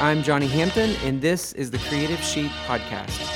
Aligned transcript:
I'm 0.00 0.22
Johnny 0.22 0.46
Hampton, 0.46 0.90
and 1.02 1.22
this 1.22 1.54
is 1.54 1.70
the 1.70 1.78
Creative 1.78 2.20
Sheep 2.20 2.50
Podcast. 2.66 3.30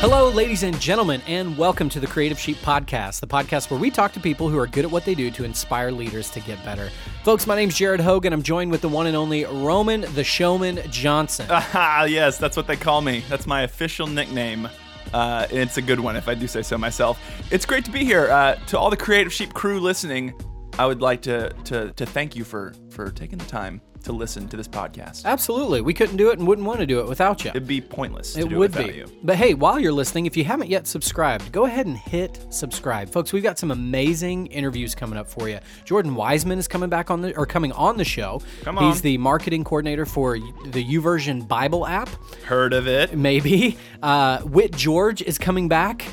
Hello, 0.00 0.30
ladies 0.30 0.64
and 0.64 0.78
gentlemen, 0.80 1.22
and 1.28 1.56
welcome 1.56 1.88
to 1.90 2.00
the 2.00 2.08
Creative 2.08 2.38
Sheep 2.38 2.56
Podcast, 2.58 3.20
the 3.20 3.26
podcast 3.28 3.70
where 3.70 3.78
we 3.78 3.88
talk 3.90 4.12
to 4.14 4.20
people 4.20 4.48
who 4.48 4.58
are 4.58 4.66
good 4.66 4.84
at 4.84 4.90
what 4.90 5.04
they 5.04 5.14
do 5.14 5.30
to 5.30 5.44
inspire 5.44 5.92
leaders 5.92 6.28
to 6.30 6.40
get 6.40 6.62
better. 6.64 6.90
Folks, 7.22 7.46
my 7.46 7.54
name's 7.54 7.76
Jared 7.76 8.00
Hogan. 8.00 8.32
I'm 8.32 8.42
joined 8.42 8.72
with 8.72 8.80
the 8.80 8.88
one 8.88 9.06
and 9.06 9.16
only 9.16 9.44
Roman 9.44 10.00
the 10.14 10.24
Showman 10.24 10.80
Johnson. 10.90 11.46
Ah, 11.50 12.04
yes, 12.04 12.36
that's 12.36 12.56
what 12.56 12.66
they 12.66 12.76
call 12.76 13.00
me. 13.00 13.22
That's 13.28 13.46
my 13.46 13.62
official 13.62 14.08
nickname. 14.08 14.68
Uh, 15.12 15.46
it's 15.50 15.76
a 15.76 15.82
good 15.82 16.00
one 16.00 16.16
if 16.16 16.28
I 16.28 16.34
do 16.34 16.46
say 16.46 16.62
so 16.62 16.76
myself. 16.76 17.20
It's 17.50 17.66
great 17.66 17.84
to 17.84 17.90
be 17.90 18.04
here. 18.04 18.30
Uh, 18.30 18.54
to 18.66 18.78
all 18.78 18.90
the 18.90 18.96
Creative 18.96 19.32
Sheep 19.32 19.54
crew 19.54 19.80
listening, 19.80 20.34
I 20.78 20.86
would 20.86 21.00
like 21.00 21.22
to, 21.22 21.50
to, 21.64 21.92
to 21.92 22.06
thank 22.06 22.36
you 22.36 22.44
for, 22.44 22.74
for 22.90 23.10
taking 23.10 23.38
the 23.38 23.46
time 23.46 23.80
to 24.06 24.12
listen 24.12 24.48
to 24.48 24.56
this 24.56 24.66
podcast. 24.66 25.24
Absolutely. 25.24 25.80
We 25.82 25.94
couldn't 25.94 26.16
do 26.16 26.30
it 26.30 26.38
and 26.38 26.48
wouldn't 26.48 26.66
want 26.66 26.80
to 26.80 26.86
do 26.86 27.00
it 27.00 27.06
without 27.06 27.44
you. 27.44 27.50
It'd 27.50 27.66
be 27.66 27.80
pointless. 27.80 28.32
To 28.32 28.40
It 28.40 28.48
do 28.48 28.56
would 28.58 28.74
it 28.74 28.78
without 28.78 28.90
be. 28.92 28.96
You. 28.98 29.06
But 29.22 29.36
hey, 29.36 29.54
while 29.54 29.78
you're 29.78 29.92
listening, 29.92 30.26
if 30.26 30.36
you 30.36 30.44
haven't 30.44 30.68
yet 30.70 30.86
subscribed, 30.86 31.52
go 31.52 31.66
ahead 31.66 31.86
and 31.86 31.96
hit 31.96 32.44
subscribe. 32.50 33.10
Folks, 33.10 33.32
we've 33.32 33.42
got 33.42 33.58
some 33.58 33.70
amazing 33.70 34.46
interviews 34.46 34.94
coming 34.94 35.18
up 35.18 35.28
for 35.28 35.48
you. 35.48 35.58
Jordan 35.84 36.14
Wiseman 36.14 36.58
is 36.58 36.66
coming 36.66 36.88
back 36.88 37.10
on 37.10 37.20
the 37.20 37.36
or 37.36 37.46
coming 37.46 37.72
on 37.72 37.96
the 37.96 38.04
show. 38.04 38.40
Come 38.62 38.78
on. 38.78 38.90
He's 38.90 39.02
the 39.02 39.18
marketing 39.18 39.64
coordinator 39.64 40.06
for 40.06 40.38
the 40.38 40.84
YouVersion 40.84 41.46
Bible 41.46 41.86
app. 41.86 42.08
Heard 42.44 42.72
of 42.72 42.88
it? 42.88 43.16
Maybe. 43.16 43.76
Uh, 44.02 44.40
Whit 44.40 44.72
George 44.76 45.22
is 45.22 45.38
coming 45.38 45.68
back. 45.68 46.06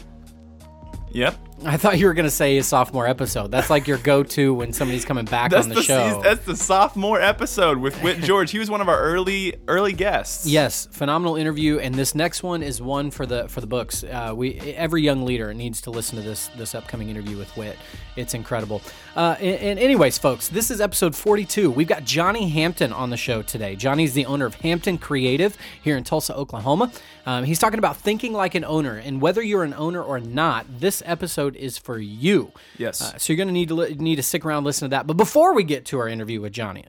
Yep. 1.11 1.37
I 1.65 1.77
thought 1.77 1.97
you 1.99 2.07
were 2.07 2.13
going 2.13 2.25
to 2.25 2.31
say 2.31 2.55
his 2.55 2.67
sophomore 2.67 3.07
episode. 3.07 3.51
That's 3.51 3.69
like 3.69 3.87
your 3.87 3.97
go-to 3.97 4.53
when 4.53 4.73
somebody's 4.73 5.05
coming 5.05 5.25
back 5.25 5.51
That's 5.51 5.65
on 5.65 5.69
the, 5.69 5.75
the, 5.75 5.83
show. 5.83 6.21
that's 6.23 6.45
the 6.45 6.55
sophomore 6.55 7.21
episode 7.21 7.77
with 7.77 7.95
Whit 8.03 8.19
George. 8.21 8.51
He 8.51 8.59
was 8.59 8.69
one 8.69 8.81
of 8.81 8.89
our 8.89 8.99
early 8.99 9.55
early 9.67 9.93
guests. 9.93 10.45
Yes, 10.45 10.87
phenomenal 10.91 11.35
interview, 11.35 11.79
and 11.79 11.95
this 11.95 12.15
next 12.15 12.43
one 12.43 12.63
is 12.63 12.81
one 12.81 13.11
for 13.11 13.25
the 13.25 13.47
for 13.47 13.61
the 13.61 13.67
books. 13.67 14.03
Uh, 14.03 14.33
we 14.35 14.59
every 14.75 15.01
young 15.01 15.25
leader 15.25 15.53
needs 15.53 15.81
to 15.81 15.91
listen 15.91 16.17
to 16.17 16.23
this 16.23 16.47
this 16.57 16.75
upcoming 16.75 17.09
interview 17.09 17.37
with 17.37 17.55
Whit. 17.55 17.77
It's 18.15 18.33
incredible. 18.33 18.81
Uh, 19.15 19.35
and, 19.39 19.59
and 19.59 19.79
anyways, 19.79 20.17
folks, 20.17 20.49
this 20.49 20.69
is 20.69 20.81
episode 20.81 21.15
forty 21.15 21.45
two. 21.45 21.71
We've 21.71 21.87
got 21.87 22.03
Johnny 22.03 22.49
Hampton 22.49 22.91
on 22.93 23.09
the 23.09 23.17
show 23.17 23.41
today. 23.41 23.75
Johnny's 23.75 24.13
the 24.13 24.25
owner 24.25 24.45
of 24.45 24.55
Hampton 24.55 24.97
Creative 24.97 25.57
here 25.81 25.97
in 25.97 26.03
Tulsa, 26.03 26.35
Oklahoma. 26.35 26.91
Um, 27.25 27.43
he's 27.45 27.59
talking 27.59 27.79
about 27.79 27.97
thinking 27.97 28.33
like 28.33 28.53
an 28.55 28.65
owner, 28.65 28.95
and 28.97 29.21
whether 29.21 29.41
you're 29.41 29.63
an 29.63 29.73
owner 29.73 30.01
or 30.03 30.19
not, 30.19 30.65
this 30.79 31.01
episode 31.05 31.55
is 31.55 31.77
for 31.77 31.97
you. 31.97 32.51
Yes. 32.77 33.01
Uh, 33.01 33.17
so 33.17 33.31
you're 33.31 33.37
going 33.37 33.47
to 33.47 33.53
need 33.53 33.69
to 33.69 33.75
li- 33.75 33.95
need 33.95 34.17
to 34.17 34.23
stick 34.23 34.45
around, 34.45 34.57
and 34.59 34.65
listen 34.65 34.87
to 34.89 34.89
that. 34.95 35.07
But 35.07 35.15
before 35.17 35.53
we 35.53 35.63
get 35.63 35.85
to 35.85 35.99
our 35.99 36.07
interview 36.07 36.41
with 36.41 36.53
Johnny. 36.53 36.85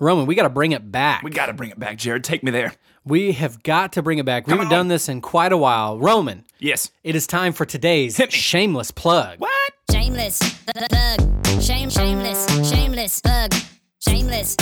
Roman, 0.00 0.26
we 0.26 0.34
got 0.34 0.42
to 0.44 0.48
bring 0.50 0.72
it 0.72 0.90
back. 0.90 1.22
we 1.22 1.30
got 1.30 1.46
to 1.46 1.52
bring 1.52 1.70
it 1.70 1.78
back, 1.78 1.96
Jared. 1.96 2.24
Take 2.24 2.42
me 2.42 2.50
there. 2.50 2.74
We 3.04 3.32
have 3.32 3.62
got 3.62 3.92
to 3.92 4.02
bring 4.02 4.18
it 4.18 4.24
back. 4.24 4.48
We 4.48 4.52
haven't 4.52 4.68
done 4.70 4.88
this 4.88 5.08
in 5.08 5.20
quite 5.20 5.52
a 5.52 5.56
while. 5.56 5.96
Roman, 5.98 6.44
Yes. 6.58 6.90
it 7.04 7.14
is 7.14 7.24
time 7.26 7.52
for 7.52 7.64
today's 7.64 8.20
shameless 8.30 8.90
plug. 8.90 9.38
What? 9.38 9.50
Shameless, 9.92 10.38
th- 10.40 10.86
thug. 10.90 11.62
Shame, 11.62 11.88
shameless, 11.90 12.68
shameless, 12.68 13.20
thug. 13.20 13.52
Shameless, 14.00 14.56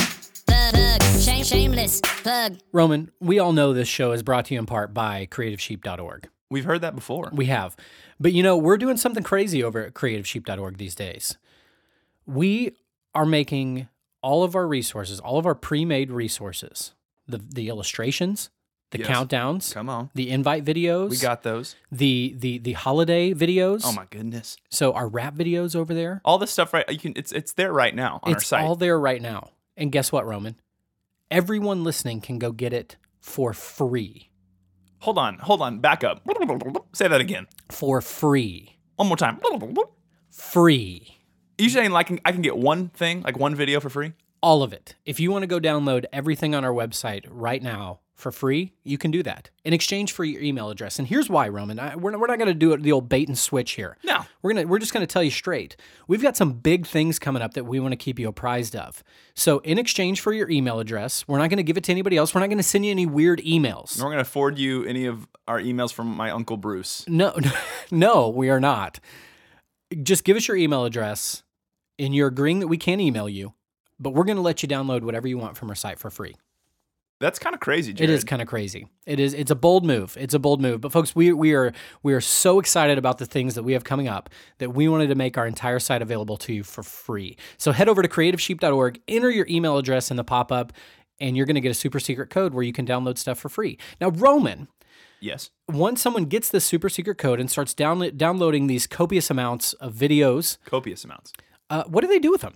thug, 0.71 1.01
thug. 1.03 1.21
Shame, 1.21 1.45
shameless, 1.45 2.01
thug. 2.01 2.59
Roman, 2.73 3.11
we 3.21 3.39
all 3.39 3.53
know 3.53 3.73
this 3.73 3.89
show 3.89 4.13
is 4.13 4.23
brought 4.23 4.47
to 4.47 4.55
you 4.55 4.61
in 4.61 4.67
part 4.67 4.93
by 4.95 5.27
creativesheep.org. 5.31 6.29
We've 6.51 6.65
heard 6.65 6.81
that 6.81 6.95
before. 6.95 7.31
We 7.33 7.47
have. 7.47 7.77
But 8.19 8.33
you 8.33 8.43
know, 8.43 8.57
we're 8.57 8.77
doing 8.79 8.97
something 8.97 9.23
crazy 9.23 9.63
over 9.63 9.87
at 9.87 9.95
creativesheep.org 9.95 10.79
these 10.79 10.95
days. 10.95 11.39
We 12.27 12.77
are 13.15 13.27
making 13.27 13.89
all 14.23 14.43
of 14.45 14.55
our 14.55 14.67
resources, 14.67 15.21
all 15.21 15.39
of 15.39 15.47
our 15.47 15.55
pre-made 15.55 16.11
resources, 16.11 16.93
the 17.27 17.39
the 17.39 17.69
illustrations, 17.69 18.51
the 18.91 18.99
Yes. 18.99 19.09
countdowns, 19.09 19.73
Come 19.73 19.89
on. 19.89 20.11
the 20.15 20.29
invite 20.31 20.65
videos, 20.65 21.11
We 21.11 21.17
got 21.19 21.43
those. 21.45 21.77
the 21.91 22.35
the 22.37 22.59
the 22.59 22.73
holiday 22.75 23.33
videos. 23.33 23.83
Oh 23.85 23.93
my 23.93 24.07
goodness. 24.11 24.57
So 24.71 24.93
our 24.93 25.09
rap 25.09 25.35
videos 25.37 25.75
over 25.77 25.95
there. 25.95 26.21
All 26.25 26.39
this 26.39 26.51
stuff 26.51 26.75
right 26.75 26.85
you 26.91 26.99
can 26.99 27.13
it's 27.17 27.33
it's 27.33 27.53
there 27.55 27.73
right 27.73 27.95
now 27.95 28.21
on 28.25 28.33
our 28.33 28.39
it's 28.39 28.47
site. 28.49 28.65
all 28.65 28.75
there 28.77 28.99
right 28.99 29.23
now. 29.23 29.51
And 29.81 29.91
guess 29.91 30.13
what, 30.13 30.27
Roman? 30.27 30.57
Everyone 31.31 31.85
listening 31.85 32.21
can 32.21 32.39
go 32.39 32.53
get 32.53 32.75
it 32.75 32.97
for 33.19 33.55
free. 33.55 34.31
Hold 34.99 35.17
on, 35.17 35.39
hold 35.39 35.63
on, 35.63 35.79
back 35.79 36.05
up. 36.05 36.23
Say 36.93 37.09
that 37.09 37.23
again. 37.23 37.47
For 37.71 38.03
free. 38.03 38.77
One 38.97 39.09
more 39.09 39.17
time. 39.17 39.41
Free. 40.31 41.17
You 41.57 41.71
saying 41.71 41.93
like 41.93 42.21
I 42.27 42.33
can 42.33 42.43
get 42.43 42.59
one 42.59 42.91
thing, 42.91 43.23
like 43.23 43.39
one 43.39 43.55
video 43.55 43.81
for 43.81 43.89
free? 43.89 44.13
All 44.43 44.63
of 44.63 44.73
it. 44.73 44.95
If 45.05 45.21
you 45.21 45.31
want 45.31 45.43
to 45.43 45.47
go 45.47 45.61
download 45.61 46.05
everything 46.13 46.55
on 46.55 46.65
our 46.65 46.73
website 46.73 47.27
right 47.29 47.63
now 47.63 48.01
for 48.15 48.31
free, 48.33 48.73
you 48.85 48.97
can 48.99 49.11
do 49.11 49.23
that 49.23 49.51
in 49.65 49.73
exchange 49.73 50.13
for 50.13 50.25
your 50.25 50.41
email 50.43 50.71
address. 50.71 50.99
And 50.99 51.07
here's 51.09 51.29
why, 51.29 51.49
Roman. 51.49 51.79
I, 51.79 51.97
we're, 51.97 52.11
not- 52.11 52.21
we're 52.21 52.27
not 52.27 52.39
going 52.39 52.49
to 52.49 52.55
do 52.55 52.73
it 52.73 52.83
the 52.83 52.93
old 52.93 53.09
bait 53.09 53.29
and 53.29 53.39
switch 53.39 53.73
here. 53.73 53.97
No. 54.05 54.25
We're 54.43 54.55
gonna 54.55 54.67
we're 54.67 54.79
just 54.79 54.95
gonna 54.95 55.07
tell 55.07 55.23
you 55.23 55.31
straight. 55.31 55.77
We've 56.09 56.23
got 56.23 56.35
some 56.35 56.55
big 56.55 56.87
things 56.87 57.19
coming 57.19 57.43
up 57.43 57.53
that 57.53 57.65
we 57.65 57.79
want 57.79 57.93
to 57.93 57.97
keep 57.97 58.19
you 58.19 58.27
apprised 58.29 58.75
of. 58.75 59.03
So 59.35 59.59
in 59.59 59.77
exchange 59.79 60.21
for 60.23 60.33
your 60.33 60.49
email 60.49 60.81
address, 60.81 61.29
we're 61.29 61.37
not 61.37 61.51
gonna 61.51 61.63
give 61.63 61.77
it 61.77 61.85
to 61.85 61.93
anybody 61.93 62.17
else. 62.17 62.35
We're 62.35 62.41
not 62.41 62.49
gonna 62.49 62.63
send 62.63 62.87
you 62.87 62.91
any 62.91 63.05
weird 63.05 63.41
emails. 63.41 63.99
We're 63.99 64.05
not 64.05 64.11
gonna 64.13 64.25
forward 64.25 64.59
you 64.59 64.85
any 64.87 65.05
of 65.05 65.29
our 65.47 65.61
emails 65.61 65.93
from 65.93 66.07
my 66.17 66.31
uncle 66.31 66.57
Bruce. 66.57 67.05
No, 67.07 67.37
no, 67.91 68.31
we 68.31 68.49
are 68.49 68.61
not. 68.61 68.99
Just 70.03 70.25
give 70.25 70.39
us 70.39 70.49
your 70.49 70.57
email 70.57 70.87
address, 70.87 71.43
and 71.99 72.15
you're 72.15 72.29
agreeing 72.29 72.61
that 72.61 72.69
we 72.69 72.79
can 72.79 72.99
email 73.01 73.29
you, 73.29 73.53
but 74.01 74.11
we're 74.15 74.25
going 74.25 74.37
to 74.37 74.43
let 74.43 74.63
you 74.63 74.69
download 74.69 75.03
whatever 75.03 75.29
you 75.29 75.39
want 75.39 75.57
from 75.57 75.69
our 75.69 75.75
site 75.77 75.99
for 75.99 76.11
free. 76.11 76.35
That's 77.21 77.39
kind 77.39 77.53
of 77.55 77.61
crazy, 77.61 77.91
It 77.91 77.97
Jared. 77.99 78.11
is 78.15 78.25
kind 78.25 78.41
of 78.41 78.49
crazy. 78.49 78.87
It 79.05 79.21
is. 79.21 79.35
It's 79.35 79.51
a 79.51 79.55
bold 79.55 79.85
move. 79.85 80.17
It's 80.19 80.33
a 80.33 80.39
bold 80.39 80.63
move. 80.63 80.81
But 80.81 80.91
folks, 80.91 81.15
we 81.15 81.35
we 81.35 81.53
are 81.53 81.71
we 82.03 82.15
are 82.15 82.21
so 82.23 82.59
excited 82.59 82.97
about 82.97 83.19
the 83.19 83.27
things 83.27 83.55
that 83.57 83.63
we 83.63 83.75
have 83.75 83.85
coming 83.85 84.09
up 84.09 84.31
that 84.57 84.71
we 84.71 84.89
wanted 84.89 85.09
to 85.09 85.15
make 85.15 85.37
our 85.37 85.47
entire 85.47 85.79
site 85.81 86.01
available 86.01 86.39
to 86.39 86.55
you 86.55 86.63
for 86.65 86.83
free. 86.83 87.37
So 87.59 87.73
head 87.73 87.91
over 87.91 88.01
to 88.01 88.09
creativesheep.org, 88.09 89.01
enter 89.07 89.29
your 89.31 89.47
email 89.51 89.77
address 89.77 90.11
in 90.11 90.17
the 90.17 90.25
pop 90.25 90.51
up, 90.51 90.73
and 91.21 91.37
you're 91.37 91.45
going 91.45 91.57
to 91.57 91.61
get 91.61 91.71
a 91.71 91.75
super 91.75 92.01
secret 92.01 92.31
code 92.31 92.55
where 92.55 92.63
you 92.65 92.73
can 92.73 92.87
download 92.87 93.19
stuff 93.19 93.39
for 93.39 93.51
free. 93.51 93.77
Now, 94.01 94.09
Roman, 94.09 94.69
Yes. 95.21 95.51
once 95.69 96.01
someone 96.01 96.25
gets 96.25 96.49
this 96.49 96.65
super 96.65 96.89
secret 96.89 97.19
code 97.19 97.39
and 97.39 97.51
starts 97.51 97.75
download, 97.75 98.17
downloading 98.17 98.67
these 98.67 98.87
copious 98.87 99.29
amounts 99.31 99.75
of 99.75 99.93
videos, 99.93 100.57
Copious 100.65 101.05
amounts. 101.05 101.35
uh, 101.69 101.85
what 101.85 102.01
do 102.01 102.07
they 102.07 102.19
do 102.19 102.31
with 102.31 102.41
them? 102.41 102.55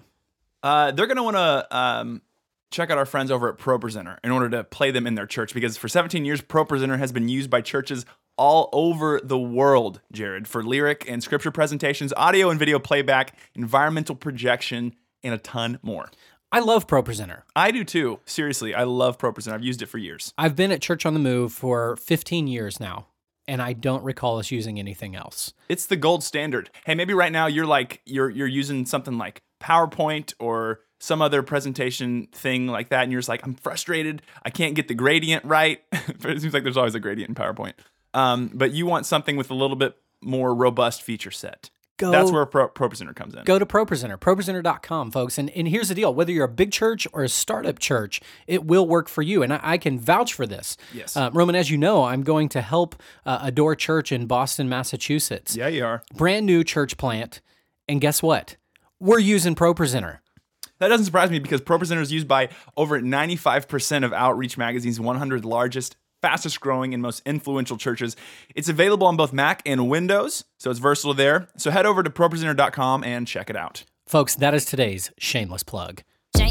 Uh, 0.65 0.91
they're 0.93 1.07
gonna 1.07 1.23
want 1.23 1.37
to 1.37 1.77
um, 1.77 2.23
check 2.71 2.91
out 2.91 2.97
our 2.97 3.05
friends 3.05 3.31
over 3.31 3.51
at 3.51 3.59
ProPresenter 3.59 4.17
in 4.25 4.31
order 4.31 4.49
to 4.49 4.65
play 4.65 4.91
them 4.91 5.07
in 5.07 5.15
their 5.15 5.27
church 5.27 5.53
because 5.53 5.77
for 5.77 5.89
17 5.89 6.25
years, 6.25 6.41
ProPresenter 6.41 6.99
has 6.99 7.13
been 7.13 7.29
used 7.29 7.51
by 7.51 7.61
churches 7.61 8.07
all 8.39 8.71
over 8.73 9.21
the 9.23 9.39
world, 9.39 10.01
Jared, 10.11 10.49
for 10.49 10.63
lyric 10.63 11.09
and 11.09 11.23
scripture 11.23 11.51
presentations, 11.51 12.15
audio 12.17 12.49
and 12.49 12.59
video 12.59 12.79
playback, 12.79 13.37
environmental 13.55 14.17
projection, 14.17 14.95
and 15.23 15.35
a 15.35 15.39
ton 15.39 15.79
more. 15.83 16.11
I 16.51 16.61
love 16.61 16.87
ProPresenter. 16.87 17.43
I 17.55 17.71
do 17.71 17.85
too. 17.85 18.21
Seriously, 18.25 18.75
I 18.75 18.85
love 18.85 19.19
ProPresenter. 19.19 19.53
I've 19.53 19.65
used 19.65 19.83
it 19.83 19.87
for 19.87 19.99
years. 19.99 20.33
I've 20.39 20.57
been 20.57 20.73
at 20.73 20.81
Church 20.81 21.05
on 21.05 21.13
the 21.13 21.21
Move 21.21 21.53
for 21.53 21.97
15 21.97 22.47
years 22.47 22.81
now, 22.81 23.09
and 23.47 23.61
I 23.61 23.75
don't 23.75 24.03
recall 24.03 24.39
us 24.39 24.51
using 24.51 24.79
anything 24.79 25.15
else. 25.15 25.53
It's 25.69 25.85
the 25.85 25.97
gold 25.97 26.25
standard. 26.25 26.71
Hey, 26.87 26.95
maybe 26.95 27.13
right 27.13 27.33
now 27.33 27.47
you're 27.47 27.67
like 27.67 28.01
you're 28.07 28.31
you're 28.31 28.47
using 28.47 28.87
something 28.87 29.19
like 29.19 29.43
PowerPoint 29.61 30.35
or 30.39 30.81
some 30.99 31.21
other 31.21 31.43
presentation 31.43 32.29
thing 32.33 32.67
like 32.67 32.89
that, 32.89 33.03
and 33.03 33.13
you're 33.13 33.21
just 33.21 33.29
like, 33.29 33.45
I'm 33.45 33.55
frustrated. 33.55 34.23
I 34.43 34.51
can't 34.51 34.75
get 34.75 34.89
the 34.89 34.95
gradient 34.95 35.45
right. 35.45 35.83
it 35.93 36.41
seems 36.41 36.55
like 36.55 36.63
there's 36.63 36.77
always 36.77 36.95
a 36.95 37.01
gradient 37.01 37.31
in 37.31 37.35
PowerPoint. 37.35 37.75
Um, 38.15 38.51
but 38.55 38.73
you 38.73 38.87
want 38.87 39.07
something 39.07 39.37
with 39.37 39.51
a 39.51 39.55
little 39.55 39.77
bit 39.77 39.97
more 40.23 40.55
robust 40.55 41.03
feature 41.03 41.31
set. 41.31 41.69
Go- 41.97 42.11
That's 42.11 42.33
where 42.33 42.45
Pro, 42.47 42.69
ProPresenter 42.69 43.15
comes 43.15 43.35
in. 43.35 43.45
Go 43.45 43.59
to 43.59 43.67
ProPresenter, 43.67 44.19
ProPresenter.com, 44.19 45.11
folks. 45.13 45.39
And, 45.39 45.51
and 45.51 45.69
here's 45.69 45.89
the 45.91 45.95
deal 45.95 46.13
whether 46.13 46.33
you're 46.33 46.47
a 46.47 46.49
big 46.49 46.73
church 46.73 47.07
or 47.13 47.23
a 47.23 47.29
startup 47.29 47.79
church, 47.79 48.21
it 48.49 48.65
will 48.65 48.87
work 48.89 49.09
for 49.09 49.23
you. 49.23 49.43
And 49.45 49.53
I, 49.53 49.61
I 49.63 49.79
can 49.79 49.99
vouch 50.01 50.33
for 50.33 50.47
this. 50.47 50.77
Yes. 50.93 51.17
Uh, 51.17 51.31
Roman, 51.33 51.55
as 51.55 51.71
you 51.71 51.79
know, 51.79 52.03
I'm 52.05 52.23
going 52.23 52.49
to 52.51 52.63
help 52.63 52.97
uh, 53.25 53.39
Adore 53.43 53.77
Church 53.77 54.11
in 54.11 54.27
Boston, 54.27 54.69
Massachusetts. 54.69 55.55
Yeah, 55.57 55.69
you 55.69 55.85
are. 55.85 56.03
Brand 56.15 56.47
new 56.47 56.65
church 56.65 56.97
plant. 56.97 57.41
And 57.89 58.01
guess 58.01 58.23
what? 58.23 58.57
We're 59.05 59.19
using 59.19 59.55
ProPresenter. 59.55 60.21
That 60.79 60.89
doesn't 60.89 61.05
surprise 61.05 61.31
me 61.31 61.39
because 61.39 61.61
ProPresenter 61.61 62.01
is 62.01 62.11
used 62.11 62.27
by 62.27 62.49
over 62.75 62.99
95% 62.99 64.03
of 64.03 64.15
Outreach 64.15 64.57
Magazine's 64.57 64.99
100 64.99 65.45
largest, 65.45 65.97
fastest 66.23 66.59
growing, 66.59 66.95
and 66.95 67.03
most 67.03 67.21
influential 67.27 67.77
churches. 67.77 68.17
It's 68.55 68.71
available 68.71 69.07
on 69.07 69.19
both 69.19 69.31
Mac 69.31 69.61
and 69.67 69.91
Windows, 69.91 70.45
so 70.57 70.71
it's 70.71 70.81
versatile 70.81 71.13
there. 71.13 71.49
So 71.59 71.71
head 71.71 71.85
over 71.85 72.03
to 72.03 72.09
ProPresenter.com 72.09 73.05
and 73.05 73.29
check 73.29 73.51
it 73.51 73.57
out. 73.57 73.85
Folks, 74.07 74.37
that 74.37 74.55
is 74.55 74.65
today's 74.65 75.11
shameless 75.19 75.65
plug. 75.65 76.01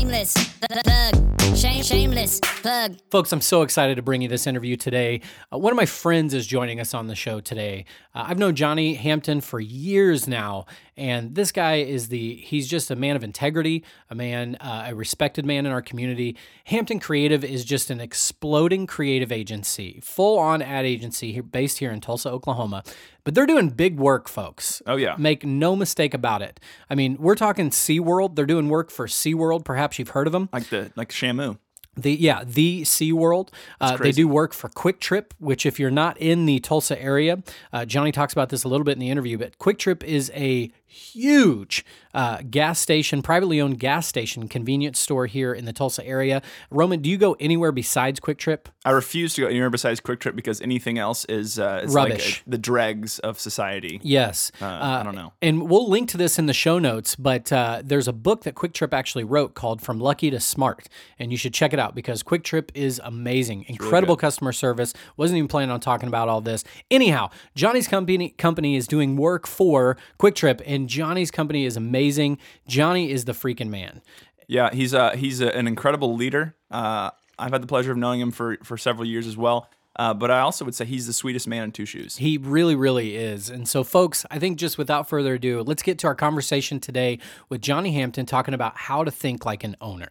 Shame, 0.04 0.10
shameless, 0.10 0.34
thug, 0.34 1.56
shame, 1.56 1.82
shameless, 1.82 2.40
thug. 2.42 2.98
Folks, 3.10 3.32
I'm 3.32 3.40
so 3.40 3.62
excited 3.62 3.96
to 3.96 4.02
bring 4.02 4.22
you 4.22 4.28
this 4.28 4.46
interview 4.46 4.76
today. 4.76 5.22
Uh, 5.50 5.58
one 5.58 5.72
of 5.72 5.78
my 5.78 5.86
friends 5.86 6.34
is 6.34 6.46
joining 6.46 6.82
us 6.82 6.94
on 6.94 7.08
the 7.08 7.16
show 7.16 7.40
today. 7.40 7.86
Uh, 8.14 8.26
I've 8.28 8.38
known 8.38 8.54
Johnny 8.54 8.96
Hampton 8.96 9.40
for 9.40 9.62
years 9.62 10.28
now, 10.28 10.66
and 10.98 11.36
this 11.36 11.54
guy 11.54 11.76
is 11.76 12.10
the, 12.10 12.36
he's 12.36 12.68
just 12.68 12.92
a 12.92 12.98
man 12.98 13.16
of 13.16 13.24
integrity, 13.24 13.86
a 14.10 14.16
man, 14.16 14.56
uh, 14.56 14.88
a 14.90 14.96
respected 14.96 15.46
man 15.46 15.66
in 15.66 15.72
our 15.72 15.82
community. 15.82 16.36
Hampton 16.66 17.00
Creative 17.00 17.42
is 17.42 17.64
just 17.64 17.90
an 17.90 18.02
exploding 18.02 18.86
creative 18.86 19.32
agency, 19.32 20.02
full 20.04 20.38
on 20.38 20.62
ad 20.62 20.84
agency 20.84 21.32
here, 21.32 21.44
based 21.44 21.78
here 21.78 21.92
in 21.92 22.02
Tulsa, 22.02 22.30
Oklahoma. 22.30 22.84
But 23.24 23.36
they're 23.36 23.46
doing 23.46 23.70
big 23.70 23.98
work, 23.98 24.28
folks. 24.28 24.82
Oh, 24.86 24.98
yeah. 24.98 25.16
Make 25.18 25.46
no 25.46 25.78
mistake 25.78 26.14
about 26.14 26.42
it. 26.42 26.60
I 26.90 26.96
mean, 26.96 27.16
we're 27.18 27.36
talking 27.36 27.70
SeaWorld. 27.70 28.36
They're 28.36 28.46
doing 28.46 28.68
work 28.68 28.92
for 28.92 29.08
SeaWorld. 29.08 29.64
Perhaps 29.64 29.93
you've 30.00 30.10
heard 30.10 30.28
of 30.28 30.34
them. 30.34 30.50
Like 30.52 30.70
the 30.70 30.92
like 30.96 31.10
Shamu. 31.10 31.58
The 31.96 32.14
yeah, 32.14 32.44
the 32.44 32.82
SeaWorld. 32.82 33.50
Uh, 33.80 33.98
they 33.98 34.12
do 34.12 34.28
work 34.28 34.54
for 34.54 34.68
QuikTrip, 34.68 35.26
which 35.38 35.64
if 35.66 35.80
you're 35.80 35.92
not 35.92 36.18
in 36.18 36.48
the 36.48 36.60
Tulsa 36.60 37.00
area, 37.00 37.44
uh, 37.72 37.86
Johnny 37.86 38.12
talks 38.12 38.34
about 38.34 38.50
this 38.50 38.64
a 38.64 38.68
little 38.68 38.84
bit 38.84 38.94
in 38.94 39.00
the 39.00 39.12
interview, 39.12 39.38
but 39.38 39.60
QuikTrip 39.60 40.04
is 40.04 40.32
a 40.34 40.72
huge 40.94 41.84
uh, 42.14 42.40
gas 42.50 42.80
station, 42.80 43.22
privately 43.22 43.60
owned 43.60 43.80
gas 43.80 44.08
station, 44.08 44.48
convenience 44.48 45.00
store 45.00 45.26
here 45.26 45.54
in 45.54 45.66
the 45.66 45.74
Tulsa 45.74 46.06
area. 46.06 46.42
Roman, 46.70 47.02
do 47.02 47.10
you 47.10 47.18
go 47.18 47.36
anywhere 47.40 47.72
besides 47.72 48.20
QuikTrip? 48.20 48.68
I 48.86 48.92
refuse 48.92 49.34
to 49.36 49.42
go 49.42 49.48
anywhere 49.48 49.70
besides 49.70 50.00
QuikTrip 50.00 50.36
because 50.36 50.62
anything 50.62 50.98
else 50.98 51.26
is 51.26 51.58
uh, 51.58 51.86
like 51.88 52.10
Rubbish. 52.12 52.40
uh, 52.40 52.44
the 52.48 52.58
dregs 52.58 53.20
of 53.20 53.40
society. 53.40 54.00
Yes. 54.04 54.52
Uh, 54.62 54.66
I 54.66 55.04
don't 55.04 55.16
know. 55.16 55.34
And 55.42 55.70
we'll 55.70 55.90
link 55.90 56.10
to 56.10 56.18
this 56.18 56.38
in 56.38 56.46
the 56.46 56.54
show 56.54 56.80
notes, 56.80 57.16
but 57.16 57.52
uh, 57.52 57.82
there's 57.84 58.08
a 58.08 58.14
book 58.14 58.44
that 58.44 58.56
QuikTrip 58.56 58.94
actually 58.94 59.24
wrote 59.24 59.56
called 59.56 59.82
From 59.82 60.00
Lucky 60.00 60.30
to 60.30 60.40
Smart. 60.40 60.88
And 61.18 61.32
you 61.32 61.38
should 61.38 61.54
check 61.54 61.74
it 61.74 61.80
out 61.80 61.96
because 61.96 62.22
QuikTrip 62.24 62.70
is 62.74 63.02
amazing. 63.04 63.66
Incredible 63.68 64.16
customer 64.18 64.52
service. 64.52 64.94
Wasn't 65.18 65.38
even 65.38 65.48
planning 65.48 65.72
on 65.72 65.80
talking 65.80 66.08
about 66.08 66.30
all 66.30 66.42
this. 66.42 66.64
Anyhow, 66.92 67.30
Johnny's 67.56 67.88
company 67.88 68.30
company 68.30 68.76
is 68.76 68.88
doing 68.88 69.16
work 69.16 69.48
for 69.48 69.98
QuikTrip, 70.20 70.62
and 70.66 70.83
Johnny's 70.88 71.32
company 71.32 71.66
is 71.66 71.78
amazing. 71.78 72.38
Johnny 72.68 73.12
is 73.12 73.26
the 73.26 73.34
freaking 73.34 73.70
man. 73.70 74.02
Yeah, 74.48 74.70
he's 74.74 74.94
uh 74.94 75.12
he's 75.12 75.42
a, 75.42 75.56
an 75.56 75.68
incredible 75.68 76.16
leader. 76.16 76.56
Uh, 76.70 77.12
I've 77.40 77.52
had 77.52 77.64
the 77.64 77.68
pleasure 77.68 77.92
of 77.92 77.98
knowing 77.98 78.20
him 78.20 78.32
for 78.32 78.58
for 78.64 78.78
several 78.78 79.08
years 79.08 79.28
as 79.28 79.38
well. 79.38 79.70
Uh, 79.96 80.14
but 80.14 80.32
I 80.32 80.40
also 80.40 80.66
would 80.66 80.74
say 80.74 80.86
he's 80.86 81.06
the 81.06 81.14
sweetest 81.14 81.48
man 81.48 81.66
in 81.66 81.72
two 81.72 81.86
shoes. 81.86 82.18
He 82.18 82.40
really, 82.40 82.76
really 82.76 83.16
is. 83.16 83.50
And 83.50 83.68
so, 83.68 83.84
folks, 83.84 84.26
I 84.32 84.40
think 84.40 84.58
just 84.58 84.78
without 84.78 85.08
further 85.08 85.36
ado, 85.36 85.62
let's 85.62 85.84
get 85.84 86.00
to 86.00 86.08
our 86.08 86.16
conversation 86.16 86.80
today 86.80 87.20
with 87.48 87.62
Johnny 87.62 87.92
Hampton 87.92 88.26
talking 88.26 88.56
about 88.56 88.76
how 88.76 89.04
to 89.04 89.12
think 89.12 89.46
like 89.46 89.64
an 89.64 89.76
owner. 89.80 90.10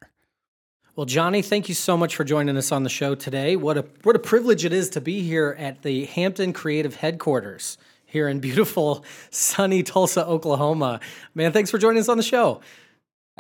Well, 0.94 1.06
Johnny, 1.06 1.42
thank 1.42 1.68
you 1.68 1.75
so 1.75 1.96
much 1.96 2.14
for 2.14 2.22
joining 2.22 2.56
us 2.56 2.70
on 2.70 2.84
the 2.84 2.90
show 2.90 3.14
today. 3.14 3.56
What 3.56 3.78
a 3.78 3.86
what 4.02 4.14
a 4.14 4.20
privilege 4.20 4.64
it 4.64 4.72
is 4.72 4.90
to 4.90 5.00
be 5.00 5.22
here 5.22 5.56
at 5.58 5.82
the 5.82 6.04
Hampton 6.04 6.52
Creative 6.52 6.94
Headquarters 6.94 7.78
here 8.12 8.29
in 8.29 8.41
beautiful, 8.41 9.05
sunny 9.31 9.82
Tulsa, 9.82 10.26
Oklahoma. 10.26 11.00
Man, 11.35 11.50
thanks 11.50 11.70
for 11.70 11.79
joining 11.79 12.00
us 12.00 12.11
on 12.11 12.19
the 12.19 12.23
show. 12.23 12.61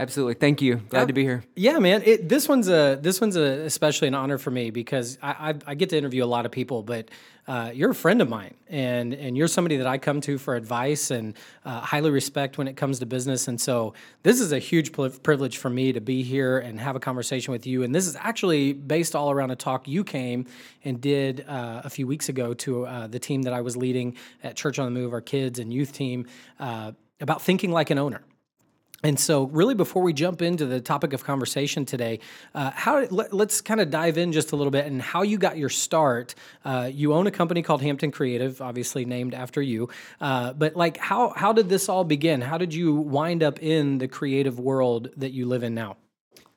Absolutely. 0.02 0.34
Thank 0.34 0.60
you. 0.60 0.76
Glad 0.88 1.06
to 1.06 1.14
be 1.14 1.22
here. 1.22 1.44
Yeah, 1.54 1.78
man. 1.78 2.02
It, 2.04 2.28
this 2.28 2.48
one's 2.48 2.68
a 2.68 2.98
this 3.00 3.20
one's 3.20 3.36
a, 3.36 3.64
especially 3.64 4.08
an 4.08 4.14
honor 4.14 4.36
for 4.36 4.50
me 4.50 4.70
because 4.70 5.16
I, 5.22 5.50
I, 5.50 5.54
I 5.68 5.74
get 5.76 5.90
to 5.90 5.96
interview 5.96 6.24
a 6.24 6.26
lot 6.26 6.44
of 6.44 6.50
people, 6.50 6.82
but 6.82 7.08
uh, 7.46 7.70
you're 7.72 7.92
a 7.92 7.94
friend 7.94 8.20
of 8.20 8.28
mine, 8.28 8.54
and 8.66 9.14
and 9.14 9.36
you're 9.36 9.46
somebody 9.46 9.76
that 9.76 9.86
I 9.86 9.98
come 9.98 10.20
to 10.22 10.38
for 10.38 10.56
advice 10.56 11.12
and 11.12 11.36
uh, 11.64 11.78
highly 11.80 12.10
respect 12.10 12.58
when 12.58 12.66
it 12.66 12.76
comes 12.76 12.98
to 12.98 13.06
business. 13.06 13.46
And 13.46 13.60
so 13.60 13.94
this 14.24 14.40
is 14.40 14.50
a 14.50 14.58
huge 14.58 14.90
pl- 14.90 15.10
privilege 15.10 15.58
for 15.58 15.70
me 15.70 15.92
to 15.92 16.00
be 16.00 16.24
here 16.24 16.58
and 16.58 16.80
have 16.80 16.96
a 16.96 17.00
conversation 17.00 17.52
with 17.52 17.64
you. 17.64 17.84
And 17.84 17.94
this 17.94 18.08
is 18.08 18.16
actually 18.16 18.72
based 18.72 19.14
all 19.14 19.30
around 19.30 19.52
a 19.52 19.56
talk 19.56 19.86
you 19.86 20.02
came 20.02 20.46
and 20.82 21.00
did 21.00 21.44
uh, 21.46 21.82
a 21.84 21.90
few 21.90 22.08
weeks 22.08 22.28
ago 22.28 22.54
to 22.54 22.86
uh, 22.86 23.06
the 23.06 23.20
team 23.20 23.42
that 23.42 23.52
I 23.52 23.60
was 23.60 23.76
leading 23.76 24.16
at 24.42 24.56
Church 24.56 24.80
on 24.80 24.84
the 24.84 25.00
Move, 25.00 25.12
our 25.12 25.20
kids 25.20 25.60
and 25.60 25.72
youth 25.72 25.92
team, 25.92 26.26
uh, 26.58 26.90
about 27.20 27.40
thinking 27.40 27.70
like 27.70 27.90
an 27.90 27.98
owner. 27.98 28.22
And 29.04 29.18
so, 29.18 29.44
really, 29.44 29.74
before 29.74 30.02
we 30.02 30.12
jump 30.12 30.42
into 30.42 30.64
the 30.64 30.80
topic 30.80 31.12
of 31.12 31.24
conversation 31.24 31.84
today, 31.84 32.20
uh, 32.54 32.70
how 32.70 33.04
let, 33.10 33.32
us 33.32 33.60
kind 33.60 33.80
of 33.80 33.90
dive 33.90 34.16
in 34.16 34.30
just 34.30 34.52
a 34.52 34.56
little 34.56 34.70
bit 34.70 34.86
and 34.86 35.02
how 35.02 35.22
you 35.22 35.38
got 35.38 35.56
your 35.56 35.68
start. 35.68 36.36
Uh, 36.64 36.88
you 36.92 37.12
own 37.12 37.26
a 37.26 37.32
company 37.32 37.62
called 37.62 37.82
Hampton 37.82 38.12
Creative, 38.12 38.60
obviously 38.62 39.04
named 39.04 39.34
after 39.34 39.60
you. 39.60 39.88
Uh, 40.20 40.52
but 40.52 40.76
like, 40.76 40.98
how 40.98 41.32
how 41.34 41.52
did 41.52 41.68
this 41.68 41.88
all 41.88 42.04
begin? 42.04 42.40
How 42.40 42.58
did 42.58 42.72
you 42.72 42.94
wind 42.94 43.42
up 43.42 43.60
in 43.60 43.98
the 43.98 44.06
creative 44.06 44.60
world 44.60 45.08
that 45.16 45.32
you 45.32 45.46
live 45.46 45.64
in 45.64 45.74
now? 45.74 45.96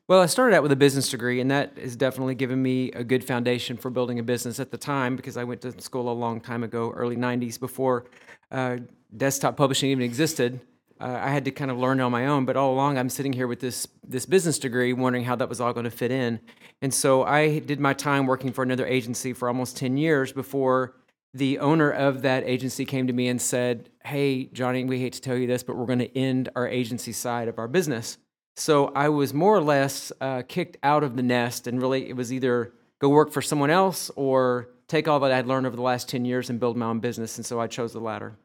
Well, 0.08 0.22
I 0.22 0.28
started 0.28 0.56
out 0.56 0.62
with 0.62 0.72
a 0.72 0.76
business 0.76 1.10
degree, 1.10 1.42
and 1.42 1.50
that 1.50 1.80
has 1.80 1.96
definitely 1.96 2.36
given 2.36 2.62
me 2.62 2.92
a 2.92 3.04
good 3.04 3.24
foundation 3.24 3.76
for 3.76 3.90
building 3.90 4.20
a 4.20 4.24
business 4.24 4.60
at 4.60 4.70
the 4.70 4.78
time 4.78 5.16
because 5.16 5.36
I 5.36 5.44
went 5.44 5.62
to 5.62 5.82
school 5.82 6.12
a 6.12 6.14
long 6.14 6.40
time 6.40 6.62
ago, 6.62 6.92
early 6.92 7.16
90s, 7.16 7.60
before 7.60 8.06
uh, 8.52 8.78
desktop 9.18 9.58
publishing 9.58 9.90
even 9.90 10.04
existed. 10.04 10.62
Uh, 11.00 11.20
I 11.22 11.30
had 11.30 11.46
to 11.46 11.52
kind 11.52 11.70
of 11.70 11.78
learn 11.78 12.00
on 12.00 12.12
my 12.12 12.28
own, 12.28 12.46
but 12.46 12.56
all 12.56 12.74
along 12.74 12.98
I'm 12.98 13.10
sitting 13.10 13.34
here 13.34 13.48
with 13.48 13.60
this 13.60 13.88
this 14.08 14.26
business 14.26 14.60
degree, 14.60 14.94
wondering 14.94 15.26
how 15.26 15.36
that 15.36 15.50
was 15.50 15.60
all 15.60 15.74
going 15.74 15.84
to 15.84 15.92
fit 15.92 16.12
in. 16.12 16.40
And 16.82 16.94
so 16.94 17.24
I 17.24 17.60
did 17.60 17.80
my 17.80 17.94
time 17.94 18.28
working 18.28 18.54
for 18.54 18.64
another 18.64 18.86
agency 18.86 19.34
for 19.34 19.48
almost 19.48 19.78
10 19.78 19.98
years 19.98 20.32
before 20.32 20.96
the 21.34 21.60
owner 21.60 21.92
of 21.92 22.22
that 22.22 22.44
agency 22.46 22.86
came 22.86 23.08
to 23.08 23.14
me 23.14 23.28
and 23.28 23.42
said, 23.42 23.90
"Hey, 24.06 24.46
Johnny, 24.46 24.86
we 24.86 25.00
hate 25.00 25.14
to 25.14 25.22
tell 25.22 25.36
you 25.36 25.48
this, 25.48 25.64
but 25.64 25.76
we're 25.76 25.86
going 25.86 26.00
to 26.00 26.18
end 26.18 26.50
our 26.56 26.68
agency 26.68 27.12
side 27.12 27.50
of 27.50 27.60
our 27.60 27.68
business." 27.68 28.18
So 28.56 28.88
I 28.96 29.10
was 29.10 29.34
more 29.34 29.54
or 29.54 29.62
less 29.62 30.14
uh, 30.22 30.44
kicked 30.48 30.78
out 30.82 31.04
of 31.04 31.18
the 31.18 31.24
nest, 31.24 31.68
and 31.68 31.82
really 31.82 32.08
it 32.08 32.16
was 32.16 32.32
either 32.32 32.74
go 33.00 33.10
work 33.10 33.32
for 33.32 33.42
someone 33.42 33.70
else 33.70 34.10
or 34.16 34.70
take 34.88 35.08
all 35.08 35.20
that 35.20 35.32
I'd 35.32 35.48
learned 35.48 35.68
over 35.68 35.76
the 35.76 35.82
last 35.82 36.08
10 36.08 36.26
years 36.26 36.50
and 36.50 36.60
build 36.60 36.78
my 36.78 36.86
own 36.86 37.00
business. 37.00 37.38
And 37.38 37.46
so 37.46 37.60
I 37.60 37.68
chose 37.68 37.94
the 37.94 38.00
latter. 38.00 38.38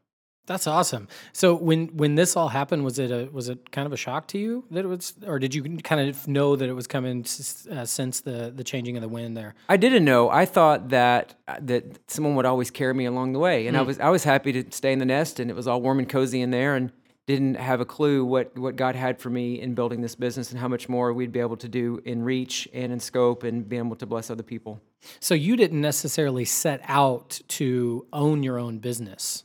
That's 0.51 0.67
awesome. 0.67 1.07
So 1.33 1.55
when 1.55 1.97
when 1.97 2.17
this 2.17 2.37
all 2.37 2.49
happened, 2.49 2.85
was 2.85 2.99
it 2.99 3.13
a 3.13 3.29
was 3.31 3.49
it 3.49 3.71
kind 3.71 3.87
of 3.87 3.93
a 3.93 3.97
shock 3.97 4.27
to 4.29 4.39
you 4.39 4.65
that 4.73 4.85
it 4.85 4.89
was, 4.89 5.15
or 5.25 5.39
did 5.39 5.55
you 5.55 5.63
kind 5.79 6.11
of 6.11 6.27
know 6.27 6.57
that 6.57 6.69
it 6.69 6.73
was 6.73 6.89
coming 6.89 7.21
uh, 7.21 7.85
since 7.85 8.21
the 8.21 8.53
the 8.53 8.65
changing 8.65 8.97
of 8.97 9.01
the 9.01 9.09
wind 9.09 9.37
there? 9.37 9.55
I 9.69 9.77
didn't 9.77 10.05
know. 10.05 10.29
I 10.29 10.47
thought 10.47 10.89
that 10.89 11.37
uh, 11.47 11.59
that 11.61 12.11
someone 12.11 12.35
would 12.35 12.47
always 12.47 12.69
carry 12.73 12.95
me 12.95 13.05
along 13.05 13.33
the 13.33 13.39
way, 13.39 13.69
and 13.69 13.77
I 13.77 13.83
was 13.83 14.01
I 14.01 14.09
was 14.09 14.25
happy 14.25 14.51
to 14.55 14.65
stay 14.73 14.93
in 14.93 14.99
the 14.99 15.05
nest, 15.05 15.39
and 15.39 15.53
it 15.53 15.55
was 15.55 15.69
all 15.69 15.81
warm 15.81 16.01
and 16.01 16.09
cozy 16.09 16.41
in 16.41 16.51
there, 16.51 16.75
and 16.75 16.91
didn't 17.27 17.55
have 17.55 17.81
a 17.81 17.85
clue 17.85 18.25
what 18.25 18.59
what 18.59 18.75
God 18.75 18.97
had 18.97 19.21
for 19.21 19.31
me 19.31 19.61
in 19.61 19.75
building 19.75 20.01
this 20.01 20.17
business 20.17 20.51
and 20.51 20.59
how 20.59 20.67
much 20.67 20.89
more 20.89 21.13
we'd 21.13 21.31
be 21.31 21.39
able 21.39 21.59
to 21.59 21.69
do 21.69 22.03
in 22.05 22.25
reach 22.25 22.69
and 22.75 22.93
in 22.93 22.99
scope 22.99 23.45
and 23.45 23.69
be 23.69 23.77
able 23.77 23.95
to 23.95 24.05
bless 24.05 24.31
other 24.31 24.43
people. 24.43 24.81
So 25.21 25.33
you 25.33 25.55
didn't 25.55 25.81
necessarily 25.81 26.45
set 26.45 26.81
out 26.89 27.41
to 27.61 28.09
own 28.13 28.43
your 28.43 28.59
own 28.59 28.81
business. 28.81 29.45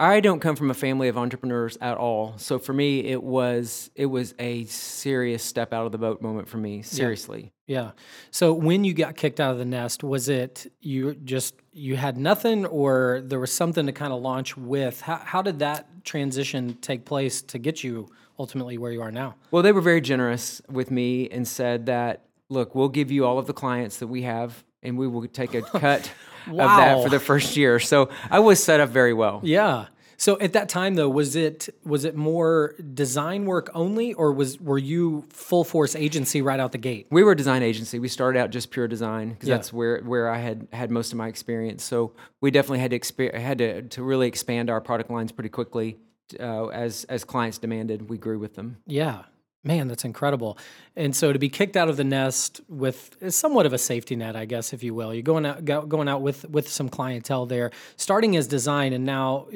I 0.00 0.20
don't 0.20 0.40
come 0.40 0.56
from 0.56 0.70
a 0.70 0.74
family 0.74 1.08
of 1.08 1.18
entrepreneurs 1.18 1.76
at 1.82 1.98
all, 1.98 2.32
so 2.38 2.58
for 2.58 2.72
me 2.72 3.00
it 3.00 3.22
was 3.22 3.90
it 3.94 4.06
was 4.06 4.34
a 4.38 4.64
serious 4.64 5.42
step 5.42 5.74
out 5.74 5.84
of 5.84 5.92
the 5.92 5.98
boat 5.98 6.22
moment 6.22 6.48
for 6.48 6.56
me. 6.56 6.80
Seriously. 6.80 7.52
Yeah. 7.66 7.90
So 8.30 8.54
when 8.54 8.82
you 8.82 8.94
got 8.94 9.14
kicked 9.16 9.40
out 9.40 9.52
of 9.52 9.58
the 9.58 9.66
nest, 9.66 10.02
was 10.02 10.30
it 10.30 10.72
you 10.80 11.14
just 11.16 11.54
you 11.72 11.96
had 11.96 12.16
nothing, 12.16 12.64
or 12.64 13.20
there 13.22 13.38
was 13.38 13.52
something 13.52 13.84
to 13.84 13.92
kind 13.92 14.10
of 14.10 14.22
launch 14.22 14.56
with? 14.56 15.02
How 15.02 15.16
how 15.16 15.42
did 15.42 15.58
that 15.58 16.02
transition 16.02 16.78
take 16.80 17.04
place 17.04 17.42
to 17.42 17.58
get 17.58 17.84
you 17.84 18.08
ultimately 18.38 18.78
where 18.78 18.92
you 18.92 19.02
are 19.02 19.12
now? 19.12 19.34
Well, 19.50 19.62
they 19.62 19.72
were 19.72 19.82
very 19.82 20.00
generous 20.00 20.62
with 20.70 20.90
me 20.90 21.28
and 21.28 21.46
said 21.46 21.84
that, 21.86 22.24
look, 22.48 22.74
we'll 22.74 22.88
give 22.88 23.10
you 23.10 23.26
all 23.26 23.38
of 23.38 23.46
the 23.46 23.52
clients 23.52 23.98
that 23.98 24.06
we 24.06 24.22
have 24.22 24.64
and 24.82 24.96
we 24.96 25.06
will 25.06 25.26
take 25.28 25.52
a 25.52 25.60
cut 25.78 26.10
of 26.50 26.76
that 26.76 27.02
for 27.02 27.08
the 27.08 27.20
first 27.20 27.56
year. 27.56 27.78
So 27.78 28.08
I 28.30 28.38
was 28.40 28.62
set 28.62 28.80
up 28.80 28.90
very 28.90 29.12
well. 29.12 29.40
Yeah. 29.42 29.86
So 30.16 30.38
at 30.38 30.52
that 30.52 30.68
time 30.68 30.96
though, 30.96 31.08
was 31.08 31.34
it 31.34 31.70
was 31.82 32.04
it 32.04 32.14
more 32.14 32.74
design 32.92 33.46
work 33.46 33.70
only, 33.72 34.12
or 34.12 34.32
was 34.32 34.60
were 34.60 34.76
you 34.76 35.24
full 35.30 35.64
force 35.64 35.96
agency 35.96 36.42
right 36.42 36.60
out 36.60 36.72
the 36.72 36.78
gate? 36.78 37.06
We 37.10 37.22
were 37.22 37.32
a 37.32 37.36
design 37.36 37.62
agency. 37.62 37.98
We 37.98 38.08
started 38.08 38.38
out 38.38 38.50
just 38.50 38.70
pure 38.70 38.86
design 38.86 39.30
because 39.30 39.48
Yeah. 39.48 39.56
that's 39.56 39.72
where, 39.72 40.00
where 40.02 40.28
I 40.28 40.36
had 40.36 40.68
had 40.74 40.90
most 40.90 41.12
of 41.12 41.16
my 41.16 41.28
experience. 41.28 41.82
So 41.84 42.12
we 42.42 42.50
definitely 42.50 42.80
had 42.80 42.90
to 42.90 42.98
exper- 42.98 43.34
had 43.34 43.56
to, 43.58 43.82
to 43.82 44.02
really 44.02 44.28
expand 44.28 44.68
our 44.68 44.82
product 44.82 45.10
lines 45.10 45.32
pretty 45.32 45.48
quickly 45.48 45.96
uh, 46.38 46.66
as 46.66 47.04
as 47.04 47.24
clients 47.24 47.56
demanded. 47.56 48.10
We 48.10 48.18
grew 48.18 48.38
with 48.38 48.56
them. 48.56 48.76
Yeah. 48.86 49.22
Man, 49.62 49.88
that's 49.88 50.06
incredible. 50.06 50.56
And 50.96 51.14
so 51.14 51.34
to 51.34 51.38
be 51.38 51.50
kicked 51.50 51.76
out 51.76 51.90
of 51.90 51.98
the 51.98 52.04
nest 52.04 52.62
with 52.68 53.16
somewhat 53.28 53.66
of 53.66 53.74
a 53.74 53.78
safety 53.78 54.16
net, 54.16 54.34
I 54.34 54.46
guess, 54.46 54.72
if 54.72 54.82
you 54.82 54.94
will, 54.94 55.12
you're 55.12 55.22
going 55.22 55.44
out 55.44 55.64
go- 55.66 55.84
going 55.84 56.08
out 56.08 56.22
with 56.22 56.48
with 56.48 56.66
some 56.66 56.88
clientele 56.88 57.44
there, 57.44 57.70
starting 57.96 58.36
as 58.36 58.46
design, 58.46 58.94
and 58.94 59.04
now 59.04 59.48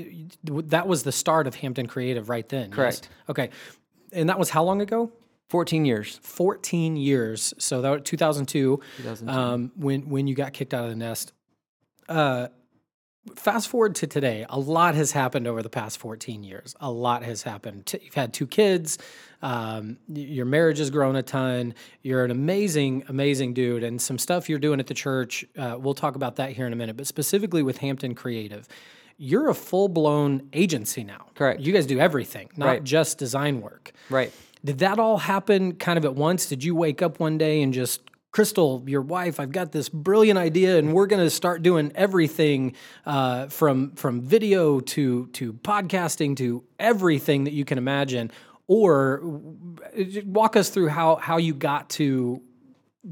that 0.44 0.86
was 0.86 1.04
the 1.04 1.12
start 1.12 1.46
of 1.46 1.54
Hampton 1.54 1.86
Creative 1.86 2.28
right 2.28 2.46
then. 2.48 2.68
yes? 2.68 2.76
Correct. 2.76 3.08
Okay. 3.30 3.50
And 4.12 4.28
that 4.28 4.38
was 4.38 4.50
how 4.50 4.62
long 4.62 4.82
ago? 4.82 5.10
Fourteen 5.48 5.84
years. 5.86 6.18
14 6.22 6.96
years. 6.96 7.54
So 7.58 7.80
that 7.80 7.90
was 7.90 8.02
2002, 8.04 8.82
2002. 8.98 9.30
Um, 9.32 9.72
when 9.76 10.08
when 10.10 10.26
you 10.26 10.34
got 10.34 10.52
kicked 10.52 10.74
out 10.74 10.84
of 10.84 10.90
the 10.90 10.96
nest. 10.96 11.32
Uh, 12.08 12.48
fast 13.36 13.68
forward 13.68 13.94
to 13.96 14.06
today, 14.06 14.44
a 14.48 14.58
lot 14.58 14.94
has 14.94 15.12
happened 15.12 15.46
over 15.46 15.62
the 15.62 15.70
past 15.70 15.98
14 15.98 16.44
years. 16.44 16.74
A 16.80 16.90
lot 16.90 17.22
has 17.22 17.42
happened. 17.42 17.90
You've 18.02 18.14
had 18.14 18.32
two 18.34 18.46
kids. 18.46 18.98
Um, 19.44 19.98
your 20.08 20.46
marriage 20.46 20.78
has 20.78 20.88
grown 20.90 21.16
a 21.16 21.22
ton. 21.22 21.74
You're 22.02 22.24
an 22.24 22.30
amazing, 22.30 23.04
amazing 23.08 23.52
dude, 23.52 23.84
and 23.84 24.00
some 24.00 24.18
stuff 24.18 24.48
you're 24.48 24.58
doing 24.58 24.80
at 24.80 24.86
the 24.86 24.94
church. 24.94 25.44
Uh, 25.56 25.76
we'll 25.78 25.94
talk 25.94 26.16
about 26.16 26.36
that 26.36 26.52
here 26.52 26.66
in 26.66 26.72
a 26.72 26.76
minute. 26.76 26.96
But 26.96 27.06
specifically 27.06 27.62
with 27.62 27.76
Hampton 27.78 28.14
Creative, 28.14 28.66
you're 29.18 29.50
a 29.50 29.54
full 29.54 29.88
blown 29.88 30.48
agency 30.54 31.04
now. 31.04 31.26
Correct. 31.34 31.60
You 31.60 31.72
guys 31.74 31.84
do 31.86 32.00
everything, 32.00 32.48
not 32.56 32.66
Right. 32.66 32.84
just 32.84 33.18
design 33.18 33.60
work. 33.60 33.92
Right. 34.08 34.32
Did 34.64 34.78
that 34.78 34.98
all 34.98 35.18
happen 35.18 35.74
kind 35.74 35.98
of 35.98 36.06
at 36.06 36.14
once? 36.14 36.46
Did 36.46 36.64
you 36.64 36.74
wake 36.74 37.02
up 37.02 37.20
one 37.20 37.36
day 37.36 37.60
and 37.62 37.72
just, 37.74 38.00
Crystal, 38.32 38.82
your 38.86 39.02
wife, 39.02 39.38
I've 39.38 39.52
got 39.52 39.72
this 39.72 39.88
brilliant 39.90 40.38
idea, 40.38 40.78
and 40.78 40.94
we're 40.94 41.06
going 41.06 41.22
to 41.22 41.30
start 41.30 41.62
doing 41.62 41.92
everything 41.94 42.72
uh, 43.04 43.46
from 43.48 43.92
from 43.94 44.22
video 44.22 44.80
to 44.80 45.26
to 45.28 45.52
podcasting 45.52 46.34
to 46.38 46.64
everything 46.80 47.44
that 47.44 47.52
you 47.52 47.64
can 47.66 47.76
imagine? 47.78 48.32
Or 48.66 49.20
walk 50.24 50.56
us 50.56 50.70
through 50.70 50.88
how 50.88 51.16
how 51.16 51.36
you 51.36 51.54
got 51.54 51.90
to 51.90 52.40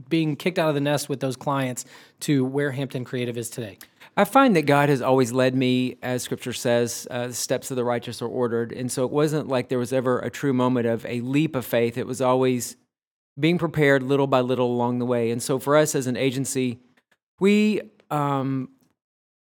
being 0.09 0.37
kicked 0.37 0.59
out 0.59 0.69
of 0.69 0.75
the 0.75 0.81
nest 0.81 1.09
with 1.09 1.21
those 1.21 1.37
clients 1.37 1.85
to 2.21 2.45
where 2.45 2.71
Hampton 2.71 3.05
Creative 3.05 3.37
is 3.37 3.51
today. 3.51 3.79
I 4.17 4.25
find 4.25 4.57
that 4.57 4.63
God 4.63 4.89
has 4.89 5.03
always 5.03 5.33
led 5.33 5.55
me, 5.55 5.97
as 6.03 6.23
Scripture 6.23 6.53
says, 6.53 7.07
uh, 7.11 7.29
the 7.29 7.35
steps 7.35 7.71
of 7.71 7.77
the 7.77 7.85
righteous 7.85 8.21
are 8.21 8.29
ordered, 8.29 8.73
and 8.73 8.91
so 8.91 9.05
it 9.05 9.11
wasn't 9.11 9.49
like 9.49 9.69
there 9.69 9.79
was 9.79 9.93
ever 9.93 10.19
a 10.19 10.31
true 10.31 10.53
moment 10.53 10.87
of 10.87 11.05
a 11.07 11.21
leap 11.21 11.57
of 11.57 11.65
faith. 11.65 11.97
It 11.97 12.07
was 12.07 12.21
always 12.21 12.77
being 13.39 13.59
prepared 13.59 14.03
little 14.03 14.27
by 14.27 14.41
little 14.41 14.71
along 14.71 14.99
the 14.99 15.07
way. 15.07 15.31
And 15.31 15.43
so 15.43 15.59
for 15.59 15.77
us 15.77 15.95
as 15.95 16.07
an 16.07 16.17
agency, 16.17 16.79
we 17.41 17.81
um, 18.11 18.69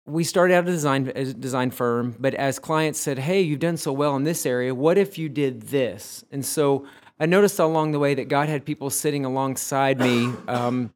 we 0.06 0.24
started 0.24 0.56
out 0.56 0.68
a 0.68 0.72
design 0.72 1.12
a 1.16 1.26
design 1.26 1.72
firm, 1.72 2.16
but 2.20 2.34
as 2.36 2.60
clients 2.60 3.00
said, 3.00 3.20
"Hey, 3.20 3.42
you've 3.42 3.60
done 3.60 3.78
so 3.78 3.94
well 3.94 4.16
in 4.16 4.24
this 4.24 4.46
area. 4.46 4.74
What 4.74 4.98
if 4.98 5.18
you 5.18 5.30
did 5.30 5.64
this?" 5.64 6.26
And 6.32 6.46
so 6.46 6.86
I 7.20 7.26
noticed 7.26 7.60
along 7.60 7.92
the 7.92 8.00
way 8.00 8.16
that 8.16 8.28
God 8.28 8.50
had 8.50 8.66
people 8.66 8.90
sitting 8.90 9.26
alongside 9.26 10.00
me. 10.00 10.32
Um, 10.48 10.94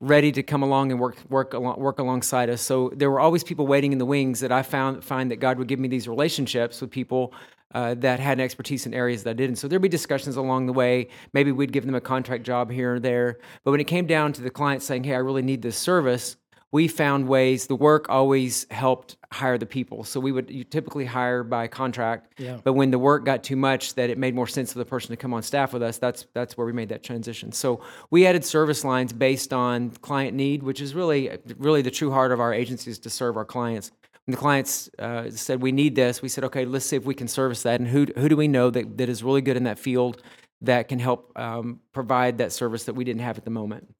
ready 0.00 0.30
to 0.32 0.42
come 0.42 0.62
along 0.62 0.90
and 0.90 1.00
work 1.00 1.16
work 1.30 1.54
work 1.54 1.98
alongside 1.98 2.50
us. 2.50 2.60
So 2.60 2.92
there 2.94 3.10
were 3.10 3.20
always 3.20 3.42
people 3.42 3.66
waiting 3.66 3.92
in 3.92 3.98
the 3.98 4.04
wings 4.04 4.40
that 4.40 4.52
I 4.52 4.62
found 4.62 5.02
find 5.02 5.30
that 5.30 5.36
God 5.36 5.58
would 5.58 5.68
give 5.68 5.78
me 5.78 5.88
these 5.88 6.06
relationships 6.06 6.80
with 6.80 6.90
people 6.90 7.32
uh, 7.74 7.94
that 7.94 8.20
had 8.20 8.38
expertise 8.38 8.86
in 8.86 8.94
areas 8.94 9.24
that 9.24 9.30
I 9.30 9.34
didn't. 9.34 9.56
So 9.56 9.66
there'd 9.66 9.82
be 9.82 9.88
discussions 9.88 10.36
along 10.36 10.66
the 10.66 10.72
way. 10.72 11.08
Maybe 11.32 11.50
we'd 11.50 11.72
give 11.72 11.86
them 11.86 11.94
a 11.94 12.00
contract 12.00 12.44
job 12.44 12.70
here 12.70 12.94
or 12.94 13.00
there. 13.00 13.38
But 13.64 13.72
when 13.72 13.80
it 13.80 13.84
came 13.84 14.06
down 14.06 14.32
to 14.34 14.42
the 14.42 14.50
client 14.50 14.82
saying, 14.82 15.04
"Hey, 15.04 15.14
I 15.14 15.18
really 15.18 15.42
need 15.42 15.62
this 15.62 15.76
service," 15.76 16.36
we 16.74 16.88
found 16.88 17.28
ways. 17.28 17.68
The 17.68 17.76
work 17.76 18.08
always 18.08 18.66
helped 18.68 19.16
hire 19.32 19.56
the 19.58 19.64
people. 19.64 20.02
So 20.02 20.18
we 20.18 20.32
would 20.32 20.50
you 20.50 20.64
typically 20.64 21.04
hire 21.04 21.44
by 21.44 21.68
contract. 21.68 22.32
Yeah. 22.36 22.58
But 22.64 22.72
when 22.72 22.90
the 22.90 22.98
work 22.98 23.24
got 23.24 23.44
too 23.44 23.54
much 23.54 23.94
that 23.94 24.10
it 24.10 24.18
made 24.18 24.34
more 24.34 24.48
sense 24.48 24.72
for 24.72 24.80
the 24.80 24.84
person 24.84 25.10
to 25.10 25.16
come 25.16 25.32
on 25.32 25.44
staff 25.44 25.72
with 25.72 25.84
us, 25.84 25.98
that's 25.98 26.26
that's 26.34 26.56
where 26.56 26.66
we 26.66 26.72
made 26.72 26.88
that 26.88 27.04
transition. 27.04 27.52
So 27.52 27.80
we 28.10 28.26
added 28.26 28.44
service 28.44 28.82
lines 28.82 29.12
based 29.12 29.52
on 29.52 29.90
client 30.02 30.34
need, 30.34 30.64
which 30.64 30.80
is 30.80 30.96
really 30.96 31.38
really 31.58 31.80
the 31.80 31.92
true 31.92 32.10
heart 32.10 32.32
of 32.32 32.40
our 32.40 32.52
agency 32.52 32.90
is 32.90 32.98
to 32.98 33.10
serve 33.10 33.36
our 33.36 33.44
clients. 33.44 33.92
When 34.26 34.32
the 34.32 34.40
clients 34.40 34.90
uh, 34.98 35.30
said 35.30 35.62
we 35.62 35.70
need 35.70 35.94
this, 35.94 36.22
we 36.22 36.28
said 36.28 36.42
okay, 36.42 36.64
let's 36.64 36.86
see 36.86 36.96
if 36.96 37.04
we 37.04 37.14
can 37.14 37.28
service 37.28 37.62
that, 37.62 37.78
and 37.78 37.88
who 37.88 38.08
who 38.16 38.28
do 38.28 38.36
we 38.36 38.48
know 38.48 38.70
that, 38.70 38.98
that 38.98 39.08
is 39.08 39.22
really 39.22 39.42
good 39.42 39.56
in 39.56 39.62
that 39.62 39.78
field 39.78 40.22
that 40.62 40.88
can 40.88 40.98
help 40.98 41.38
um, 41.38 41.78
provide 41.92 42.38
that 42.38 42.50
service 42.50 42.82
that 42.86 42.94
we 42.94 43.04
didn't 43.04 43.22
have 43.22 43.38
at 43.38 43.44
the 43.44 43.50
moment. 43.50 43.94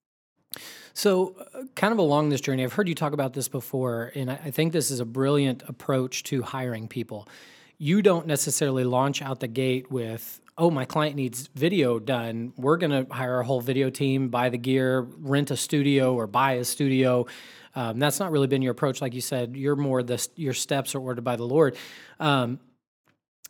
So, 0.97 1.35
uh, 1.53 1.63
kind 1.75 1.91
of 1.91 1.99
along 1.99 2.29
this 2.29 2.39
journey, 2.39 2.63
I've 2.63 2.71
heard 2.71 2.87
you 2.87 2.95
talk 2.95 3.11
about 3.11 3.33
this 3.33 3.49
before, 3.49 4.13
and 4.15 4.31
I 4.31 4.49
think 4.49 4.71
this 4.71 4.89
is 4.89 5.01
a 5.01 5.05
brilliant 5.05 5.61
approach 5.67 6.23
to 6.23 6.41
hiring 6.41 6.87
people. 6.87 7.27
You 7.77 8.01
don't 8.01 8.25
necessarily 8.27 8.85
launch 8.85 9.21
out 9.21 9.41
the 9.41 9.49
gate 9.49 9.91
with, 9.91 10.39
oh, 10.57 10.71
my 10.71 10.85
client 10.85 11.17
needs 11.17 11.49
video 11.53 11.99
done. 11.99 12.53
We're 12.55 12.77
going 12.77 13.05
to 13.05 13.13
hire 13.13 13.41
a 13.41 13.45
whole 13.45 13.59
video 13.59 13.89
team, 13.89 14.29
buy 14.29 14.47
the 14.47 14.57
gear, 14.57 15.01
rent 15.01 15.51
a 15.51 15.57
studio, 15.57 16.15
or 16.15 16.27
buy 16.27 16.53
a 16.53 16.63
studio. 16.63 17.25
Um, 17.75 17.99
that's 17.99 18.21
not 18.21 18.31
really 18.31 18.47
been 18.47 18.61
your 18.61 18.71
approach. 18.71 19.01
Like 19.01 19.13
you 19.13 19.19
said, 19.19 19.57
you're 19.57 19.75
more 19.75 20.01
the 20.01 20.25
your 20.37 20.53
steps 20.53 20.95
are 20.95 21.01
ordered 21.01 21.25
by 21.25 21.35
the 21.35 21.43
Lord. 21.43 21.75
Um, 22.21 22.57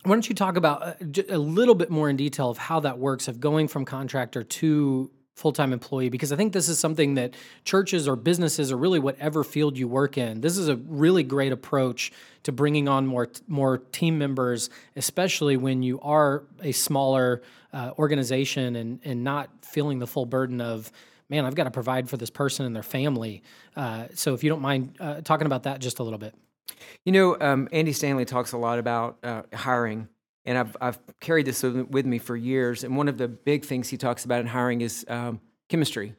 why 0.01 0.15
don't 0.15 0.27
you 0.27 0.33
talk 0.33 0.57
about 0.57 0.81
uh, 0.81 0.93
j- 1.11 1.27
a 1.29 1.37
little 1.37 1.75
bit 1.75 1.91
more 1.91 2.09
in 2.09 2.15
detail 2.15 2.49
of 2.49 2.57
how 2.57 2.79
that 2.79 2.97
works 2.97 3.27
of 3.27 3.39
going 3.39 3.67
from 3.67 3.85
contractor 3.85 4.43
to 4.43 5.11
full-time 5.35 5.73
employee 5.73 6.09
because 6.09 6.31
i 6.31 6.35
think 6.35 6.53
this 6.53 6.69
is 6.69 6.79
something 6.79 7.15
that 7.15 7.33
churches 7.65 8.07
or 8.07 8.15
businesses 8.15 8.71
or 8.71 8.77
really 8.77 8.99
whatever 8.99 9.43
field 9.43 9.77
you 9.77 9.87
work 9.87 10.17
in 10.17 10.41
this 10.41 10.57
is 10.57 10.67
a 10.67 10.75
really 10.87 11.23
great 11.23 11.51
approach 11.51 12.11
to 12.43 12.51
bringing 12.51 12.87
on 12.87 13.05
more 13.05 13.27
more 13.47 13.77
team 13.77 14.17
members 14.17 14.69
especially 14.95 15.57
when 15.57 15.83
you 15.83 15.99
are 16.01 16.43
a 16.61 16.71
smaller 16.71 17.41
uh, 17.73 17.91
organization 17.99 18.75
and 18.75 18.99
and 19.03 19.23
not 19.23 19.49
feeling 19.61 19.99
the 19.99 20.07
full 20.07 20.25
burden 20.25 20.61
of 20.61 20.91
man 21.29 21.45
i've 21.45 21.55
got 21.55 21.65
to 21.65 21.71
provide 21.71 22.09
for 22.09 22.17
this 22.17 22.29
person 22.29 22.65
and 22.65 22.75
their 22.75 22.83
family. 22.83 23.43
Uh, 23.75 24.05
so 24.13 24.33
if 24.33 24.43
you 24.43 24.49
don't 24.49 24.61
mind 24.61 24.95
uh, 24.99 25.21
talking 25.21 25.45
about 25.45 25.63
that 25.63 25.79
just 25.79 25.99
a 25.99 26.03
little 26.03 26.19
bit. 26.19 26.33
You 27.03 27.11
know, 27.11 27.37
um, 27.39 27.69
Andy 27.71 27.93
Stanley 27.93 28.25
talks 28.25 28.51
a 28.51 28.57
lot 28.57 28.79
about 28.79 29.17
uh, 29.23 29.43
hiring, 29.53 30.07
and 30.45 30.57
I've, 30.57 30.77
I've 30.79 30.99
carried 31.19 31.47
this 31.47 31.63
with 31.63 32.05
me 32.05 32.19
for 32.19 32.35
years. 32.35 32.83
And 32.83 32.95
one 32.95 33.07
of 33.07 33.17
the 33.17 33.27
big 33.27 33.65
things 33.65 33.89
he 33.89 33.97
talks 33.97 34.25
about 34.25 34.41
in 34.41 34.47
hiring 34.47 34.81
is 34.81 35.05
um, 35.07 35.41
chemistry. 35.69 36.15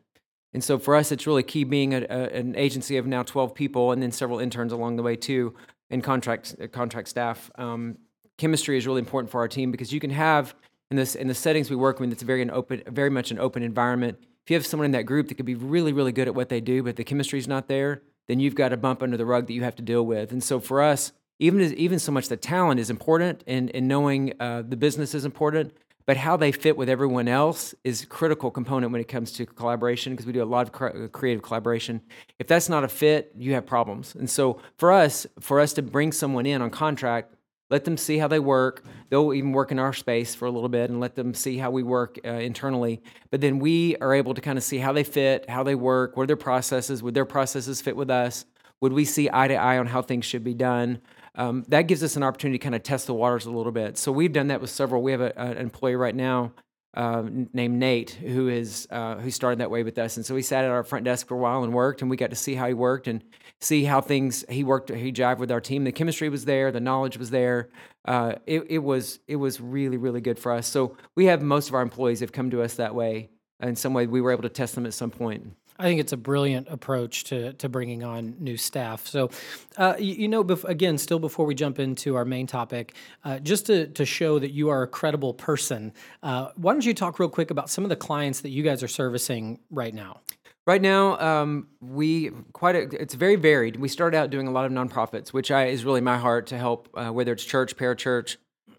And 0.53 0.65
so 0.65 0.79
for 0.79 0.97
us, 0.97 1.13
it's 1.13 1.27
really 1.27 1.43
key 1.43 1.65
being 1.65 1.95
a, 1.95 2.01
a, 2.09 2.39
an 2.39 2.57
agency 2.57 2.97
of 2.97 3.07
now 3.07 3.23
12 3.23 3.55
people 3.55 3.93
and 3.93 4.03
then 4.03 4.11
several 4.11 4.39
interns 4.39 4.73
along 4.73 4.97
the 4.97 5.03
way 5.03 5.15
too, 5.15 5.55
and 5.91 6.03
contract, 6.03 6.57
uh, 6.61 6.67
contract 6.67 7.09
staff. 7.09 7.51
Um, 7.57 7.99
chemistry 8.39 8.77
is 8.77 8.87
really 8.87 9.01
important 9.01 9.31
for 9.31 9.41
our 9.41 9.49
team 9.49 9.71
because 9.71 9.93
you 9.93 10.01
can 10.01 10.11
have 10.11 10.55
in 10.91 10.97
this 10.97 11.15
in 11.15 11.27
the 11.27 11.35
settings 11.35 11.69
we 11.69 11.77
work 11.77 12.01
in, 12.01 12.13
it's 12.13 12.23
very 12.23 12.43
an 12.43 12.51
open, 12.51 12.83
very 12.89 13.11
much 13.11 13.31
an 13.31 13.39
open 13.39 13.63
environment. 13.63 14.19
If 14.45 14.51
you 14.51 14.55
have 14.55 14.67
someone 14.67 14.85
in 14.85 14.93
that 14.93 15.03
group 15.03 15.29
that 15.29 15.35
could 15.35 15.47
be 15.47 15.57
really, 15.57 15.93
really 15.93 16.13
good 16.13 16.29
at 16.29 16.35
what 16.35 16.49
they 16.49 16.61
do, 16.61 16.83
but 16.83 16.97
the 16.97 17.05
chemistry's 17.05 17.49
not 17.49 17.67
there, 17.67 18.03
then 18.29 18.39
you've 18.39 18.55
got 18.55 18.73
a 18.73 18.77
bump 18.77 19.03
under 19.03 19.17
the 19.17 19.27
rug 19.27 19.49
that 19.49 19.53
you 19.53 19.65
have 19.65 19.75
to 19.77 19.83
deal 19.83 20.07
with. 20.07 20.31
And 20.31 20.43
so 20.43 20.61
for 20.61 20.81
us, 20.83 21.13
even 21.39 21.75
even 21.75 21.99
so 21.99 22.13
much 22.13 22.29
the 22.29 22.37
talent 22.37 22.81
is 22.81 22.91
important, 22.91 23.45
and, 23.47 23.75
and 23.75 23.89
knowing 23.89 24.33
uh, 24.41 24.63
the 24.67 24.77
business 24.77 25.15
is 25.15 25.25
important, 25.25 25.73
but 26.07 26.17
how 26.17 26.37
they 26.37 26.53
fit 26.53 26.77
with 26.77 26.89
everyone 26.89 27.29
else 27.29 27.75
is 27.85 28.05
a 28.05 28.07
critical 28.07 28.51
component 28.51 28.93
when 28.93 29.01
it 29.01 29.09
comes 29.09 29.33
to 29.33 29.45
collaboration 29.45 30.13
because 30.13 30.25
we 30.25 30.33
do 30.33 30.43
a 30.43 30.45
lot 30.45 30.67
of 30.67 30.73
cre- 30.73 31.07
creative 31.09 31.43
collaboration. 31.43 32.01
If 32.39 32.47
that's 32.47 32.69
not 32.69 32.85
a 32.85 32.89
fit, 32.89 33.33
you 33.37 33.55
have 33.55 33.67
problems. 33.67 34.15
And 34.15 34.31
so 34.31 34.61
for 34.79 34.93
us, 34.93 35.27
for 35.41 35.61
us 35.61 35.73
to 35.75 35.83
bring 35.83 36.13
someone 36.13 36.47
in 36.47 36.63
on 36.63 36.71
contract, 36.71 37.35
let 37.69 37.85
them 37.85 37.97
see 37.97 38.19
how 38.19 38.29
they 38.29 38.39
work. 38.39 38.85
They'll 39.11 39.35
even 39.35 39.51
work 39.51 39.73
in 39.73 39.81
our 39.81 39.93
space 39.93 40.37
for 40.37 40.47
a 40.47 40.51
little 40.51 40.69
bit 40.69 40.89
and 40.89 41.01
let 41.01 41.17
them 41.17 41.35
see 41.35 41.59
how 41.59 41.73
we 41.73 41.83
work 41.83 42.19
uh, 42.25 42.31
internally. 42.31 43.03
But 43.31 43.41
then 43.41 43.59
we 43.59 43.97
are 43.97 44.15
able 44.15 44.35
to 44.35 44.41
kind 44.41 44.57
of 44.57 44.63
see 44.63 44.79
how 44.79 44.93
they 44.93 45.03
fit, 45.03 45.51
how 45.51 45.65
they 45.65 45.75
work, 45.75 46.17
what 46.17 46.25
are 46.25 46.27
their 46.29 46.37
processes, 46.37 47.03
would 47.03 47.15
their 47.15 47.25
processes 47.25 47.81
fit 47.81 47.97
with 47.97 48.11
us? 48.11 48.45
Would 48.81 48.93
we 48.93 49.05
see 49.05 49.29
eye 49.33 49.49
to 49.49 49.55
eye 49.55 49.79
on 49.79 49.87
how 49.87 50.03
things 50.03 50.25
should 50.25 50.45
be 50.45 50.55
done? 50.55 51.01
Um, 51.37 51.65
that 51.69 51.83
gives 51.83 52.03
us 52.03 52.17
an 52.17 52.23
opportunity 52.23 52.59
to 52.59 52.63
kind 52.63 52.75
of 52.75 52.83
test 52.83 53.07
the 53.07 53.15
waters 53.15 53.47
a 53.47 53.51
little 53.51 53.73
bit. 53.73 53.99
So 53.99 54.11
we've 54.11 54.33
done 54.33 54.49
that 54.49 54.61
with 54.61 54.71
several. 54.71 55.03
We 55.03 55.13
have 55.13 55.21
a, 55.21 55.39
an 55.39 55.59
employee 55.59 55.97
right 55.97 56.15
now 56.15 56.53
uh, 56.97 57.25
named 57.53 57.79
Nate 57.79 58.13
who 58.13 58.49
is 58.49 58.89
uh, 58.91 59.17
who 59.17 59.31
started 59.31 59.61
that 59.61 59.71
way 59.71 59.83
with 59.83 59.99
us, 59.99 60.17
and 60.17 60.25
so 60.25 60.35
he 60.35 60.43
sat 60.43 60.65
at 60.65 60.71
our 60.71 60.83
front 60.83 61.05
desk 61.05 61.29
for 61.29 61.35
a 61.35 61.39
while 61.39 61.63
and 61.63 61.75
worked, 61.75 62.01
and 62.01 62.11
we 62.11 62.17
got 62.17 62.31
to 62.31 62.37
see 62.37 62.55
how 62.55 62.67
he 62.67 62.75
worked 62.75 63.07
and 63.07 63.23
see 63.61 63.85
how 63.85 64.01
things 64.01 64.45
he 64.49 64.65
worked. 64.65 64.89
He 64.91 65.13
jived 65.13 65.39
with 65.39 65.53
our 65.53 65.61
team. 65.61 65.85
The 65.85 65.93
chemistry 65.93 66.31
was 66.31 66.47
there, 66.47 66.73
the 66.73 66.81
knowledge 66.81 67.19
was 67.19 67.31
there. 67.31 67.69
Uh, 68.07 68.37
it, 68.47 68.65
it 68.71 68.79
was 68.79 69.21
it 69.29 69.37
was 69.37 69.61
really 69.61 69.99
really 69.99 70.23
good 70.23 70.39
for 70.39 70.53
us. 70.53 70.67
So 70.67 70.97
we 71.15 71.27
have 71.27 71.43
most 71.43 71.69
of 71.69 71.75
our 71.75 71.83
employees 71.83 72.21
have 72.21 72.33
come 72.33 72.51
to 72.51 72.63
us 72.63 72.75
that 72.75 72.95
way. 72.95 73.29
In 73.61 73.77
some 73.77 73.93
way, 73.93 74.07
we 74.07 74.21
were 74.21 74.33
able 74.33 74.43
to 74.43 74.49
test 74.49 74.75
them 74.75 74.87
at 74.87 74.95
some 74.95 75.11
point. 75.11 75.55
I 75.79 75.85
think 75.85 76.01
it's 76.01 76.13
a 76.13 76.17
brilliant 76.17 76.69
approach 76.69 77.25
to 77.25 77.53
to 77.55 77.69
bringing 77.69 78.05
on 78.05 78.37
new 78.39 78.57
staff. 78.57 79.07
So, 79.07 79.31
uh, 79.77 79.95
you, 79.99 80.15
you 80.15 80.29
know, 80.29 80.45
bef- 80.45 80.65
again, 80.65 80.99
still 80.99 81.19
before 81.19 81.47
we 81.47 81.55
jump 81.55 81.79
into 81.79 82.15
our 82.17 82.25
main 82.25 82.47
topic, 82.47 82.95
uh, 83.25 83.39
just 83.39 83.67
to 83.67 83.87
to 83.89 84.05
show 84.05 84.39
that 84.39 84.53
you 84.53 84.69
are 84.69 84.83
a 84.83 84.89
credible 84.89 85.35
person, 85.35 85.93
uh, 86.23 86.51
why 86.57 86.73
don't 86.73 86.85
you 86.85 86.95
talk 86.95 87.19
real 87.19 87.29
quick 87.29 87.51
about 87.51 87.71
some 87.71 87.85
of 87.85 87.91
the 87.91 87.97
clients 87.97 88.41
that 88.41 88.51
you 88.51 88.63
guys 88.63 88.83
are 88.83 88.89
servicing 88.89 89.59
right 89.71 89.95
now? 89.95 90.21
Right 90.67 90.83
now, 90.83 91.17
um, 91.21 91.69
we 91.81 92.31
quite 92.53 92.75
a, 92.75 93.01
it's 93.01 93.15
very 93.15 93.37
varied. 93.37 93.77
We 93.77 93.89
started 93.89 94.17
out 94.17 94.31
doing 94.31 94.49
a 94.49 94.51
lot 94.51 94.65
of 94.65 94.73
nonprofits, 94.73 95.29
which 95.29 95.53
I, 95.53 95.67
is 95.67 95.85
really 95.85 96.01
my 96.01 96.19
heart 96.19 96.49
to 96.49 96.59
help, 96.59 96.89
uh, 96.95 97.11
whether 97.11 97.33
it's 97.33 97.45
church, 97.45 97.77
parachurch, 97.77 98.37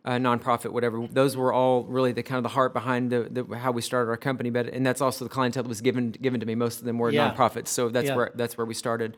uh, 0.07 0.11
nonprofit, 0.11 0.71
whatever. 0.71 1.05
Those 1.11 1.35
were 1.35 1.51
all 1.51 1.83
really 1.83 2.13
the 2.13 2.23
kind 2.23 2.37
of 2.37 2.43
the 2.43 2.49
heart 2.49 2.71
behind 2.73 3.11
the, 3.11 3.27
the 3.29 3.57
how 3.57 3.71
we 3.73 3.81
started 3.81 4.09
our 4.09 4.15
company. 4.15 4.49
But 4.49 4.67
and 4.67 4.85
that's 4.85 5.01
also 5.01 5.25
the 5.25 5.29
clientele 5.29 5.63
that 5.63 5.69
was 5.69 5.81
given 5.81 6.11
given 6.11 6.39
to 6.39 6.45
me. 6.45 6.55
Most 6.55 6.79
of 6.79 6.85
them 6.85 6.97
were 6.97 7.11
Yeah. 7.11 7.33
nonprofits, 7.35 7.67
so 7.67 7.89
that's 7.89 8.07
Yeah. 8.07 8.15
where 8.15 8.31
that's 8.33 8.57
where 8.57 8.65
we 8.65 8.73
started. 8.73 9.17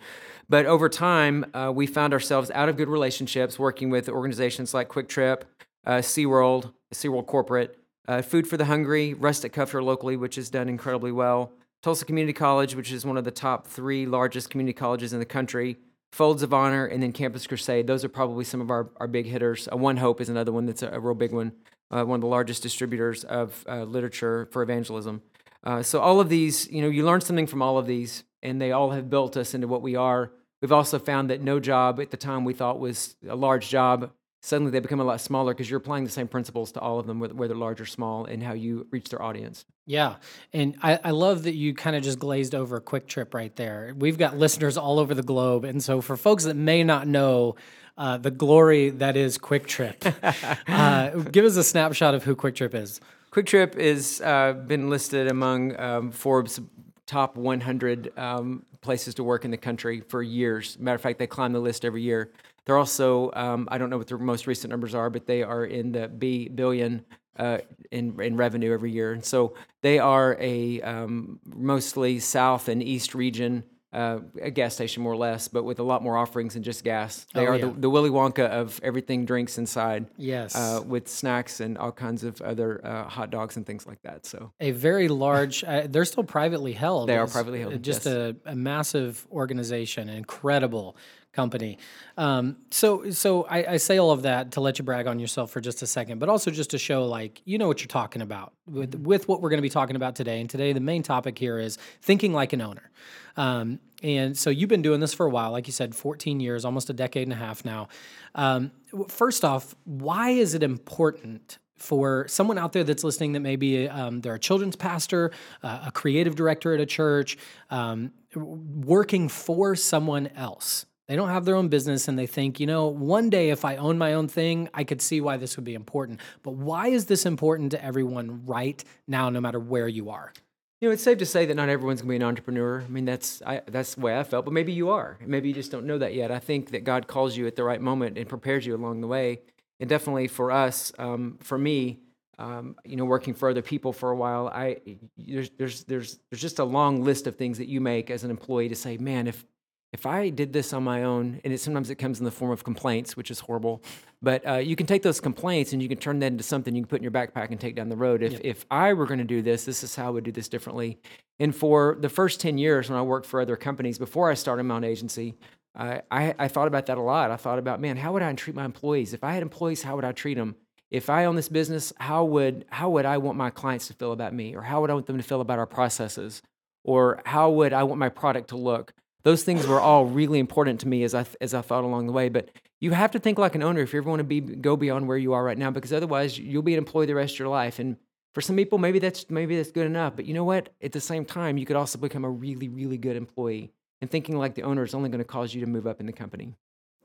But 0.49 0.65
over 0.65 0.89
time, 0.89 1.45
uh, 1.53 1.71
we 1.73 1.85
found 1.85 2.11
ourselves 2.11 2.49
out 2.55 2.69
of 2.69 2.75
good 2.75 2.89
relationships, 2.89 3.59
working 3.59 3.91
with 3.91 4.09
organizations 4.09 4.73
like 4.73 4.89
QuikTrip, 4.89 5.43
uh, 5.85 5.97
SeaWorld, 5.97 6.73
SeaWorld 6.91 7.27
Corporate, 7.27 7.77
uh, 8.07 8.23
Food 8.23 8.47
for 8.47 8.57
the 8.57 8.65
Hungry, 8.65 9.13
Rustic 9.13 9.53
Cuff 9.53 9.75
locally, 9.75 10.17
which 10.17 10.35
has 10.35 10.49
done 10.49 10.67
incredibly 10.67 11.11
well. 11.11 11.51
Tulsa 11.83 12.03
Community 12.03 12.33
College, 12.33 12.75
which 12.75 12.91
is 12.91 13.05
one 13.05 13.15
of 13.15 13.25
the 13.25 13.31
top 13.31 13.67
three 13.67 14.07
largest 14.07 14.49
community 14.49 14.73
colleges 14.73 15.13
in 15.13 15.19
the 15.19 15.25
country, 15.25 15.77
Folds 16.11 16.43
of 16.43 16.53
Honor, 16.53 16.85
and 16.85 17.01
then 17.01 17.11
Campus 17.11 17.45
Crusade. 17.45 17.87
Those 17.87 18.03
are 18.03 18.09
probably 18.09 18.43
some 18.43 18.61
of 18.61 18.69
our, 18.69 18.89
our 18.97 19.07
big 19.07 19.25
hitters. 19.25 19.67
Uh, 19.67 19.75
OneHope 19.75 20.21
is 20.21 20.29
another 20.29 20.51
one 20.51 20.65
that's 20.65 20.81
a, 20.81 20.89
a 20.89 20.99
real 20.99 21.13
big 21.13 21.31
one, 21.31 21.51
uh, 21.91 22.03
one 22.03 22.15
of 22.15 22.21
the 22.21 22.27
largest 22.27 22.63
distributors 22.63 23.23
of 23.23 23.63
uh, 23.69 23.83
literature 23.83 24.47
for 24.51 24.61
evangelism. 24.61 25.21
Uh, 25.63 25.83
so 25.83 25.99
all 25.99 26.19
of 26.19 26.29
these, 26.29 26.69
you 26.71 26.81
know, 26.81 26.89
you 26.89 27.05
learn 27.05 27.21
something 27.21 27.47
from 27.47 27.61
all 27.61 27.77
of 27.77 27.85
these, 27.85 28.23
and 28.41 28.61
they 28.61 28.71
all 28.71 28.91
have 28.91 29.09
built 29.09 29.37
us 29.37 29.53
into 29.53 29.67
what 29.67 29.81
we 29.81 29.95
are. 29.95 30.31
We've 30.61 30.71
also 30.71 30.99
found 30.99 31.29
that 31.29 31.41
no 31.41 31.59
job 31.59 31.99
at 31.99 32.11
the 32.11 32.17
time 32.17 32.43
we 32.43 32.53
thought 32.53 32.79
was 32.79 33.15
a 33.27 33.35
large 33.35 33.69
job, 33.69 34.11
suddenly 34.41 34.71
they 34.71 34.79
become 34.79 34.99
a 34.99 35.03
lot 35.03 35.21
smaller 35.21 35.53
because 35.53 35.69
you're 35.69 35.79
applying 35.79 36.03
the 36.03 36.09
same 36.09 36.27
principles 36.27 36.71
to 36.73 36.79
all 36.79 36.99
of 36.99 37.07
them, 37.07 37.19
whether 37.19 37.55
large 37.55 37.81
or 37.81 37.85
small, 37.85 38.25
and 38.25 38.41
how 38.41 38.53
you 38.53 38.87
reach 38.91 39.09
their 39.09 39.21
audience. 39.21 39.65
Yeah. 39.85 40.15
And 40.53 40.75
I, 40.81 40.99
I 41.03 41.11
love 41.11 41.43
that 41.43 41.55
you 41.55 41.73
kind 41.73 41.95
of 41.95 42.03
just 42.03 42.19
glazed 42.19 42.53
over 42.53 42.77
a 42.77 42.81
QuikTrip 42.81 43.33
right 43.33 43.55
there. 43.55 43.93
We've 43.97 44.17
got 44.17 44.37
listeners 44.37 44.77
all 44.77 44.99
over 44.99 45.13
the 45.13 45.23
globe. 45.23 45.65
And 45.65 45.83
so 45.83 45.99
for 46.01 46.15
folks 46.15 46.43
that 46.45 46.55
may 46.55 46.83
not 46.83 47.07
know 47.07 47.55
uh, 47.97 48.17
the 48.17 48.31
glory 48.31 48.91
that 48.91 49.17
is 49.17 49.37
QuikTrip, 49.37 50.57
uh, 50.67 51.09
give 51.31 51.43
us 51.43 51.57
a 51.57 51.63
snapshot 51.63 52.13
of 52.13 52.23
who 52.23 52.35
QuikTrip 52.35 52.73
is. 52.73 53.01
QuikTrip 53.31 53.75
is 53.75 54.21
uh, 54.21 54.53
been 54.53 54.89
listed 54.89 55.27
among 55.27 55.79
um, 55.79 56.11
Forbes 56.11 56.59
top 57.05 57.35
100 57.35 58.17
um, 58.17 58.65
places 58.81 59.15
to 59.15 59.23
work 59.23 59.43
in 59.43 59.51
the 59.51 59.57
country 59.57 60.01
for 60.01 60.21
years. 60.21 60.77
Matter 60.79 60.95
of 60.95 61.01
fact, 61.01 61.19
they 61.19 61.27
climb 61.27 61.51
the 61.51 61.59
list 61.59 61.83
every 61.83 62.01
year. 62.01 62.31
They're 62.69 62.77
also 62.77 63.31
um, 63.33 63.67
I 63.71 63.79
don't 63.79 63.89
know 63.89 63.97
what 63.97 64.07
the 64.09 64.19
most 64.19 64.45
recent 64.45 64.69
numbers 64.69 64.93
are, 64.93 65.09
but 65.09 65.25
they 65.25 65.41
are 65.41 65.65
in 65.65 65.91
the 65.91 66.07
B 66.07 66.49
billion 66.49 67.03
uh, 67.35 67.57
in 67.89 68.21
in 68.21 68.37
revenue 68.37 68.71
every 68.71 68.91
year, 68.91 69.11
and 69.11 69.25
so 69.25 69.55
they 69.81 69.97
are 69.97 70.37
a 70.39 70.79
um, 70.83 71.39
mostly 71.47 72.19
South 72.19 72.69
and 72.69 72.83
East 72.83 73.15
region. 73.15 73.63
Uh, 73.91 74.19
a 74.39 74.51
gas 74.51 74.75
station, 74.75 75.01
more 75.01 75.13
or 75.13 75.17
less, 75.17 75.47
but 75.47 75.63
with 75.63 75.79
a 75.79 75.83
lot 75.83 76.03
more 76.03 76.15
offerings 76.15 76.53
than 76.53 76.61
just 76.61 76.83
gas. 76.83 77.25
They 77.33 77.41
Oh, 77.47 77.51
are 77.53 77.55
yeah. 77.57 77.65
the, 77.65 77.71
the 77.71 77.89
Willy 77.89 78.11
Wonka 78.11 78.45
of 78.47 78.79
everything 78.83 79.25
drinks 79.25 79.57
inside 79.57 80.05
Yes. 80.15 80.55
uh, 80.55 80.83
with 80.85 81.07
snacks 81.07 81.59
and 81.59 81.75
all 81.75 81.91
kinds 81.91 82.23
of 82.23 82.39
other 82.43 82.85
uh, 82.85 83.05
hot 83.09 83.31
dogs 83.31 83.57
and 83.57 83.65
things 83.65 83.87
like 83.87 83.99
that. 84.03 84.27
So 84.27 84.51
a 84.59 84.69
very 84.69 85.07
large, 85.07 85.63
uh, 85.63 85.87
they're 85.89 86.05
still 86.05 86.23
privately 86.23 86.73
held. 86.73 87.09
They 87.09 87.17
are 87.17 87.25
privately 87.25 87.61
held, 87.61 87.81
Just 87.81 88.05
yes. 88.05 88.13
a, 88.15 88.35
a 88.45 88.55
massive 88.55 89.25
organization, 89.31 90.07
incredible 90.07 90.95
company. 91.31 91.77
Um, 92.17 92.57
so, 92.71 93.11
so 93.11 93.43
I, 93.43 93.73
I 93.73 93.77
say 93.77 93.97
all 93.97 94.11
of 94.11 94.23
that 94.23 94.51
to 94.53 94.61
let 94.61 94.79
you 94.79 94.85
brag 94.85 95.07
on 95.07 95.19
yourself 95.19 95.51
for 95.51 95.61
just 95.61 95.81
a 95.81 95.87
second, 95.87 96.19
but 96.19 96.29
also 96.29 96.51
just 96.51 96.71
to 96.71 96.77
show 96.77 97.05
like 97.05 97.41
you 97.45 97.57
know 97.57 97.67
what 97.67 97.81
you're 97.81 97.87
talking 97.87 98.21
about 98.21 98.53
with 98.67 98.95
with 98.95 99.27
what 99.27 99.41
we're 99.41 99.49
going 99.49 99.59
to 99.59 99.61
be 99.61 99.69
talking 99.69 99.95
about 99.95 100.15
today. 100.15 100.41
And 100.41 100.49
today, 100.49 100.73
the 100.73 100.79
main 100.79 101.03
topic 101.03 101.37
here 101.37 101.59
is 101.59 101.77
thinking 102.01 102.33
like 102.33 102.53
an 102.53 102.61
owner. 102.61 102.91
Um, 103.37 103.79
and 104.03 104.37
so 104.37 104.49
you've 104.49 104.69
been 104.69 104.81
doing 104.81 104.99
this 104.99 105.13
for 105.13 105.25
a 105.25 105.29
while, 105.29 105.51
like 105.51 105.67
you 105.67 105.73
said, 105.73 105.95
14 105.95 106.39
years, 106.39 106.65
almost 106.65 106.89
a 106.89 106.93
decade 106.93 107.23
and 107.23 107.33
a 107.33 107.37
half 107.37 107.63
now. 107.63 107.87
Um, 108.35 108.71
first 109.07 109.45
off, 109.45 109.75
why 109.85 110.31
is 110.31 110.53
it 110.53 110.63
important 110.63 111.57
for 111.77 112.27
someone 112.27 112.57
out 112.57 112.73
there 112.73 112.83
that's 112.83 113.03
listening 113.03 113.33
that 113.33 113.39
maybe 113.39 113.87
um, 113.87 114.21
they're 114.21 114.35
a 114.35 114.39
children's 114.39 114.75
pastor, 114.75 115.31
uh, 115.63 115.85
a 115.87 115.91
creative 115.91 116.35
director 116.35 116.73
at 116.73 116.81
a 116.81 116.85
church, 116.85 117.37
um, 117.69 118.11
working 118.35 119.29
for 119.29 119.75
someone 119.75 120.27
else? 120.35 120.85
They 121.09 121.15
don't 121.15 121.29
have 121.29 121.43
their 121.43 121.55
own 121.55 121.69
business 121.69 122.07
and 122.07 122.19
they 122.19 122.27
think, 122.27 122.59
you 122.59 122.67
know, 122.67 122.87
one 122.87 123.31
day 123.31 123.49
if 123.49 123.65
I 123.65 123.77
own 123.77 123.97
my 123.97 124.13
own 124.13 124.27
thing, 124.27 124.69
I 124.75 124.83
could 124.83 125.01
see 125.01 125.21
why 125.21 125.37
this 125.37 125.57
would 125.57 125.65
be 125.65 125.73
important. 125.73 126.19
But 126.43 126.51
why 126.51 126.89
is 126.89 127.07
this 127.07 127.25
important 127.25 127.71
to 127.71 127.83
everyone 127.83 128.45
right 128.45 128.81
now, 129.07 129.31
no 129.31 129.41
matter 129.41 129.59
where 129.59 129.87
you 129.87 130.11
are? 130.11 130.31
you 130.79 130.87
know, 130.87 130.93
it's 130.93 131.03
safe 131.03 131.17
to 131.17 131.25
say 131.25 131.45
that 131.45 131.55
not 131.55 131.67
everyone's 131.67 132.01
going 132.01 132.07
to 132.07 132.11
be 132.11 132.15
an 132.15 132.23
entrepreneur. 132.23 132.81
I 132.81 132.87
mean, 132.87 133.05
that's 133.05 133.41
I, 133.45 133.61
that's 133.67 133.95
the 133.95 134.01
way 134.01 134.17
I 134.17 134.23
felt, 134.23 134.45
but 134.45 134.53
maybe 134.53 134.71
you 134.71 134.89
are. 134.91 135.17
Maybe 135.25 135.49
you 135.49 135.53
just 135.53 135.71
don't 135.71 135.85
know 135.85 135.97
that 135.97 136.13
yet. 136.13 136.31
I 136.31 136.39
think 136.39 136.71
that 136.71 136.85
God 136.85 137.07
calls 137.07 137.35
you 137.35 137.47
at 137.47 137.55
the 137.55 137.63
right 137.63 137.81
moment 137.81 138.17
and 138.17 138.29
prepares 138.29 138.65
you 138.65 138.75
along 138.75 139.01
the 139.01 139.07
way. 139.07 139.41
And 139.81 139.89
definitely 139.89 140.27
for 140.27 140.51
us, 140.51 140.93
um, 140.97 141.37
for 141.41 141.57
me, 141.57 141.99
um, 142.37 142.77
you 142.85 142.95
know, 142.95 143.03
working 143.03 143.33
for 143.33 143.49
other 143.49 143.61
people 143.61 143.91
for 143.91 144.11
a 144.11 144.15
while, 144.15 144.47
I 144.47 144.77
there's 145.17 145.49
there's 145.57 145.83
there's 145.83 146.19
there's 146.29 146.41
just 146.41 146.59
a 146.59 146.63
long 146.63 147.03
list 147.03 147.27
of 147.27 147.35
things 147.35 147.57
that 147.57 147.67
you 147.67 147.81
make 147.81 148.09
as 148.09 148.23
an 148.23 148.31
employee 148.31 148.69
to 148.69 148.75
say, 148.75 148.97
man, 148.97 149.27
if 149.27 149.43
if 149.91 150.05
I 150.05 150.29
did 150.29 150.53
this 150.53 150.71
on 150.73 150.83
my 150.83 151.03
own, 151.03 151.41
and 151.43 151.51
it, 151.51 151.59
sometimes 151.59 151.89
it 151.89 151.95
comes 151.95 152.19
in 152.19 152.25
the 152.25 152.31
form 152.31 152.51
of 152.51 152.63
complaints, 152.63 153.17
which 153.17 153.31
is 153.31 153.39
horrible, 153.39 153.81
but 154.21 154.47
uh, 154.47 154.55
you 154.55 154.75
can 154.75 154.85
take 154.85 155.01
those 155.01 155.19
complaints 155.19 155.73
and 155.73 155.81
you 155.81 155.89
can 155.89 155.97
turn 155.97 156.19
that 156.19 156.27
into 156.27 156.43
something 156.43 156.75
you 156.75 156.83
can 156.83 156.87
put 156.87 156.97
in 156.97 157.03
your 157.03 157.11
backpack 157.11 157.49
and 157.49 157.59
take 157.59 157.75
down 157.75 157.89
the 157.89 157.95
road. 157.95 158.21
If 158.21 158.39
if 158.43 158.65
I 158.69 158.93
were 158.93 159.05
going 159.05 159.19
to 159.19 159.23
do 159.23 159.41
this, 159.41 159.65
this 159.65 159.83
is 159.83 159.95
how 159.95 160.07
I 160.07 160.09
would 160.11 160.23
do 160.23 160.31
this 160.31 160.47
differently. 160.47 160.99
And 161.39 161.55
for 161.55 161.97
the 161.99 162.09
first 162.09 162.39
ten 162.39 162.57
years 162.57 162.89
when 162.89 162.99
I 162.99 163.01
worked 163.01 163.25
for 163.25 163.41
other 163.41 163.55
companies 163.55 163.97
before 163.97 164.29
I 164.29 164.35
started 164.35 164.63
my 164.63 164.75
own 164.75 164.83
agency, 164.83 165.35
I, 165.75 166.01
I 166.11 166.35
I 166.37 166.47
thought 166.47 166.67
about 166.67 166.85
that 166.87 166.97
a 166.97 167.01
lot. 167.01 167.31
I 167.31 167.37
thought 167.37 167.59
about, 167.59 167.79
man, 167.81 167.97
how 167.97 168.13
would 168.13 168.21
I 168.21 168.31
treat 168.33 168.55
my 168.55 168.65
employees? 168.65 169.13
If 169.13 169.23
I 169.23 169.33
had 169.33 169.41
employees, 169.41 169.83
how 169.83 169.95
would 169.95 170.05
I 170.05 170.11
treat 170.11 170.35
them? 170.35 170.55
If 170.91 171.09
I 171.09 171.25
own 171.25 171.35
this 171.35 171.49
business, 171.49 171.93
how 171.97 172.25
would 172.25 172.65
how 172.69 172.89
would 172.89 173.05
I 173.05 173.17
want 173.17 173.37
my 173.37 173.49
clients 173.49 173.87
to 173.87 173.93
feel 173.93 174.11
about 174.11 174.33
me, 174.33 174.55
or 174.55 174.61
how 174.63 174.81
would 174.81 174.89
I 174.89 174.93
want 174.93 175.07
them 175.07 175.17
to 175.17 175.23
feel 175.23 175.41
about 175.41 175.59
our 175.59 175.67
processes, 175.67 176.41
or 176.83 177.21
how 177.25 177.49
would 177.49 177.73
I 177.73 177.83
want 177.83 177.99
my 177.99 178.09
product 178.09 178.49
to 178.49 178.57
look? 178.57 178.93
Those 179.23 179.43
things 179.43 179.67
were 179.67 179.79
all 179.79 180.05
really 180.05 180.39
important 180.39 180.79
to 180.81 180.87
me 180.87 181.03
as 181.03 181.13
I 181.13 181.25
as 181.41 181.53
I 181.53 181.61
thought 181.61 181.83
along 181.83 182.07
the 182.07 182.13
way. 182.13 182.29
But 182.29 182.49
you 182.79 182.91
have 182.91 183.11
to 183.11 183.19
think 183.19 183.37
like 183.37 183.55
an 183.55 183.63
owner 183.63 183.81
if 183.81 183.93
you 183.93 183.99
ever 183.99 184.09
want 184.09 184.21
to 184.21 184.23
be 184.23 184.39
go 184.39 184.77
beyond 184.77 185.07
where 185.07 185.17
you 185.17 185.33
are 185.33 185.43
right 185.43 185.57
now, 185.57 185.71
because 185.71 185.91
otherwise 185.91 186.37
you'll 186.37 186.61
be 186.61 186.73
an 186.73 186.77
employee 186.77 187.05
the 187.05 187.15
rest 187.15 187.35
of 187.35 187.39
your 187.39 187.49
life. 187.49 187.79
And 187.79 187.97
for 188.33 188.41
some 188.41 188.55
people, 188.55 188.77
maybe 188.77 188.99
that's 188.99 189.29
maybe 189.29 189.57
that's 189.57 189.71
good 189.71 189.85
enough. 189.85 190.15
But 190.15 190.25
you 190.25 190.33
know 190.33 190.45
what? 190.45 190.69
At 190.81 190.93
the 190.93 191.01
same 191.01 191.25
time, 191.25 191.57
you 191.57 191.65
could 191.65 191.75
also 191.75 191.97
become 191.97 192.23
a 192.23 192.29
really 192.29 192.69
really 192.69 192.97
good 192.97 193.15
employee. 193.15 193.71
And 194.01 194.09
thinking 194.09 194.37
like 194.37 194.55
the 194.55 194.61
owner 194.63 194.83
is 194.83 194.93
only 194.93 195.09
going 195.09 195.19
to 195.19 195.25
cause 195.25 195.53
you 195.53 195.59
to 195.61 195.67
move 195.67 195.85
up 195.85 195.99
in 195.99 196.05
the 196.05 196.13
company. 196.13 196.55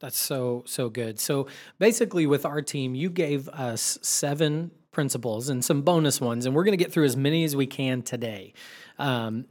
That's 0.00 0.18
so 0.18 0.62
so 0.66 0.88
good. 0.88 1.18
So 1.18 1.48
basically, 1.79 2.27
with 2.27 2.46
our 2.46 2.62
team, 2.62 2.94
you 2.94 3.11
gave 3.11 3.48
us 3.48 3.98
seven 4.03 4.70
principles 4.92 5.48
and 5.48 5.64
some 5.64 5.83
bonus 5.83 6.20
ones, 6.20 6.46
and 6.46 6.55
we're 6.55 6.64
going 6.64 6.77
to 6.77 6.83
get 6.83 6.92
through 6.92 7.05
as 7.05 7.16
many 7.16 7.42
as 7.44 7.57
we 7.57 7.66
can 7.66 8.03
today. 8.03 8.53
Um, 8.98 9.46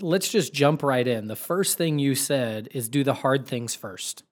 let's 0.00 0.28
just 0.28 0.52
jump 0.52 0.82
right 0.82 1.06
in. 1.06 1.26
The 1.26 1.36
first 1.36 1.78
thing 1.78 1.98
you 1.98 2.14
said 2.14 2.68
is 2.72 2.88
do 2.88 3.04
the 3.04 3.14
hard 3.14 3.46
things 3.46 3.74
first. 3.74 4.22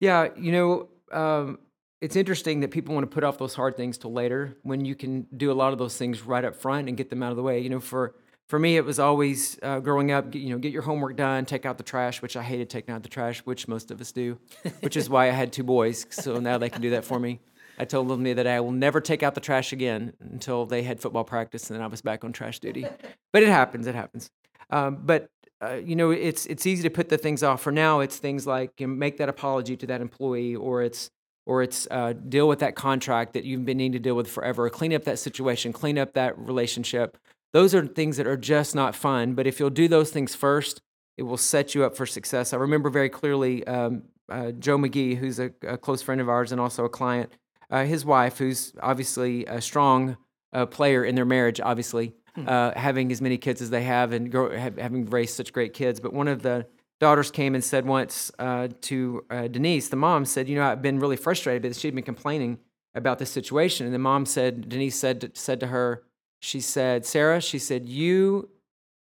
Yeah, 0.00 0.28
you 0.36 0.52
know, 0.52 0.88
um, 1.12 1.58
it's 2.00 2.16
interesting 2.16 2.60
that 2.60 2.70
people 2.70 2.94
want 2.94 3.10
to 3.10 3.12
put 3.12 3.24
off 3.24 3.38
those 3.38 3.54
hard 3.54 3.76
things 3.76 3.98
till 3.98 4.12
later 4.12 4.56
when 4.62 4.84
you 4.84 4.94
can 4.94 5.26
do 5.36 5.50
a 5.50 5.54
lot 5.54 5.72
of 5.72 5.78
those 5.78 5.96
things 5.96 6.22
right 6.22 6.44
up 6.44 6.54
front 6.54 6.88
and 6.88 6.96
get 6.96 7.10
them 7.10 7.22
out 7.22 7.30
of 7.30 7.36
the 7.36 7.42
way. 7.42 7.60
You 7.60 7.70
know, 7.70 7.80
for 7.80 8.14
for 8.48 8.58
me, 8.58 8.76
it 8.76 8.84
was 8.84 8.98
always 8.98 9.58
uh, 9.62 9.80
growing 9.80 10.10
up. 10.12 10.34
You 10.34 10.50
know, 10.50 10.58
get 10.58 10.72
your 10.72 10.82
homework 10.82 11.16
done, 11.16 11.44
take 11.44 11.66
out 11.66 11.76
the 11.76 11.84
trash, 11.84 12.22
which 12.22 12.36
I 12.36 12.42
hated 12.42 12.70
taking 12.70 12.94
out 12.94 13.02
the 13.02 13.08
trash, 13.08 13.40
which 13.40 13.66
most 13.66 13.90
of 13.90 14.00
us 14.00 14.12
do. 14.12 14.38
which 14.80 14.96
is 14.96 15.10
why 15.10 15.28
I 15.28 15.32
had 15.32 15.52
two 15.52 15.64
boys, 15.64 16.06
so 16.10 16.38
now 16.38 16.58
they 16.58 16.70
can 16.70 16.80
do 16.80 16.90
that 16.90 17.04
for 17.04 17.18
me. 17.18 17.40
I 17.78 17.84
told 17.84 18.08
them 18.08 18.22
the 18.22 18.32
other 18.32 18.44
day 18.44 18.56
I 18.56 18.60
will 18.60 18.72
never 18.72 19.00
take 19.00 19.22
out 19.22 19.34
the 19.34 19.40
trash 19.40 19.72
again 19.72 20.12
until 20.20 20.66
they 20.66 20.82
had 20.82 21.00
football 21.00 21.24
practice, 21.24 21.70
and 21.70 21.78
then 21.78 21.84
I 21.84 21.86
was 21.86 22.02
back 22.02 22.24
on 22.24 22.32
trash 22.32 22.58
duty. 22.58 22.86
But 23.30 23.42
it 23.42 23.50
happens. 23.50 23.86
It 23.86 23.94
happens. 23.94 24.30
Um, 24.70 25.00
but 25.04 25.28
uh, 25.62 25.74
you 25.74 25.96
know, 25.96 26.10
it's 26.10 26.46
it's 26.46 26.64
easy 26.64 26.82
to 26.84 26.90
put 26.90 27.10
the 27.10 27.18
things 27.18 27.42
off. 27.42 27.60
For 27.60 27.70
now, 27.70 28.00
it's 28.00 28.16
things 28.16 28.46
like 28.46 28.80
you 28.80 28.86
know, 28.86 28.94
make 28.94 29.18
that 29.18 29.28
apology 29.28 29.76
to 29.76 29.86
that 29.86 30.00
employee, 30.00 30.56
or 30.56 30.82
it's 30.82 31.10
or 31.44 31.62
it's 31.62 31.86
uh, 31.90 32.12
deal 32.12 32.48
with 32.48 32.60
that 32.60 32.74
contract 32.74 33.34
that 33.34 33.44
you've 33.44 33.66
been 33.66 33.76
needing 33.76 33.92
to 33.92 33.98
deal 33.98 34.14
with 34.14 34.28
forever, 34.28 34.68
clean 34.70 34.94
up 34.94 35.04
that 35.04 35.18
situation, 35.18 35.72
clean 35.72 35.98
up 35.98 36.14
that 36.14 36.38
relationship. 36.38 37.18
Those 37.52 37.74
are 37.74 37.86
things 37.86 38.16
that 38.16 38.26
are 38.26 38.36
just 38.36 38.74
not 38.74 38.94
fun. 38.94 39.34
But 39.34 39.46
if 39.46 39.60
you'll 39.60 39.70
do 39.70 39.88
those 39.88 40.10
things 40.10 40.34
first, 40.34 40.80
it 41.16 41.22
will 41.22 41.36
set 41.36 41.74
you 41.74 41.84
up 41.84 41.96
for 41.96 42.06
success. 42.06 42.52
I 42.52 42.56
remember 42.56 42.90
very 42.90 43.08
clearly 43.08 43.66
um, 43.66 44.04
uh, 44.28 44.52
Joe 44.52 44.78
McGee, 44.78 45.16
who's 45.16 45.38
a, 45.38 45.50
a 45.66 45.78
close 45.78 46.02
friend 46.02 46.20
of 46.20 46.28
ours 46.28 46.52
and 46.52 46.60
also 46.60 46.84
a 46.84 46.88
client, 46.88 47.32
uh, 47.70 47.84
his 47.84 48.04
wife, 48.04 48.38
who's 48.38 48.72
obviously 48.80 49.44
a 49.46 49.60
strong 49.60 50.16
uh, 50.52 50.66
player 50.66 51.04
in 51.04 51.14
their 51.14 51.24
marriage, 51.24 51.60
obviously, 51.60 52.14
uh, 52.46 52.72
having 52.76 53.10
as 53.12 53.20
many 53.20 53.36
kids 53.36 53.60
as 53.60 53.70
they 53.70 53.82
have 53.82 54.12
and 54.12 54.30
grow, 54.30 54.56
have, 54.56 54.78
having 54.78 55.06
raised 55.06 55.34
such 55.36 55.52
great 55.52 55.74
kids. 55.74 56.00
But 56.00 56.12
one 56.12 56.28
of 56.28 56.42
the 56.42 56.66
daughters 57.00 57.30
came 57.30 57.54
and 57.54 57.62
said 57.62 57.86
once 57.86 58.30
uh, 58.38 58.68
to 58.82 59.24
uh, 59.30 59.48
Denise, 59.48 59.88
the 59.88 59.96
mom 59.96 60.24
said, 60.24 60.48
"You 60.48 60.56
know, 60.56 60.64
I've 60.64 60.82
been 60.82 60.98
really 60.98 61.16
frustrated 61.16 61.62
because 61.62 61.78
she'd 61.78 61.94
been 61.94 62.04
complaining 62.04 62.58
about 62.94 63.18
this 63.18 63.30
situation." 63.30 63.86
And 63.86 63.94
the 63.94 63.98
mom 63.98 64.26
said, 64.26 64.68
Denise 64.68 64.98
said 64.98 65.36
said 65.36 65.60
to 65.60 65.68
her, 65.68 66.04
she 66.40 66.60
said, 66.60 67.04
"Sarah," 67.04 67.40
she 67.40 67.58
said, 67.58 67.88
"You, 67.88 68.48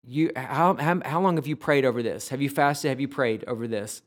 you, 0.04 0.32
how 0.36 0.76
how, 0.76 1.02
how 1.04 1.22
long 1.22 1.36
have 1.38 1.48
you 1.48 1.56
prayed 1.56 1.86
over 1.86 2.04
this? 2.04 2.30
Have 2.30 2.42
you 2.42 2.50
fasted? 2.50 2.90
Have 2.90 3.02
you 3.02 3.08
prayed 3.08 3.44
over 3.46 3.68
this?" 3.68 4.02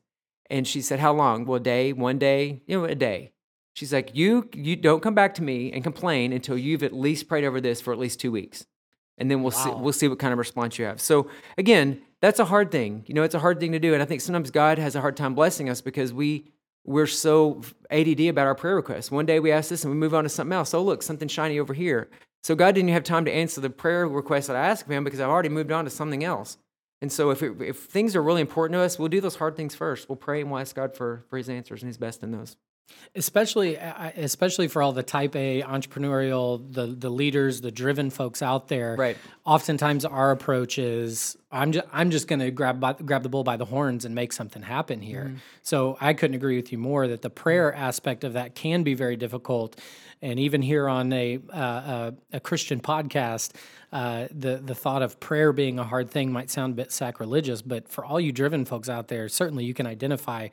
And 0.49 0.67
she 0.67 0.81
said, 0.81 1.01
"How 1.01 1.13
long? 1.13 1.45
Well, 1.45 1.57
a 1.57 1.61
day, 1.61 1.93
one 1.93 2.19
day, 2.19 2.63
you 2.67 2.79
know, 2.79 2.85
a 2.85 2.95
day." 2.95 3.33
She's 3.77 3.93
like, 3.93 4.11
"You, 4.15 4.49
you 4.53 4.75
don't 4.75 5.03
come 5.03 5.15
back 5.15 5.35
to 5.35 5.43
me 5.43 5.73
and 5.73 5.85
complain 5.85 6.33
until 6.33 6.59
you've 6.59 6.83
at 6.83 6.93
least 6.93 7.29
prayed 7.29 7.45
over 7.45 7.61
this 7.61 7.81
for 7.81 7.93
at 7.93 7.99
least 7.99 8.21
two 8.21 8.33
weeks." 8.33 8.67
and 9.19 9.31
then 9.31 9.43
we'll 9.43 9.51
see 9.51 9.71
we'll 9.71 9.93
see 9.93 10.09
what 10.09 10.19
kind 10.19 10.33
of 10.33 10.39
response 10.39 10.79
you 10.79 10.85
have. 10.85 11.01
So 11.01 11.31
again, 11.57 12.03
that's 12.21 12.39
a 12.39 12.45
hard 12.45 12.71
thing. 12.71 13.05
You 13.07 13.15
know, 13.15 13.23
it's 13.23 13.35
a 13.35 13.39
hard 13.39 13.61
thing 13.61 13.73
to 13.73 13.79
do, 13.79 13.95
and 13.95 14.03
I 14.03 14.07
think 14.07 14.21
sometimes 14.21 14.51
God 14.51 14.79
has 14.79 14.95
a 14.95 15.01
hard 15.01 15.17
time 15.17 15.35
blessing 15.35 15.69
us 15.69 15.81
because 15.81 16.13
we 16.13 16.53
we're 16.85 17.07
so 17.07 17.63
ADD 17.91 18.21
about 18.21 18.47
our 18.47 18.55
prayer 18.55 18.77
requests. 18.77 19.11
One 19.11 19.27
day 19.27 19.41
we 19.41 19.51
ask 19.51 19.69
this 19.69 19.83
and 19.83 19.93
we 19.93 19.99
move 19.99 20.15
on 20.15 20.23
to 20.23 20.31
something 20.31 20.55
else. 20.55 20.73
Oh, 20.73 20.83
look, 20.83 21.03
something 21.03 21.29
shiny 21.29 21.59
over 21.59 21.75
here. 21.75 22.09
So 22.45 22.55
God 22.55 22.77
didn't 22.77 22.91
have 22.91 23.03
time 23.03 23.25
to 23.25 23.33
answer 23.33 23.61
the 23.61 23.71
prayer 23.71 24.07
request 24.07 24.47
that 24.47 24.57
I 24.57 24.69
asked 24.69 24.85
of 24.85 24.93
Him 24.93 25.03
because 25.03 25.19
I've 25.19 25.29
already 25.29 25.49
moved 25.49 25.73
on 25.73 25.85
to 25.85 25.91
something 25.91 26.23
else. 26.23 26.59
And 27.03 27.11
so 27.11 27.31
if, 27.31 27.43
it, 27.43 27.61
if 27.61 27.85
things 27.87 28.15
are 28.15 28.23
really 28.23 28.41
important 28.41 28.75
to 28.79 28.81
us, 28.83 28.99
we'll 28.99 29.09
do 29.09 29.21
those 29.21 29.37
hard 29.37 29.57
things 29.57 29.75
first. 29.75 30.09
We'll 30.09 30.17
pray 30.17 30.41
and 30.41 30.51
we'll 30.51 30.61
ask 30.61 30.77
God 30.77 30.97
for, 30.97 31.25
for 31.29 31.37
his 31.37 31.49
answers 31.49 31.83
and 31.83 31.89
his 31.89 31.99
best 31.99 32.23
in 32.23 32.31
those. 32.31 32.57
Especially 33.15 33.77
especially 33.77 34.69
for 34.69 34.83
all 34.83 34.93
the 34.93 35.03
type 35.03 35.35
A 35.37 35.63
entrepreneurial 35.63 36.61
the 36.73 36.87
the 36.87 37.11
leaders 37.11 37.61
the 37.61 37.71
driven 37.71 38.11
folks 38.11 38.43
out 38.43 38.69
there. 38.69 38.97
Right. 38.97 39.17
oftentimes 39.45 40.05
our 40.05 40.31
approach 40.31 40.79
is 40.79 41.37
I'm 41.51 41.73
just 41.73 41.87
I'm 41.93 42.11
just 42.11 42.29
going 42.29 42.41
to 42.41 42.51
grab 42.51 42.81
by, 42.81 42.93
grab 42.93 43.23
the 43.23 43.29
bull 43.29 43.45
by 43.45 43.57
the 43.57 43.65
horns 43.65 44.05
and 44.05 44.15
make 44.15 44.33
something 44.33 44.63
happen 44.63 45.01
here. 45.01 45.37
So 45.63 45.97
I 46.01 46.13
couldn't 46.15 46.37
agree 46.37 46.57
with 46.57 46.73
you 46.73 46.79
more 46.79 47.09
that 47.09 47.23
the 47.23 47.31
prayer 47.31 47.73
aspect 47.73 48.25
of 48.25 48.35
that 48.35 48.55
can 48.55 48.83
be 48.83 48.95
very 48.95 49.17
difficult. 49.17 49.81
And 50.23 50.41
even 50.41 50.63
here 50.63 50.89
on 50.89 51.13
a 51.13 51.39
uh, 51.53 51.59
a, 51.59 52.15
a 52.35 52.41
Christian 52.41 52.81
podcast 52.81 53.53
uh, 53.93 54.27
the 54.31 54.57
the 54.57 54.75
thought 54.75 55.03
of 55.03 55.19
prayer 55.21 55.53
being 55.53 55.79
a 55.79 55.85
hard 55.85 56.11
thing 56.11 56.33
might 56.33 56.51
sound 56.51 56.73
a 56.73 56.77
bit 56.77 56.93
sacrilegious 56.93 57.63
but 57.63 57.89
for 57.89 58.05
all 58.05 58.21
you 58.21 58.33
driven 58.33 58.65
folks 58.65 58.89
out 58.89 59.09
there 59.09 59.29
certainly 59.29 59.65
you 59.65 59.73
can 59.73 59.87
identify 59.87 60.49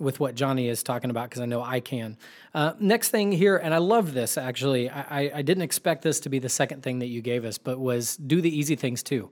with 0.00 0.18
what 0.18 0.34
Johnny 0.34 0.68
is 0.68 0.82
talking 0.82 1.10
about 1.10 1.30
because 1.30 1.40
I 1.40 1.46
know 1.46 1.62
I 1.62 1.80
can. 1.80 2.16
Uh, 2.52 2.72
next 2.80 3.10
thing 3.10 3.30
here, 3.32 3.56
and 3.56 3.72
I 3.72 3.78
love 3.78 4.12
this 4.12 4.36
actually. 4.36 4.90
I, 4.90 5.30
I, 5.34 5.42
didn't 5.42 5.62
expect 5.62 6.02
this 6.02 6.20
to 6.20 6.28
be 6.28 6.38
the 6.38 6.48
second 6.48 6.82
thing 6.82 6.98
that 6.98 7.06
you 7.06 7.22
gave 7.22 7.44
us, 7.44 7.58
but 7.58 7.78
was 7.78 8.16
do 8.16 8.40
the 8.40 8.56
easy 8.56 8.74
things 8.74 9.02
too. 9.02 9.30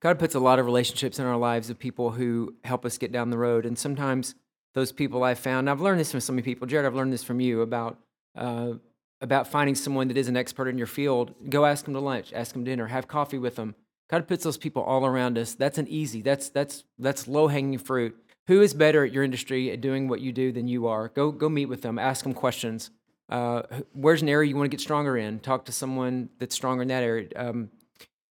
God 0.00 0.18
puts 0.18 0.34
a 0.34 0.40
lot 0.40 0.58
of 0.58 0.66
relationships 0.66 1.18
in 1.18 1.24
our 1.24 1.36
lives 1.36 1.70
of 1.70 1.78
people 1.78 2.10
who 2.10 2.54
help 2.64 2.84
us 2.84 2.98
get 2.98 3.12
down 3.12 3.30
the 3.30 3.38
road. 3.38 3.64
And 3.64 3.78
sometimes 3.78 4.34
those 4.74 4.90
people 4.90 5.22
I've 5.22 5.38
found, 5.38 5.70
I've 5.70 5.80
learned 5.80 6.00
this 6.00 6.10
from 6.10 6.20
so 6.20 6.32
many 6.32 6.42
people. 6.42 6.66
Jared, 6.66 6.84
I've 6.84 6.94
learned 6.94 7.12
this 7.12 7.22
from 7.22 7.40
you 7.40 7.62
about 7.62 7.98
uh, 8.34 8.72
about 9.20 9.46
finding 9.46 9.76
someone 9.76 10.08
that 10.08 10.16
is 10.16 10.26
an 10.26 10.36
expert 10.36 10.66
in 10.66 10.76
your 10.76 10.88
field. 10.88 11.32
Go 11.48 11.64
ask 11.64 11.84
them 11.84 11.94
to 11.94 12.00
lunch, 12.00 12.32
ask 12.32 12.52
them 12.52 12.64
dinner, 12.64 12.88
have 12.88 13.06
coffee 13.06 13.38
with 13.38 13.54
them. 13.54 13.76
God 14.10 14.26
puts 14.26 14.42
those 14.42 14.58
people 14.58 14.82
all 14.82 15.06
around 15.06 15.38
us. 15.38 15.54
That's 15.54 15.78
an 15.78 15.86
easy. 15.88 16.20
That's 16.20 16.48
that's 16.48 16.84
that's 16.98 17.28
low 17.28 17.46
hanging 17.46 17.78
fruit. 17.78 18.16
Who 18.48 18.60
is 18.60 18.74
better 18.74 19.04
at 19.04 19.12
your 19.12 19.22
industry 19.22 19.70
at 19.70 19.80
doing 19.80 20.08
what 20.08 20.20
you 20.20 20.32
do 20.32 20.52
than 20.52 20.66
you 20.66 20.86
are? 20.86 21.08
Go 21.08 21.30
go 21.30 21.48
meet 21.48 21.66
with 21.66 21.82
them. 21.82 21.98
Ask 21.98 22.24
them 22.24 22.34
questions. 22.34 22.90
Uh, 23.28 23.62
where's 23.92 24.20
an 24.20 24.28
area 24.28 24.48
you 24.48 24.56
want 24.56 24.66
to 24.70 24.76
get 24.76 24.80
stronger 24.80 25.16
in? 25.16 25.38
Talk 25.38 25.64
to 25.66 25.72
someone 25.72 26.28
that's 26.38 26.54
stronger 26.54 26.82
in 26.82 26.88
that 26.88 27.02
area. 27.02 27.28
Um, 27.36 27.70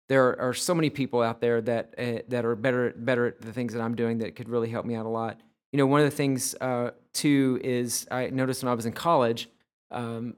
there 0.09 0.41
are 0.41 0.55
so 0.55 0.75
many 0.75 0.91
people 0.91 1.23
out 1.23 1.41
there 1.41 1.61
that 1.61 1.95
uh, 1.99 2.23
that 2.29 2.45
are 2.45 2.55
better 2.55 2.95
better 2.97 3.27
at 3.27 3.41
the 3.41 3.53
things 3.53 3.73
that 3.75 3.83
I'm 3.83 3.97
doing 3.97 4.19
that 4.19 4.37
could 4.37 4.49
really 4.49 4.71
help 4.71 4.87
me 4.87 4.95
out 4.95 5.07
a 5.07 5.11
lot. 5.11 5.41
You 5.73 5.79
know, 5.79 5.87
one 5.87 6.01
of 6.01 6.09
the 6.09 6.17
things 6.17 6.55
uh, 6.61 6.93
too 7.13 7.61
is 7.65 8.07
I 8.11 8.29
noticed 8.29 8.63
when 8.63 8.71
I 8.71 8.75
was 8.75 8.87
in 8.87 8.93
college, 8.93 9.49
um, 9.91 10.37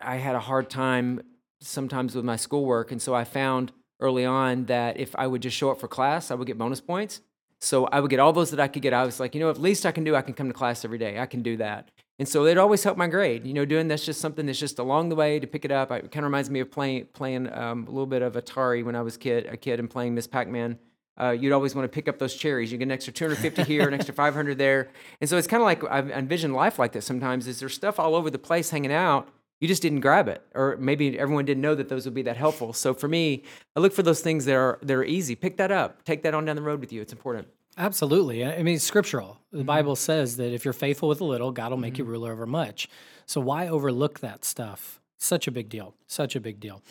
I 0.00 0.16
had 0.16 0.34
a 0.34 0.40
hard 0.40 0.68
time 0.68 1.22
sometimes 1.60 2.14
with 2.14 2.24
my 2.24 2.36
schoolwork, 2.36 2.92
and 2.92 3.00
so 3.00 3.14
I 3.14 3.24
found 3.24 3.72
early 4.00 4.26
on 4.26 4.66
that 4.66 4.98
if 4.98 5.16
I 5.16 5.26
would 5.26 5.40
just 5.40 5.56
show 5.56 5.70
up 5.70 5.80
for 5.80 5.88
class, 5.88 6.30
I 6.30 6.34
would 6.34 6.46
get 6.46 6.58
bonus 6.58 6.80
points. 6.80 7.22
So 7.62 7.86
I 7.86 8.00
would 8.00 8.10
get 8.10 8.18
all 8.18 8.32
those 8.32 8.50
that 8.50 8.58
I 8.58 8.66
could 8.66 8.82
get. 8.82 8.92
I 8.92 9.04
was 9.04 9.20
like, 9.20 9.36
you 9.36 9.40
know, 9.40 9.48
at 9.48 9.60
least 9.60 9.86
I 9.86 9.92
can 9.92 10.02
do. 10.02 10.16
I 10.16 10.22
can 10.22 10.34
come 10.34 10.48
to 10.48 10.52
class 10.52 10.84
every 10.84 10.98
day. 10.98 11.20
I 11.20 11.26
can 11.26 11.42
do 11.42 11.56
that. 11.58 11.92
And 12.18 12.28
so 12.28 12.44
it 12.44 12.58
always 12.58 12.82
helped 12.82 12.98
my 12.98 13.06
grade. 13.06 13.46
You 13.46 13.54
know, 13.54 13.64
doing 13.64 13.86
that's 13.86 14.04
just 14.04 14.20
something 14.20 14.46
that's 14.46 14.58
just 14.58 14.80
along 14.80 15.10
the 15.10 15.14
way 15.14 15.38
to 15.38 15.46
pick 15.46 15.64
it 15.64 15.70
up. 15.70 15.92
It 15.92 16.10
kind 16.10 16.24
of 16.24 16.24
reminds 16.24 16.50
me 16.50 16.58
of 16.58 16.72
playing 16.72 17.06
playing 17.12 17.52
um, 17.52 17.86
a 17.86 17.90
little 17.90 18.06
bit 18.06 18.20
of 18.20 18.34
Atari 18.34 18.84
when 18.84 18.96
I 18.96 19.02
was 19.02 19.16
kid 19.16 19.46
a 19.46 19.56
kid 19.56 19.78
and 19.78 19.88
playing 19.88 20.14
Ms. 20.14 20.26
Pac-Man. 20.26 20.78
Uh, 21.20 21.30
you'd 21.30 21.52
always 21.52 21.74
want 21.74 21.84
to 21.84 21.94
pick 21.94 22.08
up 22.08 22.18
those 22.18 22.34
cherries. 22.34 22.72
You 22.72 22.78
get 22.78 22.84
an 22.84 22.90
extra 22.90 23.12
250 23.12 23.62
here, 23.64 23.86
an 23.86 23.94
extra 23.94 24.14
500 24.14 24.58
there, 24.58 24.88
and 25.20 25.30
so 25.30 25.36
it's 25.36 25.46
kind 25.46 25.62
of 25.62 25.66
like 25.66 25.84
I 25.84 26.00
envision 26.18 26.54
life 26.54 26.80
like 26.80 26.92
that. 26.92 27.02
Sometimes 27.02 27.46
is 27.46 27.60
there 27.60 27.68
stuff 27.68 28.00
all 28.00 28.16
over 28.16 28.28
the 28.28 28.38
place 28.38 28.70
hanging 28.70 28.92
out. 28.92 29.28
You 29.62 29.68
just 29.68 29.80
didn't 29.80 30.00
grab 30.00 30.26
it, 30.26 30.42
or 30.56 30.76
maybe 30.80 31.16
everyone 31.16 31.44
didn't 31.44 31.60
know 31.60 31.76
that 31.76 31.88
those 31.88 32.04
would 32.04 32.14
be 32.14 32.22
that 32.22 32.36
helpful. 32.36 32.72
So 32.72 32.94
for 32.94 33.06
me, 33.06 33.44
I 33.76 33.80
look 33.80 33.92
for 33.92 34.02
those 34.02 34.20
things 34.20 34.44
that 34.46 34.56
are 34.56 34.80
that 34.82 34.92
are 34.92 35.04
easy. 35.04 35.36
Pick 35.36 35.56
that 35.58 35.70
up. 35.70 36.02
Take 36.04 36.24
that 36.24 36.34
on 36.34 36.44
down 36.46 36.56
the 36.56 36.62
road 36.62 36.80
with 36.80 36.92
you. 36.92 37.00
It's 37.00 37.12
important. 37.12 37.46
Absolutely. 37.78 38.44
I 38.44 38.60
mean, 38.64 38.74
it's 38.74 38.84
scriptural. 38.84 39.38
The 39.52 39.62
Bible 39.62 39.94
says 39.94 40.36
that 40.38 40.52
if 40.52 40.64
you're 40.64 40.74
faithful 40.74 41.08
with 41.08 41.20
a 41.20 41.24
little, 41.24 41.52
God 41.52 41.70
will 41.70 41.78
make 41.78 41.96
you 41.96 42.02
ruler 42.02 42.32
over 42.32 42.44
much. 42.44 42.88
So 43.26 43.40
why 43.40 43.68
overlook 43.68 44.18
that 44.18 44.44
stuff? 44.44 45.00
Such 45.16 45.46
a 45.46 45.52
big 45.52 45.68
deal. 45.68 45.94
Such 46.08 46.34
a 46.34 46.40
big 46.40 46.58
deal. 46.58 46.82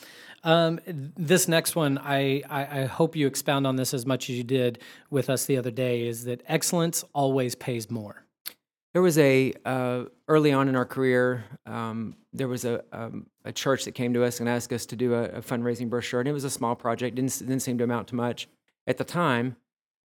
Um, 0.45 0.79
this 0.87 1.49
next 1.49 1.75
one, 1.75 1.97
I, 1.97 2.41
I, 2.49 2.83
I 2.83 2.85
hope 2.85 3.17
you 3.17 3.27
expound 3.27 3.67
on 3.67 3.75
this 3.75 3.93
as 3.93 4.05
much 4.05 4.29
as 4.29 4.37
you 4.37 4.45
did 4.45 4.79
with 5.09 5.29
us 5.29 5.45
the 5.45 5.57
other 5.57 5.71
day, 5.71 6.07
is 6.07 6.23
that 6.23 6.41
excellence 6.47 7.03
always 7.13 7.53
pays 7.53 7.91
more. 7.91 8.23
There 8.93 9.01
was 9.01 9.17
a 9.17 9.53
uh, 9.65 10.03
early 10.27 10.51
on 10.51 10.67
in 10.67 10.75
our 10.75 10.85
career. 10.85 11.45
Um, 11.65 12.15
there 12.33 12.47
was 12.47 12.65
a 12.65 12.83
um, 12.91 13.27
a 13.45 13.51
church 13.51 13.85
that 13.85 13.93
came 13.93 14.13
to 14.13 14.23
us 14.23 14.39
and 14.39 14.49
asked 14.49 14.73
us 14.73 14.85
to 14.87 14.95
do 14.95 15.13
a, 15.13 15.23
a 15.23 15.41
fundraising 15.41 15.89
brochure, 15.89 16.19
and 16.19 16.27
it 16.27 16.33
was 16.33 16.43
a 16.43 16.49
small 16.49 16.75
project. 16.75 17.15
didn't 17.15 17.39
didn't 17.39 17.61
seem 17.61 17.77
to 17.77 17.83
amount 17.83 18.09
to 18.09 18.15
much 18.15 18.49
at 18.85 18.97
the 18.97 19.05
time, 19.05 19.55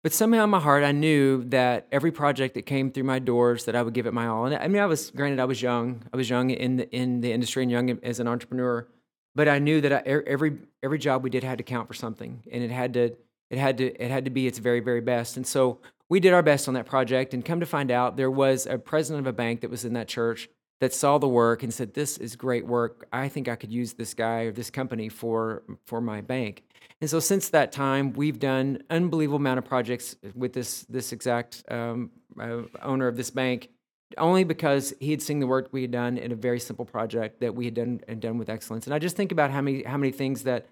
but 0.03 0.11
somehow 0.11 0.43
in 0.43 0.49
my 0.49 0.59
heart 0.59 0.83
I 0.83 0.91
knew 0.91 1.45
that 1.45 1.87
every 1.93 2.11
project 2.11 2.55
that 2.55 2.63
came 2.63 2.91
through 2.91 3.05
my 3.05 3.19
doors 3.19 3.65
that 3.65 3.75
I 3.75 3.81
would 3.81 3.93
give 3.93 4.05
it 4.05 4.13
my 4.13 4.27
all. 4.27 4.45
And 4.45 4.55
I 4.55 4.67
mean, 4.67 4.81
I 4.81 4.85
was 4.85 5.11
granted 5.11 5.39
I 5.39 5.45
was 5.45 5.61
young. 5.61 6.03
I 6.13 6.17
was 6.17 6.29
young 6.29 6.49
in 6.49 6.75
the 6.75 6.89
in 6.91 7.21
the 7.21 7.31
industry 7.31 7.63
and 7.63 7.71
young 7.71 7.89
as 8.03 8.19
an 8.19 8.27
entrepreneur, 8.27 8.85
but 9.33 9.47
I 9.47 9.59
knew 9.59 9.79
that 9.79 9.93
I, 9.93 9.97
every 10.05 10.57
every 10.83 10.97
job 10.97 11.23
we 11.23 11.29
did 11.29 11.45
had 11.45 11.57
to 11.59 11.63
count 11.63 11.87
for 11.87 11.93
something, 11.93 12.43
and 12.51 12.61
it 12.61 12.71
had 12.71 12.93
to 12.95 13.15
it 13.49 13.57
had 13.57 13.77
to 13.77 13.85
it 13.85 14.11
had 14.11 14.25
to 14.25 14.31
be 14.31 14.45
its 14.45 14.57
very 14.57 14.81
very 14.81 15.01
best. 15.01 15.37
And 15.37 15.47
so 15.47 15.79
we 16.09 16.19
did 16.19 16.33
our 16.33 16.43
best 16.43 16.67
on 16.67 16.73
that 16.75 16.85
project. 16.85 17.33
And 17.33 17.43
come 17.43 17.59
to 17.59 17.65
find 17.65 17.91
out, 17.91 18.17
there 18.17 18.31
was 18.31 18.65
a 18.65 18.77
president 18.77 19.25
of 19.25 19.27
a 19.27 19.35
bank 19.35 19.61
that 19.61 19.69
was 19.69 19.85
in 19.85 19.93
that 19.93 20.07
church 20.07 20.49
that 20.79 20.93
saw 20.93 21.17
the 21.17 21.27
work 21.27 21.63
and 21.63 21.73
said, 21.73 21.93
"This 21.93 22.17
is 22.17 22.35
great 22.35 22.65
work. 22.65 23.07
I 23.13 23.29
think 23.29 23.47
I 23.47 23.55
could 23.55 23.71
use 23.71 23.93
this 23.93 24.13
guy 24.13 24.41
or 24.41 24.51
this 24.51 24.69
company 24.69 25.07
for 25.07 25.63
for 25.85 26.01
my 26.01 26.19
bank." 26.19 26.63
And 26.99 27.09
so 27.09 27.19
since 27.19 27.49
that 27.49 27.71
time, 27.71 28.11
we've 28.13 28.39
done 28.39 28.83
unbelievable 28.89 29.37
amount 29.37 29.59
of 29.59 29.65
projects 29.65 30.17
with 30.35 30.53
this 30.53 30.81
this 30.83 31.13
exact 31.13 31.63
um, 31.69 32.11
uh, 32.39 32.63
owner 32.81 33.07
of 33.07 33.15
this 33.15 33.29
bank, 33.29 33.69
only 34.17 34.43
because 34.43 34.93
he 34.99 35.11
had 35.11 35.21
seen 35.21 35.39
the 35.39 35.47
work 35.47 35.69
we 35.71 35.83
had 35.83 35.91
done 35.91 36.17
in 36.17 36.31
a 36.31 36.35
very 36.35 36.59
simple 36.59 36.85
project 36.85 37.39
that 37.39 37.55
we 37.55 37.65
had 37.65 37.75
done 37.75 38.01
and 38.07 38.19
done 38.19 38.37
with 38.37 38.49
excellence. 38.49 38.85
And 38.85 38.93
I 38.93 38.99
just 38.99 39.15
think 39.15 39.31
about 39.31 39.51
how 39.51 39.61
many 39.61 39.83
how 39.83 39.97
many 39.97 40.11
things 40.11 40.43
that 40.43 40.65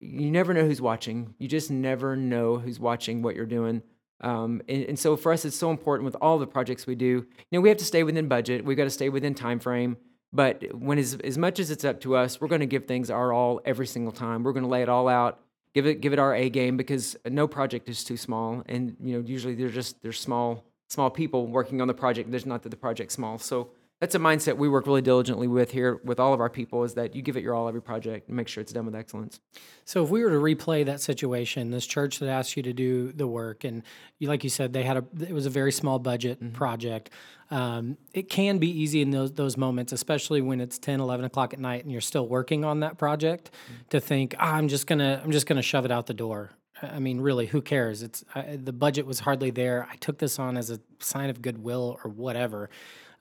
you 0.00 0.30
never 0.30 0.54
know 0.54 0.64
who's 0.64 0.80
watching. 0.80 1.34
You 1.38 1.48
just 1.48 1.70
never 1.70 2.16
know 2.16 2.56
who's 2.56 2.80
watching 2.80 3.20
what 3.22 3.36
you're 3.36 3.44
doing. 3.44 3.82
Um, 4.22 4.62
and, 4.68 4.84
and 4.84 4.98
so 4.98 5.16
for 5.16 5.32
us, 5.32 5.44
it's 5.44 5.56
so 5.56 5.70
important 5.70 6.04
with 6.04 6.16
all 6.20 6.38
the 6.38 6.46
projects 6.46 6.86
we 6.86 6.94
do. 6.94 7.06
You 7.06 7.26
know, 7.52 7.60
we 7.60 7.68
have 7.68 7.78
to 7.78 7.84
stay 7.84 8.02
within 8.02 8.28
budget. 8.28 8.64
We've 8.64 8.76
got 8.76 8.84
to 8.84 8.90
stay 8.90 9.08
within 9.08 9.34
time 9.34 9.58
frame. 9.58 9.96
But 10.32 10.74
when 10.74 10.98
as, 10.98 11.14
as 11.22 11.36
much 11.36 11.58
as 11.58 11.70
it's 11.70 11.84
up 11.84 12.00
to 12.00 12.16
us, 12.16 12.40
we're 12.40 12.48
going 12.48 12.60
to 12.60 12.66
give 12.66 12.86
things 12.86 13.10
our 13.10 13.32
all 13.32 13.60
every 13.64 13.86
single 13.86 14.12
time. 14.12 14.42
We're 14.42 14.52
going 14.52 14.64
to 14.64 14.68
lay 14.68 14.82
it 14.82 14.88
all 14.88 15.08
out, 15.08 15.40
give 15.74 15.86
it 15.86 16.00
give 16.00 16.12
it 16.12 16.18
our 16.18 16.34
A 16.34 16.48
game 16.48 16.76
because 16.76 17.16
no 17.26 17.46
project 17.46 17.88
is 17.88 18.02
too 18.02 18.16
small. 18.16 18.62
And 18.66 18.96
you 18.98 19.18
know, 19.18 19.26
usually 19.26 19.54
they're 19.54 19.68
just 19.68 20.02
they're 20.02 20.12
small 20.12 20.64
small 20.88 21.10
people 21.10 21.46
working 21.46 21.80
on 21.82 21.88
the 21.88 21.94
project. 21.94 22.30
There's 22.30 22.46
not 22.46 22.62
that 22.62 22.70
the 22.70 22.76
project's 22.76 23.14
small. 23.14 23.38
So 23.38 23.70
that's 24.02 24.16
a 24.16 24.18
mindset 24.18 24.56
we 24.56 24.68
work 24.68 24.88
really 24.88 25.00
diligently 25.00 25.46
with 25.46 25.70
here 25.70 26.00
with 26.02 26.18
all 26.18 26.34
of 26.34 26.40
our 26.40 26.50
people 26.50 26.82
is 26.82 26.94
that 26.94 27.14
you 27.14 27.22
give 27.22 27.36
it 27.36 27.44
your 27.44 27.54
all 27.54 27.68
every 27.68 27.80
project 27.80 28.26
and 28.26 28.36
make 28.36 28.48
sure 28.48 28.60
it's 28.60 28.72
done 28.72 28.84
with 28.84 28.96
excellence. 28.96 29.38
So 29.84 30.02
if 30.02 30.10
we 30.10 30.24
were 30.24 30.30
to 30.30 30.38
replay 30.38 30.84
that 30.86 31.00
situation, 31.00 31.70
this 31.70 31.86
church 31.86 32.18
that 32.18 32.28
asked 32.28 32.56
you 32.56 32.64
to 32.64 32.72
do 32.72 33.12
the 33.12 33.28
work, 33.28 33.62
and 33.62 33.84
you, 34.18 34.26
like 34.26 34.42
you 34.42 34.50
said, 34.50 34.72
they 34.72 34.82
had 34.82 34.96
a 34.96 35.04
it 35.20 35.32
was 35.32 35.46
a 35.46 35.50
very 35.50 35.70
small 35.70 36.00
budget 36.00 36.52
project. 36.52 37.10
Um, 37.52 37.96
it 38.12 38.28
can 38.28 38.58
be 38.58 38.68
easy 38.68 39.02
in 39.02 39.12
those 39.12 39.34
those 39.34 39.56
moments, 39.56 39.92
especially 39.92 40.40
when 40.40 40.60
it's 40.60 40.80
10, 40.80 40.98
11 40.98 41.24
o'clock 41.24 41.52
at 41.52 41.60
night 41.60 41.84
and 41.84 41.92
you're 41.92 42.00
still 42.00 42.26
working 42.26 42.64
on 42.64 42.80
that 42.80 42.98
project, 42.98 43.52
to 43.90 44.00
think 44.00 44.34
ah, 44.40 44.54
I'm 44.54 44.66
just 44.66 44.88
gonna 44.88 45.20
I'm 45.22 45.30
just 45.30 45.46
gonna 45.46 45.62
shove 45.62 45.84
it 45.84 45.92
out 45.92 46.06
the 46.06 46.14
door. 46.14 46.50
I 46.82 46.98
mean, 46.98 47.20
really, 47.20 47.46
who 47.46 47.62
cares? 47.62 48.02
It's 48.02 48.24
I, 48.34 48.56
the 48.56 48.72
budget 48.72 49.06
was 49.06 49.20
hardly 49.20 49.50
there. 49.50 49.86
I 49.90 49.96
took 49.96 50.18
this 50.18 50.38
on 50.38 50.56
as 50.56 50.70
a 50.70 50.80
sign 50.98 51.30
of 51.30 51.40
goodwill 51.40 51.98
or 52.02 52.10
whatever. 52.10 52.70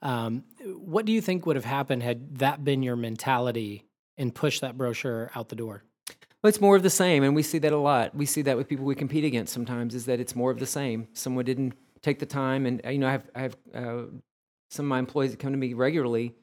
Um, 0.02 0.44
what 0.64 1.06
do 1.06 1.12
you 1.12 1.22
think 1.22 1.46
would 1.46 1.56
have 1.56 1.66
happened 1.66 2.02
had 2.02 2.40
that 2.40 2.64
been 2.64 2.82
your 2.82 2.96
mentality 2.96 3.86
and 4.18 4.34
pushed 4.34 4.62
that 4.62 4.78
brochure 4.78 5.32
out 5.36 5.50
the 5.50 5.56
door? 5.56 5.84
Well, 6.42 6.50
it's 6.50 6.60
more 6.60 6.76
of 6.76 6.82
the 6.82 6.90
same, 6.90 7.24
and 7.24 7.36
we 7.36 7.44
see 7.44 7.60
that 7.60 7.72
a 7.72 7.78
lot. 7.78 8.16
We 8.16 8.26
see 8.26 8.42
that 8.44 8.58
with 8.58 8.68
people 8.68 8.86
we 8.86 8.96
compete 8.96 9.24
against 9.24 9.54
sometimes. 9.54 9.94
Is 9.94 10.06
that 10.08 10.20
it's 10.20 10.36
more 10.36 10.50
of 10.50 10.60
the 10.60 10.66
same. 10.66 11.08
Someone 11.14 11.46
didn't 11.46 11.74
take 12.02 12.18
the 12.20 12.26
time, 12.26 12.66
and 12.66 12.82
you 12.86 12.98
know, 12.98 13.08
I 13.08 13.12
have 13.12 13.30
I 13.36 13.42
have 13.42 13.58
uh, 13.76 14.02
some 14.70 14.86
of 14.86 14.90
my 14.90 15.00
employees 15.00 15.32
that 15.32 15.40
come 15.40 15.52
to 15.52 15.58
me 15.58 15.74
regularly, 15.74 16.34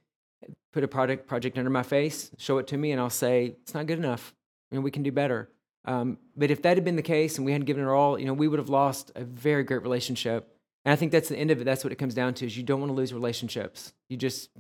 put 0.73 0.85
a 0.85 0.89
product 0.89 1.27
project 1.27 1.59
under 1.59 1.71
my 1.71 1.83
face, 1.83 2.31
show 2.39 2.59
it 2.59 2.69
to 2.69 2.77
me, 2.77 2.93
and 2.93 3.01
I'll 3.01 3.11
say 3.11 3.57
it's 3.63 3.75
not 3.75 3.87
good 3.87 3.99
enough. 3.99 4.35
You 4.71 4.79
know, 4.79 4.83
we 4.83 4.93
can 4.93 5.03
do 5.03 5.11
better. 5.11 5.49
Um, 5.85 6.19
but 6.37 6.51
if 6.51 6.63
that 6.63 6.77
had 6.77 6.85
been 6.85 6.97
the 6.97 7.03
case, 7.03 7.37
and 7.37 7.47
we 7.47 7.53
hadn't 7.53 7.67
given 7.67 7.83
it 7.83 7.89
all, 7.89 8.19
you 8.19 8.27
know, 8.27 8.35
we 8.35 8.49
would 8.49 8.59
have 8.59 8.69
lost 8.69 9.11
a 9.15 9.25
very 9.25 9.63
great 9.65 9.83
relationship. 9.83 10.55
And 10.85 10.93
I 10.93 10.97
think 10.97 11.13
that's 11.13 11.29
the 11.29 11.37
end 11.37 11.51
of 11.51 11.61
it. 11.61 11.65
That's 11.65 11.83
what 11.85 11.93
it 11.93 11.97
comes 11.97 12.15
down 12.15 12.35
to: 12.35 12.47
is 12.47 12.57
you 12.57 12.63
don't 12.63 12.81
want 12.81 12.91
to 12.91 12.95
lose 12.95 13.13
relationships. 13.13 13.93
You 14.09 14.17
just 14.17 14.51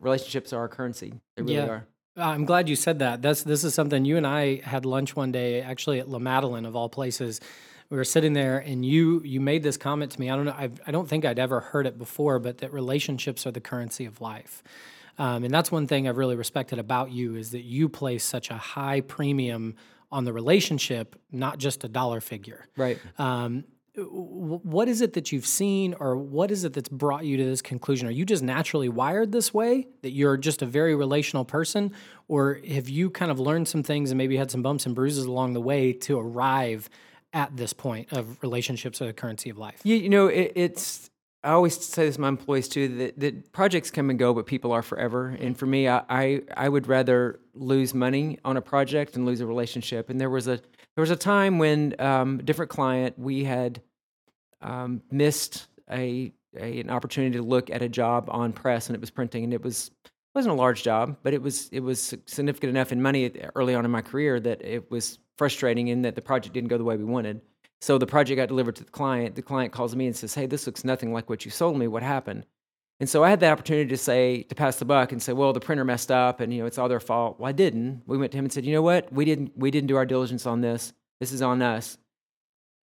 relationships 0.00 0.52
are 0.52 0.58
our 0.58 0.68
currency. 0.68 1.14
They 1.36 1.42
really 1.42 1.54
Yeah. 1.56 1.66
are. 1.66 1.86
I'm 2.18 2.46
glad 2.46 2.68
you 2.68 2.76
said 2.76 3.00
that. 3.00 3.20
That's 3.20 3.42
this 3.42 3.62
is 3.62 3.74
something 3.74 4.04
you 4.04 4.16
and 4.16 4.26
I 4.26 4.60
had 4.62 4.86
lunch 4.86 5.14
one 5.14 5.32
day, 5.32 5.60
actually 5.60 6.00
at 6.00 6.08
La 6.08 6.18
Madeleine 6.18 6.64
of 6.64 6.74
all 6.74 6.88
places. 6.88 7.40
We 7.90 7.96
were 7.98 8.04
sitting 8.04 8.32
there, 8.32 8.58
and 8.58 8.84
you 8.84 9.20
you 9.22 9.40
made 9.40 9.62
this 9.62 9.76
comment 9.76 10.12
to 10.12 10.20
me. 10.20 10.30
I 10.30 10.36
don't 10.36 10.46
know. 10.46 10.54
I've, 10.56 10.80
I 10.86 10.90
don't 10.92 11.08
think 11.08 11.24
I'd 11.24 11.38
ever 11.38 11.60
heard 11.60 11.86
it 11.86 11.98
before, 11.98 12.38
but 12.38 12.58
that 12.58 12.72
relationships 12.72 13.46
are 13.46 13.50
the 13.52 13.60
currency 13.60 14.06
of 14.06 14.20
life. 14.20 14.62
Um, 15.18 15.44
and 15.44 15.52
that's 15.54 15.70
one 15.70 15.86
thing 15.86 16.08
I've 16.08 16.16
really 16.16 16.36
respected 16.36 16.78
about 16.78 17.10
you 17.10 17.36
is 17.36 17.52
that 17.52 17.62
you 17.62 17.88
place 17.88 18.24
such 18.24 18.50
a 18.50 18.56
high 18.56 19.00
premium 19.02 19.76
on 20.10 20.24
the 20.24 20.32
relationship, 20.32 21.20
not 21.30 21.58
just 21.58 21.84
a 21.84 21.88
dollar 21.88 22.20
figure. 22.20 22.66
Right. 22.76 22.98
Um, 23.18 23.64
what 23.98 24.88
is 24.88 25.00
it 25.00 25.14
that 25.14 25.32
you've 25.32 25.46
seen, 25.46 25.94
or 25.98 26.16
what 26.16 26.50
is 26.50 26.64
it 26.64 26.74
that's 26.74 26.88
brought 26.88 27.24
you 27.24 27.38
to 27.38 27.44
this 27.44 27.62
conclusion? 27.62 28.06
Are 28.06 28.10
you 28.10 28.26
just 28.26 28.42
naturally 28.42 28.90
wired 28.90 29.32
this 29.32 29.54
way, 29.54 29.86
that 30.02 30.10
you're 30.10 30.36
just 30.36 30.60
a 30.60 30.66
very 30.66 30.94
relational 30.94 31.46
person, 31.46 31.92
or 32.28 32.60
have 32.68 32.90
you 32.90 33.08
kind 33.08 33.30
of 33.30 33.40
learned 33.40 33.68
some 33.68 33.82
things 33.82 34.10
and 34.10 34.18
maybe 34.18 34.36
had 34.36 34.50
some 34.50 34.62
bumps 34.62 34.84
and 34.84 34.94
bruises 34.94 35.24
along 35.24 35.54
the 35.54 35.62
way 35.62 35.94
to 35.94 36.18
arrive 36.18 36.90
at 37.32 37.56
this 37.56 37.72
point 37.72 38.12
of 38.12 38.42
relationships 38.42 39.00
are 39.00 39.06
the 39.06 39.14
currency 39.14 39.48
of 39.48 39.56
life? 39.56 39.80
You, 39.82 39.96
you 39.96 40.08
know, 40.10 40.26
it, 40.26 40.52
it's. 40.54 41.10
I 41.46 41.52
always 41.52 41.80
say 41.80 42.06
this 42.06 42.16
to 42.16 42.20
my 42.20 42.28
employees 42.28 42.66
too 42.66 42.88
that, 42.98 43.20
that 43.20 43.52
projects 43.52 43.92
come 43.92 44.10
and 44.10 44.18
go, 44.18 44.34
but 44.34 44.46
people 44.46 44.72
are 44.72 44.82
forever. 44.82 45.28
And 45.28 45.56
for 45.56 45.66
me, 45.66 45.88
I, 45.88 46.02
I 46.08 46.42
I 46.56 46.68
would 46.68 46.88
rather 46.88 47.38
lose 47.54 47.94
money 47.94 48.38
on 48.44 48.56
a 48.56 48.60
project 48.60 49.12
than 49.12 49.24
lose 49.24 49.40
a 49.40 49.46
relationship. 49.46 50.10
And 50.10 50.20
there 50.20 50.28
was 50.28 50.48
a 50.48 50.56
there 50.56 51.02
was 51.02 51.10
a 51.10 51.16
time 51.16 51.58
when 51.58 51.94
um, 52.00 52.40
a 52.40 52.42
different 52.42 52.72
client 52.72 53.16
we 53.16 53.44
had 53.44 53.80
um, 54.60 55.02
missed 55.12 55.68
a, 55.88 56.32
a 56.58 56.80
an 56.80 56.90
opportunity 56.90 57.36
to 57.36 57.44
look 57.44 57.70
at 57.70 57.80
a 57.80 57.88
job 57.88 58.28
on 58.28 58.52
press, 58.52 58.88
and 58.88 58.96
it 58.96 59.00
was 59.00 59.10
printing, 59.10 59.44
and 59.44 59.54
it 59.54 59.62
was 59.62 59.92
wasn't 60.34 60.52
a 60.52 60.58
large 60.58 60.82
job, 60.82 61.16
but 61.22 61.32
it 61.32 61.42
was 61.42 61.68
it 61.70 61.80
was 61.80 62.12
significant 62.26 62.70
enough 62.70 62.90
in 62.90 63.00
money 63.00 63.32
early 63.54 63.76
on 63.76 63.84
in 63.84 63.90
my 63.92 64.02
career 64.02 64.40
that 64.40 64.64
it 64.64 64.90
was 64.90 65.20
frustrating 65.38 65.86
in 65.88 66.02
that 66.02 66.16
the 66.16 66.22
project 66.22 66.54
didn't 66.54 66.70
go 66.70 66.78
the 66.78 66.84
way 66.84 66.96
we 66.96 67.04
wanted. 67.04 67.40
So 67.80 67.98
the 67.98 68.06
project 68.06 68.36
got 68.36 68.48
delivered 68.48 68.76
to 68.76 68.84
the 68.84 68.90
client. 68.90 69.34
The 69.34 69.42
client 69.42 69.72
calls 69.72 69.94
me 69.94 70.06
and 70.06 70.16
says, 70.16 70.34
"Hey, 70.34 70.46
this 70.46 70.66
looks 70.66 70.84
nothing 70.84 71.12
like 71.12 71.28
what 71.28 71.44
you 71.44 71.50
sold 71.50 71.78
me. 71.78 71.86
What 71.86 72.02
happened?" 72.02 72.46
And 72.98 73.08
so 73.08 73.22
I 73.22 73.28
had 73.28 73.40
the 73.40 73.50
opportunity 73.50 73.90
to 73.90 73.96
say 73.98 74.42
to 74.44 74.54
pass 74.54 74.78
the 74.78 74.86
buck 74.86 75.12
and 75.12 75.22
say, 75.22 75.34
"Well, 75.34 75.52
the 75.52 75.60
printer 75.60 75.84
messed 75.84 76.10
up, 76.10 76.40
and 76.40 76.52
you 76.52 76.60
know 76.60 76.66
it's 76.66 76.78
all 76.78 76.88
their 76.88 77.00
fault." 77.00 77.38
Well, 77.38 77.48
I 77.48 77.52
didn't. 77.52 78.02
We 78.06 78.16
went 78.16 78.32
to 78.32 78.38
him 78.38 78.46
and 78.46 78.52
said, 78.52 78.64
"You 78.64 78.72
know 78.72 78.82
what? 78.82 79.12
We 79.12 79.24
didn't 79.24 79.52
we 79.56 79.70
didn't 79.70 79.88
do 79.88 79.96
our 79.96 80.06
diligence 80.06 80.46
on 80.46 80.62
this. 80.62 80.94
This 81.20 81.32
is 81.32 81.42
on 81.42 81.60
us." 81.60 81.98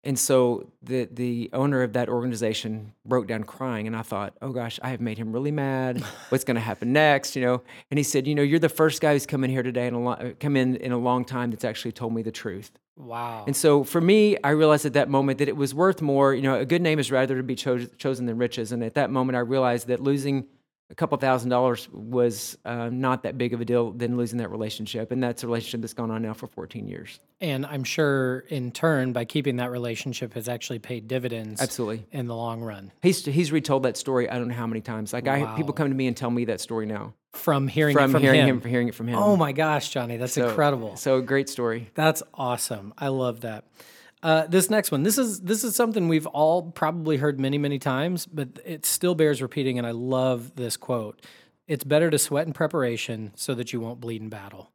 And 0.04 0.18
so 0.18 0.70
the 0.82 1.08
the 1.10 1.48
owner 1.52 1.82
of 1.82 1.94
that 1.94 2.10
organization 2.10 2.92
broke 3.06 3.26
down 3.28 3.44
crying, 3.44 3.86
and 3.86 3.96
I 3.96 4.02
thought, 4.02 4.36
"Oh 4.42 4.50
gosh, 4.50 4.78
I 4.82 4.90
have 4.90 5.00
made 5.00 5.16
him 5.16 5.32
really 5.32 5.52
mad. 5.52 6.02
What's 6.28 6.44
going 6.44 6.56
to 6.56 6.60
happen 6.60 6.92
next?" 6.92 7.34
You 7.34 7.42
know. 7.42 7.62
And 7.90 7.96
he 7.98 8.04
said, 8.04 8.26
"You 8.26 8.34
know, 8.34 8.42
you're 8.42 8.58
the 8.58 8.68
first 8.68 9.00
guy 9.00 9.14
who's 9.14 9.26
come 9.26 9.44
in 9.44 9.50
here 9.50 9.62
today 9.62 9.86
and 9.86 10.38
come 10.38 10.56
in 10.56 10.76
in 10.76 10.92
a 10.92 10.98
long 10.98 11.24
time 11.24 11.50
that's 11.50 11.64
actually 11.64 11.92
told 11.92 12.12
me 12.12 12.20
the 12.20 12.32
truth." 12.32 12.72
Wow. 12.96 13.44
And 13.46 13.56
so 13.56 13.84
for 13.84 14.00
me, 14.00 14.36
I 14.44 14.50
realized 14.50 14.84
at 14.84 14.92
that 14.92 15.08
moment 15.08 15.38
that 15.38 15.48
it 15.48 15.56
was 15.56 15.74
worth 15.74 16.02
more. 16.02 16.34
You 16.34 16.42
know, 16.42 16.54
a 16.58 16.64
good 16.64 16.82
name 16.82 16.98
is 16.98 17.10
rather 17.10 17.36
to 17.36 17.42
be 17.42 17.54
cho- 17.54 17.86
chosen 17.98 18.26
than 18.26 18.38
riches. 18.38 18.70
And 18.72 18.84
at 18.84 18.94
that 18.94 19.10
moment, 19.10 19.36
I 19.36 19.40
realized 19.40 19.88
that 19.88 20.00
losing 20.00 20.46
a 20.92 20.94
couple 20.94 21.16
thousand 21.18 21.48
dollars 21.50 21.88
was 21.90 22.56
uh, 22.66 22.90
not 22.92 23.22
that 23.24 23.38
big 23.38 23.54
of 23.54 23.60
a 23.60 23.64
deal 23.64 23.90
than 23.92 24.16
losing 24.18 24.38
that 24.38 24.50
relationship. 24.50 25.10
And 25.10 25.22
that's 25.22 25.42
a 25.42 25.46
relationship 25.46 25.80
that's 25.80 25.94
gone 25.94 26.10
on 26.10 26.20
now 26.22 26.34
for 26.34 26.46
14 26.46 26.86
years. 26.86 27.18
and 27.40 27.64
I'm 27.66 27.82
sure 27.82 28.40
in 28.50 28.70
turn, 28.70 29.12
by 29.14 29.24
keeping 29.24 29.56
that 29.56 29.70
relationship, 29.70 30.34
has 30.34 30.48
actually 30.48 30.78
paid 30.78 31.08
dividends 31.08 31.60
Absolutely. 31.62 32.06
in 32.12 32.26
the 32.26 32.36
long 32.36 32.60
run. 32.60 32.92
He's, 33.02 33.24
he's 33.24 33.50
retold 33.50 33.82
that 33.84 33.96
story 33.96 34.28
I 34.28 34.38
don't 34.38 34.48
know 34.48 34.54
how 34.54 34.66
many 34.66 34.82
times. 34.82 35.12
Like 35.12 35.26
I, 35.26 35.56
people 35.56 35.72
come 35.72 35.88
to 35.88 35.94
me 35.94 36.06
and 36.06 36.16
tell 36.16 36.30
me 36.30 36.44
that 36.44 36.60
story 36.60 36.84
now 36.86 37.14
From 37.32 37.66
hearing 37.68 37.94
from, 37.96 38.10
it 38.10 38.12
from 38.12 38.22
hearing 38.22 38.40
him. 38.42 38.48
him. 38.48 38.60
from 38.60 38.70
hearing 38.70 38.88
it 38.88 38.94
from 38.94 39.08
him. 39.08 39.16
Oh 39.16 39.36
my 39.36 39.52
gosh, 39.52 39.88
Johnny, 39.88 40.18
that's 40.18 40.34
So- 40.34 40.48
incredible. 40.48 40.96
So 40.96 41.20
great 41.22 41.48
story. 41.48 41.90
That's 41.94 42.22
awesome. 42.34 42.92
I 42.98 43.08
love 43.08 43.40
that. 43.40 43.64
Uh, 44.22 44.46
this 44.46 44.70
next 44.70 44.92
one, 44.92 45.02
this 45.02 45.18
is 45.18 45.40
this 45.40 45.64
is 45.64 45.74
something 45.74 46.06
we've 46.06 46.26
all 46.26 46.70
probably 46.70 47.16
heard 47.16 47.40
many 47.40 47.58
many 47.58 47.78
times, 47.78 48.26
but 48.26 48.60
it 48.64 48.86
still 48.86 49.14
bears 49.14 49.42
repeating. 49.42 49.78
And 49.78 49.86
I 49.86 49.90
love 49.90 50.54
this 50.54 50.76
quote: 50.76 51.20
"It's 51.66 51.84
better 51.84 52.10
to 52.10 52.18
sweat 52.18 52.46
in 52.46 52.52
preparation 52.52 53.32
so 53.34 53.54
that 53.54 53.72
you 53.72 53.80
won't 53.80 54.00
bleed 54.00 54.22
in 54.22 54.28
battle." 54.28 54.70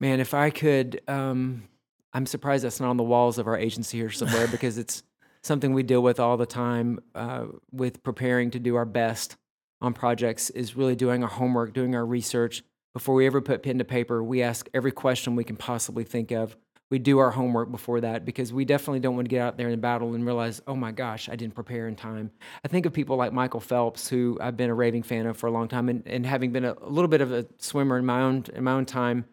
Man, 0.00 0.18
if 0.18 0.34
I 0.34 0.50
could, 0.50 1.02
um, 1.06 1.68
I'm 2.12 2.26
surprised 2.26 2.64
that's 2.64 2.80
not 2.80 2.90
on 2.90 2.96
the 2.96 3.04
walls 3.04 3.38
of 3.38 3.46
our 3.46 3.56
agency 3.56 3.98
here 3.98 4.10
somewhere 4.10 4.48
because 4.50 4.76
it's 4.76 5.04
something 5.42 5.72
we 5.72 5.82
deal 5.82 6.02
with 6.02 6.18
all 6.18 6.36
the 6.36 6.46
time 6.46 7.00
uh, 7.14 7.46
with 7.70 8.02
preparing 8.02 8.50
to 8.50 8.58
do 8.58 8.74
our 8.76 8.84
best 8.84 9.36
on 9.80 9.94
projects 9.94 10.50
is 10.50 10.76
really 10.76 10.96
doing 10.96 11.22
our 11.22 11.28
homework, 11.28 11.72
doing 11.72 11.94
our 11.94 12.04
research. 12.04 12.62
Before 12.92 13.14
we 13.14 13.26
ever 13.26 13.40
put 13.40 13.62
pen 13.62 13.78
to 13.78 13.84
paper, 13.84 14.22
we 14.22 14.42
ask 14.42 14.68
every 14.74 14.92
question 14.92 15.36
we 15.36 15.44
can 15.44 15.56
possibly 15.56 16.04
think 16.04 16.32
of. 16.32 16.56
We 16.90 16.98
do 16.98 17.18
our 17.18 17.30
homework 17.30 17.70
before 17.70 18.00
that 18.00 18.24
because 18.24 18.52
we 18.52 18.64
definitely 18.64 18.98
don't 18.98 19.14
want 19.14 19.26
to 19.26 19.30
get 19.30 19.40
out 19.40 19.56
there 19.56 19.68
in 19.68 19.78
battle 19.80 20.14
and 20.14 20.26
realize, 20.26 20.60
oh 20.66 20.74
my 20.74 20.90
gosh, 20.90 21.28
I 21.28 21.36
didn't 21.36 21.54
prepare 21.54 21.86
in 21.86 21.94
time. 21.94 22.32
I 22.64 22.68
think 22.68 22.84
of 22.84 22.92
people 22.92 23.16
like 23.16 23.32
Michael 23.32 23.60
Phelps, 23.60 24.08
who 24.08 24.36
I've 24.40 24.56
been 24.56 24.70
a 24.70 24.74
raving 24.74 25.04
fan 25.04 25.26
of 25.26 25.36
for 25.36 25.46
a 25.46 25.52
long 25.52 25.68
time, 25.68 25.88
and, 25.88 26.02
and 26.04 26.26
having 26.26 26.50
been 26.50 26.64
a, 26.64 26.74
a 26.82 26.88
little 26.88 27.08
bit 27.08 27.20
of 27.20 27.30
a 27.30 27.46
swimmer 27.58 27.96
in 27.96 28.04
my 28.04 28.22
own 28.22 28.44
in 28.52 28.64
my 28.64 28.72
own 28.72 28.86
time, 28.86 29.24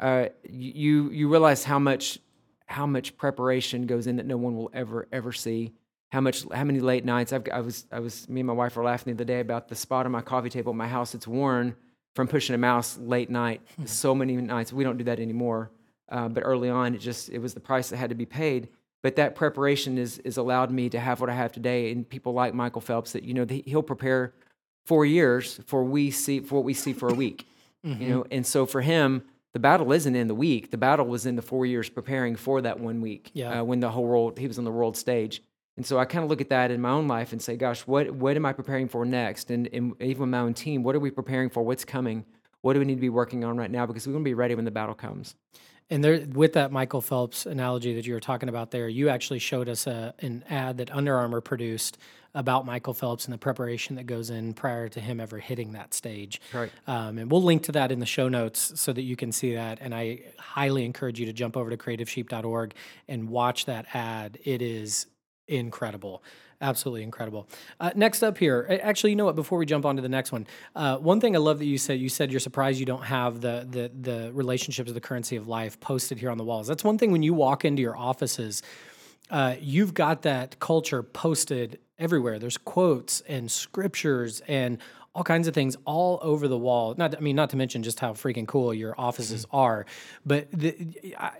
uh, 0.00 0.26
you 0.48 1.10
you 1.10 1.28
realize 1.28 1.64
how 1.64 1.78
much 1.78 2.18
how 2.64 2.86
much 2.86 3.14
preparation 3.18 3.86
goes 3.86 4.06
in 4.06 4.16
that 4.16 4.24
no 4.24 4.38
one 4.38 4.56
will 4.56 4.70
ever 4.72 5.06
ever 5.12 5.32
see. 5.32 5.74
How 6.12 6.22
much 6.22 6.46
how 6.50 6.64
many 6.64 6.80
late 6.80 7.04
nights 7.04 7.34
I've 7.34 7.46
I 7.52 7.60
was 7.60 7.86
I 7.92 8.00
was 8.00 8.26
me 8.30 8.40
and 8.40 8.46
my 8.46 8.54
wife 8.54 8.74
were 8.74 8.84
laughing 8.84 9.14
the 9.14 9.18
other 9.18 9.26
day 9.26 9.40
about 9.40 9.68
the 9.68 9.74
spot 9.74 10.06
on 10.06 10.12
my 10.12 10.22
coffee 10.22 10.48
table 10.48 10.72
at 10.72 10.76
my 10.76 10.88
house. 10.88 11.14
It's 11.14 11.28
worn 11.28 11.76
from 12.14 12.26
pushing 12.26 12.54
a 12.54 12.58
mouse 12.58 12.96
late 12.96 13.28
night. 13.28 13.60
so 13.84 14.14
many 14.14 14.34
nights 14.36 14.72
we 14.72 14.82
don't 14.82 14.96
do 14.96 15.04
that 15.04 15.20
anymore. 15.20 15.70
Uh, 16.12 16.28
but 16.28 16.42
early 16.44 16.68
on, 16.68 16.94
it 16.94 16.98
just 16.98 17.28
it 17.30 17.38
was 17.38 17.54
the 17.54 17.60
price 17.60 17.88
that 17.90 17.96
had 17.96 18.10
to 18.10 18.14
be 18.16 18.26
paid. 18.26 18.68
But 19.02 19.16
that 19.16 19.34
preparation 19.34 19.98
is 19.98 20.18
is 20.18 20.36
allowed 20.36 20.70
me 20.70 20.88
to 20.90 21.00
have 21.00 21.20
what 21.20 21.30
I 21.30 21.34
have 21.34 21.50
today. 21.52 21.90
And 21.90 22.08
people 22.08 22.32
like 22.34 22.54
Michael 22.54 22.80
Phelps 22.82 23.12
that 23.12 23.24
you 23.24 23.34
know 23.34 23.46
he- 23.48 23.64
he'll 23.66 23.82
prepare 23.82 24.32
four 24.84 25.04
years 25.06 25.58
for 25.66 25.82
we 25.82 26.10
see 26.10 26.40
for 26.40 26.56
what 26.56 26.64
we 26.64 26.74
see 26.74 26.92
for 26.92 27.08
a 27.08 27.14
week. 27.14 27.46
You 27.84 28.08
know, 28.08 28.24
and 28.30 28.46
so 28.46 28.64
for 28.64 28.80
him, 28.80 29.24
the 29.54 29.58
battle 29.58 29.90
isn't 29.92 30.14
in 30.14 30.28
the 30.28 30.36
week. 30.36 30.70
The 30.70 30.78
battle 30.78 31.04
was 31.04 31.26
in 31.26 31.34
the 31.34 31.42
four 31.42 31.66
years 31.66 31.88
preparing 31.88 32.36
for 32.36 32.60
that 32.60 32.78
one 32.78 33.00
week. 33.00 33.32
Yeah. 33.34 33.58
Uh, 33.60 33.64
when 33.64 33.80
the 33.80 33.90
whole 33.90 34.04
world 34.04 34.38
he 34.38 34.46
was 34.46 34.56
on 34.56 34.64
the 34.64 34.70
world 34.70 34.96
stage. 34.96 35.42
And 35.76 35.84
so 35.84 35.98
I 35.98 36.04
kind 36.04 36.22
of 36.22 36.30
look 36.30 36.40
at 36.40 36.50
that 36.50 36.70
in 36.70 36.80
my 36.80 36.90
own 36.90 37.08
life 37.08 37.32
and 37.32 37.42
say, 37.42 37.56
gosh, 37.56 37.80
what 37.88 38.12
what 38.12 38.36
am 38.36 38.46
I 38.46 38.52
preparing 38.52 38.86
for 38.86 39.04
next? 39.04 39.50
And, 39.50 39.68
and 39.72 39.94
even 40.00 40.20
with 40.20 40.28
my 40.30 40.38
own 40.38 40.54
team, 40.54 40.84
what 40.84 40.94
are 40.94 41.00
we 41.00 41.10
preparing 41.10 41.50
for? 41.50 41.64
What's 41.64 41.84
coming? 41.84 42.24
What 42.60 42.74
do 42.74 42.78
we 42.78 42.84
need 42.84 42.94
to 42.94 43.00
be 43.00 43.08
working 43.08 43.42
on 43.42 43.56
right 43.56 43.70
now? 43.70 43.84
Because 43.84 44.06
we're 44.06 44.12
going 44.12 44.24
to 44.24 44.28
be 44.28 44.34
ready 44.34 44.54
when 44.54 44.64
the 44.64 44.70
battle 44.70 44.94
comes. 44.94 45.34
And 45.92 46.02
there, 46.02 46.24
with 46.32 46.54
that 46.54 46.72
Michael 46.72 47.02
Phelps 47.02 47.44
analogy 47.44 47.94
that 47.96 48.06
you 48.06 48.14
were 48.14 48.20
talking 48.20 48.48
about 48.48 48.70
there, 48.70 48.88
you 48.88 49.10
actually 49.10 49.40
showed 49.40 49.68
us 49.68 49.86
a, 49.86 50.14
an 50.20 50.42
ad 50.48 50.78
that 50.78 50.90
Under 50.90 51.14
Armour 51.18 51.42
produced 51.42 51.98
about 52.34 52.64
Michael 52.64 52.94
Phelps 52.94 53.26
and 53.26 53.34
the 53.34 53.38
preparation 53.38 53.96
that 53.96 54.06
goes 54.06 54.30
in 54.30 54.54
prior 54.54 54.88
to 54.88 55.00
him 55.00 55.20
ever 55.20 55.38
hitting 55.38 55.72
that 55.72 55.92
stage. 55.92 56.40
Right. 56.54 56.70
Um, 56.86 57.18
and 57.18 57.30
we'll 57.30 57.42
link 57.42 57.64
to 57.64 57.72
that 57.72 57.92
in 57.92 58.00
the 58.00 58.06
show 58.06 58.30
notes 58.30 58.80
so 58.80 58.94
that 58.94 59.02
you 59.02 59.16
can 59.16 59.32
see 59.32 59.54
that. 59.54 59.80
And 59.82 59.94
I 59.94 60.20
highly 60.38 60.86
encourage 60.86 61.20
you 61.20 61.26
to 61.26 61.32
jump 61.34 61.58
over 61.58 61.68
to 61.68 61.76
creativesheep.org 61.76 62.72
and 63.06 63.28
watch 63.28 63.66
that 63.66 63.84
ad. 63.92 64.38
It 64.44 64.62
is 64.62 65.08
incredible. 65.46 66.22
Absolutely 66.62 67.02
incredible. 67.02 67.48
Uh, 67.80 67.90
next 67.96 68.22
up 68.22 68.38
here, 68.38 68.78
actually, 68.84 69.10
you 69.10 69.16
know 69.16 69.24
what? 69.24 69.34
Before 69.34 69.58
we 69.58 69.66
jump 69.66 69.84
on 69.84 69.96
to 69.96 70.02
the 70.02 70.08
next 70.08 70.30
one, 70.30 70.46
uh, 70.76 70.96
one 70.96 71.20
thing 71.20 71.34
I 71.34 71.40
love 71.40 71.58
that 71.58 71.64
you 71.66 71.76
said, 71.76 71.98
you 71.98 72.08
said 72.08 72.30
you're 72.30 72.38
surprised 72.38 72.78
you 72.78 72.86
don't 72.86 73.02
have 73.04 73.40
the 73.40 73.66
the 73.68 73.90
the 74.00 74.32
relationships 74.32 74.88
of 74.88 74.94
the 74.94 75.00
currency 75.00 75.34
of 75.34 75.48
life 75.48 75.80
posted 75.80 76.18
here 76.18 76.30
on 76.30 76.38
the 76.38 76.44
walls. 76.44 76.68
That's 76.68 76.84
one 76.84 76.98
thing 76.98 77.10
when 77.10 77.24
you 77.24 77.34
walk 77.34 77.64
into 77.64 77.82
your 77.82 77.96
offices, 77.96 78.62
uh, 79.28 79.56
you've 79.60 79.92
got 79.92 80.22
that 80.22 80.60
culture 80.60 81.02
posted 81.02 81.80
everywhere. 81.98 82.38
There's 82.38 82.58
quotes 82.58 83.22
and 83.22 83.50
scriptures 83.50 84.40
and 84.46 84.78
all 85.14 85.24
kinds 85.24 85.46
of 85.46 85.54
things 85.54 85.76
all 85.84 86.18
over 86.22 86.48
the 86.48 86.56
wall. 86.56 86.94
Not, 86.96 87.16
I 87.16 87.20
mean, 87.20 87.36
not 87.36 87.50
to 87.50 87.56
mention 87.56 87.82
just 87.82 88.00
how 88.00 88.12
freaking 88.12 88.46
cool 88.46 88.72
your 88.72 88.94
offices 88.98 89.46
are. 89.50 89.84
But 90.24 90.48
the, 90.52 91.14
I, 91.18 91.32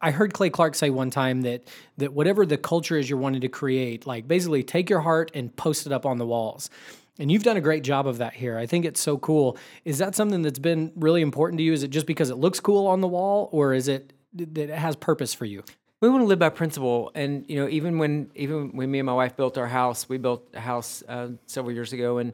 I 0.00 0.10
heard 0.10 0.32
Clay 0.34 0.50
Clark 0.50 0.74
say 0.74 0.90
one 0.90 1.10
time 1.10 1.42
that 1.42 1.68
that 1.98 2.12
whatever 2.12 2.44
the 2.44 2.56
culture 2.56 2.96
is 2.96 3.08
you're 3.08 3.18
wanting 3.18 3.42
to 3.42 3.48
create, 3.48 4.06
like 4.06 4.26
basically 4.26 4.62
take 4.62 4.90
your 4.90 5.00
heart 5.00 5.30
and 5.34 5.54
post 5.54 5.86
it 5.86 5.92
up 5.92 6.04
on 6.06 6.18
the 6.18 6.26
walls. 6.26 6.70
And 7.18 7.30
you've 7.30 7.42
done 7.42 7.56
a 7.56 7.60
great 7.60 7.84
job 7.84 8.06
of 8.06 8.18
that 8.18 8.32
here. 8.32 8.56
I 8.56 8.66
think 8.66 8.84
it's 8.84 9.00
so 9.00 9.18
cool. 9.18 9.58
Is 9.84 9.98
that 9.98 10.14
something 10.14 10.42
that's 10.42 10.58
been 10.58 10.90
really 10.96 11.20
important 11.20 11.58
to 11.58 11.62
you? 11.62 11.72
Is 11.72 11.82
it 11.82 11.88
just 11.88 12.06
because 12.06 12.30
it 12.30 12.36
looks 12.36 12.60
cool 12.60 12.86
on 12.86 13.02
the 13.02 13.08
wall, 13.08 13.50
or 13.52 13.74
is 13.74 13.88
it 13.88 14.14
that 14.32 14.56
it 14.56 14.70
has 14.70 14.96
purpose 14.96 15.34
for 15.34 15.44
you? 15.44 15.62
we 16.00 16.08
want 16.08 16.22
to 16.22 16.26
live 16.26 16.38
by 16.38 16.48
principle 16.48 17.10
and 17.14 17.44
you 17.46 17.56
know 17.56 17.68
even 17.68 17.98
when 17.98 18.30
even 18.34 18.74
when 18.74 18.90
me 18.90 19.00
and 19.00 19.06
my 19.06 19.12
wife 19.12 19.36
built 19.36 19.58
our 19.58 19.66
house 19.66 20.08
we 20.08 20.16
built 20.16 20.48
a 20.54 20.60
house 20.60 21.02
uh, 21.08 21.28
several 21.44 21.74
years 21.74 21.92
ago 21.92 22.16
and 22.16 22.32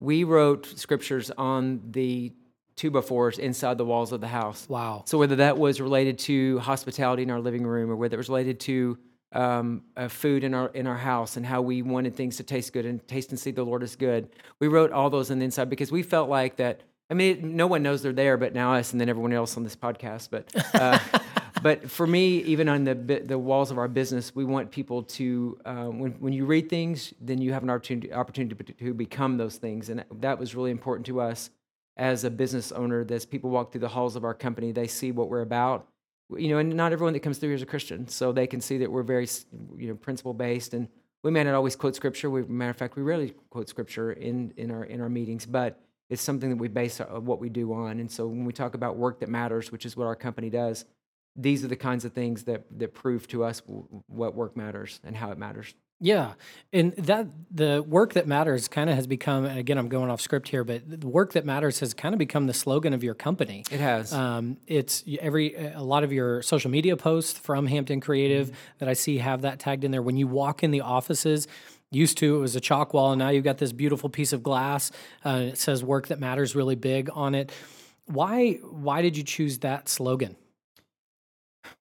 we 0.00 0.24
wrote 0.24 0.66
scriptures 0.78 1.30
on 1.36 1.80
the 1.90 2.32
two 2.76 2.90
by 2.90 3.00
fours 3.00 3.38
inside 3.38 3.76
the 3.78 3.84
walls 3.84 4.12
of 4.12 4.20
the 4.20 4.28
house 4.28 4.66
Wow. 4.68 5.02
so 5.06 5.18
whether 5.18 5.36
that 5.36 5.58
was 5.58 5.80
related 5.80 6.18
to 6.20 6.58
hospitality 6.60 7.22
in 7.24 7.30
our 7.30 7.40
living 7.40 7.66
room 7.66 7.90
or 7.90 7.96
whether 7.96 8.14
it 8.14 8.18
was 8.18 8.28
related 8.28 8.60
to 8.60 8.96
um, 9.32 9.82
uh, 9.96 10.08
food 10.08 10.42
in 10.44 10.54
our 10.54 10.68
in 10.68 10.86
our 10.86 10.96
house 10.96 11.36
and 11.36 11.44
how 11.44 11.60
we 11.60 11.82
wanted 11.82 12.16
things 12.16 12.36
to 12.38 12.42
taste 12.42 12.72
good 12.72 12.86
and 12.86 13.06
taste 13.06 13.28
and 13.30 13.38
see 13.38 13.50
the 13.50 13.62
Lord 13.62 13.82
is 13.82 13.94
good, 13.94 14.30
we 14.58 14.68
wrote 14.68 14.90
all 14.90 15.10
those 15.10 15.30
on 15.30 15.38
the 15.38 15.44
inside 15.44 15.68
because 15.68 15.92
we 15.92 16.02
felt 16.02 16.30
like 16.30 16.56
that. 16.56 16.80
I 17.10 17.14
mean, 17.14 17.54
no 17.56 17.66
one 17.66 17.82
knows 17.82 18.00
they're 18.02 18.12
there, 18.12 18.36
but 18.38 18.54
now 18.54 18.72
us 18.74 18.92
and 18.92 19.00
then 19.00 19.08
everyone 19.10 19.32
else 19.34 19.56
on 19.58 19.64
this 19.64 19.76
podcast. 19.76 20.28
But 20.30 20.50
uh, 20.74 20.98
but 21.62 21.90
for 21.90 22.06
me, 22.06 22.38
even 22.38 22.68
on 22.68 22.84
the 22.84 22.94
the 22.94 23.38
walls 23.38 23.70
of 23.70 23.78
our 23.78 23.88
business, 23.88 24.34
we 24.34 24.44
want 24.44 24.70
people 24.70 25.02
to 25.02 25.58
uh, 25.64 25.86
when 25.86 26.12
when 26.12 26.32
you 26.32 26.46
read 26.46 26.68
things, 26.68 27.12
then 27.20 27.40
you 27.40 27.52
have 27.52 27.62
an 27.62 27.70
opportunity 27.70 28.12
opportunity 28.12 28.74
to, 28.74 28.94
become 28.94 29.36
those 29.36 29.56
things, 29.56 29.88
and 29.88 30.04
that 30.20 30.38
was 30.38 30.54
really 30.54 30.70
important 30.70 31.06
to 31.06 31.20
us 31.20 31.50
as 31.96 32.24
a 32.24 32.30
business 32.30 32.72
owner. 32.72 33.04
That 33.04 33.14
as 33.14 33.26
people 33.26 33.50
walk 33.50 33.72
through 33.72 33.82
the 33.82 33.88
halls 33.88 34.16
of 34.16 34.24
our 34.24 34.34
company, 34.34 34.72
they 34.72 34.86
see 34.86 35.12
what 35.12 35.28
we're 35.28 35.42
about, 35.42 35.88
you 36.36 36.48
know, 36.48 36.58
and 36.58 36.74
not 36.74 36.92
everyone 36.92 37.12
that 37.14 37.20
comes 37.20 37.38
through 37.38 37.50
here 37.50 37.56
is 37.56 37.62
a 37.62 37.66
Christian, 37.66 38.08
so 38.08 38.32
they 38.32 38.46
can 38.46 38.60
see 38.60 38.78
that 38.78 38.90
we're 38.90 39.02
very, 39.02 39.28
you 39.76 39.88
know, 39.88 39.94
principle 39.94 40.34
based, 40.34 40.74
and 40.74 40.88
we 41.22 41.30
may 41.30 41.44
not 41.44 41.54
always 41.54 41.76
quote 41.76 41.96
scripture. 41.96 42.30
We, 42.30 42.42
matter 42.42 42.70
of 42.70 42.76
fact, 42.76 42.96
we 42.96 43.02
rarely 43.02 43.34
quote 43.50 43.68
scripture 43.68 44.12
in 44.12 44.52
in 44.56 44.70
our 44.70 44.84
in 44.84 45.00
our 45.00 45.08
meetings, 45.08 45.46
but 45.46 45.80
it's 46.10 46.22
something 46.22 46.50
that 46.50 46.56
we 46.56 46.68
base 46.68 46.98
what 46.98 47.38
we 47.38 47.48
do 47.48 47.72
on. 47.72 48.00
And 48.00 48.10
so 48.10 48.26
when 48.26 48.44
we 48.44 48.52
talk 48.52 48.74
about 48.74 48.96
work 48.96 49.20
that 49.20 49.28
matters, 49.28 49.70
which 49.70 49.84
is 49.84 49.96
what 49.96 50.06
our 50.06 50.16
company 50.16 50.48
does, 50.48 50.86
these 51.36 51.64
are 51.64 51.68
the 51.68 51.76
kinds 51.76 52.04
of 52.04 52.12
things 52.12 52.44
that 52.44 52.64
that 52.78 52.94
prove 52.94 53.26
to 53.28 53.44
us 53.44 53.60
w- 53.60 53.86
what 54.06 54.34
work 54.34 54.56
matters 54.56 55.00
and 55.04 55.16
how 55.16 55.30
it 55.30 55.38
matters. 55.38 55.74
Yeah, 56.00 56.34
and 56.72 56.92
that 56.92 57.26
the 57.50 57.82
work 57.82 58.12
that 58.12 58.28
matters 58.28 58.68
kind 58.68 58.88
of 58.88 58.94
has 58.94 59.08
become. 59.08 59.44
And 59.44 59.58
again, 59.58 59.78
I'm 59.78 59.88
going 59.88 60.10
off 60.10 60.20
script 60.20 60.46
here, 60.48 60.62
but 60.62 60.82
the 61.00 61.08
work 61.08 61.32
that 61.32 61.44
matters 61.44 61.80
has 61.80 61.92
kind 61.92 62.14
of 62.14 62.20
become 62.20 62.46
the 62.46 62.54
slogan 62.54 62.92
of 62.92 63.02
your 63.02 63.14
company. 63.14 63.64
It 63.68 63.80
has. 63.80 64.12
Um, 64.12 64.58
it's 64.68 65.02
every 65.20 65.56
a 65.56 65.82
lot 65.82 66.04
of 66.04 66.12
your 66.12 66.40
social 66.42 66.70
media 66.70 66.96
posts 66.96 67.36
from 67.36 67.66
Hampton 67.66 68.00
Creative 68.00 68.46
Mm-hmm. 68.46 68.56
that 68.78 68.88
I 68.88 68.92
see 68.92 69.18
have 69.18 69.42
that 69.42 69.58
tagged 69.58 69.82
in 69.82 69.90
there. 69.90 70.00
When 70.02 70.16
you 70.16 70.28
walk 70.28 70.62
in 70.62 70.70
the 70.70 70.82
offices, 70.82 71.48
used 71.90 72.16
to 72.18 72.36
it 72.36 72.38
was 72.38 72.54
a 72.54 72.60
chalk 72.60 72.94
wall, 72.94 73.10
and 73.10 73.18
now 73.18 73.30
you've 73.30 73.42
got 73.42 73.58
this 73.58 73.72
beautiful 73.72 74.08
piece 74.08 74.32
of 74.32 74.40
glass. 74.44 74.92
Uh, 75.24 75.30
and 75.30 75.48
it 75.48 75.58
says 75.58 75.82
"Work 75.82 76.08
that 76.08 76.20
matters" 76.20 76.54
really 76.54 76.76
big 76.76 77.10
on 77.12 77.34
it. 77.34 77.50
Why 78.06 78.52
why 78.62 79.02
did 79.02 79.16
you 79.16 79.24
choose 79.24 79.58
that 79.58 79.88
slogan? 79.88 80.36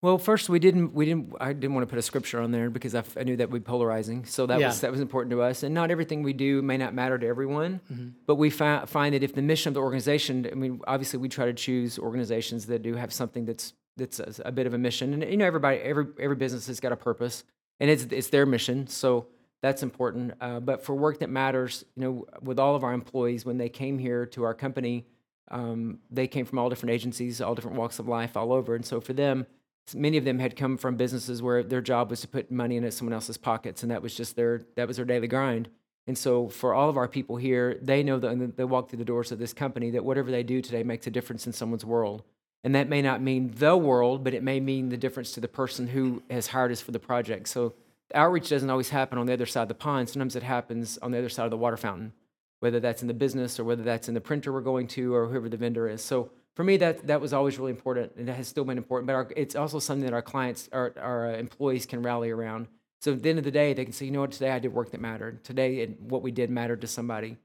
Well, 0.03 0.19
first 0.19 0.47
we 0.47 0.59
didn't 0.59 0.93
we 0.93 1.05
didn't 1.05 1.33
I 1.41 1.53
didn't 1.53 1.73
want 1.73 1.87
to 1.87 1.89
put 1.89 1.97
a 1.97 2.03
scripture 2.03 2.39
on 2.39 2.51
there 2.51 2.69
because 2.69 2.93
I, 2.93 2.99
f- 2.99 3.17
I 3.19 3.23
knew 3.23 3.35
that 3.37 3.49
would 3.49 3.63
be 3.63 3.67
polarizing. 3.67 4.25
So 4.25 4.45
that 4.45 4.59
Yeah. 4.59 4.67
was 4.67 4.81
that 4.81 4.91
was 4.91 5.01
important 5.01 5.31
to 5.31 5.41
us. 5.41 5.63
And 5.63 5.73
not 5.73 5.89
everything 5.89 6.21
we 6.21 6.33
do 6.33 6.61
may 6.61 6.77
not 6.77 6.93
matter 6.93 7.17
to 7.17 7.25
everyone, 7.25 7.81
Mm-hmm. 7.91 8.09
but 8.27 8.35
we 8.35 8.51
fi- 8.51 8.85
find 8.85 9.15
that 9.15 9.23
if 9.23 9.33
the 9.33 9.41
mission 9.41 9.69
of 9.71 9.73
the 9.73 9.79
organization, 9.81 10.47
I 10.51 10.53
mean, 10.55 10.81
obviously 10.87 11.17
we 11.19 11.29
try 11.29 11.45
to 11.45 11.53
choose 11.53 11.97
organizations 11.97 12.67
that 12.67 12.83
do 12.83 12.93
have 12.95 13.11
something 13.11 13.45
that's 13.45 13.73
that's 13.97 14.19
a, 14.19 14.33
a 14.45 14.51
bit 14.51 14.67
of 14.67 14.75
a 14.75 14.77
mission. 14.77 15.13
And 15.13 15.23
you 15.23 15.37
know, 15.37 15.45
everybody 15.45 15.77
every 15.79 16.05
every 16.19 16.35
business 16.35 16.67
has 16.67 16.79
got 16.79 16.91
a 16.91 16.95
purpose, 16.97 17.43
and 17.79 17.89
it's 17.89 18.03
it's 18.11 18.29
their 18.29 18.45
mission. 18.45 18.85
So 18.85 19.25
that's 19.63 19.81
important. 19.81 20.33
Uh, 20.39 20.59
but 20.59 20.83
for 20.83 20.93
work 20.93 21.17
that 21.21 21.31
matters, 21.31 21.83
you 21.95 22.03
know, 22.03 22.25
with 22.43 22.59
all 22.59 22.75
of 22.75 22.83
our 22.83 22.93
employees, 22.93 23.43
when 23.47 23.57
they 23.57 23.69
came 23.69 23.97
here 23.97 24.27
to 24.27 24.43
our 24.43 24.53
company, 24.53 25.07
um, 25.49 25.97
they 26.11 26.27
came 26.27 26.45
from 26.45 26.59
all 26.59 26.69
different 26.69 26.91
agencies, 26.93 27.41
all 27.41 27.55
different 27.55 27.77
walks 27.77 27.97
of 27.97 28.07
life, 28.07 28.37
all 28.37 28.53
over. 28.53 28.75
And 28.75 28.85
so 28.85 29.01
for 29.01 29.13
them, 29.13 29.47
many 29.93 30.17
of 30.17 30.25
them 30.25 30.39
had 30.39 30.55
come 30.55 30.77
from 30.77 30.95
businesses 30.95 31.41
where 31.41 31.63
their 31.63 31.81
job 31.81 32.09
was 32.09 32.21
to 32.21 32.27
put 32.27 32.51
money 32.51 32.77
into 32.77 32.91
someone 32.91 33.13
else's 33.13 33.37
pockets, 33.37 33.83
and 33.83 33.91
that 33.91 34.01
was 34.01 34.15
just 34.15 34.35
their 34.35 34.65
that 34.75 34.87
was 34.87 34.97
their 34.97 35.05
daily 35.05 35.27
grind. 35.27 35.69
And 36.07 36.17
so 36.17 36.47
for 36.47 36.73
all 36.73 36.89
of 36.89 36.95
our 36.95 37.07
people 37.07 37.35
here, 37.35 37.77
they 37.81 38.01
know 38.01 38.17
that 38.19 38.55
they 38.55 38.63
walk 38.63 38.89
through 38.89 38.99
the 38.99 39.05
doors 39.05 39.31
of 39.31 39.39
this 39.39 39.53
company 39.53 39.91
that 39.91 40.05
whatever 40.05 40.31
they 40.31 40.43
do 40.43 40.61
today 40.61 40.83
makes 40.83 41.05
a 41.05 41.11
difference 41.11 41.45
in 41.45 41.51
someone's 41.53 41.83
world. 41.83 42.23
And 42.63 42.73
that 42.75 42.87
may 42.87 43.01
not 43.01 43.21
mean 43.21 43.53
the 43.57 43.75
world, 43.75 44.23
but 44.23 44.33
it 44.33 44.41
may 44.41 44.61
mean 44.61 44.87
the 44.87 44.97
difference 44.97 45.33
to 45.33 45.41
the 45.41 45.49
person 45.49 45.87
who 45.87 46.23
has 46.29 46.47
hired 46.47 46.71
us 46.71 46.79
for 46.79 46.91
the 46.91 46.99
project. 46.99 47.49
So 47.49 47.73
outreach 48.15 48.49
doesn't 48.49 48.69
always 48.69 48.89
happen 48.89 49.17
on 49.17 49.25
the 49.25 49.33
other 49.33 49.45
side 49.45 49.63
of 49.63 49.67
the 49.67 49.75
pond. 49.75 50.09
Sometimes 50.09 50.37
it 50.37 50.43
happens 50.43 50.97
on 50.99 51.11
the 51.11 51.17
other 51.17 51.29
side 51.29 51.43
of 51.43 51.51
the 51.51 51.57
water 51.57 51.77
fountain 51.77 52.13
whether 52.59 52.79
that's 52.79 53.01
in 53.01 53.07
the 53.07 53.13
business 53.13 53.59
or 53.59 53.63
whether 53.63 53.83
that's 53.83 54.07
in 54.07 54.13
the 54.13 54.21
printer 54.21 54.51
we're 54.51 54.61
going 54.61 54.87
to 54.87 55.13
or 55.13 55.27
whoever 55.27 55.49
the 55.49 55.57
vendor 55.57 55.87
is. 55.87 56.01
So 56.01 56.31
for 56.57 56.63
me, 56.63 56.77
that 56.77 57.05
that 57.05 57.21
was 57.21 57.33
always 57.33 57.59
really 57.59 57.69
important, 57.69 58.13
and 58.17 58.27
it 58.27 58.33
has 58.33 58.47
still 58.47 58.65
been 58.65 58.79
important. 58.79 59.05
But 59.05 59.13
our, 59.13 59.27
it's 59.35 59.55
also 59.55 59.77
something 59.77 60.05
that 60.05 60.13
our 60.13 60.23
clients, 60.23 60.67
our 60.73 60.91
our 60.99 61.29
uh, 61.31 61.37
employees, 61.37 61.85
can 61.85 62.01
rally 62.01 62.31
around. 62.31 62.67
So 62.99 63.13
at 63.13 63.21
the 63.21 63.29
end 63.29 63.37
of 63.37 63.45
the 63.45 63.51
day, 63.51 63.73
they 63.73 63.83
can 63.83 63.93
say, 63.93 64.05
you 64.05 64.11
know 64.11 64.21
what, 64.21 64.31
today 64.31 64.49
I 64.49 64.57
did 64.57 64.73
work 64.73 64.89
that 64.89 64.99
mattered. 64.99 65.43
Today, 65.43 65.81
it, 65.81 66.01
what 66.01 66.23
we 66.23 66.31
did 66.31 66.49
mattered 66.49 66.81
to 66.81 66.87
somebody. 66.87 67.37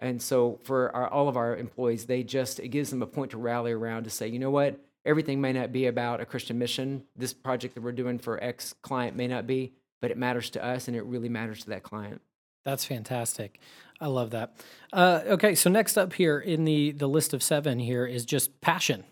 And 0.00 0.20
so 0.20 0.58
for 0.64 0.94
our, 0.96 1.06
all 1.06 1.28
of 1.28 1.36
our 1.36 1.56
employees, 1.56 2.06
they 2.06 2.24
just 2.24 2.58
it 2.58 2.68
gives 2.70 2.90
them 2.90 3.02
a 3.02 3.06
point 3.06 3.30
to 3.30 3.38
rally 3.38 3.70
around 3.70 4.02
to 4.02 4.10
say, 4.10 4.26
you 4.26 4.40
know 4.40 4.50
what, 4.50 4.80
everything 5.04 5.40
may 5.40 5.52
not 5.52 5.70
be 5.70 5.86
about 5.86 6.20
a 6.20 6.26
Christian 6.26 6.58
mission. 6.58 7.04
This 7.14 7.32
project 7.32 7.76
that 7.76 7.82
we're 7.82 7.92
doing 7.92 8.18
for 8.18 8.42
X 8.42 8.74
client 8.82 9.16
may 9.16 9.28
not 9.28 9.46
be, 9.46 9.74
but 10.02 10.10
it 10.10 10.18
matters 10.18 10.50
to 10.50 10.64
us, 10.64 10.88
and 10.88 10.96
it 10.96 11.04
really 11.04 11.28
matters 11.28 11.60
to 11.62 11.70
that 11.70 11.84
client. 11.84 12.20
That's 12.64 12.84
fantastic. 12.84 13.60
I 14.00 14.08
love 14.08 14.30
that. 14.30 14.54
Uh, 14.92 15.22
okay, 15.26 15.54
so 15.54 15.70
next 15.70 15.96
up 15.96 16.12
here 16.12 16.38
in 16.38 16.64
the 16.64 16.92
the 16.92 17.08
list 17.08 17.32
of 17.32 17.42
seven 17.42 17.78
here 17.78 18.06
is 18.06 18.24
just 18.24 18.60
passion. 18.60 19.04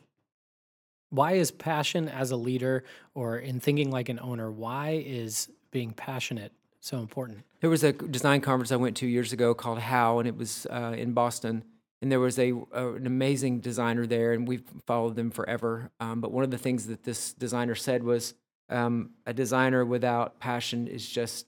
Why 1.10 1.32
is 1.32 1.50
passion 1.50 2.08
as 2.08 2.30
a 2.30 2.36
leader 2.36 2.84
or 3.14 3.38
in 3.38 3.60
thinking 3.60 3.90
like 3.90 4.08
an 4.08 4.18
owner? 4.20 4.50
Why 4.50 5.02
is 5.06 5.48
being 5.70 5.92
passionate 5.92 6.52
so 6.80 6.98
important? 6.98 7.44
There 7.60 7.70
was 7.70 7.84
a 7.84 7.92
design 7.92 8.40
conference 8.40 8.72
I 8.72 8.76
went 8.76 8.96
to 8.98 9.06
years 9.06 9.32
ago 9.32 9.54
called 9.54 9.78
How, 9.78 10.18
and 10.18 10.28
it 10.28 10.36
was 10.36 10.66
uh, 10.70 10.94
in 10.96 11.12
Boston. 11.12 11.64
And 12.02 12.12
there 12.12 12.20
was 12.20 12.38
a, 12.38 12.52
a 12.72 12.94
an 12.94 13.06
amazing 13.06 13.60
designer 13.60 14.06
there, 14.06 14.32
and 14.32 14.46
we've 14.46 14.64
followed 14.86 15.16
them 15.16 15.30
forever. 15.30 15.90
Um, 16.00 16.20
but 16.20 16.32
one 16.32 16.44
of 16.44 16.50
the 16.50 16.58
things 16.58 16.86
that 16.88 17.04
this 17.04 17.32
designer 17.32 17.74
said 17.74 18.02
was, 18.02 18.34
um, 18.68 19.10
"A 19.24 19.32
designer 19.32 19.84
without 19.84 20.38
passion 20.40 20.86
is 20.86 21.08
just 21.08 21.46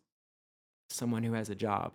someone 0.88 1.24
who 1.24 1.34
has 1.34 1.50
a 1.50 1.54
job." 1.54 1.92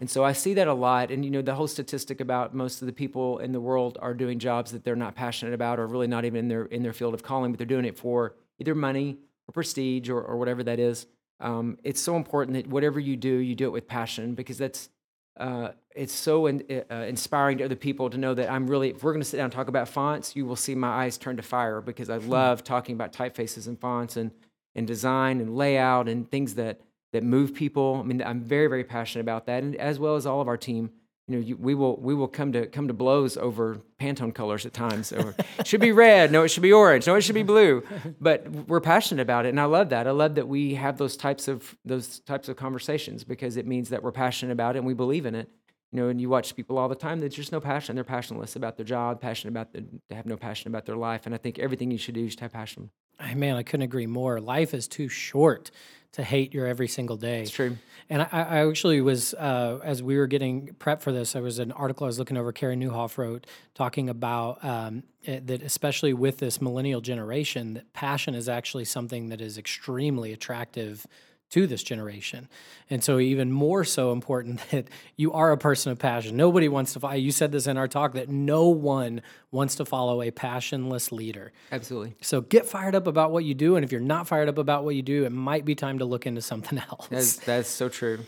And 0.00 0.08
so 0.08 0.24
I 0.24 0.32
see 0.32 0.54
that 0.54 0.68
a 0.68 0.74
lot. 0.74 1.10
And 1.10 1.24
you 1.24 1.30
know, 1.30 1.42
the 1.42 1.54
whole 1.54 1.66
statistic 1.66 2.20
about 2.20 2.54
most 2.54 2.82
of 2.82 2.86
the 2.86 2.92
people 2.92 3.38
in 3.38 3.52
the 3.52 3.60
world 3.60 3.98
are 4.00 4.14
doing 4.14 4.38
jobs 4.38 4.70
that 4.72 4.84
they're 4.84 4.94
not 4.96 5.14
passionate 5.16 5.54
about, 5.54 5.80
or 5.80 5.86
really 5.86 6.06
not 6.06 6.24
even 6.24 6.38
in 6.40 6.48
their 6.48 6.64
in 6.66 6.82
their 6.82 6.92
field 6.92 7.14
of 7.14 7.22
calling, 7.22 7.50
but 7.50 7.58
they're 7.58 7.66
doing 7.66 7.84
it 7.84 7.98
for 7.98 8.36
either 8.58 8.74
money 8.74 9.18
or 9.48 9.52
prestige 9.52 10.08
or, 10.08 10.22
or 10.22 10.36
whatever 10.36 10.62
that 10.62 10.78
is. 10.78 11.06
Um, 11.40 11.78
it's 11.82 12.00
so 12.00 12.16
important 12.16 12.54
that 12.54 12.68
whatever 12.68 13.00
you 13.00 13.16
do, 13.16 13.36
you 13.38 13.56
do 13.56 13.66
it 13.66 13.72
with 13.72 13.88
passion 13.88 14.34
because 14.34 14.58
that's 14.58 14.88
uh, 15.36 15.70
it's 15.96 16.12
so 16.12 16.46
in, 16.46 16.62
uh, 16.90 16.94
inspiring 16.94 17.58
to 17.58 17.64
other 17.64 17.74
people 17.74 18.08
to 18.10 18.18
know 18.18 18.34
that 18.34 18.50
I'm 18.50 18.68
really. 18.68 18.90
If 18.90 19.02
we're 19.02 19.12
going 19.12 19.22
to 19.22 19.28
sit 19.28 19.38
down 19.38 19.44
and 19.44 19.52
talk 19.52 19.66
about 19.66 19.88
fonts, 19.88 20.36
you 20.36 20.46
will 20.46 20.56
see 20.56 20.76
my 20.76 21.04
eyes 21.04 21.18
turn 21.18 21.36
to 21.38 21.42
fire 21.42 21.80
because 21.80 22.08
I 22.08 22.18
love 22.18 22.62
talking 22.62 22.94
about 22.94 23.12
typefaces 23.12 23.66
and 23.66 23.80
fonts 23.80 24.16
and 24.16 24.30
and 24.74 24.86
design 24.86 25.40
and 25.40 25.56
layout 25.56 26.08
and 26.08 26.30
things 26.30 26.54
that 26.54 26.80
that 27.12 27.22
move 27.22 27.54
people. 27.54 28.00
I 28.00 28.06
mean, 28.06 28.22
I'm 28.22 28.40
very 28.40 28.66
very 28.66 28.84
passionate 28.84 29.22
about 29.22 29.46
that, 29.46 29.62
and 29.62 29.76
as 29.76 29.98
well 29.98 30.16
as 30.16 30.26
all 30.26 30.40
of 30.40 30.48
our 30.48 30.56
team. 30.56 30.90
You 31.28 31.36
know, 31.36 31.46
you, 31.46 31.56
we 31.56 31.74
will 31.76 31.96
we 31.98 32.14
will 32.14 32.26
come 32.26 32.52
to 32.52 32.66
come 32.66 32.88
to 32.88 32.94
blows 32.94 33.36
over 33.36 33.78
Pantone 34.00 34.34
colors 34.34 34.66
at 34.66 34.72
times. 34.72 35.12
It 35.12 35.66
should 35.66 35.80
be 35.80 35.92
red. 36.06 36.32
No, 36.32 36.42
it 36.42 36.48
should 36.48 36.64
be 36.64 36.72
orange. 36.72 37.06
No, 37.06 37.14
it 37.14 37.20
should 37.20 37.36
be 37.36 37.44
blue. 37.44 37.84
But 38.20 38.50
we're 38.50 38.80
passionate 38.80 39.22
about 39.22 39.46
it, 39.46 39.50
and 39.50 39.60
I 39.60 39.66
love 39.66 39.90
that. 39.90 40.08
I 40.08 40.10
love 40.10 40.34
that 40.34 40.48
we 40.48 40.74
have 40.74 40.98
those 40.98 41.16
types 41.16 41.46
of 41.46 41.76
those 41.84 42.18
types 42.20 42.48
of 42.48 42.56
conversations 42.56 43.22
because 43.22 43.56
it 43.56 43.68
means 43.68 43.90
that 43.90 44.02
we're 44.02 44.10
passionate 44.12 44.52
about 44.52 44.74
it 44.74 44.80
and 44.80 44.86
we 44.86 44.94
believe 44.94 45.24
in 45.24 45.36
it. 45.36 45.48
You 45.92 46.00
know, 46.00 46.08
and 46.08 46.20
you 46.20 46.28
watch 46.28 46.56
people 46.56 46.78
all 46.78 46.88
the 46.88 46.94
time. 46.94 47.20
There's 47.20 47.34
just 47.34 47.52
no 47.52 47.60
passion. 47.60 47.94
They're 47.94 48.04
passionless 48.04 48.56
about 48.56 48.76
their 48.76 48.86
job, 48.86 49.20
passionate 49.20 49.50
about 49.50 49.72
the, 49.72 49.84
they 50.08 50.14
have 50.14 50.26
no 50.26 50.36
passion 50.36 50.68
about 50.68 50.86
their 50.86 50.96
life. 50.96 51.26
And 51.26 51.34
I 51.34 51.38
think 51.38 51.58
everything 51.58 51.90
you 51.90 51.98
should 51.98 52.14
do, 52.14 52.22
you 52.22 52.30
should 52.30 52.40
have 52.40 52.52
passion. 52.52 52.90
Ay, 53.20 53.34
Man, 53.34 53.56
I 53.56 53.62
couldn't 53.62 53.84
agree 53.84 54.06
more. 54.06 54.40
Life 54.40 54.72
is 54.74 54.88
too 54.88 55.08
short 55.08 55.70
to 56.12 56.22
hate 56.22 56.52
your 56.52 56.66
every 56.66 56.88
single 56.88 57.16
day. 57.16 57.42
It's 57.42 57.50
true. 57.50 57.76
And 58.10 58.22
I, 58.22 58.28
I 58.32 58.68
actually 58.68 59.00
was, 59.00 59.32
uh, 59.34 59.78
as 59.82 60.02
we 60.02 60.16
were 60.16 60.26
getting 60.26 60.74
prep 60.78 61.00
for 61.00 61.12
this, 61.12 61.32
there 61.32 61.42
was 61.42 61.58
an 61.58 61.72
article 61.72 62.04
I 62.04 62.08
was 62.08 62.18
looking 62.18 62.36
over, 62.36 62.52
Carey 62.52 62.76
Nieuwhof 62.76 63.16
wrote, 63.16 63.46
talking 63.74 64.10
about 64.10 64.62
um, 64.64 65.04
eh, 65.26 65.40
that, 65.44 65.62
especially 65.62 66.12
with 66.12 66.38
this 66.38 66.60
millennial 66.60 67.00
generation, 67.00 67.74
that 67.74 67.92
passion 67.94 68.34
is 68.34 68.48
actually 68.48 68.84
something 68.84 69.28
that 69.28 69.40
is 69.40 69.56
extremely 69.56 70.32
attractive 70.32 71.06
to 71.52 71.66
this 71.66 71.82
generation. 71.82 72.48
And 72.90 73.04
so, 73.04 73.18
even 73.18 73.52
more 73.52 73.84
so 73.84 74.12
important 74.12 74.60
that 74.70 74.88
you 75.16 75.32
are 75.32 75.52
a 75.52 75.58
person 75.58 75.92
of 75.92 75.98
passion. 75.98 76.36
Nobody 76.36 76.68
wants 76.68 76.92
to 76.94 77.00
follow, 77.00 77.14
you 77.14 77.32
said 77.32 77.52
this 77.52 77.66
in 77.66 77.76
our 77.76 77.88
talk, 77.88 78.14
that 78.14 78.28
no 78.28 78.68
one 78.68 79.22
wants 79.50 79.76
to 79.76 79.84
follow 79.84 80.22
a 80.22 80.30
passionless 80.30 81.12
leader. 81.12 81.52
Absolutely. 81.70 82.14
So, 82.20 82.40
get 82.40 82.66
fired 82.66 82.94
up 82.94 83.06
about 83.06 83.30
what 83.30 83.44
you 83.44 83.54
do. 83.54 83.76
And 83.76 83.84
if 83.84 83.92
you're 83.92 84.00
not 84.00 84.26
fired 84.26 84.48
up 84.48 84.58
about 84.58 84.84
what 84.84 84.94
you 84.94 85.02
do, 85.02 85.24
it 85.24 85.30
might 85.30 85.64
be 85.64 85.74
time 85.74 85.98
to 86.00 86.04
look 86.04 86.26
into 86.26 86.42
something 86.42 86.78
else. 86.90 87.06
That's, 87.08 87.36
that's 87.36 87.68
so 87.68 87.88
true. 87.88 88.20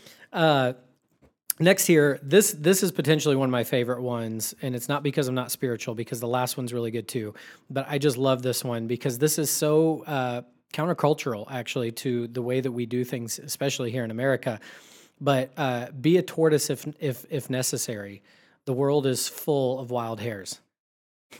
Next 1.57 1.85
here, 1.85 2.19
this 2.21 2.51
this 2.51 2.83
is 2.83 2.91
potentially 2.91 3.37
one 3.37 3.47
of 3.47 3.51
my 3.51 3.63
favorite 3.63 4.01
ones, 4.01 4.53
and 4.61 4.75
it's 4.75 4.89
not 4.89 5.03
because 5.03 5.29
I'm 5.29 5.35
not 5.35 5.51
spiritual, 5.51 5.95
because 5.95 6.19
the 6.19 6.27
last 6.27 6.57
one's 6.57 6.73
really 6.73 6.91
good 6.91 7.07
too. 7.07 7.33
But 7.69 7.85
I 7.89 7.97
just 7.97 8.17
love 8.17 8.41
this 8.41 8.61
one 8.61 8.87
because 8.87 9.19
this 9.19 9.39
is 9.39 9.49
so 9.49 10.03
uh, 10.05 10.41
countercultural, 10.75 11.45
actually, 11.49 11.91
to 11.93 12.27
the 12.27 12.41
way 12.41 12.61
that 12.61 12.71
we 12.71 12.85
do 12.85 13.03
things, 13.03 13.39
especially 13.39 13.91
here 13.91 14.03
in 14.03 14.11
America. 14.11 14.59
But 15.21 15.51
uh, 15.57 15.91
be 15.91 16.17
a 16.17 16.21
tortoise 16.21 16.69
if 16.69 16.85
if 16.99 17.25
if 17.29 17.49
necessary. 17.49 18.21
The 18.65 18.73
world 18.73 19.05
is 19.05 19.27
full 19.27 19.79
of 19.79 19.91
wild 19.91 20.19
hares. 20.19 20.59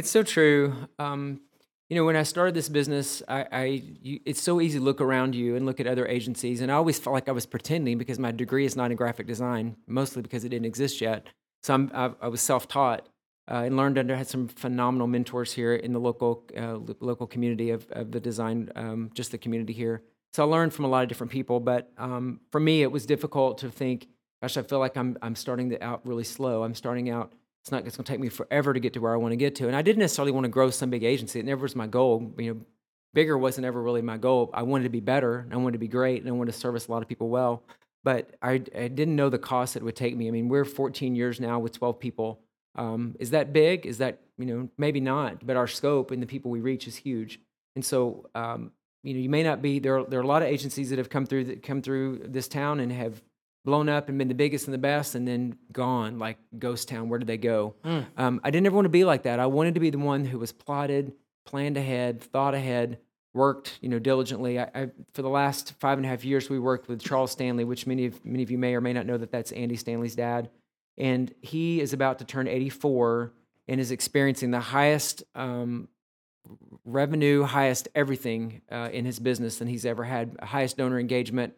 It's 0.00 0.08
so 0.08 0.22
true. 0.22 0.72
Um, 0.98 1.42
you 1.90 1.96
know, 1.96 2.06
when 2.06 2.16
I 2.16 2.22
started 2.22 2.54
this 2.54 2.70
business, 2.70 3.22
I, 3.28 3.46
I 3.52 3.64
you, 4.00 4.18
it's 4.24 4.40
so 4.40 4.58
easy 4.58 4.78
to 4.78 4.84
look 4.84 5.02
around 5.02 5.34
you 5.34 5.56
and 5.56 5.66
look 5.66 5.78
at 5.78 5.86
other 5.86 6.06
agencies, 6.06 6.62
and 6.62 6.72
I 6.72 6.76
always 6.76 6.98
felt 6.98 7.12
like 7.12 7.28
I 7.28 7.32
was 7.32 7.44
pretending 7.44 7.98
because 7.98 8.18
my 8.18 8.32
degree 8.32 8.64
is 8.64 8.76
not 8.76 8.90
in 8.90 8.96
graphic 8.96 9.26
design, 9.26 9.76
mostly 9.86 10.22
because 10.22 10.42
it 10.42 10.48
didn't 10.48 10.64
exist 10.64 11.02
yet. 11.02 11.26
So 11.62 11.86
I, 11.92 12.12
I 12.22 12.28
was 12.28 12.40
self-taught 12.40 13.09
uh, 13.50 13.62
and 13.64 13.76
learned 13.76 13.98
under 13.98 14.16
had 14.16 14.28
some 14.28 14.48
phenomenal 14.48 15.06
mentors 15.06 15.52
here 15.52 15.74
in 15.74 15.92
the 15.92 16.00
local 16.00 16.44
uh, 16.56 16.78
local 17.00 17.26
community 17.26 17.70
of, 17.70 17.86
of 17.90 18.12
the 18.12 18.20
design, 18.20 18.70
um, 18.76 19.10
just 19.14 19.32
the 19.32 19.38
community 19.38 19.72
here. 19.72 20.02
So 20.32 20.44
I 20.44 20.46
learned 20.46 20.72
from 20.72 20.84
a 20.84 20.88
lot 20.88 21.02
of 21.02 21.08
different 21.08 21.32
people, 21.32 21.58
but 21.58 21.90
um, 21.98 22.40
for 22.52 22.60
me, 22.60 22.82
it 22.82 22.92
was 22.92 23.06
difficult 23.06 23.58
to 23.58 23.70
think. 23.70 24.06
Gosh, 24.40 24.56
I 24.56 24.62
feel 24.62 24.78
like 24.78 24.96
I'm 24.96 25.18
I'm 25.20 25.34
starting 25.34 25.76
out 25.82 26.06
really 26.06 26.24
slow. 26.24 26.62
I'm 26.62 26.74
starting 26.74 27.10
out 27.10 27.32
it's 27.62 27.70
not 27.70 27.86
it's 27.86 27.96
going 27.96 28.04
to 28.04 28.12
take 28.12 28.20
me 28.20 28.28
forever 28.28 28.72
to 28.72 28.80
get 28.80 28.94
to 28.94 29.00
where 29.00 29.12
I 29.12 29.16
want 29.16 29.32
to 29.32 29.36
get 29.36 29.54
to. 29.56 29.66
And 29.66 29.76
I 29.76 29.82
didn't 29.82 29.98
necessarily 29.98 30.32
want 30.32 30.44
to 30.44 30.48
grow 30.48 30.70
some 30.70 30.88
big 30.88 31.04
agency. 31.04 31.40
It 31.40 31.44
never 31.44 31.62
was 31.62 31.76
my 31.76 31.86
goal. 31.86 32.32
You 32.38 32.54
know, 32.54 32.60
bigger 33.12 33.36
wasn't 33.36 33.66
ever 33.66 33.82
really 33.82 34.02
my 34.02 34.16
goal. 34.16 34.50
I 34.54 34.62
wanted 34.62 34.84
to 34.84 34.90
be 34.90 35.00
better, 35.00 35.40
and 35.40 35.52
I 35.52 35.56
wanted 35.56 35.72
to 35.72 35.78
be 35.78 35.88
great, 35.88 36.20
and 36.20 36.28
I 36.28 36.32
wanted 36.32 36.52
to 36.52 36.58
service 36.58 36.86
a 36.86 36.92
lot 36.92 37.02
of 37.02 37.08
people 37.08 37.28
well. 37.28 37.62
But 38.02 38.34
I, 38.40 38.52
I 38.74 38.88
didn't 38.88 39.16
know 39.16 39.28
the 39.28 39.38
cost 39.38 39.76
it 39.76 39.82
would 39.82 39.96
take 39.96 40.16
me. 40.16 40.26
I 40.28 40.30
mean, 40.30 40.48
we're 40.48 40.64
14 40.64 41.14
years 41.14 41.38
now 41.38 41.58
with 41.58 41.72
12 41.72 42.00
people. 42.00 42.40
Um, 42.76 43.16
is 43.18 43.30
that 43.30 43.52
big? 43.52 43.86
Is 43.86 43.98
that 43.98 44.20
you 44.38 44.46
know 44.46 44.68
maybe 44.78 45.00
not? 45.00 45.46
But 45.46 45.56
our 45.56 45.66
scope 45.66 46.10
and 46.10 46.22
the 46.22 46.26
people 46.26 46.50
we 46.50 46.60
reach 46.60 46.86
is 46.86 46.96
huge. 46.96 47.40
And 47.76 47.84
so 47.84 48.28
um, 48.34 48.72
you 49.02 49.14
know 49.14 49.20
you 49.20 49.28
may 49.28 49.42
not 49.42 49.62
be 49.62 49.78
there. 49.78 49.98
Are, 49.98 50.04
there 50.04 50.20
are 50.20 50.22
a 50.22 50.26
lot 50.26 50.42
of 50.42 50.48
agencies 50.48 50.90
that 50.90 50.98
have 50.98 51.10
come 51.10 51.26
through 51.26 51.44
that 51.44 51.62
come 51.62 51.82
through 51.82 52.22
this 52.26 52.48
town 52.48 52.80
and 52.80 52.92
have 52.92 53.22
blown 53.64 53.88
up 53.88 54.08
and 54.08 54.18
been 54.18 54.28
the 54.28 54.34
biggest 54.34 54.66
and 54.66 54.74
the 54.74 54.78
best 54.78 55.14
and 55.14 55.26
then 55.26 55.56
gone 55.72 56.18
like 56.18 56.38
ghost 56.58 56.88
town 56.88 57.08
where 57.08 57.18
did 57.18 57.28
they 57.28 57.36
go 57.36 57.74
um, 58.16 58.40
i 58.42 58.50
didn't 58.50 58.66
ever 58.66 58.74
want 58.74 58.86
to 58.86 58.90
be 58.90 59.04
like 59.04 59.24
that 59.24 59.38
i 59.38 59.46
wanted 59.46 59.74
to 59.74 59.80
be 59.80 59.90
the 59.90 59.98
one 59.98 60.24
who 60.24 60.38
was 60.38 60.50
plotted 60.52 61.12
planned 61.44 61.76
ahead 61.76 62.22
thought 62.22 62.54
ahead 62.54 62.98
worked 63.34 63.78
you 63.82 63.88
know 63.88 63.98
diligently 63.98 64.58
I, 64.58 64.70
I 64.74 64.90
for 65.12 65.22
the 65.22 65.28
last 65.28 65.74
five 65.78 65.98
and 65.98 66.06
a 66.06 66.08
half 66.08 66.24
years 66.24 66.48
we 66.48 66.58
worked 66.58 66.88
with 66.88 67.02
charles 67.02 67.32
stanley 67.32 67.64
which 67.64 67.86
many 67.86 68.06
of 68.06 68.24
many 68.24 68.42
of 68.42 68.50
you 68.50 68.58
may 68.58 68.74
or 68.74 68.80
may 68.80 68.92
not 68.92 69.06
know 69.06 69.18
that 69.18 69.30
that's 69.30 69.52
andy 69.52 69.76
stanley's 69.76 70.14
dad 70.14 70.48
and 71.00 71.34
he 71.40 71.80
is 71.80 71.92
about 71.92 72.18
to 72.18 72.24
turn 72.24 72.46
84 72.46 73.32
and 73.66 73.80
is 73.80 73.90
experiencing 73.90 74.50
the 74.50 74.60
highest 74.60 75.24
um, 75.34 75.88
revenue 76.84 77.42
highest 77.42 77.88
everything 77.94 78.60
uh, 78.70 78.88
in 78.92 79.04
his 79.04 79.18
business 79.18 79.58
than 79.58 79.68
he's 79.68 79.86
ever 79.86 80.04
had 80.04 80.36
highest 80.42 80.76
donor 80.76 80.98
engagement 80.98 81.54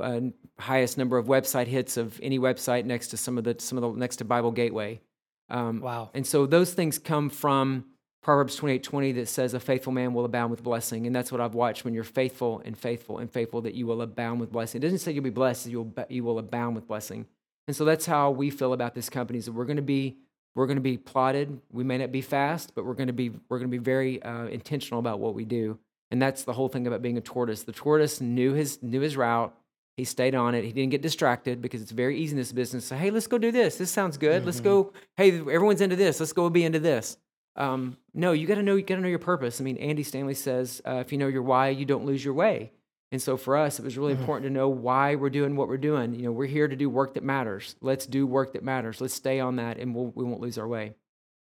uh, 0.00 0.20
highest 0.58 0.98
number 0.98 1.18
of 1.18 1.26
website 1.26 1.66
hits 1.66 1.96
of 1.96 2.18
any 2.22 2.38
website 2.38 2.84
next 2.84 3.08
to 3.08 3.16
some 3.16 3.38
of 3.38 3.44
the 3.44 3.56
some 3.58 3.78
of 3.78 3.82
the 3.82 3.98
next 3.98 4.16
to 4.16 4.24
Bible 4.24 4.52
Gateway. 4.52 5.00
Um, 5.48 5.80
Wow. 5.80 6.10
And 6.14 6.26
so 6.26 6.46
those 6.46 6.72
things 6.72 6.98
come 6.98 7.28
from 7.28 7.86
Proverbs 8.22 8.54
twenty 8.54 8.74
eight 8.74 8.84
twenty 8.84 9.12
that 9.12 9.28
says, 9.28 9.54
"A 9.54 9.60
faithful 9.60 9.92
man 9.92 10.14
will 10.14 10.24
abound 10.24 10.50
with 10.50 10.62
blessing," 10.62 11.06
and 11.06 11.16
that's 11.16 11.32
what 11.32 11.40
I've 11.40 11.54
watched. 11.54 11.84
When 11.84 11.94
you're 11.94 12.04
faithful 12.04 12.62
and 12.64 12.78
faithful 12.78 13.18
and 13.18 13.30
faithful, 13.30 13.62
that 13.62 13.74
you 13.74 13.86
will 13.86 14.02
abound 14.02 14.40
with 14.40 14.52
blessing. 14.52 14.80
It 14.80 14.82
doesn't 14.82 14.98
say 14.98 15.12
you'll 15.12 15.24
be 15.24 15.30
blessed; 15.30 15.66
you'll 15.66 15.92
you 16.08 16.22
will 16.22 16.38
abound 16.38 16.76
with 16.76 16.86
blessing. 16.86 17.26
And 17.70 17.76
so 17.76 17.84
that's 17.84 18.04
how 18.04 18.32
we 18.32 18.50
feel 18.50 18.72
about 18.72 18.96
this 18.96 19.08
company: 19.08 19.38
is 19.38 19.44
that 19.44 19.52
we're 19.52 19.64
going 19.64 19.76
to 19.76 19.80
be 19.82 20.16
we're 20.56 20.66
going 20.66 20.78
to 20.78 20.82
be 20.82 20.98
plotted. 20.98 21.60
We 21.70 21.84
may 21.84 21.98
not 21.98 22.10
be 22.10 22.20
fast, 22.20 22.74
but 22.74 22.84
we're 22.84 22.94
going 22.94 23.06
to 23.06 23.12
be 23.12 23.28
we're 23.48 23.58
going 23.58 23.70
to 23.70 23.78
be 23.78 23.78
very 23.78 24.20
uh, 24.20 24.46
intentional 24.46 24.98
about 24.98 25.20
what 25.20 25.34
we 25.34 25.44
do. 25.44 25.78
And 26.10 26.20
that's 26.20 26.42
the 26.42 26.52
whole 26.52 26.68
thing 26.68 26.88
about 26.88 27.00
being 27.00 27.16
a 27.16 27.20
tortoise. 27.20 27.62
The 27.62 27.70
tortoise 27.70 28.20
knew 28.20 28.54
his 28.54 28.82
knew 28.82 29.00
his 29.00 29.16
route. 29.16 29.54
He 29.96 30.02
stayed 30.02 30.34
on 30.34 30.56
it. 30.56 30.64
He 30.64 30.72
didn't 30.72 30.90
get 30.90 31.00
distracted 31.00 31.62
because 31.62 31.80
it's 31.80 31.92
very 31.92 32.18
easy 32.18 32.32
in 32.32 32.38
this 32.38 32.50
business. 32.50 32.86
So, 32.86 32.96
hey, 32.96 33.12
let's 33.12 33.28
go 33.28 33.38
do 33.38 33.52
this. 33.52 33.76
This 33.76 33.92
sounds 33.92 34.18
good. 34.18 34.44
Let's 34.44 34.58
go. 34.58 34.92
Hey, 35.16 35.38
everyone's 35.38 35.80
into 35.80 35.94
this. 35.94 36.18
Let's 36.18 36.32
go 36.32 36.50
be 36.50 36.64
into 36.64 36.80
this. 36.80 37.18
Um, 37.54 37.96
no, 38.14 38.32
you 38.32 38.48
got 38.48 38.56
to 38.56 38.64
know. 38.64 38.74
You 38.74 38.82
got 38.82 38.96
to 38.96 39.00
know 39.00 39.06
your 39.06 39.20
purpose. 39.20 39.60
I 39.60 39.62
mean, 39.62 39.76
Andy 39.76 40.02
Stanley 40.02 40.34
says, 40.34 40.82
uh, 40.84 40.94
if 40.96 41.12
you 41.12 41.18
know 41.18 41.28
your 41.28 41.42
why, 41.42 41.68
you 41.68 41.84
don't 41.84 42.04
lose 42.04 42.24
your 42.24 42.34
way. 42.34 42.72
And 43.12 43.20
so 43.20 43.36
for 43.36 43.56
us, 43.56 43.78
it 43.78 43.84
was 43.84 43.98
really 43.98 44.12
mm-hmm. 44.12 44.22
important 44.22 44.46
to 44.46 44.52
know 44.52 44.68
why 44.68 45.16
we're 45.16 45.30
doing 45.30 45.56
what 45.56 45.68
we're 45.68 45.78
doing. 45.78 46.14
You 46.14 46.26
know, 46.26 46.32
we're 46.32 46.46
here 46.46 46.68
to 46.68 46.76
do 46.76 46.88
work 46.88 47.14
that 47.14 47.24
matters. 47.24 47.74
Let's 47.80 48.06
do 48.06 48.26
work 48.26 48.52
that 48.52 48.62
matters. 48.62 49.00
Let's 49.00 49.14
stay 49.14 49.40
on 49.40 49.56
that, 49.56 49.78
and 49.78 49.94
we'll, 49.94 50.12
we 50.14 50.24
won't 50.24 50.40
lose 50.40 50.58
our 50.58 50.68
way. 50.68 50.94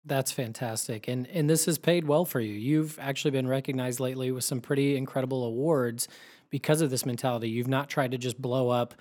That's 0.06 0.32
fantastic. 0.32 1.08
And 1.08 1.28
and 1.28 1.50
this 1.50 1.66
has 1.66 1.78
paid 1.78 2.06
well 2.06 2.26
for 2.26 2.42
you. 2.42 2.54
You've 2.54 3.00
actually 3.00 3.32
been 3.32 3.48
recognized 3.48 4.02
lately 4.02 4.32
with 4.32 4.44
some 4.44 4.60
pretty 4.60 4.98
incredible 4.98 5.46
awards 5.46 6.10
because 6.50 6.82
of 6.82 6.90
this 6.90 7.06
mentality. 7.06 7.50
You've 7.50 7.70
not 7.70 7.90
tried 7.90 8.12
to 8.12 8.18
just 8.18 8.42
blow 8.42 8.70
up, 8.70 8.94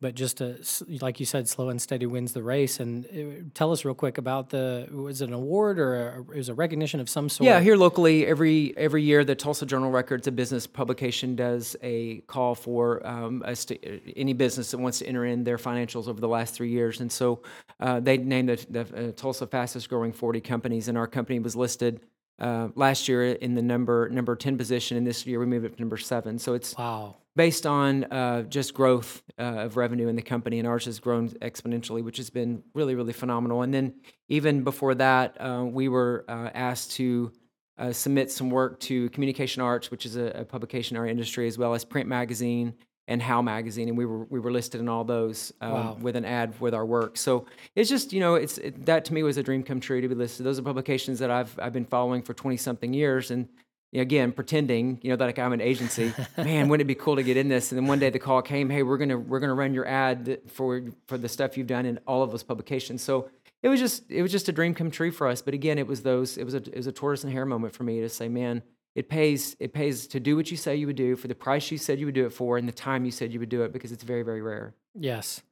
but 0.00 0.14
just 0.14 0.40
s- 0.40 0.82
like 1.00 1.18
you 1.20 1.26
said, 1.26 1.48
slow 1.48 1.68
and 1.68 1.80
steady 1.82 2.06
wins 2.06 2.32
the 2.32 2.42
race. 2.42 2.78
And 2.80 3.06
uh, 3.06 3.42
tell 3.54 3.72
us 3.72 3.84
real 3.84 3.94
quick 3.94 4.18
about 4.18 4.50
the 4.50 4.88
was 4.92 5.20
it 5.22 5.28
an 5.28 5.34
award 5.34 5.78
or 5.78 6.08
a, 6.08 6.20
it 6.20 6.36
was 6.36 6.48
a 6.48 6.54
recognition 6.54 7.00
of 7.00 7.08
some 7.08 7.28
sort? 7.28 7.46
Yeah, 7.46 7.60
here 7.60 7.76
locally, 7.76 8.26
every 8.26 8.74
every 8.76 9.02
year, 9.02 9.24
the 9.24 9.34
Tulsa 9.34 9.66
Journal 9.66 9.90
Records, 9.90 10.26
a 10.26 10.32
business 10.32 10.66
publication, 10.66 11.34
does 11.36 11.76
a 11.82 12.18
call 12.26 12.54
for 12.54 13.04
um, 13.06 13.42
us 13.46 13.64
to, 13.66 14.18
any 14.18 14.32
business 14.32 14.70
that 14.70 14.78
wants 14.78 14.98
to 15.00 15.06
enter 15.06 15.24
in 15.24 15.44
their 15.44 15.58
financials 15.58 16.08
over 16.08 16.20
the 16.20 16.28
last 16.28 16.54
three 16.54 16.70
years, 16.70 17.00
and 17.00 17.10
so 17.10 17.42
uh, 17.80 18.00
they 18.00 18.16
named 18.18 18.48
the, 18.48 18.66
the 18.70 19.08
uh, 19.08 19.12
Tulsa 19.12 19.46
fastest 19.46 19.88
growing 19.88 20.12
40 20.12 20.40
companies, 20.40 20.88
and 20.88 20.96
our 20.98 21.06
company 21.06 21.38
was 21.38 21.54
listed 21.56 22.00
uh, 22.40 22.68
last 22.76 23.08
year 23.08 23.32
in 23.32 23.54
the 23.54 23.62
number 23.62 24.08
number 24.10 24.36
10 24.36 24.56
position, 24.56 24.96
and 24.96 25.06
this 25.06 25.26
year 25.26 25.40
we 25.40 25.46
moved 25.46 25.64
it 25.64 25.74
to 25.76 25.80
number 25.80 25.96
seven. 25.96 26.38
So 26.38 26.54
it's 26.54 26.76
Wow. 26.76 27.16
Based 27.38 27.66
on 27.66 28.02
uh, 28.04 28.42
just 28.42 28.74
growth 28.74 29.22
uh, 29.38 29.66
of 29.66 29.76
revenue 29.76 30.08
in 30.08 30.16
the 30.16 30.22
company, 30.22 30.58
and 30.58 30.66
ours 30.66 30.86
has 30.86 30.98
grown 30.98 31.28
exponentially, 31.40 32.02
which 32.02 32.16
has 32.16 32.30
been 32.30 32.64
really, 32.74 32.96
really 32.96 33.12
phenomenal. 33.12 33.62
And 33.62 33.72
then 33.72 33.94
even 34.28 34.64
before 34.64 34.96
that, 34.96 35.36
uh, 35.40 35.64
we 35.64 35.86
were 35.88 36.24
uh, 36.28 36.50
asked 36.52 36.90
to 36.96 37.30
uh, 37.78 37.92
submit 37.92 38.32
some 38.32 38.50
work 38.50 38.80
to 38.80 39.08
Communication 39.10 39.62
Arts, 39.62 39.88
which 39.88 40.04
is 40.04 40.16
a, 40.16 40.26
a 40.42 40.44
publication 40.44 40.96
in 40.96 41.00
our 41.00 41.06
industry, 41.06 41.46
as 41.46 41.56
well 41.56 41.74
as 41.74 41.84
Print 41.84 42.08
Magazine 42.08 42.74
and 43.06 43.22
How 43.22 43.40
Magazine, 43.40 43.88
and 43.88 43.96
we 43.96 44.04
were 44.04 44.24
we 44.24 44.40
were 44.40 44.50
listed 44.50 44.80
in 44.80 44.88
all 44.88 45.04
those 45.04 45.52
um, 45.60 45.72
Wow. 45.72 45.96
with 46.00 46.16
an 46.16 46.24
ad 46.24 46.60
with 46.60 46.74
our 46.74 46.84
work. 46.84 47.16
So 47.16 47.46
it's 47.76 47.88
just 47.88 48.12
you 48.12 48.18
know 48.18 48.34
it's 48.34 48.58
it, 48.58 48.84
that 48.86 49.04
to 49.06 49.14
me 49.14 49.22
was 49.22 49.36
a 49.36 49.44
dream 49.44 49.62
come 49.62 49.78
true 49.80 50.00
to 50.00 50.08
be 50.08 50.16
listed. 50.16 50.44
Those 50.44 50.58
are 50.58 50.62
publications 50.62 51.20
that 51.20 51.30
I've 51.30 51.56
I've 51.62 51.72
been 51.72 51.86
following 51.86 52.20
for 52.20 52.34
twenty 52.34 52.56
something 52.56 52.92
years, 52.92 53.30
and 53.30 53.48
you 53.92 53.98
know, 53.98 54.02
again 54.02 54.32
pretending 54.32 54.98
you 55.02 55.10
know 55.10 55.16
that 55.16 55.24
like 55.24 55.38
I'm 55.38 55.52
an 55.52 55.60
agency. 55.60 56.12
Man, 56.36 56.68
wouldn't 56.68 56.86
it 56.86 56.88
be 56.88 56.94
cool 56.94 57.16
to 57.16 57.22
get 57.22 57.36
in 57.36 57.48
this? 57.48 57.72
And 57.72 57.78
then 57.78 57.86
one 57.86 57.98
day 57.98 58.10
the 58.10 58.18
call 58.18 58.42
came, 58.42 58.70
hey, 58.70 58.82
we're 58.82 58.98
gonna 58.98 59.18
we're 59.18 59.40
gonna 59.40 59.54
run 59.54 59.74
your 59.74 59.86
ad 59.86 60.40
for 60.48 60.82
for 61.06 61.18
the 61.18 61.28
stuff 61.28 61.56
you've 61.56 61.66
done 61.66 61.86
in 61.86 61.98
all 62.06 62.22
of 62.22 62.30
those 62.30 62.42
publications. 62.42 63.02
So 63.02 63.30
it 63.62 63.68
was 63.68 63.80
just 63.80 64.10
it 64.10 64.22
was 64.22 64.32
just 64.32 64.48
a 64.48 64.52
dream 64.52 64.74
come 64.74 64.90
true 64.90 65.10
for 65.10 65.26
us. 65.26 65.42
But 65.42 65.54
again, 65.54 65.78
it 65.78 65.86
was 65.86 66.02
those 66.02 66.36
it 66.36 66.44
was 66.44 66.54
a 66.54 66.58
it 66.58 66.76
was 66.76 66.86
a 66.86 66.92
tortoise 66.92 67.24
and 67.24 67.32
hare 67.32 67.46
moment 67.46 67.74
for 67.74 67.84
me 67.84 68.00
to 68.00 68.08
say, 68.08 68.28
man, 68.28 68.62
it 68.94 69.08
pays 69.08 69.56
it 69.58 69.72
pays 69.72 70.06
to 70.08 70.20
do 70.20 70.36
what 70.36 70.50
you 70.50 70.56
say 70.56 70.76
you 70.76 70.86
would 70.86 70.96
do 70.96 71.16
for 71.16 71.28
the 71.28 71.34
price 71.34 71.70
you 71.70 71.78
said 71.78 71.98
you 71.98 72.06
would 72.06 72.14
do 72.14 72.26
it 72.26 72.32
for 72.32 72.58
and 72.58 72.68
the 72.68 72.72
time 72.72 73.04
you 73.04 73.10
said 73.10 73.32
you 73.32 73.40
would 73.40 73.48
do 73.48 73.62
it 73.62 73.72
because 73.72 73.92
it's 73.92 74.04
very 74.04 74.22
very 74.22 74.42
rare. 74.42 74.74
Yes. 74.94 75.42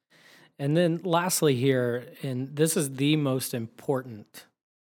And 0.59 0.77
then 0.77 1.01
lastly, 1.05 1.55
here, 1.55 2.07
and 2.23 2.57
this 2.57 2.77
is 2.77 2.97
the 2.97 3.17
most 3.17 3.53
important 3.53 4.47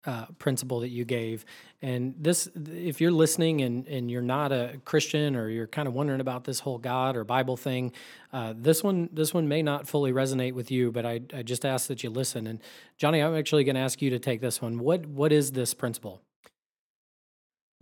uh, 0.07 0.27
principle 0.39 0.81
that 0.81 0.89
you 0.89 1.05
gave. 1.05 1.45
And 1.83 2.15
this, 2.19 2.49
if 2.55 3.01
you're 3.01 3.11
listening 3.11 3.61
and, 3.61 3.87
and 3.87 4.11
you're 4.11 4.23
not 4.23 4.53
a 4.53 4.81
Christian 4.85 5.37
or 5.37 5.51
you're 5.51 5.67
kind 5.67 5.87
of 5.89 5.95
wondering 5.95 6.21
about 6.21 6.45
this 6.45 6.61
whole 6.61 6.79
God 6.79 7.17
or 7.17 7.25
Bible 7.25 7.57
thing, 7.57 7.93
uh, 8.33 8.55
this 8.57 8.83
one 8.83 9.09
this 9.13 9.35
one 9.35 9.49
may 9.49 9.63
not 9.63 9.87
fully 9.87 10.13
resonate 10.13 10.53
with 10.53 10.71
you. 10.71 10.93
But 10.93 11.05
I, 11.05 11.21
I 11.35 11.43
just 11.43 11.67
ask 11.67 11.89
that 11.89 12.03
you 12.03 12.11
listen. 12.11 12.47
And 12.47 12.61
Johnie, 13.01 13.25
I'm 13.25 13.37
actually 13.37 13.65
going 13.65 13.75
to 13.75 13.83
ask 13.83 14.01
you 14.01 14.11
to 14.11 14.19
take 14.19 14.41
this 14.41 14.63
one. 14.63 14.79
What 14.79 15.07
what 15.07 15.33
is 15.33 15.53
this 15.53 15.75
principle? 15.75 16.23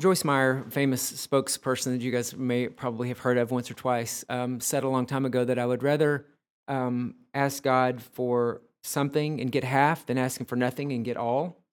Joyce 0.01 0.25
Meyer, 0.25 0.65
famous 0.71 1.27
spokesperson 1.27 1.93
that 1.93 2.01
you 2.01 2.11
guys 2.11 2.35
may 2.35 2.67
probably 2.69 3.09
have 3.09 3.21
heard 3.21 3.39
of 3.39 3.53
once 3.53 3.71
or 3.71 3.75
twice, 3.75 4.25
um, 4.29 4.59
said 4.59 4.83
a 4.83 4.89
long 4.89 5.07
time 5.07 5.25
ago 5.25 5.45
that 5.45 5.57
I 5.57 5.67
would 5.67 5.85
rather 5.85 6.27
um, 6.67 7.15
ask 7.33 7.63
God 7.63 8.03
for 8.03 8.61
something 8.83 9.41
and 9.41 9.53
get 9.53 9.63
half 9.63 10.05
than 10.05 10.19
asking 10.19 10.47
for 10.47 10.57
nothing 10.57 10.93
and 10.93 11.05
get 11.05 11.17
all. 11.17 11.64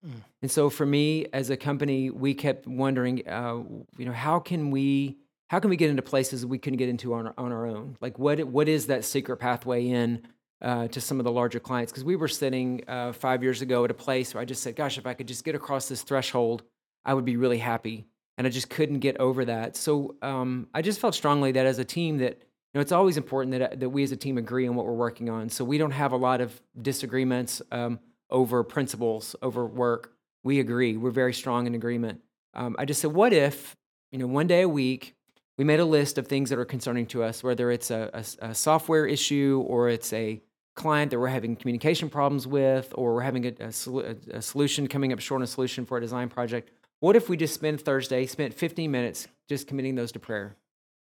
And 0.41 0.49
so 0.49 0.69
for 0.69 0.85
me, 0.85 1.27
as 1.33 1.49
a 1.49 1.57
company, 1.57 2.09
we 2.09 2.33
kept 2.33 2.67
wondering, 2.67 3.27
uh, 3.27 3.63
you 3.97 4.05
know, 4.05 4.11
how 4.11 4.39
can 4.39 4.71
we 4.71 5.17
how 5.47 5.59
can 5.59 5.69
we 5.69 5.75
get 5.75 5.89
into 5.89 6.01
places 6.01 6.45
we 6.45 6.57
couldn't 6.57 6.77
get 6.77 6.87
into 6.87 7.13
on 7.13 7.27
our, 7.27 7.33
on 7.37 7.51
our 7.51 7.65
own? 7.65 7.97
Like 8.01 8.17
what 8.17 8.41
what 8.45 8.67
is 8.67 8.87
that 8.87 9.03
secret 9.05 9.37
pathway 9.37 9.87
in 9.87 10.25
uh, 10.61 10.87
to 10.87 11.01
some 11.01 11.19
of 11.19 11.25
the 11.25 11.31
larger 11.31 11.59
clients? 11.59 11.91
Because 11.91 12.03
we 12.03 12.15
were 12.15 12.27
sitting 12.27 12.83
uh, 12.87 13.13
five 13.13 13.43
years 13.43 13.61
ago 13.61 13.83
at 13.83 13.91
a 13.91 13.95
place 13.95 14.33
where 14.33 14.41
I 14.41 14.45
just 14.45 14.63
said, 14.63 14.75
gosh, 14.75 14.97
if 14.97 15.05
I 15.05 15.13
could 15.13 15.27
just 15.27 15.43
get 15.43 15.53
across 15.53 15.87
this 15.87 16.03
threshold, 16.03 16.63
I 17.05 17.13
would 17.13 17.25
be 17.25 17.37
really 17.37 17.57
happy. 17.57 18.07
And 18.37 18.47
I 18.47 18.49
just 18.49 18.69
couldn't 18.69 18.99
get 18.99 19.17
over 19.17 19.45
that. 19.45 19.75
So 19.75 20.15
um, 20.21 20.67
I 20.73 20.81
just 20.81 20.99
felt 20.99 21.13
strongly 21.13 21.51
that 21.51 21.65
as 21.65 21.79
a 21.79 21.85
team 21.85 22.17
that 22.19 22.39
you 22.39 22.77
know 22.77 22.81
it's 22.81 22.93
always 22.93 23.17
important 23.17 23.51
that 23.59 23.81
that 23.81 23.89
we 23.89 24.03
as 24.03 24.11
a 24.11 24.17
team 24.17 24.37
agree 24.37 24.67
on 24.67 24.75
what 24.75 24.87
we're 24.87 24.93
working 24.93 25.29
on. 25.29 25.49
So 25.49 25.63
we 25.63 25.77
don't 25.77 25.91
have 25.91 26.13
a 26.13 26.17
lot 26.17 26.41
of 26.41 26.59
disagreements 26.81 27.61
um, 27.71 27.99
over 28.31 28.63
principles, 28.63 29.35
over 29.41 29.65
work. 29.65 30.13
We 30.43 30.59
agree. 30.59 30.97
We're 30.97 31.11
very 31.11 31.33
strong 31.33 31.67
in 31.67 31.75
agreement. 31.75 32.21
Um, 32.53 32.75
I 32.79 32.85
just 32.85 33.01
said, 33.01 33.13
what 33.13 33.33
if 33.33 33.75
you 34.11 34.19
know 34.19 34.27
one 34.27 34.47
day 34.47 34.61
a 34.61 34.69
week 34.69 35.15
we 35.57 35.65
made 35.65 35.79
a 35.79 35.85
list 35.85 36.17
of 36.17 36.27
things 36.27 36.49
that 36.49 36.57
are 36.57 36.65
concerning 36.65 37.05
to 37.05 37.23
us, 37.23 37.43
whether 37.43 37.69
it's 37.69 37.91
a, 37.91 38.09
a, 38.13 38.47
a 38.49 38.55
software 38.55 39.05
issue 39.05 39.63
or 39.67 39.89
it's 39.89 40.11
a 40.11 40.41
client 40.75 41.11
that 41.11 41.19
we're 41.19 41.27
having 41.27 41.55
communication 41.55 42.09
problems 42.09 42.47
with, 42.47 42.91
or 42.95 43.13
we're 43.13 43.21
having 43.21 43.45
a, 43.45 43.53
a, 43.59 44.41
solution 44.41 44.87
coming 44.87 45.13
up 45.13 45.19
short 45.19 45.39
on 45.39 45.43
a 45.43 45.47
solution 45.47 45.85
for 45.85 45.97
a 45.97 46.01
design 46.01 46.29
project. 46.29 46.71
What 46.99 47.15
if 47.15 47.29
we 47.29 47.37
just 47.37 47.53
spent 47.53 47.81
Thursday, 47.81 48.25
spent 48.25 48.53
15 48.53 48.89
minutes 48.89 49.27
just 49.49 49.67
committing 49.67 49.95
those 49.95 50.11
to 50.13 50.19
prayer, 50.19 50.55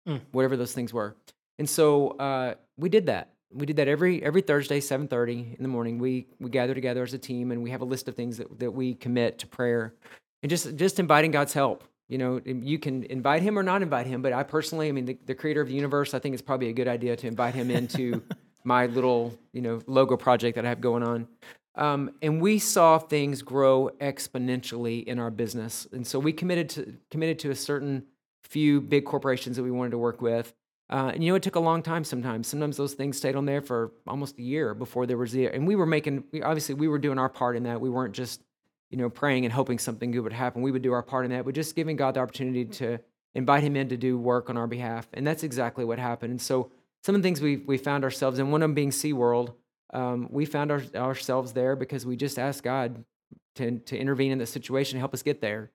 Mm. 0.07 0.21
whatever 0.31 0.55
those 0.55 0.71
things 0.71 0.93
were? 0.93 1.17
And 1.59 1.69
so 1.69 2.11
uh, 2.11 2.53
we 2.77 2.87
did 2.87 3.07
that. 3.07 3.33
We 3.53 3.65
did 3.65 3.77
that 3.77 3.87
every 3.87 4.23
every 4.23 4.41
Thursday, 4.41 4.79
7:30 4.79 5.55
in 5.57 5.63
the 5.63 5.69
morning. 5.69 5.99
We 5.99 6.27
we 6.39 6.49
gather 6.49 6.73
together 6.73 7.03
as 7.03 7.13
a 7.13 7.17
team, 7.17 7.51
and 7.51 7.63
we 7.63 7.71
have 7.71 7.81
a 7.81 7.85
list 7.85 8.07
of 8.07 8.15
things 8.15 8.37
that, 8.37 8.59
that 8.59 8.71
we 8.71 8.93
commit 8.93 9.39
to 9.39 9.47
prayer, 9.47 9.93
and 10.43 10.49
just 10.49 10.75
just 10.75 10.99
inviting 10.99 11.31
God's 11.31 11.53
help. 11.53 11.83
You 12.09 12.17
know, 12.17 12.41
you 12.45 12.79
can 12.79 13.03
invite 13.03 13.41
Him 13.41 13.59
or 13.59 13.63
not 13.63 13.81
invite 13.81 14.07
Him, 14.07 14.21
but 14.21 14.31
I 14.31 14.43
personally, 14.43 14.87
I 14.87 14.91
mean, 14.93 15.05
the, 15.05 15.17
the 15.25 15.35
Creator 15.35 15.61
of 15.61 15.67
the 15.67 15.73
universe, 15.73 16.13
I 16.13 16.19
think 16.19 16.33
it's 16.33 16.41
probably 16.41 16.69
a 16.69 16.73
good 16.73 16.87
idea 16.87 17.17
to 17.17 17.27
invite 17.27 17.53
Him 17.53 17.69
into 17.69 18.23
my 18.63 18.85
little 18.85 19.37
you 19.53 19.61
know 19.61 19.81
logo 19.87 20.17
project 20.17 20.55
that 20.55 20.65
I 20.65 20.69
have 20.69 20.81
going 20.81 21.03
on. 21.03 21.27
Um, 21.75 22.11
and 22.21 22.41
we 22.41 22.59
saw 22.59 22.97
things 22.97 23.41
grow 23.41 23.91
exponentially 24.01 25.03
in 25.03 25.19
our 25.19 25.29
business, 25.29 25.87
and 25.91 26.07
so 26.07 26.17
we 26.19 26.33
committed 26.33 26.69
to 26.71 26.93
committed 27.11 27.39
to 27.39 27.51
a 27.51 27.55
certain 27.55 28.05
few 28.43 28.81
big 28.81 29.05
corporations 29.05 29.57
that 29.57 29.63
we 29.63 29.71
wanted 29.71 29.91
to 29.91 29.97
work 29.97 30.21
with. 30.21 30.53
Uh, 30.89 31.11
and 31.13 31.23
you 31.23 31.31
know, 31.31 31.35
it 31.35 31.43
took 31.43 31.55
a 31.55 31.59
long 31.59 31.83
time 31.83 32.03
sometimes. 32.03 32.47
Sometimes 32.47 32.77
those 32.77 32.93
things 32.93 33.17
stayed 33.17 33.35
on 33.35 33.45
there 33.45 33.61
for 33.61 33.91
almost 34.07 34.37
a 34.37 34.41
year 34.41 34.73
before 34.73 35.05
there 35.05 35.17
was 35.17 35.31
the. 35.33 35.47
And 35.47 35.67
we 35.67 35.75
were 35.75 35.85
making, 35.85 36.23
we, 36.31 36.41
obviously, 36.41 36.75
we 36.75 36.87
were 36.87 36.99
doing 36.99 37.19
our 37.19 37.29
part 37.29 37.57
in 37.57 37.63
that. 37.63 37.81
We 37.81 37.89
weren't 37.89 38.13
just, 38.13 38.41
you 38.89 38.97
know, 38.97 39.09
praying 39.09 39.43
and 39.43 39.53
hoping 39.53 39.79
something 39.79 40.11
good 40.11 40.21
would 40.21 40.33
happen. 40.33 40.61
We 40.61 40.71
would 40.71 40.81
do 40.81 40.93
our 40.93 41.03
part 41.03 41.25
in 41.25 41.31
that, 41.31 41.43
but 41.43 41.55
just 41.55 41.75
giving 41.75 41.97
God 41.97 42.13
the 42.13 42.21
opportunity 42.21 42.63
to 42.65 42.99
invite 43.35 43.63
Him 43.63 43.75
in 43.75 43.89
to 43.89 43.97
do 43.97 44.17
work 44.17 44.49
on 44.49 44.55
our 44.55 44.67
behalf. 44.67 45.07
And 45.13 45.27
that's 45.27 45.43
exactly 45.43 45.83
what 45.83 45.99
happened. 45.99 46.31
And 46.31 46.41
so 46.41 46.71
some 47.03 47.15
of 47.15 47.21
the 47.21 47.27
things 47.27 47.41
we 47.41 47.57
we 47.57 47.77
found 47.77 48.05
ourselves 48.05 48.39
in, 48.39 48.49
one 48.49 48.61
of 48.61 48.69
them 48.69 48.73
being 48.73 48.91
SeaWorld, 48.91 49.53
um, 49.93 50.27
we 50.31 50.45
found 50.45 50.71
our, 50.71 50.81
ourselves 50.95 51.51
there 51.51 51.75
because 51.75 52.05
we 52.05 52.15
just 52.15 52.39
asked 52.39 52.63
God 52.63 53.03
to, 53.55 53.79
to 53.79 53.97
intervene 53.97 54.31
in 54.31 54.37
the 54.37 54.45
situation 54.45 54.99
help 54.99 55.13
us 55.13 55.23
get 55.23 55.41
there 55.41 55.71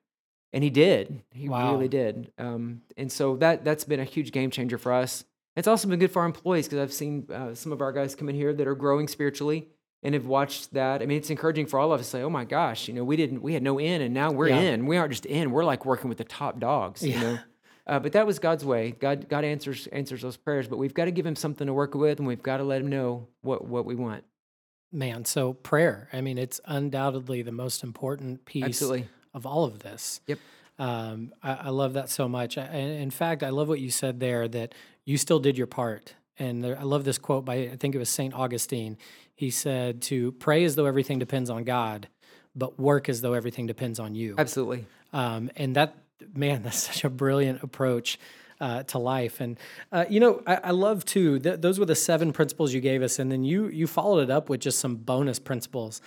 and 0.53 0.63
he 0.63 0.69
did. 0.69 1.23
He 1.33 1.49
Wow. 1.49 1.73
really 1.73 1.87
did. 1.89 2.31
Um, 2.37 2.83
and 2.95 3.11
so 3.11 3.35
that 3.37 3.65
that's 3.65 3.83
been 3.83 3.99
a 3.99 4.03
huge 4.05 4.31
game 4.31 4.51
changer 4.51 4.77
for 4.77 4.93
us. 4.93 5.25
It's 5.55 5.67
also 5.67 5.87
been 5.87 5.99
good 5.99 6.11
for 6.11 6.21
our 6.21 6.25
employees 6.25 6.67
because 6.67 6.79
I've 6.79 6.93
seen 6.93 7.27
uh, 7.31 7.53
some 7.53 7.71
of 7.71 7.81
our 7.81 7.91
guys 7.91 8.15
come 8.15 8.29
in 8.29 8.35
here 8.35 8.53
that 8.53 8.67
are 8.67 8.75
growing 8.75 9.07
spiritually 9.07 9.67
and 10.01 10.13
have 10.15 10.25
watched 10.25 10.73
that. 10.73 11.01
I 11.01 11.05
mean, 11.05 11.17
it's 11.17 11.29
encouraging 11.29 11.65
for 11.67 11.79
all 11.79 11.91
of 11.93 11.99
us 11.99 12.05
to 12.07 12.09
say, 12.11 12.21
"Oh 12.23 12.29
my 12.29 12.43
gosh, 12.45 12.87
you 12.87 12.93
know, 12.93 13.03
we 13.03 13.15
didn't, 13.15 13.41
we 13.41 13.53
had 13.53 13.63
no 13.63 13.79
in, 13.79 14.01
and 14.01 14.13
now 14.13 14.31
we're 14.31 14.49
Yeah. 14.49 14.59
in. 14.61 14.85
We 14.85 14.97
aren't 14.97 15.11
just 15.11 15.25
in. 15.25 15.51
We're 15.51 15.63
like 15.65 15.85
working 15.85 16.09
with 16.09 16.17
the 16.17 16.23
top 16.23 16.59
dogs." 16.59 17.03
You 17.03 17.13
Yeah. 17.13 17.21
know. 17.21 17.39
Uh, 17.85 17.99
but 17.99 18.13
that 18.13 18.25
was 18.25 18.39
God's 18.39 18.63
way. 18.63 18.91
God, 18.91 19.27
God 19.27 19.43
answers 19.43 19.87
answers 19.87 20.21
those 20.21 20.37
prayers. 20.37 20.67
But 20.69 20.77
we've 20.77 20.93
got 20.93 21.05
to 21.05 21.11
give 21.11 21.25
Him 21.25 21.35
something 21.35 21.67
to 21.67 21.73
work 21.73 21.93
with, 21.95 22.17
and 22.19 22.27
we've 22.27 22.41
got 22.43 22.57
to 22.57 22.63
let 22.63 22.81
Him 22.81 22.87
know 22.87 23.27
what 23.41 23.65
what 23.67 23.85
we 23.85 23.93
want. 23.95 24.23
Man, 24.91 25.25
so 25.25 25.53
prayer. 25.53 26.07
I 26.13 26.21
mean, 26.21 26.37
it's 26.37 26.61
undoubtedly 26.65 27.41
the 27.41 27.51
most 27.51 27.83
important 27.83 28.45
piece 28.45 28.63
Absolutely. 28.65 29.07
Of 29.33 29.45
all 29.45 29.63
of 29.65 29.79
this. 29.79 30.21
Yep. 30.27 30.39
Um, 30.79 31.33
I, 31.41 31.53
I 31.53 31.69
love 31.69 31.93
that 31.93 32.09
so 32.09 32.27
much. 32.27 32.57
I, 32.57 32.63
and 32.63 33.01
in 33.01 33.11
fact, 33.11 33.43
I 33.43 33.49
love 33.49 33.67
what 33.67 33.79
you 33.79 33.91
said 33.91 34.19
there 34.19 34.47
that 34.47 34.73
you 35.05 35.17
still 35.17 35.39
did 35.39 35.57
your 35.57 35.67
part. 35.67 36.15
And 36.39 36.63
there, 36.63 36.77
I 36.79 36.83
love 36.83 37.03
this 37.03 37.17
quote 37.17 37.45
by, 37.45 37.55
I 37.55 37.75
think 37.75 37.93
it 37.93 37.99
was 37.99 38.09
St. 38.09 38.33
Augustine. 38.33 38.97
He 39.35 39.49
said 39.49 40.01
to 40.03 40.31
pray 40.33 40.63
as 40.63 40.75
though 40.75 40.85
everything 40.85 41.19
depends 41.19 41.49
on 41.49 41.63
God, 41.63 42.07
but 42.55 42.79
work 42.79 43.09
as 43.09 43.21
though 43.21 43.33
everything 43.33 43.67
depends 43.67 43.99
on 43.99 44.15
you. 44.15 44.35
Absolutely. 44.37 44.85
Um, 45.11 45.51
and 45.55 45.75
that, 45.75 45.95
man, 46.33 46.63
that's 46.63 46.77
such 46.77 47.03
a 47.03 47.09
brilliant 47.09 47.61
approach 47.61 48.17
uh, 48.59 48.83
to 48.83 48.97
life. 48.97 49.41
And 49.41 49.59
uh, 49.91 50.05
you 50.09 50.19
know, 50.19 50.41
I, 50.47 50.55
I 50.55 50.71
love 50.71 51.05
too. 51.05 51.39
Th- 51.39 51.59
those 51.59 51.79
were 51.79 51.85
the 51.85 51.95
seven 51.95 52.31
principles 52.31 52.73
you 52.73 52.79
gave 52.81 53.01
us, 53.01 53.19
and 53.19 53.31
then 53.31 53.43
you 53.43 53.67
you 53.67 53.87
followed 53.87 54.21
it 54.21 54.31
up 54.31 54.47
with 54.47 54.61
just 54.61 54.79
some 54.79 54.95
bonus 54.95 55.37
principles. 55.37 56.01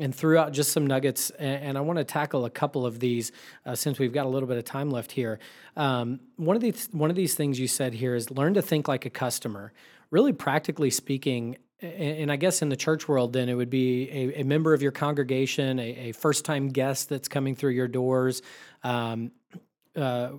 And 0.00 0.14
threw 0.14 0.38
out 0.38 0.52
just 0.52 0.70
some 0.70 0.86
nuggets, 0.86 1.30
and, 1.30 1.62
and 1.64 1.78
I 1.78 1.80
want 1.80 1.98
to 1.98 2.04
tackle 2.04 2.44
a 2.44 2.50
couple 2.50 2.86
of 2.86 3.00
these 3.00 3.32
uh, 3.66 3.74
since 3.74 3.98
we've 3.98 4.12
got 4.12 4.26
a 4.26 4.28
little 4.28 4.48
bit 4.48 4.56
of 4.56 4.64
time 4.64 4.90
left 4.90 5.10
here. 5.10 5.40
Um, 5.76 6.20
one 6.36 6.54
of 6.54 6.62
these 6.62 6.88
one 6.92 7.10
of 7.10 7.16
these 7.16 7.34
things 7.34 7.58
you 7.58 7.66
said 7.66 7.94
here 7.94 8.14
is 8.14 8.30
learn 8.30 8.54
to 8.54 8.62
think 8.62 8.86
like 8.86 9.06
a 9.06 9.10
customer. 9.10 9.72
Really, 10.12 10.32
practically 10.32 10.90
speaking, 10.90 11.56
and 11.80 12.30
I 12.30 12.36
guess 12.36 12.62
in 12.62 12.68
the 12.68 12.76
church 12.76 13.08
world, 13.08 13.32
then 13.32 13.48
it 13.48 13.54
would 13.54 13.70
be 13.70 14.08
a, 14.10 14.40
a 14.40 14.44
member 14.44 14.72
of 14.72 14.82
your 14.82 14.92
congregation, 14.92 15.80
a, 15.80 15.82
a 15.82 16.12
first 16.12 16.44
time 16.44 16.68
guest 16.68 17.08
that's 17.08 17.28
coming 17.28 17.56
through 17.56 17.72
your 17.72 17.88
doors, 17.88 18.40
um, 18.84 19.32
uh, 19.96 20.30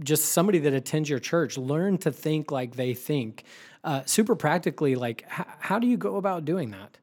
just 0.00 0.26
somebody 0.26 0.58
that 0.60 0.74
attends 0.74 1.08
your 1.08 1.18
church. 1.18 1.56
Learn 1.56 1.98
to 1.98 2.12
think 2.12 2.50
like 2.50 2.76
they 2.76 2.92
think. 2.92 3.44
Uh, 3.82 4.02
super 4.04 4.36
practically, 4.36 4.94
like 4.94 5.24
h- 5.38 5.46
how 5.58 5.78
do 5.78 5.86
you 5.86 5.96
go 5.96 6.16
about 6.16 6.44
doing 6.44 6.70
that? 6.72 6.98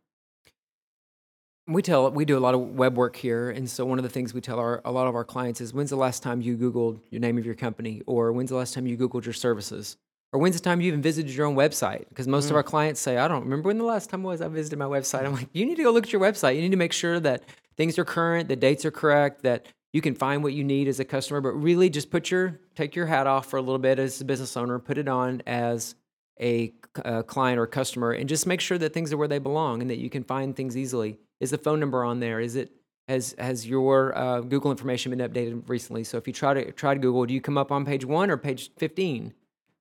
We 1.66 1.82
tell 1.82 2.12
we 2.12 2.26
do 2.26 2.38
a 2.38 2.42
lot 2.42 2.56
of 2.56 2.60
web 2.76 2.98
work 2.98 3.16
here, 3.16 3.50
and 3.50 3.70
so 3.70 3.86
one 3.86 3.98
of 3.98 4.04
the 4.04 4.10
things 4.10 4.34
we 4.34 4.42
tell 4.42 4.60
our 4.60 4.82
a 4.84 4.92
lot 4.92 5.08
of 5.08 5.16
our 5.16 5.24
clients 5.24 5.62
is 5.62 5.74
when's 5.74 5.92
the 5.92 5.96
last 5.96 6.22
time 6.22 6.42
you 6.42 6.58
Googled 6.58 7.00
your 7.10 7.22
name 7.22 7.38
of 7.38 7.46
your 7.46 7.56
company, 7.56 8.02
or 8.06 8.34
when's 8.34 8.50
the 8.50 8.58
last 8.58 8.74
time 8.74 8.86
you 8.86 8.98
Googled 8.98 9.24
your 9.24 9.34
services, 9.34 9.96
or 10.34 10.42
when's 10.42 10.58
the 10.58 10.62
time 10.62 10.82
you 10.82 10.90
even 10.90 11.02
visited 11.02 11.34
your 11.34 11.46
own 11.46 11.56
website? 11.56 12.10
Because 12.10 12.28
most 12.28 12.50
of 12.50 12.58
our 12.58 12.64
clients 12.64 13.00
say, 13.00 13.18
I 13.18 13.30
don't 13.30 13.44
remember 13.44 13.68
when 13.68 13.78
the 13.78 13.86
last 13.86 14.10
time 14.10 14.24
was 14.24 14.42
I 14.42 14.50
visited 14.50 14.78
my 14.78 14.86
website. 14.86 15.24
I'm 15.26 15.36
like, 15.36 15.48
you 15.54 15.66
need 15.66 15.78
to 15.78 15.84
go 15.84 15.92
look 15.92 16.04
at 16.04 16.12
your 16.12 16.22
website. 16.22 16.56
You 16.56 16.62
need 16.62 16.72
to 16.72 16.78
make 16.78 16.92
sure 16.92 17.22
that 17.22 17.44
things 17.78 17.98
are 17.98 18.04
current, 18.04 18.50
the 18.50 18.58
dates 18.58 18.84
are 18.84 18.92
correct, 18.92 19.44
that 19.44 19.66
you 19.94 20.02
can 20.02 20.16
find 20.16 20.44
what 20.44 20.52
you 20.52 20.66
need 20.66 20.90
as 20.90 21.00
a 21.00 21.06
customer. 21.06 21.40
But 21.40 21.52
really, 21.52 21.90
just 21.90 22.12
put 22.12 22.30
your 22.30 22.60
take 22.76 22.94
your 22.94 23.06
hat 23.06 23.26
off 23.26 23.46
for 23.46 23.56
a 23.56 23.62
little 23.62 23.80
bit 23.80 24.00
as 24.00 24.20
a 24.20 24.26
business 24.26 24.58
owner, 24.58 24.80
put 24.80 24.98
it 24.98 25.08
on 25.08 25.42
as 25.48 25.96
a, 26.42 26.74
uh 27.06 27.24
client 27.24 27.58
or 27.58 27.68
customer, 27.68 28.12
and 28.12 28.28
just 28.28 28.46
make 28.46 28.60
sure 28.60 28.78
that 28.78 28.94
things 28.94 29.14
are 29.14 29.18
where 29.18 29.30
they 29.30 29.40
belong 29.40 29.82
and 29.82 29.90
that 29.90 30.00
you 30.00 30.10
can 30.10 30.26
find 30.26 30.58
things 30.58 30.76
easily. 30.76 31.20
Is 31.44 31.52
the 31.52 31.58
phone 31.58 31.82
number 31.82 32.06
on 32.06 32.22
there? 32.22 32.40
Is 32.40 32.56
it 32.56 32.72
has 33.10 33.36
has 33.38 33.68
your 33.68 34.18
uh, 34.18 34.40
Google 34.40 34.72
information 34.72 35.16
been 35.16 35.20
updated 35.30 35.68
recently? 35.68 36.06
So 36.06 36.18
if 36.18 36.26
you 36.26 36.32
try 36.32 36.54
to 36.54 36.72
try 36.72 36.94
to 36.94 37.00
Google, 37.02 37.26
do 37.26 37.34
you 37.34 37.42
come 37.42 37.58
up 37.58 37.70
on 37.70 37.86
page 37.86 38.06
one 38.06 38.32
or 38.32 38.38
page 38.38 38.72
fifteen? 38.78 39.34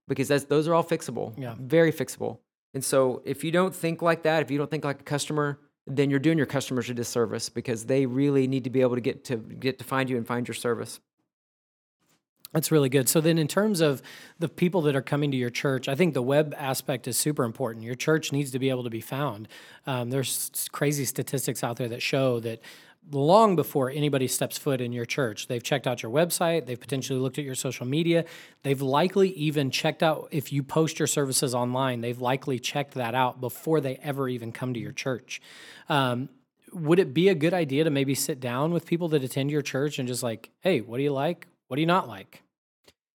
Because 0.08 0.26
that's 0.26 0.44
those 0.44 0.66
are 0.66 0.74
all 0.74 0.82
fixable. 0.82 1.32
Yeah. 1.38 1.54
very 1.60 1.92
fixable. 1.92 2.38
And 2.74 2.84
so 2.84 3.22
if 3.24 3.44
you 3.44 3.52
don't 3.52 3.72
think 3.72 4.02
like 4.02 4.24
that, 4.24 4.42
if 4.42 4.50
you 4.50 4.58
don't 4.58 4.70
think 4.72 4.84
like 4.84 5.02
a 5.02 5.04
customer, 5.04 5.60
then 5.86 6.10
you're 6.10 6.18
doing 6.18 6.36
your 6.36 6.48
customers 6.48 6.90
a 6.90 6.94
disservice 6.94 7.48
because 7.48 7.84
they 7.84 8.06
really 8.06 8.48
need 8.48 8.64
to 8.64 8.70
be 8.70 8.80
able 8.80 8.96
to 8.96 9.00
get 9.00 9.24
to 9.26 9.36
get 9.36 9.78
to 9.78 9.84
find 9.84 10.10
you 10.10 10.16
and 10.16 10.26
find 10.26 10.48
your 10.48 10.56
service. 10.56 10.98
That's 12.52 12.70
really 12.70 12.90
good. 12.90 13.08
So 13.08 13.20
then, 13.20 13.38
in 13.38 13.48
terms 13.48 13.80
of 13.80 14.02
the 14.38 14.48
people 14.48 14.82
that 14.82 14.94
are 14.94 15.02
coming 15.02 15.30
to 15.30 15.36
your 15.36 15.50
church, 15.50 15.88
I 15.88 15.94
think 15.94 16.12
the 16.12 16.22
web 16.22 16.54
aspect 16.58 17.08
is 17.08 17.16
super 17.16 17.44
important. 17.44 17.84
Your 17.84 17.94
church 17.94 18.30
needs 18.30 18.50
to 18.50 18.58
be 18.58 18.68
able 18.68 18.84
to 18.84 18.90
be 18.90 19.00
found. 19.00 19.48
Um, 19.86 20.10
there's 20.10 20.50
crazy 20.70 21.06
statistics 21.06 21.64
out 21.64 21.76
there 21.76 21.88
that 21.88 22.02
show 22.02 22.40
that 22.40 22.60
long 23.10 23.56
before 23.56 23.90
anybody 23.90 24.28
steps 24.28 24.58
foot 24.58 24.80
in 24.80 24.92
your 24.92 25.06
church, 25.06 25.48
they've 25.48 25.62
checked 25.62 25.86
out 25.86 26.02
your 26.02 26.12
website, 26.12 26.66
they've 26.66 26.78
potentially 26.78 27.18
looked 27.18 27.38
at 27.38 27.44
your 27.44 27.54
social 27.54 27.86
media, 27.86 28.24
they've 28.62 28.82
likely 28.82 29.30
even 29.30 29.70
checked 29.70 30.02
out 30.02 30.28
if 30.30 30.52
you 30.52 30.62
post 30.62 30.98
your 30.98 31.08
services 31.08 31.54
online. 31.54 32.00
They've 32.00 32.20
likely 32.20 32.58
checked 32.58 32.94
that 32.94 33.14
out 33.14 33.40
before 33.40 33.80
they 33.80 33.96
ever 33.96 34.28
even 34.28 34.52
come 34.52 34.74
to 34.74 34.80
your 34.80 34.92
church. 34.92 35.40
Um, 35.88 36.28
would 36.72 36.98
it 36.98 37.12
be 37.12 37.28
a 37.28 37.34
good 37.34 37.54
idea 37.54 37.84
to 37.84 37.90
maybe 37.90 38.14
sit 38.14 38.40
down 38.40 38.72
with 38.72 38.86
people 38.86 39.08
that 39.08 39.24
attend 39.24 39.50
your 39.50 39.62
church 39.62 39.98
and 39.98 40.06
just 40.06 40.22
like, 40.22 40.50
hey, 40.60 40.80
what 40.80 40.98
do 40.98 41.02
you 41.02 41.12
like? 41.12 41.46
What 41.68 41.76
do 41.76 41.80
you 41.80 41.86
not 41.86 42.08
like? 42.08 42.41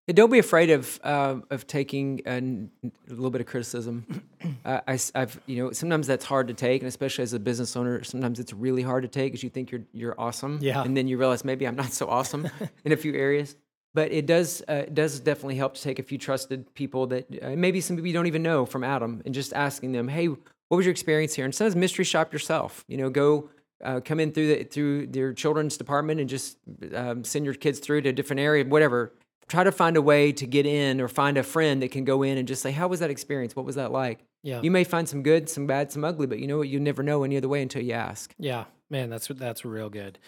Yeah, 0.07 0.13
don't 0.13 0.31
be 0.31 0.39
afraid 0.39 0.69
of 0.69 0.99
uh, 1.03 1.35
of 1.49 1.67
taking 1.67 2.21
a, 2.25 2.29
n- 2.29 2.71
a 2.83 2.89
little 3.09 3.29
bit 3.29 3.41
of 3.41 3.47
criticism. 3.47 4.05
uh, 4.65 4.79
I, 4.87 4.97
have 5.13 5.37
you 5.47 5.61
know 5.61 5.71
sometimes 5.73 6.07
that's 6.07 6.23
hard 6.23 6.47
to 6.47 6.53
take, 6.53 6.81
and 6.81 6.87
especially 6.87 7.23
as 7.23 7.33
a 7.33 7.39
business 7.39 7.75
owner, 7.75 8.01
sometimes 8.05 8.39
it's 8.39 8.53
really 8.53 8.81
hard 8.83 9.03
to 9.03 9.09
take 9.09 9.33
because 9.33 9.43
you 9.43 9.49
think 9.49 9.69
you're 9.69 9.83
you're 9.91 10.15
awesome, 10.17 10.59
Yeah. 10.61 10.81
and 10.81 10.95
then 10.95 11.09
you 11.09 11.17
realize 11.17 11.43
maybe 11.43 11.67
I'm 11.67 11.75
not 11.75 11.91
so 11.91 12.07
awesome 12.07 12.49
in 12.85 12.93
a 12.93 12.97
few 12.97 13.13
areas. 13.15 13.57
But 13.93 14.13
it 14.13 14.25
does 14.25 14.61
uh, 14.69 14.83
it 14.87 14.93
does 14.93 15.19
definitely 15.19 15.55
help 15.55 15.73
to 15.73 15.81
take 15.81 15.99
a 15.99 16.03
few 16.03 16.17
trusted 16.17 16.73
people 16.73 17.07
that 17.07 17.25
uh, 17.43 17.49
maybe 17.57 17.81
some 17.81 17.97
people 17.97 18.07
you 18.07 18.13
don't 18.13 18.27
even 18.27 18.43
know 18.43 18.65
from 18.65 18.85
Adam, 18.85 19.21
and 19.25 19.35
just 19.35 19.51
asking 19.51 19.91
them, 19.91 20.07
hey, 20.07 20.27
what 20.27 20.77
was 20.77 20.85
your 20.85 20.91
experience 20.91 21.33
here? 21.33 21.43
And 21.43 21.53
sometimes 21.53 21.75
mystery 21.75 22.05
shop 22.05 22.31
yourself. 22.31 22.85
You 22.87 22.95
know, 22.97 23.09
go. 23.09 23.49
Uh, 23.83 23.99
come 24.03 24.19
in 24.19 24.31
through 24.31 24.47
the, 24.47 24.63
through 24.63 25.07
your 25.13 25.33
children's 25.33 25.77
department 25.77 26.19
and 26.19 26.27
just 26.27 26.57
um, 26.95 27.23
send 27.23 27.45
your 27.45 27.53
kids 27.53 27.77
through 27.77 28.01
to 28.01 28.09
a 28.09 28.11
different 28.11 28.39
area, 28.39 28.65
whatever 28.65 29.13
try 29.47 29.63
to 29.63 29.71
find 29.71 29.97
a 29.97 30.01
way 30.01 30.31
to 30.33 30.45
get 30.45 30.65
in 30.65 30.99
or 31.01 31.07
find 31.07 31.37
a 31.37 31.43
friend 31.43 31.81
that 31.81 31.91
can 31.91 32.03
go 32.03 32.23
in 32.23 32.37
and 32.37 32.47
just 32.47 32.61
say, 32.61 32.71
How 32.71 32.87
was 32.87 32.99
that 32.99 33.09
experience? 33.09 33.55
What 33.55 33.65
was 33.65 33.75
that 33.75 33.91
like? 33.91 34.19
Yeah. 34.43 34.61
You 34.61 34.71
may 34.71 34.83
find 34.83 35.07
some 35.07 35.23
good, 35.23 35.49
some 35.49 35.67
bad, 35.67 35.91
some 35.91 36.03
ugly, 36.03 36.27
but 36.27 36.39
you 36.39 36.47
know 36.47 36.59
what? 36.59 36.69
You 36.69 36.79
never 36.79 37.03
know 37.03 37.23
any 37.23 37.37
other 37.37 37.49
way 37.49 37.61
until 37.61 37.81
you 37.81 37.93
ask. 37.93 38.33
Yeah, 38.37 38.65
man, 38.89 39.09
that's 39.09 39.27
that's 39.27 39.65
real 39.65 39.89
good. 39.89 40.19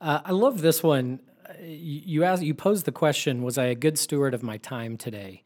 Uh, 0.00 0.20
I 0.24 0.32
love 0.32 0.60
this 0.60 0.82
one. 0.82 1.20
Uh, 1.48 1.54
You 1.62 2.02
you 2.04 2.24
asked, 2.24 2.42
you 2.42 2.54
posed 2.54 2.84
the 2.84 2.92
question: 2.92 3.42
Was 3.42 3.58
I 3.58 3.64
a 3.66 3.74
good 3.74 3.98
steward 3.98 4.34
of 4.34 4.42
my 4.42 4.58
time 4.58 4.96
today? 4.96 5.42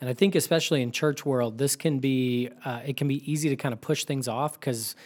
And 0.00 0.10
I 0.10 0.14
think, 0.14 0.34
especially 0.34 0.82
in 0.82 0.90
church 0.90 1.24
world, 1.24 1.58
this 1.58 1.76
can 1.76 2.00
be 2.00 2.50
uh, 2.64 2.80
it 2.84 2.96
can 2.96 3.08
be 3.08 3.30
easy 3.30 3.48
to 3.48 3.56
kind 3.56 3.72
of 3.72 3.80
push 3.80 4.04
things 4.04 4.26
off 4.28 4.58
because 4.58 4.96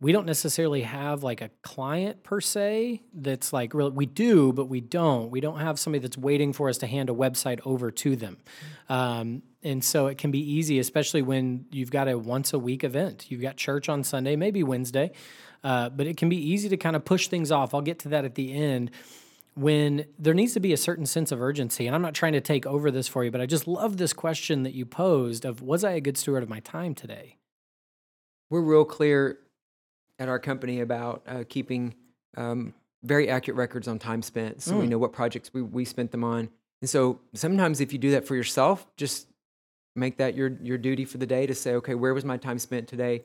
we 0.00 0.12
don't 0.12 0.26
necessarily 0.26 0.82
have 0.82 1.22
like 1.22 1.40
a 1.40 1.50
client 1.62 2.22
per 2.22 2.40
se 2.40 3.02
that's 3.14 3.52
like 3.52 3.74
real 3.74 3.90
we 3.90 4.06
do 4.06 4.52
but 4.52 4.66
we 4.66 4.80
don't. 4.80 5.30
We 5.30 5.40
don't 5.40 5.60
have 5.60 5.78
somebody 5.78 6.02
that's 6.02 6.18
waiting 6.18 6.52
for 6.52 6.68
us 6.68 6.78
to 6.78 6.86
hand 6.86 7.10
a 7.10 7.14
website 7.14 7.60
over 7.64 7.90
to 7.90 8.16
them. 8.16 8.38
Um, 8.88 9.42
and 9.62 9.82
so 9.82 10.08
it 10.08 10.18
can 10.18 10.30
be 10.30 10.40
easy 10.40 10.78
especially 10.78 11.22
when 11.22 11.66
you've 11.70 11.90
got 11.90 12.08
a 12.08 12.18
once 12.18 12.52
a 12.52 12.58
week 12.58 12.84
event. 12.84 13.30
You've 13.30 13.42
got 13.42 13.56
church 13.56 13.88
on 13.88 14.04
sunday 14.04 14.36
maybe 14.36 14.62
wednesday 14.62 15.12
uh, 15.62 15.88
but 15.88 16.06
it 16.06 16.16
can 16.16 16.28
be 16.28 16.36
easy 16.36 16.68
to 16.68 16.76
kind 16.76 16.94
of 16.94 17.06
push 17.06 17.28
things 17.28 17.50
off. 17.50 17.72
I'll 17.72 17.80
get 17.80 18.00
to 18.00 18.10
that 18.10 18.26
at 18.26 18.34
the 18.34 18.52
end. 18.52 18.90
When 19.54 20.04
there 20.18 20.34
needs 20.34 20.52
to 20.54 20.60
be 20.60 20.74
a 20.74 20.76
certain 20.76 21.06
sense 21.06 21.30
of 21.30 21.40
urgency 21.40 21.86
and 21.86 21.94
i'm 21.94 22.02
not 22.02 22.12
trying 22.12 22.32
to 22.32 22.40
take 22.40 22.66
over 22.66 22.90
this 22.90 23.06
for 23.06 23.22
you 23.22 23.30
but 23.30 23.40
i 23.40 23.46
just 23.46 23.68
love 23.68 23.98
this 23.98 24.12
question 24.12 24.64
that 24.64 24.74
you 24.74 24.84
posed 24.84 25.44
of 25.44 25.62
was 25.62 25.84
i 25.84 25.92
a 25.92 26.00
good 26.00 26.18
steward 26.18 26.42
of 26.42 26.48
my 26.48 26.58
time 26.58 26.92
today? 26.92 27.36
We're 28.50 28.62
real 28.62 28.84
clear 28.84 29.38
at 30.24 30.28
our 30.28 30.38
company 30.38 30.80
about 30.80 31.22
uh, 31.28 31.44
keeping 31.48 31.94
um, 32.36 32.74
very 33.02 33.28
accurate 33.28 33.56
records 33.56 33.86
on 33.86 33.98
time 33.98 34.22
spent 34.22 34.62
so 34.62 34.76
we 34.76 34.86
know 34.86 34.98
what 34.98 35.12
projects 35.12 35.52
we, 35.52 35.62
we 35.62 35.84
spent 35.84 36.10
them 36.10 36.24
on. 36.24 36.48
And 36.80 36.90
so 36.90 37.20
sometimes 37.34 37.80
if 37.80 37.92
you 37.92 37.98
do 37.98 38.10
that 38.12 38.26
for 38.26 38.34
yourself, 38.34 38.86
just 38.96 39.28
make 39.94 40.16
that 40.16 40.34
your, 40.34 40.56
your 40.62 40.78
duty 40.78 41.04
for 41.04 41.18
the 41.18 41.26
day 41.26 41.46
to 41.46 41.54
say, 41.54 41.74
okay, 41.74 41.94
where 41.94 42.14
was 42.14 42.24
my 42.24 42.36
time 42.36 42.58
spent 42.58 42.88
today? 42.88 43.22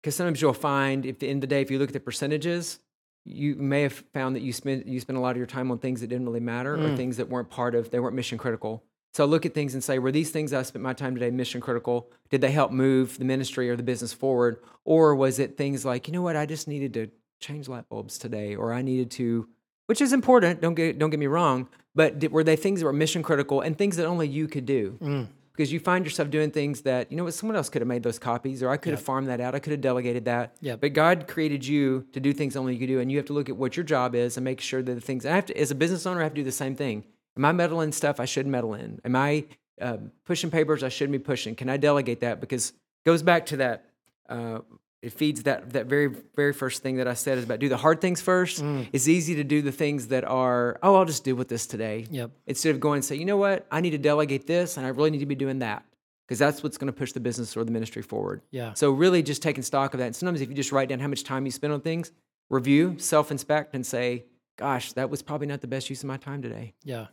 Because 0.00 0.14
sometimes 0.14 0.40
you'll 0.40 0.52
find, 0.52 1.04
if 1.04 1.18
the 1.18 1.28
end 1.28 1.38
of 1.38 1.40
the 1.42 1.46
day, 1.48 1.60
if 1.60 1.70
you 1.70 1.78
look 1.78 1.90
at 1.90 1.92
the 1.92 2.00
percentages, 2.00 2.78
you 3.24 3.56
may 3.56 3.82
have 3.82 4.04
found 4.14 4.36
that 4.36 4.42
you 4.42 4.52
spent 4.52 4.86
you 4.86 5.00
spent 5.00 5.16
a 5.16 5.20
lot 5.20 5.32
of 5.32 5.36
your 5.36 5.46
time 5.46 5.72
on 5.72 5.78
things 5.78 6.00
that 6.00 6.06
didn't 6.06 6.26
really 6.26 6.38
matter 6.40 6.76
or 6.76 6.96
things 6.96 7.16
that 7.16 7.28
weren't 7.28 7.50
part 7.50 7.74
of 7.74 7.90
they 7.90 7.98
weren't 7.98 8.14
mission 8.14 8.38
critical. 8.38 8.84
So 9.16 9.24
I 9.24 9.26
look 9.26 9.46
at 9.46 9.54
things 9.54 9.72
and 9.72 9.82
say, 9.82 9.98
were 9.98 10.12
these 10.12 10.30
things 10.30 10.52
I 10.52 10.60
spent 10.60 10.82
my 10.82 10.92
time 10.92 11.14
today 11.14 11.30
mission 11.30 11.62
critical? 11.62 12.10
Did 12.28 12.42
they 12.42 12.50
help 12.50 12.70
move 12.70 13.16
the 13.16 13.24
ministry 13.24 13.70
or 13.70 13.74
the 13.74 13.82
business 13.82 14.12
forward? 14.12 14.58
Or 14.84 15.14
was 15.14 15.38
it 15.38 15.56
things 15.56 15.86
like, 15.86 16.06
you 16.06 16.12
know 16.12 16.20
what, 16.20 16.36
I 16.36 16.44
just 16.44 16.68
needed 16.68 16.92
to 16.92 17.08
change 17.40 17.66
light 17.66 17.88
bulbs 17.88 18.18
today, 18.18 18.54
or 18.54 18.74
I 18.74 18.82
needed 18.82 19.10
to, 19.12 19.48
which 19.86 20.02
is 20.02 20.12
important. 20.12 20.60
Don't 20.60 20.74
get 20.74 20.98
don't 20.98 21.08
get 21.08 21.18
me 21.18 21.28
wrong, 21.28 21.66
but 21.94 22.18
did, 22.18 22.30
were 22.30 22.44
they 22.44 22.56
things 22.56 22.80
that 22.80 22.84
were 22.84 22.92
mission 22.92 23.22
critical 23.22 23.62
and 23.62 23.78
things 23.78 23.96
that 23.96 24.04
only 24.04 24.28
you 24.28 24.48
could 24.48 24.66
do? 24.66 24.98
Mm. 25.00 25.28
Because 25.52 25.72
you 25.72 25.80
find 25.80 26.04
yourself 26.04 26.28
doing 26.28 26.50
things 26.50 26.82
that 26.82 27.10
you 27.10 27.16
know 27.16 27.24
what 27.24 27.32
someone 27.32 27.56
else 27.56 27.70
could 27.70 27.80
have 27.80 27.88
made 27.88 28.02
those 28.02 28.18
copies, 28.18 28.62
or 28.62 28.68
I 28.68 28.76
could 28.76 28.92
have 28.92 29.00
farmed 29.00 29.28
that 29.28 29.40
out. 29.40 29.54
I 29.54 29.60
could 29.60 29.70
have 29.70 29.80
delegated 29.80 30.26
that. 30.26 30.56
Yep. 30.60 30.82
But 30.82 30.92
God 30.92 31.26
created 31.26 31.66
you 31.66 32.04
to 32.12 32.20
do 32.20 32.34
things 32.34 32.54
only 32.54 32.74
you 32.74 32.78
could 32.78 32.88
do, 32.88 33.00
and 33.00 33.10
you 33.10 33.16
have 33.16 33.26
to 33.28 33.32
look 33.32 33.48
at 33.48 33.56
what 33.56 33.78
your 33.78 33.84
job 33.84 34.14
is 34.14 34.36
and 34.36 34.44
make 34.44 34.60
sure 34.60 34.82
that 34.82 34.94
the 34.94 35.00
things. 35.00 35.24
I 35.24 35.34
have 35.34 35.46
to, 35.46 35.58
as 35.58 35.70
a 35.70 35.74
business 35.74 36.04
owner, 36.04 36.20
I 36.20 36.24
have 36.24 36.34
to 36.34 36.40
do 36.42 36.44
the 36.44 36.52
same 36.52 36.76
thing. 36.76 37.04
Am 37.36 37.44
I 37.44 37.52
meddling 37.52 37.92
stuff 37.92 38.20
I 38.20 38.24
shouldn't 38.24 38.52
meddle 38.52 38.74
in? 38.74 39.00
Am 39.04 39.14
I 39.14 39.44
uh, 39.80 39.98
pushing 40.24 40.50
papers 40.50 40.82
I 40.82 40.88
shouldn't 40.88 41.12
be 41.12 41.18
pushing? 41.18 41.54
Can 41.54 41.68
I 41.68 41.76
delegate 41.76 42.20
that? 42.20 42.40
Because 42.40 42.70
it 42.70 43.04
goes 43.04 43.22
back 43.22 43.46
to 43.46 43.58
that. 43.58 43.86
Uh, 44.28 44.60
it 45.02 45.12
feeds 45.12 45.44
that 45.44 45.74
that 45.74 45.86
very 45.86 46.08
very 46.34 46.52
first 46.52 46.82
thing 46.82 46.96
that 46.96 47.06
I 47.06 47.14
said 47.14 47.38
is 47.38 47.44
about 47.44 47.60
do 47.60 47.68
the 47.68 47.76
hard 47.76 48.00
things 48.00 48.20
first. 48.20 48.64
It's 48.92 49.06
easy 49.06 49.36
to 49.36 49.44
do 49.44 49.62
the 49.62 49.70
things 49.70 50.08
that 50.08 50.24
are 50.24 50.78
oh 50.82 50.96
I'll 50.96 51.04
just 51.04 51.22
deal 51.22 51.36
with 51.36 51.48
this 51.48 51.66
today. 51.66 52.06
Yep. 52.10 52.30
Instead 52.46 52.70
of 52.74 52.80
going 52.80 52.96
and 52.96 53.04
say 53.04 53.14
you 53.14 53.24
know 53.24 53.36
what 53.36 53.66
I 53.70 53.80
need 53.82 53.90
to 53.90 53.98
delegate 53.98 54.46
this 54.46 54.76
and 54.76 54.86
I 54.86 54.88
really 54.88 55.10
need 55.10 55.20
to 55.20 55.26
be 55.26 55.36
doing 55.36 55.60
that 55.60 55.84
because 56.26 56.38
that's 56.38 56.62
what's 56.62 56.76
going 56.76 56.92
to 56.92 56.92
push 56.92 57.12
the 57.12 57.20
business 57.20 57.56
or 57.56 57.64
the 57.64 57.70
ministry 57.70 58.02
forward. 58.02 58.42
Yeah. 58.50 58.74
So 58.74 58.90
really 58.90 59.22
just 59.22 59.42
taking 59.42 59.62
stock 59.62 59.94
of 59.94 59.98
that. 59.98 60.06
And 60.06 60.16
sometimes 60.16 60.40
if 60.40 60.48
you 60.48 60.54
just 60.54 60.72
write 60.72 60.88
down 60.88 60.98
how 60.98 61.08
much 61.08 61.22
time 61.22 61.44
you 61.44 61.52
spend 61.52 61.72
on 61.72 61.80
things, 61.80 62.10
review, 62.50 62.96
self 62.98 63.30
inspect, 63.30 63.74
and 63.74 63.86
say, 63.86 64.24
gosh, 64.56 64.92
that 64.94 65.08
was 65.08 65.22
probably 65.22 65.46
not 65.46 65.60
the 65.60 65.68
best 65.68 65.88
use 65.88 66.02
of 66.02 66.08
my 66.08 66.16
time 66.16 66.42
today. 66.42 66.74
Yeah. 66.82 67.06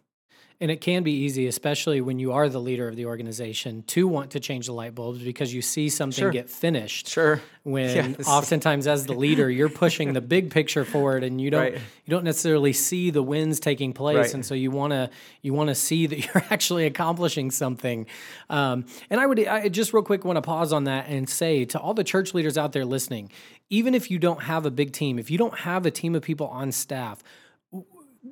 And 0.64 0.72
it 0.72 0.80
can 0.80 1.04
be 1.04 1.12
easy, 1.12 1.48
especially 1.48 2.00
when 2.00 2.20
you 2.20 2.32
are 2.32 2.48
the 2.48 2.62
leader 2.62 2.88
of 2.88 2.96
the 2.96 3.06
organization, 3.08 3.84
to 3.88 4.08
want 4.08 4.32
to 4.32 4.40
change 4.40 4.68
the 4.68 4.72
light 4.72 4.96
bulbs 4.96 5.22
because 5.22 5.54
you 5.54 5.62
see 5.62 5.90
something 5.90 6.22
Sure. 6.22 6.32
get 6.32 6.50
finished. 6.50 7.10
Sure. 7.10 7.42
When 7.64 8.16
Yes. 8.18 8.30
oftentimes, 8.30 8.88
as 8.88 9.06
the 9.06 9.12
leader, 9.14 9.50
you're 9.52 9.68
pushing 9.68 10.14
the 10.14 10.22
big 10.22 10.52
picture 10.52 10.86
forward, 10.86 11.26
and 11.26 11.42
you 11.42 11.50
don't 11.52 11.62
Right. 11.64 11.74
you 11.74 12.12
don't 12.12 12.24
necessarily 12.24 12.72
see 12.72 13.10
the 13.10 13.22
wins 13.22 13.60
taking 13.60 13.92
place, 13.92 14.16
Right. 14.18 14.34
and 14.36 14.46
so 14.46 14.56
you 14.56 14.72
want 14.72 14.92
to 14.94 15.10
you 15.42 15.54
want 15.54 15.68
to 15.68 15.76
see 15.76 16.08
that 16.08 16.18
you're 16.34 16.44
actually 16.50 16.86
accomplishing 16.86 17.52
something. 17.52 18.06
Um, 18.50 18.86
and 19.10 19.20
I 19.20 19.26
would 19.26 19.46
I 19.46 19.68
just 19.68 19.92
real 19.94 20.02
quick 20.04 20.24
want 20.24 20.38
to 20.38 20.42
pause 20.42 20.72
on 20.72 20.86
that 20.86 21.08
and 21.10 21.28
say 21.30 21.66
to 21.66 21.78
all 21.78 21.94
the 21.94 22.06
church 22.06 22.34
leaders 22.34 22.58
out 22.58 22.72
there 22.72 22.86
listening, 22.86 23.30
even 23.70 23.94
if 23.94 24.10
you 24.10 24.18
don't 24.18 24.44
have 24.44 24.66
a 24.66 24.72
big 24.72 24.94
team, 24.94 25.20
if 25.20 25.30
you 25.30 25.38
don't 25.38 25.60
have 25.60 25.86
a 25.86 25.92
team 25.92 26.16
of 26.16 26.22
people 26.22 26.48
on 26.48 26.72
staff, 26.72 27.22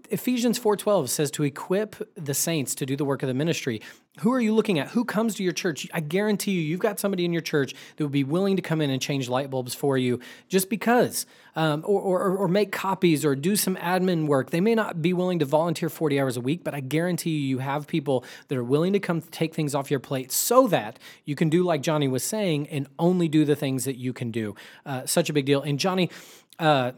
Ephesians 0.09 0.57
4:12 0.57 1.09
says 1.09 1.31
to 1.31 1.43
equip 1.43 1.95
the 2.15 2.33
saints 2.33 2.73
to 2.75 2.85
do 2.85 2.95
the 2.95 3.03
work 3.03 3.23
of 3.23 3.27
the 3.27 3.33
ministry. 3.33 3.81
Who 4.19 4.31
are 4.31 4.39
you 4.39 4.53
looking 4.53 4.79
at? 4.79 4.89
Who 4.89 5.03
comes 5.03 5.35
to 5.35 5.43
your 5.43 5.51
church? 5.51 5.87
I 5.93 5.99
guarantee 5.99 6.51
you, 6.51 6.61
you've 6.61 6.79
got 6.79 6.99
somebody 6.99 7.25
in 7.25 7.33
your 7.33 7.41
church 7.41 7.73
that 7.95 8.03
would 8.03 8.11
be 8.11 8.23
willing 8.23 8.55
to 8.55 8.61
come 8.61 8.79
in 8.81 8.89
and 8.89 9.01
change 9.01 9.27
light 9.27 9.49
bulbs 9.49 9.73
for 9.73 9.97
you 9.97 10.19
just 10.47 10.69
because, 10.69 11.25
um, 11.55 11.83
or, 11.85 12.01
or, 12.01 12.37
or 12.37 12.47
make 12.47 12.71
copies 12.71 13.25
or 13.25 13.35
do 13.35 13.55
some 13.55 13.75
admin 13.77 14.27
work. 14.27 14.49
They 14.49 14.61
may 14.61 14.75
not 14.75 15.01
be 15.01 15.11
willing 15.13 15.39
to 15.39 15.45
volunteer 15.45 15.89
40 15.89 16.19
hours 16.19 16.37
a 16.37 16.41
week, 16.41 16.63
but 16.63 16.73
I 16.73 16.79
guarantee 16.79 17.31
you, 17.31 17.47
you 17.47 17.57
have 17.59 17.87
people 17.87 18.23
that 18.47 18.57
are 18.57 18.63
willing 18.63 18.93
to 18.93 18.99
come 18.99 19.21
take 19.21 19.53
things 19.53 19.75
off 19.75 19.89
your 19.89 19.99
plate 19.99 20.31
so 20.31 20.67
that 20.67 20.99
you 21.25 21.35
can 21.35 21.49
do 21.49 21.63
like 21.63 21.81
Johnie 21.81 22.09
was 22.09 22.23
saying 22.23 22.67
and 22.67 22.87
only 22.97 23.27
do 23.27 23.43
the 23.43 23.55
things 23.55 23.85
that 23.85 23.97
you 23.97 24.13
can 24.13 24.31
do. 24.31 24.55
Uh, 24.85 25.05
such 25.05 25.29
a 25.29 25.33
big 25.33 25.45
deal. 25.45 25.61
And 25.61 25.79
Johnie, 25.79 26.11
uh, 26.59 26.91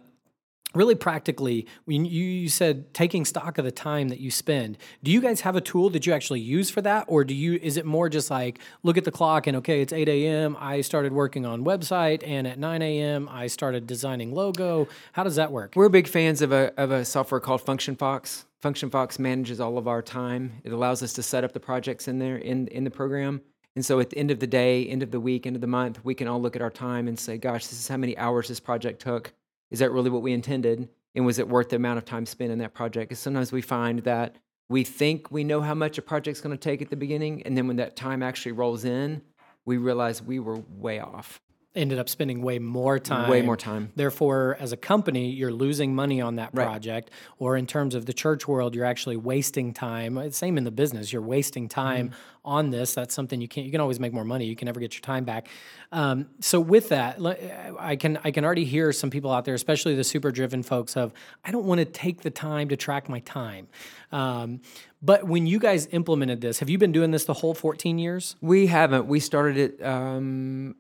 really 0.74 0.96
practically 0.96 1.68
when 1.86 2.06
you, 2.06 2.50
said 2.50 2.94
taking 2.94 3.26
stock 3.26 3.58
of 3.58 3.66
the 3.66 3.72
time 3.72 4.10
that 4.10 4.20
you 4.20 4.30
spend 4.30 4.78
do 5.02 5.12
you 5.12 5.22
guys 5.22 5.42
have 5.42 5.56
a 5.56 5.62
tool 5.62 5.90
that 5.90 6.06
you 6.06 6.14
actually 6.14 6.40
use 6.40 6.70
for 6.70 6.82
that 6.82 7.06
or 7.08 7.24
do 7.24 7.34
you 7.34 7.60
is 7.62 7.78
it 7.78 7.86
more 7.86 8.10
just 8.10 8.30
like 8.30 8.60
look 8.84 8.98
at 8.98 9.06
the 9.06 9.12
clock 9.12 9.48
and 9.48 9.58
okay 9.58 9.82
it's 9.82 9.94
8 9.94 10.10
a.m 10.10 10.58
i 10.60 10.82
started 10.82 11.14
working 11.14 11.46
on 11.46 11.64
website 11.64 12.22
and 12.28 12.46
at 12.46 12.60
9 12.60 12.82
a.m 12.82 13.30
i 13.32 13.48
started 13.48 13.88
designing 13.88 14.34
logo 14.34 14.88
how 15.14 15.24
does 15.24 15.36
that 15.36 15.52
work 15.52 15.74
We're 15.76 15.90
big 15.90 16.08
fans 16.08 16.42
of 16.42 16.52
a, 16.52 16.74
of 16.78 16.92
a 16.92 17.06
software 17.06 17.40
called 17.40 17.62
Function 17.62 17.96
Fox. 17.96 18.46
Function 18.62 18.90
Fox 18.90 19.20
manages 19.20 19.60
all 19.60 19.78
of 19.78 19.88
our 19.88 20.02
time. 20.02 20.62
It 20.64 20.72
allows 20.72 21.04
us 21.04 21.14
to 21.14 21.24
set 21.24 21.44
up 21.44 21.54
the 21.54 21.60
projects 21.60 22.08
in 22.08 22.20
there 22.20 22.38
in, 22.38 22.68
in 22.68 22.84
the 22.84 22.92
program. 22.92 23.42
And 23.76 23.86
so 23.86 24.00
at 24.00 24.10
the 24.12 24.18
end 24.18 24.32
of 24.32 24.40
the 24.40 24.48
day, 24.48 24.86
end 24.88 25.04
of 25.04 25.12
the 25.12 25.20
week, 25.20 25.46
end 25.46 25.56
of 25.56 25.62
the 25.62 25.68
month, 25.68 26.04
we 26.04 26.14
can 26.14 26.28
all 26.28 26.42
look 26.42 26.56
at 26.56 26.62
our 26.62 26.70
time 26.70 27.08
and 27.08 27.20
say, 27.20 27.38
gosh, 27.38 27.68
this 27.68 27.80
is 27.80 27.88
how 27.88 27.98
many 27.98 28.18
hours 28.18 28.48
this 28.48 28.60
project 28.60 29.02
took. 29.02 29.34
Is 29.74 29.80
that 29.80 29.92
really 29.92 30.12
what 30.12 30.22
we 30.22 30.34
intended? 30.34 30.88
And 31.16 31.26
was 31.26 31.40
it 31.40 31.50
worth 31.50 31.70
the 31.70 31.76
amount 31.78 31.98
of 31.98 32.06
time 32.06 32.28
spent 32.28 32.52
in 32.52 32.60
that 32.60 32.76
project? 32.76 33.10
Because 33.10 33.20
sometimes 33.20 33.52
we 33.52 33.62
find 33.62 34.00
that 34.00 34.36
we 34.70 34.84
think 34.84 35.32
we 35.32 35.44
know 35.44 35.62
how 35.62 35.74
much 35.74 35.98
a 35.98 36.02
project's 36.02 36.42
going 36.42 36.56
to 36.56 36.62
take 36.62 36.82
at 36.84 36.92
the 36.92 36.96
beginning. 36.96 37.42
And 37.42 37.58
then 37.58 37.68
when 37.68 37.78
that 37.78 37.96
time 37.96 38.22
actually 38.22 38.52
rolls 38.52 38.86
in, 38.86 39.24
we 39.66 39.78
realize 39.78 40.22
we 40.22 40.40
were 40.40 40.62
way 40.78 41.00
off. 41.00 41.42
Ended 41.76 41.98
up 41.98 42.08
spending 42.08 42.42
way 42.42 42.60
more 42.60 43.00
time 43.00 43.30
Way 43.30 43.42
more 43.42 43.58
time. 43.58 43.92
Therefore, 43.96 44.58
as 44.60 44.72
a 44.72 44.78
company, 44.78 45.32
you're 45.32 45.52
losing 45.52 45.96
money 45.96 46.22
on 46.22 46.36
that 46.36 46.52
Right. 46.54 46.66
project. 46.66 47.10
Or 47.40 47.58
in 47.58 47.66
terms 47.66 47.96
of 47.96 48.06
the 48.06 48.14
church 48.14 48.48
world, 48.48 48.76
you're 48.76 48.86
actually 48.86 49.18
wasting 49.18 49.74
time. 49.74 50.30
Same 50.32 50.58
in 50.58 50.64
the 50.66 50.72
business, 50.72 51.12
you're 51.12 51.22
wasting 51.22 51.68
time 51.68 52.10
Mm-hmm. 52.10 52.16
on 52.46 52.70
this. 52.70 52.94
That's 52.94 53.16
something 53.16 53.42
you 53.42 53.48
can't. 53.48 53.66
You 53.66 53.72
can 53.72 53.82
always 53.82 54.00
make 54.00 54.14
more 54.14 54.24
money. 54.26 54.46
You 54.46 54.56
can 54.56 54.66
never 54.68 54.80
get 54.80 54.94
your 54.94 55.02
time 55.02 55.24
back. 55.26 55.48
Um, 55.92 56.28
so 56.42 56.60
with 56.60 56.90
that, 56.90 57.18
I 57.80 57.96
can 57.96 58.20
I 58.24 58.32
can 58.32 58.46
already 58.46 58.66
hear 58.66 58.92
some 58.92 59.10
people 59.10 59.32
out 59.32 59.46
there, 59.46 59.56
especially 59.56 59.96
the 59.96 60.04
super 60.04 60.32
driven 60.32 60.62
folks, 60.62 60.96
of 60.96 61.12
I 61.44 61.52
don't 61.52 61.66
want 61.66 61.80
to 61.80 61.86
take 61.86 62.22
the 62.22 62.32
time 62.32 62.70
to 62.70 62.76
track 62.78 63.10
my 63.10 63.20
time. 63.22 63.68
Um, 64.12 64.62
but 65.02 65.24
when 65.26 65.48
you 65.48 65.58
guys 65.60 65.88
implemented 65.92 66.42
this, 66.42 66.60
have 66.60 66.70
you 66.70 66.78
been 66.78 66.92
doing 66.92 67.12
this 67.12 67.26
the 67.26 67.34
whole 67.34 67.54
14 67.54 67.98
years? 67.98 68.36
We 68.42 68.68
haven't. 68.68 69.08
We 69.08 69.20
started 69.20 69.58
it 69.58 69.84
um, 69.86 70.76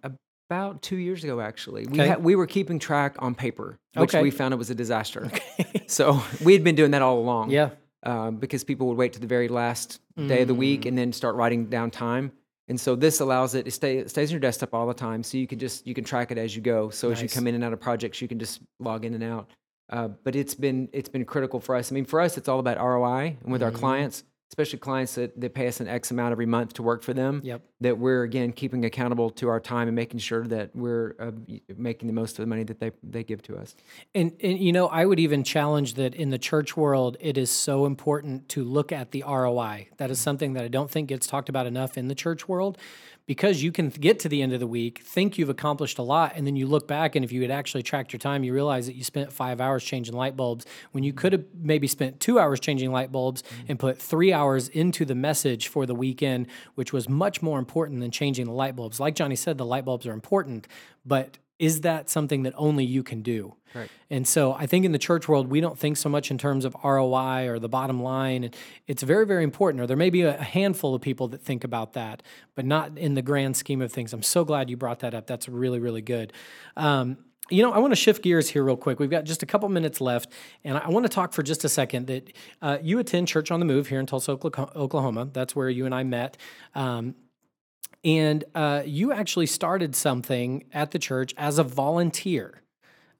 about 0.50 0.82
two 0.82 0.98
years 0.98 1.24
ago, 1.24 1.39
actually. 1.39 1.86
We, 1.88 2.00
Okay. 2.02 2.10
ha- 2.10 2.18
we 2.20 2.36
were 2.36 2.48
keeping 2.48 2.80
track 2.80 3.16
on 3.20 3.36
paper, 3.36 3.80
which 3.96 4.14
Okay. 4.14 4.22
we 4.22 4.32
found 4.32 4.54
it 4.54 4.58
was 4.58 4.70
a 4.70 4.76
disaster. 4.76 5.30
so 5.88 6.22
we 6.44 6.54
had 6.54 6.64
been 6.64 6.76
doing 6.76 6.91
that 6.91 7.02
all 7.02 7.20
along. 7.20 7.52
Yeah. 7.52 7.70
Um, 8.04 8.36
because 8.36 8.64
people 8.66 8.88
would 8.88 8.98
wait 8.98 9.14
to 9.14 9.20
the 9.20 9.28
very 9.28 9.48
last 9.48 10.02
day 10.18 10.41
of 10.41 10.48
the 10.50 10.54
week 10.54 10.86
and 10.86 10.98
then 10.98 11.14
start 11.14 11.36
writing 11.36 11.68
down 11.68 11.89
time. 11.89 12.34
And 12.68 12.80
so 12.80 12.96
this 12.96 13.20
allows 13.22 13.56
it 13.56 13.64
to 13.64 13.72
stay 13.72 13.98
it 14.00 14.10
stays 14.10 14.30
on 14.30 14.34
your 14.34 14.39
desktop 14.41 14.74
all 14.74 14.88
the 14.88 14.94
time. 14.94 15.24
So 15.24 15.38
you 15.38 15.48
can 15.48 15.58
just 15.60 15.88
you 15.88 15.94
can 15.94 16.04
track 16.04 16.30
it 16.32 16.38
as 16.38 16.56
you 16.56 16.62
go. 16.62 16.89
So 16.89 17.12
as 17.12 17.22
you 17.22 17.30
come 17.30 17.48
in 17.48 17.56
and 17.56 17.64
out 17.64 17.72
of 17.74 17.80
projects, 17.80 18.22
you 18.22 18.28
can 18.28 18.39
just 18.39 18.62
log 18.80 19.06
in 19.06 19.14
and 19.14 19.24
out. 19.24 19.50
Uh, 19.89 20.10
but 20.10 20.36
it's 20.36 20.54
been 20.56 20.89
it's 20.94 21.10
been 21.10 21.24
critical 21.26 21.60
for 21.62 21.76
us. 21.76 21.91
I 21.91 21.96
mean, 21.96 22.06
for 22.06 22.20
us, 22.22 22.38
it's 22.38 22.48
all 22.50 22.60
about 22.60 22.78
ROI, 22.78 23.38
and 23.44 23.52
with 23.52 23.62
our 23.64 23.72
clients, 23.72 24.24
especially 24.54 24.78
clients 24.78 25.16
that, 25.16 25.39
that 25.41 25.56
pay 25.56 25.68
us 25.68 25.80
an 25.80 25.88
X 25.88 26.12
amount 26.12 26.32
every 26.32 26.45
month 26.45 26.74
to 26.74 26.84
work 26.84 27.01
for 27.01 27.12
them 27.12 27.41
Yep. 27.43 27.62
that 27.82 27.97
we're 27.97 28.22
again 28.22 28.51
keeping 28.54 28.86
accountable 28.86 29.32
to 29.32 29.49
our 29.49 29.60
time 29.60 29.88
and 29.88 29.95
making 29.95 30.20
sure 30.20 30.45
that 30.45 30.70
we're 30.76 31.16
uh, 31.20 31.32
making 31.76 32.06
the 32.08 32.14
most 32.14 32.38
of 32.38 32.43
the 32.43 32.45
money 32.45 32.64
that 32.64 32.80
they 32.80 32.91
they 33.01 33.24
give 33.24 33.41
to 33.43 33.58
us. 33.58 33.76
And, 34.14 34.32
and 34.43 34.60
you 34.60 34.72
know, 34.72 34.88
I 34.88 35.06
would 35.06 35.20
even 35.20 35.43
challenge 35.43 35.95
that 35.95 36.14
in 36.14 36.30
the 36.30 36.38
church 36.38 36.78
world, 36.78 37.18
it 37.20 37.36
is 37.36 37.49
so 37.49 37.88
important 37.88 38.47
to 38.49 38.64
look 38.64 38.91
at 38.91 39.10
the 39.10 39.24
ROI. 39.28 39.88
That 39.97 40.12
is 40.12 40.20
something 40.20 40.54
that 40.54 40.64
I 40.64 40.68
don't 40.68 40.91
think 40.91 41.10
gets 41.10 41.26
talked 41.26 41.49
about 41.49 41.66
enough 41.66 41.97
in 41.97 42.08
the 42.08 42.16
church 42.16 42.47
world 42.47 42.78
because 43.26 43.63
you 43.63 43.71
can 43.71 43.89
get 43.89 44.19
to 44.19 44.30
the 44.30 44.41
end 44.41 44.53
of 44.53 44.59
the 44.59 44.67
week, 44.67 45.01
think 45.03 45.38
you've 45.38 45.49
accomplished 45.49 45.97
a 45.97 46.01
lot, 46.01 46.34
and 46.36 46.45
then 46.45 46.55
you 46.55 46.67
look 46.67 46.88
back, 46.88 47.15
and 47.15 47.24
if 47.24 47.32
you 47.32 47.41
had 47.41 47.51
actually 47.51 47.84
tracked 47.84 48.11
your 48.11 48.19
time, 48.19 48.43
you 48.43 48.53
realize 48.53 48.86
that 48.88 48.95
you 48.95 49.03
spent 49.03 49.32
five 49.32 49.61
hours 49.61 49.84
changing 49.84 50.13
light 50.13 50.36
bulbs 50.36 50.65
when 50.91 51.03
you 51.03 51.13
could 51.13 51.32
have 51.32 51.45
maybe 51.55 51.88
spent 51.88 52.19
two 52.19 52.38
hours 52.38 52.59
changing 52.59 52.91
light 52.91 53.11
bulbs 53.11 53.41
mm-hmm. 53.41 53.65
and 53.69 53.80
put 53.80 53.97
three 53.97 54.34
hours 54.34 54.67
into 54.69 55.05
the 55.05 55.15
message 55.15 55.67
for 55.69 55.86
the 55.86 55.95
weekend, 55.95 56.47
which 56.76 56.91
was 56.91 57.07
much 57.07 57.41
more 57.41 57.59
important 57.59 58.01
than 58.01 58.11
changing 58.11 58.45
the 58.45 58.51
light 58.51 58.76
bulbs. 58.76 58.99
Like 58.99 59.15
Johnie 59.15 59.38
said, 59.38 59.57
the 59.57 59.65
light 59.65 59.86
bulbs 59.86 60.05
are 60.05 60.13
important, 60.13 60.67
but 61.05 61.38
is 61.64 61.80
that 61.82 62.09
something 62.09 62.43
that 62.43 62.53
only 62.57 62.84
you 62.84 63.03
can 63.03 63.22
do? 63.22 63.55
Right. 63.74 63.89
And 64.09 64.28
so 64.28 64.51
I 64.51 64.66
think 64.66 64.84
in 64.84 64.91
the 64.91 64.99
church 64.99 65.30
world, 65.30 65.47
we 65.47 65.61
don't 65.61 65.80
think 65.80 65.95
so 65.95 66.09
much 66.09 66.30
in 66.30 66.38
terms 66.38 66.66
of 66.66 66.76
ROI 66.84 67.47
or 67.47 67.57
the 67.57 67.70
bottom 67.70 68.03
line. 68.03 68.43
And 68.43 68.55
It's 68.86 69.01
very, 69.01 69.26
very 69.26 69.45
important, 69.45 69.82
or 69.82 69.88
there 69.88 69.95
may 69.95 70.09
be 70.09 70.24
a 70.24 70.34
handful 70.43 70.93
of 70.93 71.01
people 71.01 71.30
that 71.30 71.41
think 71.41 71.64
about 71.64 71.93
that, 71.93 72.22
but 72.53 72.66
not 72.66 72.97
in 72.97 73.14
the 73.14 73.22
grand 73.22 73.55
scheme 73.55 73.82
of 73.82 73.93
things. 73.93 74.11
I'm 74.11 74.24
so 74.24 74.43
glad 74.43 74.70
you 74.70 74.76
brought 74.76 74.99
that 74.99 75.14
up. 75.14 75.26
That's 75.26 75.47
really, 75.47 75.80
really 75.80 76.01
good. 76.01 76.34
Um, 76.76 77.18
you 77.49 77.64
know, 77.64 77.72
I 77.72 77.80
want 77.80 77.91
to 77.91 77.95
shift 77.95 78.24
gears 78.24 78.49
here 78.49 78.64
real 78.64 78.78
quick. 78.78 78.99
We've 78.99 79.09
got 79.09 79.24
just 79.24 79.41
a 79.41 79.45
couple 79.45 79.70
minutes 79.70 80.01
left, 80.01 80.32
and 80.66 80.78
I 80.78 80.89
want 80.89 81.05
to 81.05 81.09
talk 81.09 81.32
for 81.32 81.43
just 81.43 81.64
a 81.64 81.70
second 81.70 82.07
that 82.07 82.34
uh, 82.61 82.78
you 82.82 82.99
attend 82.99 83.30
Church 83.30 83.51
on 83.51 83.59
the 83.61 83.66
Move 83.66 83.88
here 83.88 83.99
in 84.01 84.05
Tulsa, 84.05 84.32
Oklahoma- 84.32 84.72
Oklahoma. 84.76 85.30
That's 85.32 85.55
where 85.55 85.70
you 85.70 85.86
and 85.86 85.95
I 85.95 86.03
met. 86.03 86.38
Um, 86.76 87.16
and 88.04 88.43
uh, 88.54 88.84
you 88.86 89.12
actually 89.12 89.45
started 89.45 89.95
something 89.95 90.66
at 90.74 90.91
the 90.91 90.99
church 90.99 91.34
as 91.38 91.58
a 91.58 91.64
volunteer 91.64 92.62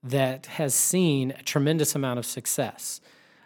that 0.04 0.46
has 0.48 0.74
seen 0.74 1.32
a 1.32 1.44
tremendous 1.44 1.96
amount 1.96 2.20
of 2.20 2.26
success. 2.26 3.00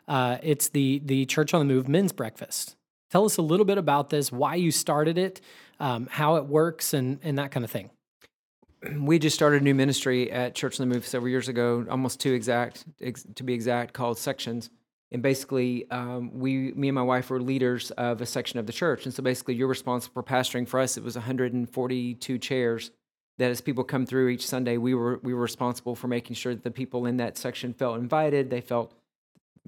Uh, 0.08 0.38
it's 0.42 0.70
the 0.70 1.02
the 1.06 1.26
Church 1.26 1.54
on 1.54 1.68
the 1.68 1.74
Move 1.74 1.88
Men's 1.88 2.12
Breakfast. 2.12 2.76
Tell 3.12 3.26
us 3.26 3.38
a 3.38 3.42
little 3.42 3.66
bit 3.66 3.78
about 3.78 4.10
this, 4.10 4.32
why 4.32 4.56
you 4.56 4.72
started 4.72 5.18
it, 5.18 5.42
um, 5.80 6.08
how 6.10 6.38
it 6.38 6.46
works, 6.46 6.94
and 6.94 7.20
and 7.22 7.38
that 7.38 7.52
kind 7.52 7.64
of 7.64 7.72
thing. 7.72 7.92
We 8.96 9.20
just 9.20 9.36
started 9.36 9.62
a 9.62 9.64
new 9.64 9.76
ministry 9.76 10.32
at 10.32 10.56
Church 10.56 10.80
on 10.80 10.88
the 10.88 10.94
Move 10.94 11.06
several 11.06 11.30
years 11.30 11.50
ago, 11.50 11.86
almost 11.90 12.20
two 12.20 12.34
exact 12.34 12.86
ex- 13.02 13.26
to 13.36 13.44
be 13.44 13.54
exact, 13.54 13.94
called 13.94 14.18
Sections. 14.18 14.70
And 15.12 15.22
basically, 15.22 15.90
um, 15.90 16.38
we, 16.38 16.74
me 16.74 16.90
and 16.90 16.96
my 16.96 17.02
wife 17.02 17.30
were 17.30 17.42
leaders 17.42 17.92
of 17.92 18.22
a 18.22 18.26
section 18.26 18.60
of 18.60 18.68
the 18.68 18.74
church. 18.74 19.06
And 19.06 19.14
so 19.14 19.24
basically, 19.24 19.56
you're 19.56 19.68
responsible 19.68 20.14
for 20.14 20.24
pastoring. 20.24 20.68
For 20.68 20.80
us, 20.80 20.98
it 20.98 21.04
was 21.04 21.16
142 21.16 22.38
chairs 22.40 22.92
that 23.38 23.52
as 23.52 23.62
people 23.62 23.84
come 23.84 24.06
through 24.06 24.30
each 24.30 24.46
Sunday, 24.46 24.78
we 24.78 24.94
were 24.94 25.20
we 25.24 25.34
were 25.34 25.42
responsible 25.42 25.96
for 25.96 26.08
making 26.08 26.36
sure 26.36 26.54
that 26.54 26.64
the 26.64 26.72
people 26.72 27.06
in 27.06 27.18
that 27.18 27.38
section 27.38 27.74
felt 27.74 28.00
invited. 28.00 28.50
They 28.50 28.62
felt 28.62 28.94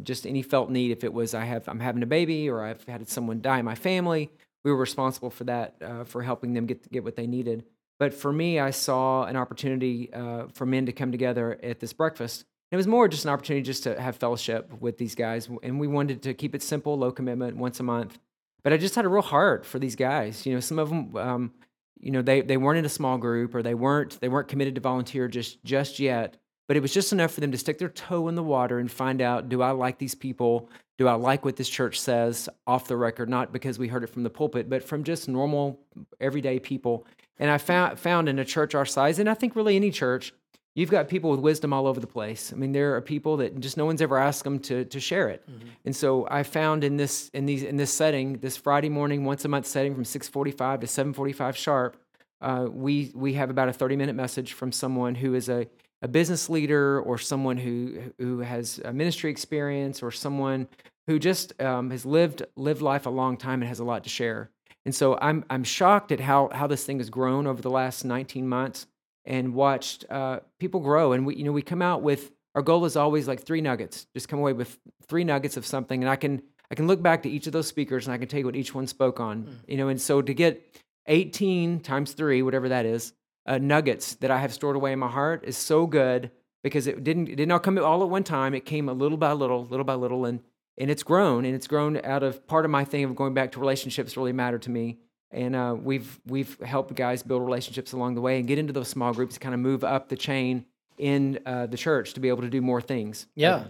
just 0.01 0.25
any 0.25 0.41
felt 0.41 0.69
need. 0.69 0.91
If 0.91 1.03
it 1.03 1.13
was 1.13 1.33
I 1.33 1.45
have 1.45 1.67
I'm 1.67 1.79
having 1.79 2.03
a 2.03 2.07
baby 2.07 2.49
or 2.49 2.63
I've 2.63 2.83
had 2.85 3.07
someone 3.07 3.41
die 3.41 3.59
in 3.59 3.65
my 3.65 3.75
family, 3.75 4.31
we 4.63 4.71
were 4.71 4.77
responsible 4.77 5.29
for 5.29 5.43
that 5.45 5.75
uh, 5.81 6.03
for 6.03 6.23
helping 6.23 6.53
them 6.53 6.65
get 6.65 6.91
get 6.91 7.03
what 7.03 7.15
they 7.15 7.27
needed. 7.27 7.63
But 7.99 8.13
for 8.13 8.31
me, 8.31 8.59
I 8.59 8.71
saw 8.71 9.25
an 9.25 9.35
opportunity 9.35 10.11
uh, 10.13 10.47
for 10.53 10.65
men 10.65 10.85
to 10.85 10.93
come 10.93 11.11
together 11.11 11.59
at 11.61 11.79
this 11.79 11.93
breakfast. 11.93 12.45
It 12.71 12.75
was 12.75 12.87
more 12.87 13.07
just 13.07 13.25
an 13.25 13.31
opportunity 13.31 13.63
just 13.63 13.83
to 13.83 13.99
have 13.99 14.17
fellowship 14.17 14.71
with 14.79 14.97
these 14.97 15.15
guys, 15.15 15.49
and 15.63 15.79
we 15.79 15.87
wanted 15.87 16.21
to 16.23 16.33
keep 16.33 16.53
it 16.53 16.61
simple, 16.61 16.97
low 16.97 17.11
commitment, 17.11 17.57
once 17.57 17.79
a 17.79 17.83
month. 17.83 18.19
But 18.63 18.73
I 18.73 18.77
just 18.77 18.95
had 18.95 19.05
a 19.05 19.09
real 19.09 19.23
heart 19.23 19.65
for 19.65 19.79
these 19.79 19.95
guys. 19.95 20.45
You 20.45 20.53
know, 20.53 20.59
some 20.59 20.79
of 20.79 20.89
them. 20.89 21.15
Um, 21.15 21.53
you 21.99 22.11
know 22.11 22.21
they, 22.21 22.41
they 22.41 22.57
weren't 22.57 22.79
in 22.79 22.85
a 22.85 22.89
small 22.89 23.17
group 23.17 23.53
or 23.53 23.61
they 23.61 23.73
weren't 23.73 24.19
they 24.21 24.29
weren't 24.29 24.47
committed 24.47 24.75
to 24.75 24.81
volunteer 24.81 25.27
just 25.27 25.63
just 25.63 25.99
yet 25.99 26.37
but 26.67 26.77
it 26.77 26.81
was 26.81 26.93
just 26.93 27.11
enough 27.11 27.31
for 27.31 27.41
them 27.41 27.51
to 27.51 27.57
stick 27.57 27.77
their 27.77 27.89
toe 27.89 28.27
in 28.27 28.35
the 28.35 28.43
water 28.43 28.79
and 28.79 28.91
find 28.91 29.21
out 29.21 29.49
do 29.49 29.61
i 29.61 29.71
like 29.71 29.97
these 29.97 30.15
people 30.15 30.69
do 30.97 31.07
i 31.07 31.13
like 31.13 31.43
what 31.45 31.55
this 31.55 31.69
church 31.69 31.99
says 31.99 32.49
off 32.65 32.87
the 32.87 32.97
record 32.97 33.29
not 33.29 33.51
because 33.51 33.77
we 33.77 33.87
heard 33.87 34.03
it 34.03 34.09
from 34.09 34.23
the 34.23 34.29
pulpit 34.29 34.69
but 34.69 34.83
from 34.83 35.03
just 35.03 35.27
normal 35.27 35.79
everyday 36.19 36.59
people 36.59 37.05
and 37.37 37.51
i 37.51 37.57
found 37.57 37.99
found 37.99 38.29
in 38.29 38.39
a 38.39 38.45
church 38.45 38.73
our 38.73 38.85
size 38.85 39.19
and 39.19 39.29
i 39.29 39.33
think 39.33 39.55
really 39.55 39.75
any 39.75 39.91
church 39.91 40.33
you've 40.75 40.91
got 40.91 41.07
people 41.07 41.31
with 41.31 41.39
wisdom 41.39 41.73
all 41.73 41.87
over 41.87 41.99
the 41.99 42.07
place. 42.07 42.53
I 42.53 42.55
mean, 42.55 42.71
there 42.71 42.95
are 42.95 43.01
people 43.01 43.37
that 43.37 43.59
just 43.59 43.77
no 43.77 43.85
one's 43.85 44.01
ever 44.01 44.17
asked 44.17 44.43
them 44.43 44.59
to 44.59 44.85
to 44.85 44.99
share 44.99 45.29
it. 45.29 45.43
Mm-hmm. 45.49 45.67
And 45.85 45.95
so 45.95 46.27
I 46.29 46.43
found 46.43 46.83
in 46.83 46.97
this 46.97 47.29
in 47.33 47.45
these 47.45 47.63
in 47.63 47.77
this 47.77 47.91
setting, 47.91 48.37
this 48.37 48.57
Friday 48.57 48.89
morning, 48.89 49.25
once 49.25 49.45
a 49.45 49.47
month 49.47 49.65
setting 49.65 49.93
from 49.93 50.03
6:45 50.03 50.81
to 50.81 50.87
7:45 50.87 51.55
sharp, 51.55 51.97
uh, 52.41 52.67
we 52.69 53.11
we 53.15 53.33
have 53.33 53.49
about 53.49 53.69
a 53.69 53.73
30 53.73 53.95
minute 53.95 54.15
message 54.15 54.53
from 54.53 54.71
someone 54.71 55.15
who 55.15 55.33
is 55.33 55.49
a 55.49 55.67
a 56.01 56.07
business 56.07 56.49
leader 56.49 57.01
or 57.01 57.17
someone 57.17 57.57
who 57.57 58.13
who 58.17 58.39
has 58.39 58.79
a 58.85 58.93
ministry 58.93 59.29
experience 59.31 60.01
or 60.01 60.11
someone 60.11 60.67
who 61.07 61.19
just 61.19 61.59
um, 61.61 61.89
has 61.89 62.05
lived 62.05 62.43
lived 62.55 62.81
life 62.81 63.05
a 63.05 63.09
long 63.09 63.35
time 63.35 63.61
and 63.61 63.67
has 63.67 63.79
a 63.79 63.83
lot 63.83 64.03
to 64.03 64.09
share. 64.09 64.49
And 64.85 64.95
so 64.95 65.17
I'm 65.21 65.43
I'm 65.49 65.63
shocked 65.63 66.11
at 66.11 66.19
how 66.19 66.49
how 66.53 66.67
this 66.67 66.85
thing 66.85 66.99
has 66.99 67.09
grown 67.09 67.47
over 67.47 67.61
the 67.61 67.69
last 67.69 68.05
19 68.05 68.47
months 68.47 68.87
and 69.29 69.53
watched 69.53 70.05
uh, 70.09 70.39
people 70.59 70.81
grow. 70.81 71.13
And 71.13 71.25
we, 71.25 71.35
you 71.35 71.43
know, 71.45 71.51
we 71.51 71.61
come 71.61 71.81
out 71.81 72.01
with 72.01 72.31
our 72.55 72.63
goal 72.63 72.83
is 72.85 72.97
always 72.97 73.27
like 73.27 73.41
three 73.41 73.61
nuggets. 73.61 74.07
Just 74.13 74.27
come 74.27 74.39
away 74.39 74.53
with 74.53 74.77
three 75.07 75.23
nuggets 75.23 75.55
of 75.55 75.65
something, 75.65 76.03
and 76.03 76.09
I 76.09 76.15
can 76.17 76.41
I 76.71 76.75
can 76.75 76.87
look 76.87 77.01
back 77.01 77.23
to 77.23 77.29
each 77.29 77.47
of 77.47 77.53
those 77.53 77.67
speakers 77.67 78.05
and 78.05 78.13
I 78.13 78.17
can 78.17 78.27
tell 78.27 78.39
you 78.39 78.45
what 78.45 78.55
each 78.55 78.75
one 78.75 78.87
spoke 78.87 79.19
on. 79.19 79.43
Mm. 79.43 79.55
You 79.67 79.77
know, 79.77 79.87
and 79.87 80.01
so 80.01 80.21
to 80.21 80.33
get 80.33 80.81
18 81.05 81.79
times 81.79 82.11
three, 82.13 82.41
whatever 82.41 82.69
that 82.69 82.85
is, 82.85 83.13
uh, 83.45 83.57
nuggets 83.59 84.15
that 84.15 84.29
I 84.29 84.39
have 84.39 84.53
stored 84.53 84.75
away 84.75 84.91
in 84.91 84.99
my 84.99 85.07
heart 85.07 85.43
is 85.45 85.57
so 85.57 85.87
good 85.87 86.31
because 86.63 86.87
it 86.87 87.03
didn't 87.03 87.29
it 87.29 87.35
did 87.35 87.47
not 87.47 87.55
all 87.55 87.59
come 87.59 87.77
all 87.77 88.03
at 88.03 88.09
one 88.09 88.23
time. 88.23 88.55
It 88.55 88.65
came 88.65 88.89
a 88.89 88.93
little 88.93 89.17
by 89.17 89.33
little, 89.33 89.65
little 89.65 89.85
by 89.85 89.93
little, 89.93 90.25
and 90.25 90.41
and 90.77 90.89
it's 90.89 91.03
grown 91.03 91.45
and 91.45 91.53
it's 91.53 91.67
grown 91.67 91.97
out 92.03 92.23
of 92.23 92.47
part 92.47 92.65
of 92.65 92.71
my 92.71 92.83
thing 92.83 93.03
of 93.03 93.15
going 93.15 93.35
back 93.35 93.51
to 93.51 93.59
relationships 93.59 94.17
really 94.17 94.33
matter 94.33 94.57
to 94.57 94.71
me 94.71 94.97
and 95.31 95.55
uh, 95.55 95.75
we've 95.79 96.19
we've 96.25 96.59
helped 96.61 96.93
guys 96.95 97.23
build 97.23 97.43
relationships 97.43 97.93
along 97.93 98.15
the 98.15 98.21
way 98.21 98.39
and 98.39 98.47
get 98.47 98.57
into 98.57 98.73
those 98.73 98.87
small 98.87 99.13
groups 99.13 99.35
to 99.35 99.39
kind 99.39 99.53
of 99.53 99.59
move 99.59 99.83
up 99.83 100.09
the 100.09 100.15
chain 100.15 100.65
in 100.97 101.39
uh, 101.45 101.65
the 101.65 101.77
church 101.77 102.13
to 102.13 102.19
be 102.19 102.27
able 102.29 102.41
to 102.41 102.49
do 102.49 102.61
more 102.61 102.81
things. 102.81 103.27
Yeah. 103.35 103.65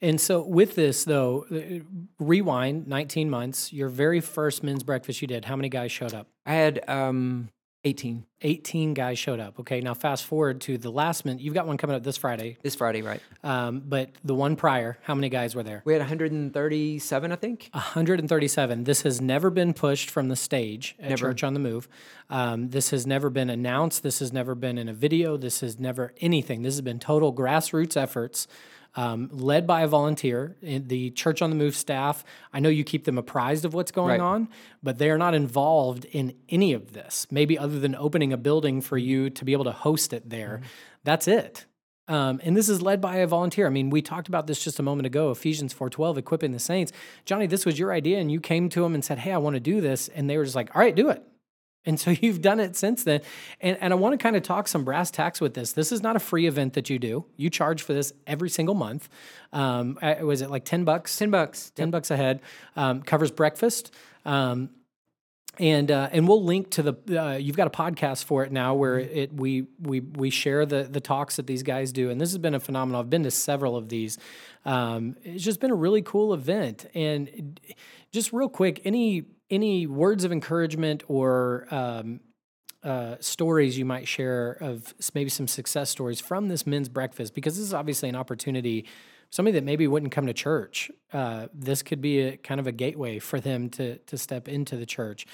And 0.00 0.20
so 0.20 0.42
with 0.42 0.74
this 0.74 1.04
though 1.04 1.46
uh, 1.50 1.84
rewind 2.18 2.86
19 2.86 3.30
months 3.30 3.72
your 3.72 3.88
very 3.88 4.20
first 4.20 4.62
men's 4.62 4.82
breakfast 4.82 5.20
you 5.20 5.28
did 5.28 5.44
how 5.44 5.56
many 5.56 5.68
guys 5.68 5.90
showed 5.90 6.14
up? 6.14 6.28
I 6.46 6.54
had 6.54 6.88
um, 6.88 7.48
18. 7.84 8.24
18 8.42 8.94
guys 8.94 9.18
showed 9.18 9.38
up. 9.38 9.60
Okay, 9.60 9.80
now 9.80 9.94
fast 9.94 10.24
forward 10.24 10.60
to 10.62 10.78
the 10.78 10.90
last 10.90 11.24
minute. 11.24 11.40
You've 11.40 11.54
got 11.54 11.66
one 11.66 11.76
coming 11.76 11.94
up 11.94 12.02
this 12.02 12.16
Friday. 12.16 12.56
This 12.62 12.74
Friday, 12.74 13.02
right. 13.02 13.20
Um, 13.44 13.82
but 13.86 14.10
the 14.24 14.34
one 14.34 14.56
prior, 14.56 14.98
how 15.02 15.14
many 15.14 15.28
guys 15.28 15.54
were 15.54 15.62
there? 15.62 15.82
We 15.84 15.92
had 15.92 16.00
137, 16.00 17.32
I 17.32 17.36
think. 17.36 17.70
137. 17.72 18.84
This 18.84 19.02
has 19.02 19.20
never 19.20 19.50
been 19.50 19.74
pushed 19.74 20.10
from 20.10 20.28
the 20.28 20.36
stage 20.36 20.96
at 20.98 21.10
never. 21.10 21.28
Church 21.28 21.44
on 21.44 21.54
the 21.54 21.60
Move. 21.60 21.88
Um, 22.30 22.70
this 22.70 22.90
has 22.90 23.06
never 23.06 23.30
been 23.30 23.48
announced. 23.48 24.02
This 24.02 24.18
has 24.18 24.32
never 24.32 24.54
been 24.56 24.76
in 24.76 24.88
a 24.88 24.94
video. 24.94 25.36
This 25.36 25.60
has 25.60 25.78
never 25.78 26.14
anything. 26.20 26.62
This 26.62 26.74
has 26.74 26.82
been 26.82 26.98
total 26.98 27.32
grassroots 27.32 27.96
efforts 27.96 28.48
um, 28.98 29.28
led 29.30 29.64
by 29.64 29.82
a 29.82 29.86
volunteer. 29.86 30.56
The 30.60 31.10
Church 31.10 31.40
on 31.40 31.50
the 31.50 31.56
Move 31.56 31.76
staff, 31.76 32.24
I 32.52 32.58
know 32.58 32.68
you 32.68 32.82
keep 32.82 33.04
them 33.04 33.16
apprised 33.16 33.64
of 33.64 33.72
what's 33.72 33.92
going 33.92 34.20
right. 34.20 34.20
on, 34.20 34.48
but 34.82 34.98
they 34.98 35.08
are 35.08 35.16
not 35.16 35.34
involved 35.34 36.04
in 36.06 36.34
any 36.48 36.72
of 36.72 36.94
this, 36.94 37.28
maybe 37.30 37.56
other 37.56 37.78
than 37.78 37.94
opening 37.94 38.32
a 38.32 38.36
building 38.36 38.80
for 38.80 38.98
you 38.98 39.30
to 39.30 39.44
be 39.44 39.52
able 39.52 39.66
to 39.66 39.72
host 39.72 40.12
it 40.12 40.28
there. 40.28 40.56
Mm-hmm. 40.56 40.66
That's 41.04 41.28
it. 41.28 41.66
Um, 42.08 42.40
and 42.42 42.56
this 42.56 42.68
is 42.68 42.82
led 42.82 43.00
by 43.00 43.18
a 43.18 43.26
volunteer. 43.28 43.68
I 43.68 43.70
mean, 43.70 43.88
we 43.88 44.02
talked 44.02 44.26
about 44.26 44.48
this 44.48 44.64
just 44.64 44.80
a 44.80 44.82
moment 44.82 45.06
ago. 45.06 45.30
Ephesians 45.30 45.72
four 45.72 45.88
twelve, 45.90 46.18
equipping 46.18 46.50
the 46.50 46.58
saints. 46.58 46.90
Johnie, 47.24 47.48
this 47.48 47.64
was 47.64 47.78
your 47.78 47.92
idea, 47.92 48.18
and 48.18 48.32
you 48.32 48.40
came 48.40 48.68
to 48.70 48.80
them 48.80 48.94
and 48.94 49.04
said, 49.04 49.20
"Hey, 49.20 49.30
I 49.32 49.38
want 49.38 49.54
to 49.54 49.60
do 49.60 49.80
this," 49.80 50.08
and 50.08 50.28
they 50.28 50.38
were 50.38 50.44
just 50.44 50.56
like, 50.56 50.74
"All 50.74 50.82
right, 50.82 50.96
do 50.96 51.08
it." 51.10 51.22
And 51.88 51.98
so 51.98 52.10
you've 52.20 52.42
done 52.42 52.60
it 52.60 52.76
since 52.76 53.02
then. 53.02 53.22
And, 53.60 53.78
and 53.80 53.92
I 53.92 53.96
want 53.96 54.12
to 54.12 54.22
kind 54.22 54.36
of 54.36 54.42
talk 54.42 54.68
some 54.68 54.84
brass 54.84 55.10
tacks 55.10 55.40
with 55.40 55.54
this. 55.54 55.72
This 55.72 55.90
is 55.90 56.02
not 56.02 56.14
a 56.14 56.20
free 56.20 56.46
event 56.46 56.74
that 56.74 56.90
you 56.90 56.98
do. 56.98 57.24
You 57.36 57.50
charge 57.50 57.82
for 57.82 57.94
this 57.94 58.12
every 58.26 58.50
single 58.50 58.74
month. 58.74 59.08
Um, 59.52 59.98
was 60.20 60.42
it 60.42 60.50
like 60.50 60.64
10 60.64 60.84
bucks? 60.84 61.16
10 61.16 61.30
bucks. 61.30 61.70
10 61.70 61.86
yep. 61.86 61.92
bucks 61.92 62.10
a 62.10 62.16
head. 62.16 62.40
Um, 62.76 63.02
covers 63.02 63.30
breakfast. 63.30 63.92
Um, 64.24 64.70
and 65.58 65.90
uh, 65.90 66.08
and 66.12 66.28
we'll 66.28 66.44
link 66.44 66.70
to 66.72 66.82
the 66.82 67.20
uh, 67.20 67.36
you've 67.36 67.56
got 67.56 67.66
a 67.66 67.70
podcast 67.70 68.24
for 68.24 68.44
it 68.44 68.52
now 68.52 68.74
where 68.74 69.00
mm-hmm. 69.00 69.18
it 69.18 69.34
we 69.34 69.66
we 69.80 69.98
we 69.98 70.30
share 70.30 70.64
the 70.64 70.84
the 70.84 71.00
talks 71.00 71.34
that 71.34 71.48
these 71.48 71.64
guys 71.64 71.90
do 71.90 72.10
and 72.10 72.20
this 72.20 72.30
has 72.30 72.38
been 72.38 72.54
a 72.54 72.60
phenomenal 72.60 73.00
I've 73.00 73.10
been 73.10 73.24
to 73.24 73.32
several 73.32 73.76
of 73.76 73.88
these 73.88 74.18
um, 74.64 75.16
it's 75.24 75.42
just 75.42 75.58
been 75.58 75.72
a 75.72 75.76
really 75.76 76.02
cool 76.02 76.32
event 76.32 76.86
and 76.94 77.58
just 78.12 78.32
real 78.32 78.48
quick 78.48 78.82
any 78.84 79.24
any 79.50 79.86
words 79.86 80.24
of 80.24 80.32
encouragement 80.32 81.02
or 81.08 81.66
um, 81.70 82.20
uh, 82.82 83.16
stories 83.20 83.78
you 83.78 83.84
might 83.84 84.06
share 84.06 84.52
of 84.60 84.94
maybe 85.14 85.30
some 85.30 85.48
success 85.48 85.90
stories 85.90 86.20
from 86.20 86.48
this 86.48 86.66
men's 86.66 86.88
breakfast? 86.88 87.34
Because 87.34 87.56
this 87.56 87.66
is 87.66 87.74
obviously 87.74 88.08
an 88.08 88.16
opportunity 88.16 88.86
somebody 89.30 89.52
that 89.52 89.64
maybe 89.64 89.86
wouldn't 89.86 90.12
come 90.12 90.26
to 90.26 90.32
church. 90.32 90.90
Uh, 91.12 91.48
this 91.52 91.82
could 91.82 92.00
be 92.00 92.20
a 92.20 92.36
kind 92.36 92.60
of 92.60 92.66
a 92.66 92.72
gateway 92.72 93.18
for 93.18 93.40
them 93.40 93.68
to 93.70 93.98
to 93.98 94.16
step 94.16 94.48
into 94.48 94.76
the 94.76 94.86
church. 94.86 95.26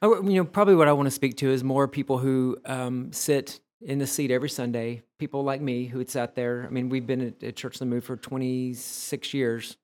Oh, 0.00 0.22
you 0.22 0.34
know 0.34 0.44
probably 0.44 0.74
what 0.74 0.88
i 0.88 0.92
want 0.92 1.06
to 1.06 1.12
speak 1.12 1.36
to 1.36 1.50
is 1.50 1.62
more 1.62 1.86
people 1.86 2.18
who 2.18 2.58
um, 2.66 3.12
sit 3.12 3.60
in 3.80 3.98
the 3.98 4.06
seat 4.06 4.30
every 4.30 4.48
sunday 4.48 5.02
people 5.18 5.44
like 5.44 5.60
me 5.60 5.86
who 5.86 5.98
had 5.98 6.10
sat 6.10 6.34
there. 6.34 6.64
I 6.66 6.70
mean 6.70 6.88
we've 6.88 7.06
been 7.06 7.20
at, 7.20 7.42
at 7.42 7.56
church 7.56 7.80
on 7.80 7.88
the 7.88 7.94
move 7.94 8.04
for 8.04 8.16
26 8.16 9.34
years 9.34 9.76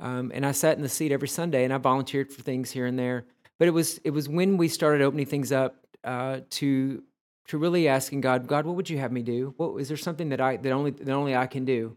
um, 0.00 0.32
and 0.34 0.44
I 0.46 0.52
sat 0.52 0.76
in 0.76 0.82
the 0.82 0.88
seat 0.88 1.12
every 1.12 1.28
Sunday 1.28 1.64
and 1.64 1.72
I 1.72 1.78
volunteered 1.78 2.32
for 2.32 2.42
things 2.42 2.70
here 2.70 2.86
and 2.86 2.98
there. 2.98 3.26
But 3.58 3.68
it 3.68 3.72
was 3.72 3.98
it 3.98 4.10
was 4.10 4.28
when 4.28 4.56
we 4.56 4.68
started 4.68 5.02
opening 5.02 5.26
things 5.26 5.52
up 5.52 5.86
uh, 6.02 6.40
to 6.50 7.02
to 7.48 7.58
really 7.58 7.88
asking 7.88 8.20
God, 8.20 8.46
God, 8.46 8.64
what 8.64 8.76
would 8.76 8.88
you 8.88 8.98
have 8.98 9.12
me 9.12 9.22
do? 9.22 9.54
What 9.56 9.76
is 9.76 9.88
there 9.88 9.96
something 9.96 10.30
that 10.30 10.40
I 10.40 10.56
that 10.56 10.72
only 10.72 10.92
that 10.92 11.12
only 11.12 11.36
I 11.36 11.46
can 11.46 11.64
do? 11.64 11.96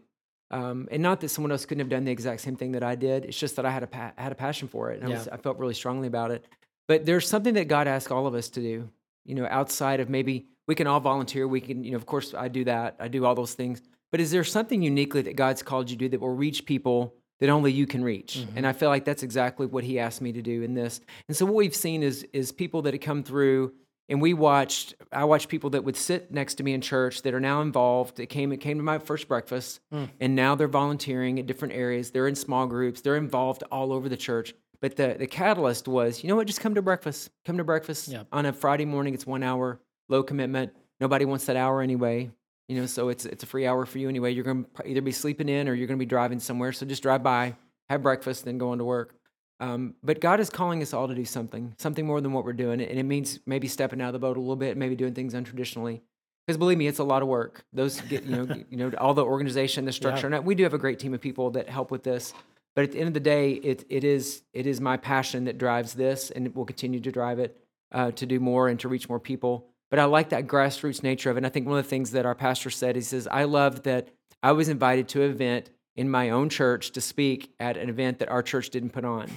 Um, 0.50 0.88
and 0.90 1.02
not 1.02 1.20
that 1.22 1.30
someone 1.30 1.50
else 1.50 1.64
couldn't 1.64 1.80
have 1.80 1.88
done 1.88 2.04
the 2.04 2.12
exact 2.12 2.42
same 2.42 2.54
thing 2.54 2.72
that 2.72 2.82
I 2.82 2.94
did. 2.94 3.24
It's 3.24 3.38
just 3.38 3.56
that 3.56 3.64
I 3.64 3.70
had 3.70 3.82
a 3.82 3.86
pa- 3.86 4.12
had 4.16 4.30
a 4.30 4.34
passion 4.34 4.68
for 4.68 4.92
it, 4.92 5.00
and 5.00 5.08
yeah. 5.08 5.16
I, 5.16 5.18
was, 5.18 5.28
I 5.28 5.36
felt 5.38 5.58
really 5.58 5.74
strongly 5.74 6.06
about 6.06 6.30
it. 6.30 6.44
But 6.86 7.06
there's 7.06 7.26
something 7.26 7.54
that 7.54 7.66
God 7.66 7.88
asks 7.88 8.12
all 8.12 8.26
of 8.26 8.34
us 8.34 8.50
to 8.50 8.60
do. 8.60 8.90
You 9.24 9.34
know, 9.34 9.46
outside 9.50 10.00
of 10.00 10.10
maybe 10.10 10.48
we 10.68 10.74
can 10.74 10.86
all 10.86 11.00
volunteer. 11.00 11.48
We 11.48 11.62
can, 11.62 11.82
you 11.82 11.92
know, 11.92 11.96
of 11.96 12.04
course, 12.04 12.34
I 12.34 12.48
do 12.48 12.64
that. 12.64 12.96
I 13.00 13.08
do 13.08 13.24
all 13.24 13.34
those 13.34 13.54
things. 13.54 13.80
But 14.10 14.20
is 14.20 14.30
there 14.30 14.44
something 14.44 14.82
uniquely 14.82 15.22
that 15.22 15.34
God's 15.34 15.62
called 15.62 15.90
you 15.90 15.96
to 15.96 16.04
do 16.04 16.08
that 16.10 16.20
will 16.20 16.34
reach 16.34 16.66
people 16.66 17.14
that 17.40 17.48
only 17.48 17.72
you 17.72 17.86
can 17.86 18.04
reach. 18.04 18.38
Mm-hmm. 18.38 18.58
And 18.58 18.66
I 18.66 18.72
feel 18.72 18.88
like 18.88 19.04
that's 19.04 19.22
exactly 19.22 19.66
what 19.66 19.84
he 19.84 19.98
asked 19.98 20.20
me 20.20 20.32
to 20.32 20.42
do 20.42 20.62
in 20.62 20.74
this. 20.74 21.00
And 21.28 21.36
so 21.36 21.44
what 21.46 21.54
we've 21.54 21.74
seen 21.74 22.02
is 22.02 22.26
is 22.32 22.52
people 22.52 22.82
that 22.82 22.94
have 22.94 23.00
come 23.00 23.22
through 23.22 23.72
and 24.08 24.20
we 24.20 24.34
watched 24.34 24.94
I 25.12 25.24
watched 25.24 25.48
people 25.48 25.70
that 25.70 25.84
would 25.84 25.96
sit 25.96 26.30
next 26.30 26.54
to 26.56 26.62
me 26.62 26.74
in 26.74 26.80
church 26.80 27.22
that 27.22 27.34
are 27.34 27.40
now 27.40 27.60
involved. 27.62 28.20
It 28.20 28.26
came 28.26 28.52
it 28.52 28.58
came 28.58 28.78
to 28.78 28.84
my 28.84 28.98
first 28.98 29.28
breakfast 29.28 29.80
mm. 29.92 30.08
and 30.20 30.36
now 30.36 30.54
they're 30.54 30.68
volunteering 30.68 31.38
at 31.38 31.46
different 31.46 31.74
areas. 31.74 32.10
They're 32.10 32.28
in 32.28 32.34
small 32.34 32.66
groups. 32.66 33.00
They're 33.00 33.16
involved 33.16 33.62
all 33.70 33.92
over 33.92 34.08
the 34.08 34.16
church. 34.16 34.54
But 34.80 34.96
the 34.96 35.16
the 35.18 35.26
catalyst 35.26 35.88
was, 35.88 36.22
you 36.22 36.28
know 36.28 36.36
what, 36.36 36.46
just 36.46 36.60
come 36.60 36.74
to 36.74 36.82
breakfast. 36.82 37.30
Come 37.44 37.56
to 37.58 37.64
breakfast 37.64 38.08
yeah. 38.08 38.24
on 38.32 38.46
a 38.46 38.52
Friday 38.52 38.84
morning. 38.84 39.14
It's 39.14 39.26
1 39.26 39.42
hour, 39.42 39.80
low 40.08 40.22
commitment. 40.22 40.72
Nobody 41.00 41.24
wants 41.24 41.46
that 41.46 41.56
hour 41.56 41.80
anyway. 41.80 42.30
You 42.68 42.80
know, 42.80 42.86
so 42.86 43.10
it's 43.10 43.26
it's 43.26 43.42
a 43.42 43.46
free 43.46 43.66
hour 43.66 43.84
for 43.84 43.98
you 43.98 44.08
anyway. 44.08 44.32
You're 44.32 44.44
going 44.44 44.64
to 44.64 44.88
either 44.88 45.02
be 45.02 45.12
sleeping 45.12 45.48
in 45.48 45.68
or 45.68 45.74
you're 45.74 45.86
going 45.86 45.98
to 45.98 46.02
be 46.02 46.08
driving 46.08 46.40
somewhere. 46.40 46.72
So 46.72 46.86
just 46.86 47.02
drive 47.02 47.22
by, 47.22 47.56
have 47.90 48.02
breakfast, 48.02 48.44
then 48.44 48.58
go 48.58 48.70
on 48.70 48.78
to 48.78 48.84
work. 48.84 49.14
Um, 49.60 49.94
but 50.02 50.20
God 50.20 50.40
is 50.40 50.50
calling 50.50 50.82
us 50.82 50.92
all 50.92 51.06
to 51.06 51.14
do 51.14 51.24
something, 51.24 51.74
something 51.78 52.06
more 52.06 52.20
than 52.20 52.32
what 52.32 52.44
we're 52.44 52.52
doing, 52.54 52.80
and 52.80 52.98
it 52.98 53.04
means 53.04 53.38
maybe 53.46 53.68
stepping 53.68 54.00
out 54.00 54.08
of 54.08 54.12
the 54.14 54.18
boat 54.18 54.36
a 54.36 54.40
little 54.40 54.56
bit, 54.56 54.76
maybe 54.76 54.96
doing 54.96 55.14
things 55.14 55.34
untraditionally. 55.34 56.00
Because 56.46 56.58
believe 56.58 56.76
me, 56.76 56.86
it's 56.86 56.98
a 56.98 57.04
lot 57.04 57.22
of 57.22 57.28
work. 57.28 57.64
Those, 57.72 58.00
get, 58.02 58.24
you 58.24 58.36
know, 58.36 58.56
you 58.68 58.76
know, 58.76 58.90
all 58.98 59.14
the 59.14 59.24
organization, 59.24 59.84
the 59.84 59.92
structure. 59.92 60.28
Yeah. 60.28 60.36
And 60.36 60.44
we 60.44 60.54
do 60.54 60.62
have 60.64 60.74
a 60.74 60.78
great 60.78 60.98
team 60.98 61.14
of 61.14 61.20
people 61.20 61.50
that 61.52 61.70
help 61.70 61.90
with 61.90 62.02
this. 62.02 62.34
But 62.74 62.84
at 62.84 62.92
the 62.92 62.98
end 62.98 63.08
of 63.08 63.14
the 63.14 63.20
day, 63.20 63.52
it, 63.52 63.84
it 63.88 64.04
is 64.04 64.42
it 64.52 64.66
is 64.66 64.80
my 64.80 64.96
passion 64.96 65.44
that 65.44 65.56
drives 65.56 65.94
this, 65.94 66.30
and 66.30 66.46
it 66.46 66.56
will 66.56 66.66
continue 66.66 67.00
to 67.00 67.12
drive 67.12 67.38
it 67.38 67.56
uh, 67.92 68.10
to 68.10 68.26
do 68.26 68.40
more 68.40 68.68
and 68.68 68.78
to 68.80 68.88
reach 68.88 69.08
more 69.08 69.20
people. 69.20 69.68
But 69.90 69.98
I 69.98 70.04
like 70.04 70.30
that 70.30 70.46
grassroots 70.46 71.02
nature 71.02 71.30
of 71.30 71.36
it. 71.36 71.40
And 71.40 71.46
I 71.46 71.50
think 71.50 71.66
one 71.66 71.78
of 71.78 71.84
the 71.84 71.90
things 71.90 72.12
that 72.12 72.26
our 72.26 72.34
pastor 72.34 72.70
said, 72.70 72.96
he 72.96 73.02
says, 73.02 73.28
I 73.30 73.44
love 73.44 73.84
that 73.84 74.08
I 74.42 74.52
was 74.52 74.68
invited 74.68 75.08
to 75.08 75.22
an 75.22 75.30
event 75.30 75.70
in 75.96 76.10
my 76.10 76.30
own 76.30 76.48
church 76.48 76.90
to 76.92 77.00
speak 77.00 77.54
at 77.60 77.76
an 77.76 77.88
event 77.88 78.18
that 78.18 78.28
our 78.28 78.42
church 78.42 78.70
didn't 78.70 78.90
put 78.90 79.04
on. 79.04 79.30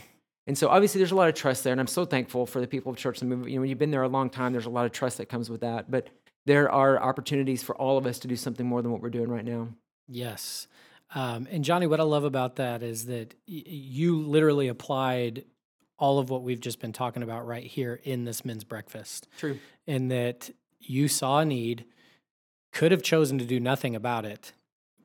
And 0.48 0.58
so 0.58 0.70
obviously 0.70 1.00
there's 1.00 1.12
a 1.12 1.16
lot 1.16 1.28
of 1.28 1.36
trust 1.36 1.64
there, 1.64 1.74
and 1.74 1.80
I'm 1.80 1.88
so 1.88 2.06
thankful 2.06 2.46
for 2.46 2.62
the 2.62 2.68
people 2.68 2.92
of 2.92 2.98
church 2.98 3.22
and 3.22 3.30
movement. 3.30 3.52
You 3.52 3.58
know, 3.58 3.62
when 3.62 3.70
you've 3.70 3.78
been 3.78 3.92
there 3.92 4.04
a 4.04 4.08
long 4.08 4.30
time, 4.30 4.54
there's 4.54 4.66
a 4.66 4.70
lot 4.70 4.86
of 4.86 4.94
trust 4.94 5.18
that 5.18 5.28
comes 5.28 5.50
with 5.50 5.62
that. 5.62 5.92
But 5.92 6.10
there 6.46 6.72
are 6.72 7.02
opportunities 7.02 7.62
for 7.62 7.76
all 7.76 7.98
of 7.98 8.06
us 8.06 8.20
to 8.20 8.28
do 8.28 8.38
something 8.38 8.66
more 8.66 8.82
than 8.82 8.92
what 8.92 9.02
we're 9.02 9.10
doing 9.10 9.30
right 9.30 9.44
now. 9.44 9.68
Yes. 10.08 10.68
Um, 11.14 11.48
and 11.52 11.64
Johnie, 11.64 11.90
what 11.90 12.00
I 12.00 12.04
love 12.04 12.24
about 12.24 12.56
that 12.56 12.82
is 12.82 13.06
that 13.08 13.34
y- 13.48 13.64
you 13.66 14.22
literally 14.22 14.70
applied 14.70 15.44
all 15.98 16.20
of 16.20 16.30
what 16.30 16.44
we've 16.44 16.62
just 16.62 16.80
been 16.80 16.94
talking 16.94 17.24
about 17.24 17.46
right 17.46 17.64
here 17.64 18.00
in 18.04 18.26
this 18.26 18.46
men's 18.46 18.64
breakfast. 18.64 19.28
True. 19.38 19.60
In 19.86 20.10
that 20.10 20.52
you 20.80 21.08
saw 21.08 21.40
a 21.40 21.46
need, 21.46 21.86
could 22.72 22.92
have 22.92 23.02
chosen 23.02 23.38
to 23.40 23.46
do 23.46 23.60
nothing 23.60 23.96
about 23.96 24.26
it, 24.26 24.54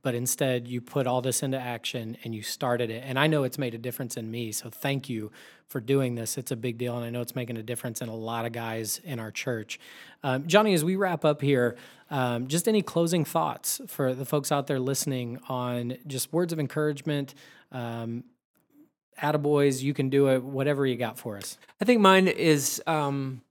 but 0.03 0.15
instead 0.15 0.69
you 0.69 0.81
put 0.81 1.07
all 1.07 1.23
this 1.23 1.43
into 1.43 1.59
action 1.59 2.17
and 2.25 2.35
you 2.35 2.43
started 2.43 2.91
it. 2.91 3.03
And 3.07 3.19
I 3.19 3.27
know 3.27 3.45
it's 3.45 3.59
made 3.59 3.75
a 3.75 3.79
difference 3.79 4.17
in 4.17 4.31
me. 4.31 4.53
So 4.53 4.69
thank 4.69 5.09
you 5.09 5.31
for 5.69 5.81
doing 5.81 6.17
this. 6.17 6.37
It's 6.37 6.51
a 6.51 6.57
big 6.57 6.77
deal. 6.77 6.97
And 6.97 7.05
I 7.05 7.11
know 7.11 7.23
it's 7.23 7.35
making 7.35 7.57
a 7.57 7.63
difference 7.63 8.03
in 8.03 8.09
a 8.09 8.15
lot 8.15 8.45
of 8.45 8.53
guys 8.53 9.01
in 9.05 9.19
our 9.19 9.31
church. 9.31 9.81
Um, 10.23 10.43
Johnie, 10.45 10.75
as 10.75 10.85
we 10.85 10.97
wrap 10.97 11.25
up 11.25 11.41
here, 11.41 11.77
um, 12.11 12.49
just 12.49 12.69
any 12.69 12.83
closing 12.83 13.25
thoughts 13.25 13.81
for 13.87 14.13
the 14.13 14.27
folks 14.27 14.53
out 14.53 14.67
there 14.67 14.81
listening 14.81 15.39
on 15.49 15.97
just 16.07 16.33
words 16.33 16.53
of 16.53 16.61
encouragement, 16.61 17.35
um, 17.71 18.25
attaboys, 19.21 19.83
you 19.83 19.95
can 19.95 20.11
do 20.11 20.29
it, 20.29 20.43
whatever 20.43 20.87
you 20.87 20.97
got 20.97 21.19
for 21.19 21.37
us. 21.37 21.59
I 21.81 21.85
think 21.85 22.01
mine 22.01 22.29
is 22.29 22.83
um, 22.87 23.43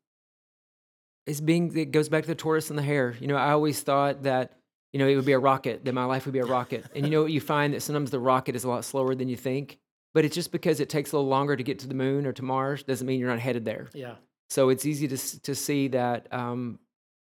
is 1.26 1.41
being 1.41 1.76
it 1.78 1.91
goes 1.91 2.09
back 2.09 2.24
to 2.24 2.28
the 2.28 2.36
tortoise 2.36 2.70
and 2.70 2.78
the 2.78 2.84
hare. 2.84 3.16
You 3.20 3.28
know, 3.28 3.36
I 3.36 3.51
always 3.51 3.82
thought 3.82 4.24
that 4.24 4.57
you 4.93 4.99
know 4.99 5.07
it 5.07 5.16
would 5.16 5.26
be 5.26 5.32
a 5.34 5.39
rocket, 5.39 5.86
that 5.86 5.93
my 5.93 6.05
life 6.05 6.26
would 6.26 6.34
be 6.34 6.39
a 6.39 6.45
rocket, 6.45 6.86
and 6.95 7.05
you 7.05 7.12
know 7.12 7.24
what 7.24 7.32
you 7.32 7.41
find 7.41 7.74
that 7.74 7.82
sometimes 7.82 8.12
the 8.12 8.20
rocket 8.20 8.55
is 8.55 8.64
a 8.64 8.70
lot 8.70 8.86
slower 8.86 9.16
than 9.16 9.30
you 9.30 9.38
think. 9.38 9.78
But 10.14 10.26
it's 10.26 10.36
just 10.36 10.51
because 10.51 10.82
it 10.82 10.89
takes 10.89 11.14
a 11.14 11.16
little 11.16 11.30
longer 11.30 11.55
to 11.55 11.64
get 11.64 11.80
to 11.80 11.88
the 11.88 11.93
moon 11.93 12.26
or 12.26 12.34
to 12.34 12.43
Mars 12.43 12.84
doesn't 12.84 13.07
mean 13.07 13.20
you're 13.20 13.30
not 13.30 13.39
headed 13.39 13.64
there. 13.64 13.89
Yeah. 13.93 14.16
So 14.49 14.68
it's 14.68 14.86
easy 14.86 15.07
to 15.07 15.41
to 15.41 15.55
see 15.55 15.88
that 15.89 16.28
um, 16.34 16.80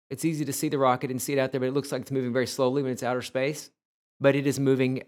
it's 0.09 0.25
easy 0.25 0.45
to 0.45 0.53
see 0.53 0.69
the 0.69 0.77
rocket 0.77 1.11
and 1.11 1.21
see 1.21 1.33
it 1.33 1.39
out 1.39 1.51
there, 1.51 1.59
but 1.59 1.67
it 1.67 1.73
looks 1.73 1.91
like 1.91 2.01
it's 2.01 2.11
moving 2.11 2.33
very 2.33 2.47
slowly 2.47 2.81
when 2.81 2.91
it's 2.91 3.03
outer 3.03 3.21
space. 3.21 3.69
But 4.21 4.35
it 4.35 4.47
is 4.47 4.59
moving, 4.59 5.03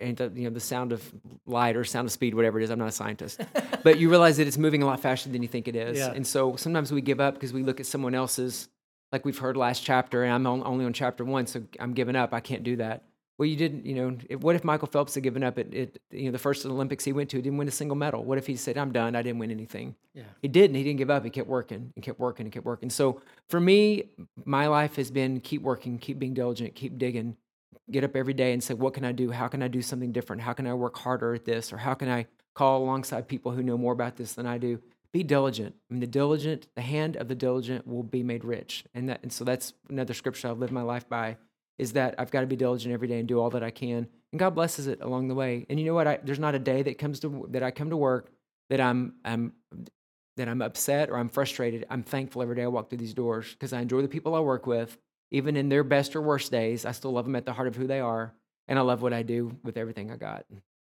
and 0.00 0.16
the, 0.16 0.30
you 0.34 0.44
know 0.44 0.50
the 0.50 0.60
sound 0.60 0.92
of 0.92 1.12
light 1.46 1.76
or 1.76 1.84
sound 1.84 2.06
of 2.06 2.12
speed, 2.12 2.34
whatever 2.34 2.60
it 2.60 2.64
is. 2.64 2.70
I'm 2.70 2.78
not 2.78 2.88
a 2.88 2.92
scientist, 2.92 3.40
but 3.82 3.98
you 3.98 4.08
realize 4.10 4.36
that 4.36 4.46
it's 4.46 4.58
moving 4.58 4.82
a 4.82 4.86
lot 4.86 5.00
faster 5.00 5.28
than 5.28 5.42
you 5.42 5.48
think 5.48 5.68
it 5.68 5.76
is. 5.76 5.98
Yeah. 5.98 6.12
And 6.12 6.26
so 6.26 6.56
sometimes 6.56 6.92
we 6.92 7.00
give 7.00 7.20
up 7.20 7.34
because 7.34 7.52
we 7.52 7.62
look 7.62 7.80
at 7.80 7.86
someone 7.86 8.14
else's, 8.14 8.68
like 9.12 9.24
we've 9.24 9.38
heard 9.38 9.56
last 9.56 9.82
chapter, 9.82 10.24
and 10.24 10.32
I'm 10.32 10.46
on, 10.46 10.62
only 10.64 10.84
on 10.84 10.92
chapter 10.92 11.24
one, 11.24 11.46
so 11.46 11.62
I'm 11.80 11.92
giving 11.94 12.16
up. 12.16 12.32
I 12.32 12.40
can't 12.40 12.62
do 12.62 12.76
that. 12.76 13.04
Well, 13.38 13.46
you 13.46 13.54
didn't, 13.54 13.86
you 13.86 13.94
know. 13.94 14.18
If, 14.28 14.40
what 14.40 14.56
if 14.56 14.64
Michael 14.64 14.88
Phelps 14.88 15.14
had 15.14 15.22
given 15.22 15.44
up 15.44 15.58
at, 15.58 15.72
it? 15.72 16.02
you 16.10 16.24
know, 16.24 16.32
the 16.32 16.40
first 16.40 16.66
Olympics 16.66 17.04
he 17.04 17.12
went 17.12 17.30
to, 17.30 17.36
he 17.36 17.42
didn't 17.42 17.56
win 17.56 17.68
a 17.68 17.72
single 17.72 17.96
medal? 17.96 18.24
What 18.24 18.36
if 18.36 18.48
he 18.48 18.56
said, 18.56 18.76
"I'm 18.76 18.90
done. 18.90 19.14
I 19.14 19.22
didn't 19.22 19.38
win 19.38 19.52
anything"? 19.52 19.94
Yeah. 20.12 20.24
He 20.42 20.48
didn't. 20.48 20.74
He 20.74 20.82
didn't 20.82 20.98
give 20.98 21.08
up. 21.08 21.22
He 21.22 21.30
kept 21.30 21.48
working 21.48 21.92
and 21.94 22.04
kept 22.04 22.18
working 22.18 22.46
and 22.46 22.52
kept 22.52 22.66
working. 22.66 22.90
So 22.90 23.22
for 23.48 23.60
me, 23.60 24.10
my 24.44 24.66
life 24.66 24.96
has 24.96 25.12
been 25.12 25.38
keep 25.38 25.62
working, 25.62 25.98
keep 25.98 26.18
being 26.18 26.34
diligent, 26.34 26.74
keep 26.74 26.98
digging, 26.98 27.36
get 27.90 28.04
up 28.04 28.16
every 28.16 28.34
day 28.34 28.52
and 28.52 28.62
say, 28.62 28.74
what 28.74 28.94
can 28.94 29.04
I 29.04 29.12
do? 29.12 29.30
How 29.30 29.48
can 29.48 29.62
I 29.62 29.68
do 29.68 29.82
something 29.82 30.12
different? 30.12 30.42
How 30.42 30.52
can 30.52 30.66
I 30.66 30.74
work 30.74 30.96
harder 30.98 31.34
at 31.34 31.44
this? 31.44 31.72
Or 31.72 31.78
how 31.78 31.94
can 31.94 32.08
I 32.08 32.26
call 32.54 32.82
alongside 32.82 33.28
people 33.28 33.52
who 33.52 33.62
know 33.62 33.78
more 33.78 33.92
about 33.92 34.16
this 34.16 34.34
than 34.34 34.46
I 34.46 34.58
do? 34.58 34.80
Be 35.12 35.22
diligent. 35.22 35.74
I 35.90 35.94
mean, 35.94 36.00
the 36.00 36.06
diligent, 36.06 36.66
the 36.74 36.82
hand 36.82 37.16
of 37.16 37.28
the 37.28 37.34
diligent 37.34 37.86
will 37.86 38.02
be 38.02 38.22
made 38.22 38.44
rich. 38.44 38.84
And 38.94 39.08
that, 39.08 39.20
and 39.22 39.32
so 39.32 39.44
that's 39.44 39.72
another 39.88 40.14
scripture 40.14 40.48
I've 40.48 40.58
lived 40.58 40.72
my 40.72 40.82
life 40.82 41.08
by 41.08 41.38
is 41.78 41.92
that 41.92 42.14
I've 42.18 42.30
got 42.30 42.42
to 42.42 42.46
be 42.46 42.56
diligent 42.56 42.92
every 42.92 43.08
day 43.08 43.18
and 43.18 43.28
do 43.28 43.40
all 43.40 43.50
that 43.50 43.62
I 43.62 43.70
can. 43.70 44.08
And 44.32 44.38
God 44.38 44.54
blesses 44.54 44.86
it 44.86 45.00
along 45.00 45.28
the 45.28 45.34
way. 45.34 45.64
And 45.70 45.78
you 45.78 45.86
know 45.86 45.94
what? 45.94 46.06
I, 46.06 46.18
there's 46.22 46.38
not 46.38 46.54
a 46.54 46.58
day 46.58 46.82
that 46.82 46.98
comes 46.98 47.20
to 47.20 47.46
that 47.50 47.62
I 47.62 47.70
come 47.70 47.90
to 47.90 47.96
work 47.96 48.30
that 48.68 48.80
I'm 48.80 49.14
I'm 49.24 49.52
that 50.36 50.48
I'm 50.48 50.62
upset 50.62 51.10
or 51.10 51.16
I'm 51.16 51.28
frustrated. 51.28 51.86
I'm 51.90 52.02
thankful 52.02 52.42
every 52.42 52.56
day 52.56 52.62
I 52.62 52.68
walk 52.68 52.90
through 52.90 52.98
these 52.98 53.14
doors 53.14 53.50
because 53.52 53.72
I 53.72 53.80
enjoy 53.80 54.02
the 54.02 54.08
people 54.08 54.34
I 54.34 54.40
work 54.40 54.66
with. 54.66 54.96
Even 55.30 55.56
in 55.56 55.68
their 55.68 55.84
best 55.84 56.16
or 56.16 56.22
worst 56.22 56.50
days, 56.50 56.84
I 56.84 56.92
still 56.92 57.12
love 57.12 57.24
them 57.24 57.36
at 57.36 57.44
the 57.44 57.52
heart 57.52 57.68
of 57.68 57.76
who 57.76 57.86
they 57.86 58.00
are. 58.00 58.34
And 58.66 58.78
I 58.78 58.82
love 58.82 59.02
what 59.02 59.12
I 59.12 59.22
do 59.22 59.56
with 59.62 59.76
everything 59.76 60.10
I 60.10 60.16
got. 60.16 60.44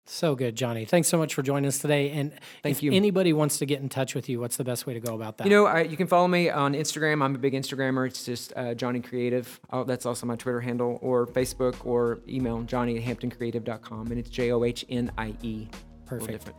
So 0.05 0.35
good, 0.35 0.57
Johnie. 0.57 0.87
Thanks 0.87 1.07
so 1.09 1.17
much 1.17 1.33
for 1.33 1.43
joining 1.43 1.69
us 1.69 1.79
today. 1.79 2.11
And 2.11 2.33
Thank 2.63 2.77
if 2.77 2.83
you. 2.83 2.93
anybody 2.93 3.33
wants 3.33 3.59
to 3.59 3.67
get 3.67 3.81
in 3.81 3.89
touch 3.89 4.15
with 4.17 4.29
you, 4.29 4.41
what's 4.41 4.57
the 4.57 4.65
best 4.65 4.85
way 4.85 4.95
to 4.95 5.01
go 5.01 5.15
about 5.15 5.39
that? 5.39 5.45
You 5.45 5.51
know, 5.51 5.67
I, 5.67 5.83
you 5.83 5.97
can 5.97 6.09
follow 6.09 6.27
me 6.27 6.51
on 6.51 6.75
Instagram. 6.75 7.23
I'm 7.23 7.37
a 7.37 7.39
big 7.39 7.53
Instagrammer. 7.53 8.07
It's 8.09 8.25
just 8.25 8.53
uh, 8.57 8.75
Johnie 8.75 9.05
Creative. 9.05 9.61
Oh, 9.71 9.85
that's 9.85 10.05
also 10.05 10.27
my 10.27 10.35
Twitter 10.35 10.61
handle, 10.61 10.99
or 11.03 11.27
Facebook, 11.27 11.87
or 11.87 12.21
email 12.29 12.63
Johnie 12.63 12.99
at 12.99 13.05
HamptonCreative.com. 13.05 14.09
And 14.09 14.19
it's 14.19 14.29
J 14.29 14.51
O 14.51 14.65
H 14.65 14.85
N 14.89 15.13
I 15.17 15.37
E. 15.43 15.69
Perfect. 16.05 16.51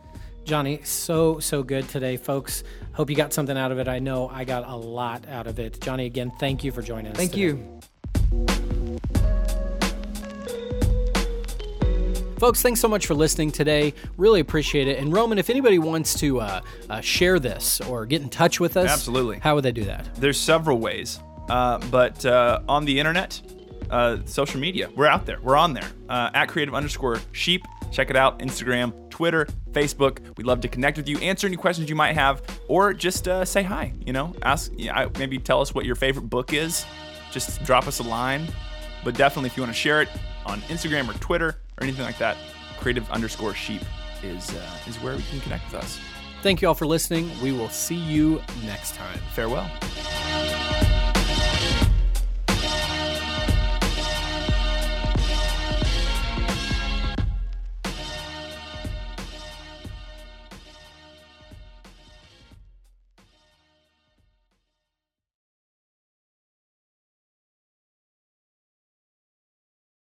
Johnie, 0.44 0.84
so, 0.84 1.38
so 1.38 1.62
good 1.62 1.88
today, 1.88 2.16
folks. 2.18 2.64
Hope 2.92 3.08
you 3.08 3.16
got 3.16 3.32
something 3.32 3.56
out 3.56 3.72
of 3.72 3.78
it. 3.78 3.88
I 3.88 3.98
know 3.98 4.28
I 4.28 4.44
got 4.44 4.68
a 4.68 4.76
lot 4.76 5.26
out 5.28 5.46
of 5.46 5.58
it. 5.58 5.80
Johnie, 5.80 6.06
again, 6.06 6.30
thank 6.38 6.62
you 6.62 6.70
for 6.70 6.82
joining 6.82 7.12
us. 7.12 7.16
Thank 7.16 7.32
today. 7.32 7.42
you. 7.42 7.80
Folks, 12.38 12.60
thanks 12.60 12.78
so 12.78 12.88
much 12.88 13.06
for 13.06 13.14
listening 13.14 13.50
today. 13.52 13.94
Really 14.18 14.40
appreciate 14.40 14.86
it. 14.86 14.98
And 14.98 15.10
Roman, 15.10 15.38
if 15.38 15.48
anybody 15.48 15.78
wants 15.78 16.12
to 16.20 16.40
uh, 16.40 16.60
uh, 16.90 17.00
share 17.00 17.38
this 17.38 17.80
or 17.80 18.04
get 18.04 18.20
in 18.20 18.28
touch 18.28 18.60
with 18.60 18.76
us, 18.76 18.90
Absolutely. 18.90 19.38
how 19.38 19.54
would 19.54 19.64
they 19.64 19.72
do 19.72 19.84
that? 19.84 20.14
There's 20.16 20.38
several 20.38 20.78
ways, 20.78 21.20
uh, 21.48 21.78
but 21.90 22.26
uh, 22.26 22.60
on 22.68 22.84
the 22.84 22.98
internet, 22.98 23.40
uh, 23.90 24.18
social 24.24 24.60
media, 24.60 24.90
we're 24.96 25.06
out 25.06 25.26
there. 25.26 25.38
We're 25.40 25.56
on 25.56 25.74
there 25.74 25.88
uh, 26.08 26.30
at 26.34 26.48
creative 26.48 26.74
underscore 26.74 27.20
sheep. 27.32 27.62
Check 27.92 28.10
it 28.10 28.16
out. 28.16 28.40
Instagram, 28.40 29.08
Twitter, 29.10 29.46
Facebook. 29.70 30.36
We'd 30.36 30.46
love 30.46 30.60
to 30.62 30.68
connect 30.68 30.96
with 30.96 31.08
you, 31.08 31.18
answer 31.18 31.46
any 31.46 31.56
questions 31.56 31.88
you 31.88 31.94
might 31.94 32.14
have, 32.14 32.42
or 32.68 32.92
just 32.92 33.28
uh, 33.28 33.44
say 33.44 33.62
hi. 33.62 33.92
You 34.04 34.12
know, 34.12 34.34
ask. 34.42 34.72
Yeah, 34.76 35.08
maybe 35.18 35.38
tell 35.38 35.60
us 35.60 35.74
what 35.74 35.84
your 35.84 35.94
favorite 35.94 36.28
book 36.28 36.52
is. 36.52 36.84
Just 37.30 37.62
drop 37.64 37.86
us 37.86 38.00
a 38.00 38.02
line. 38.02 38.48
But 39.04 39.16
definitely, 39.16 39.48
if 39.48 39.56
you 39.56 39.62
want 39.62 39.74
to 39.74 39.78
share 39.78 40.02
it 40.02 40.08
on 40.46 40.60
Instagram 40.62 41.08
or 41.08 41.18
Twitter 41.18 41.48
or 41.48 41.82
anything 41.82 42.04
like 42.04 42.18
that, 42.18 42.36
creative 42.78 43.08
underscore 43.10 43.54
sheep 43.54 43.82
is 44.22 44.50
uh, 44.54 44.78
is 44.88 44.96
where 44.96 45.16
we 45.16 45.22
can 45.30 45.40
connect 45.40 45.72
with 45.72 45.82
us. 45.82 45.98
Thank 46.42 46.60
you 46.60 46.68
all 46.68 46.74
for 46.74 46.86
listening. 46.86 47.30
We 47.40 47.52
will 47.52 47.70
see 47.70 47.94
you 47.94 48.42
next 48.64 48.94
time. 48.94 49.18
Farewell. 49.34 49.70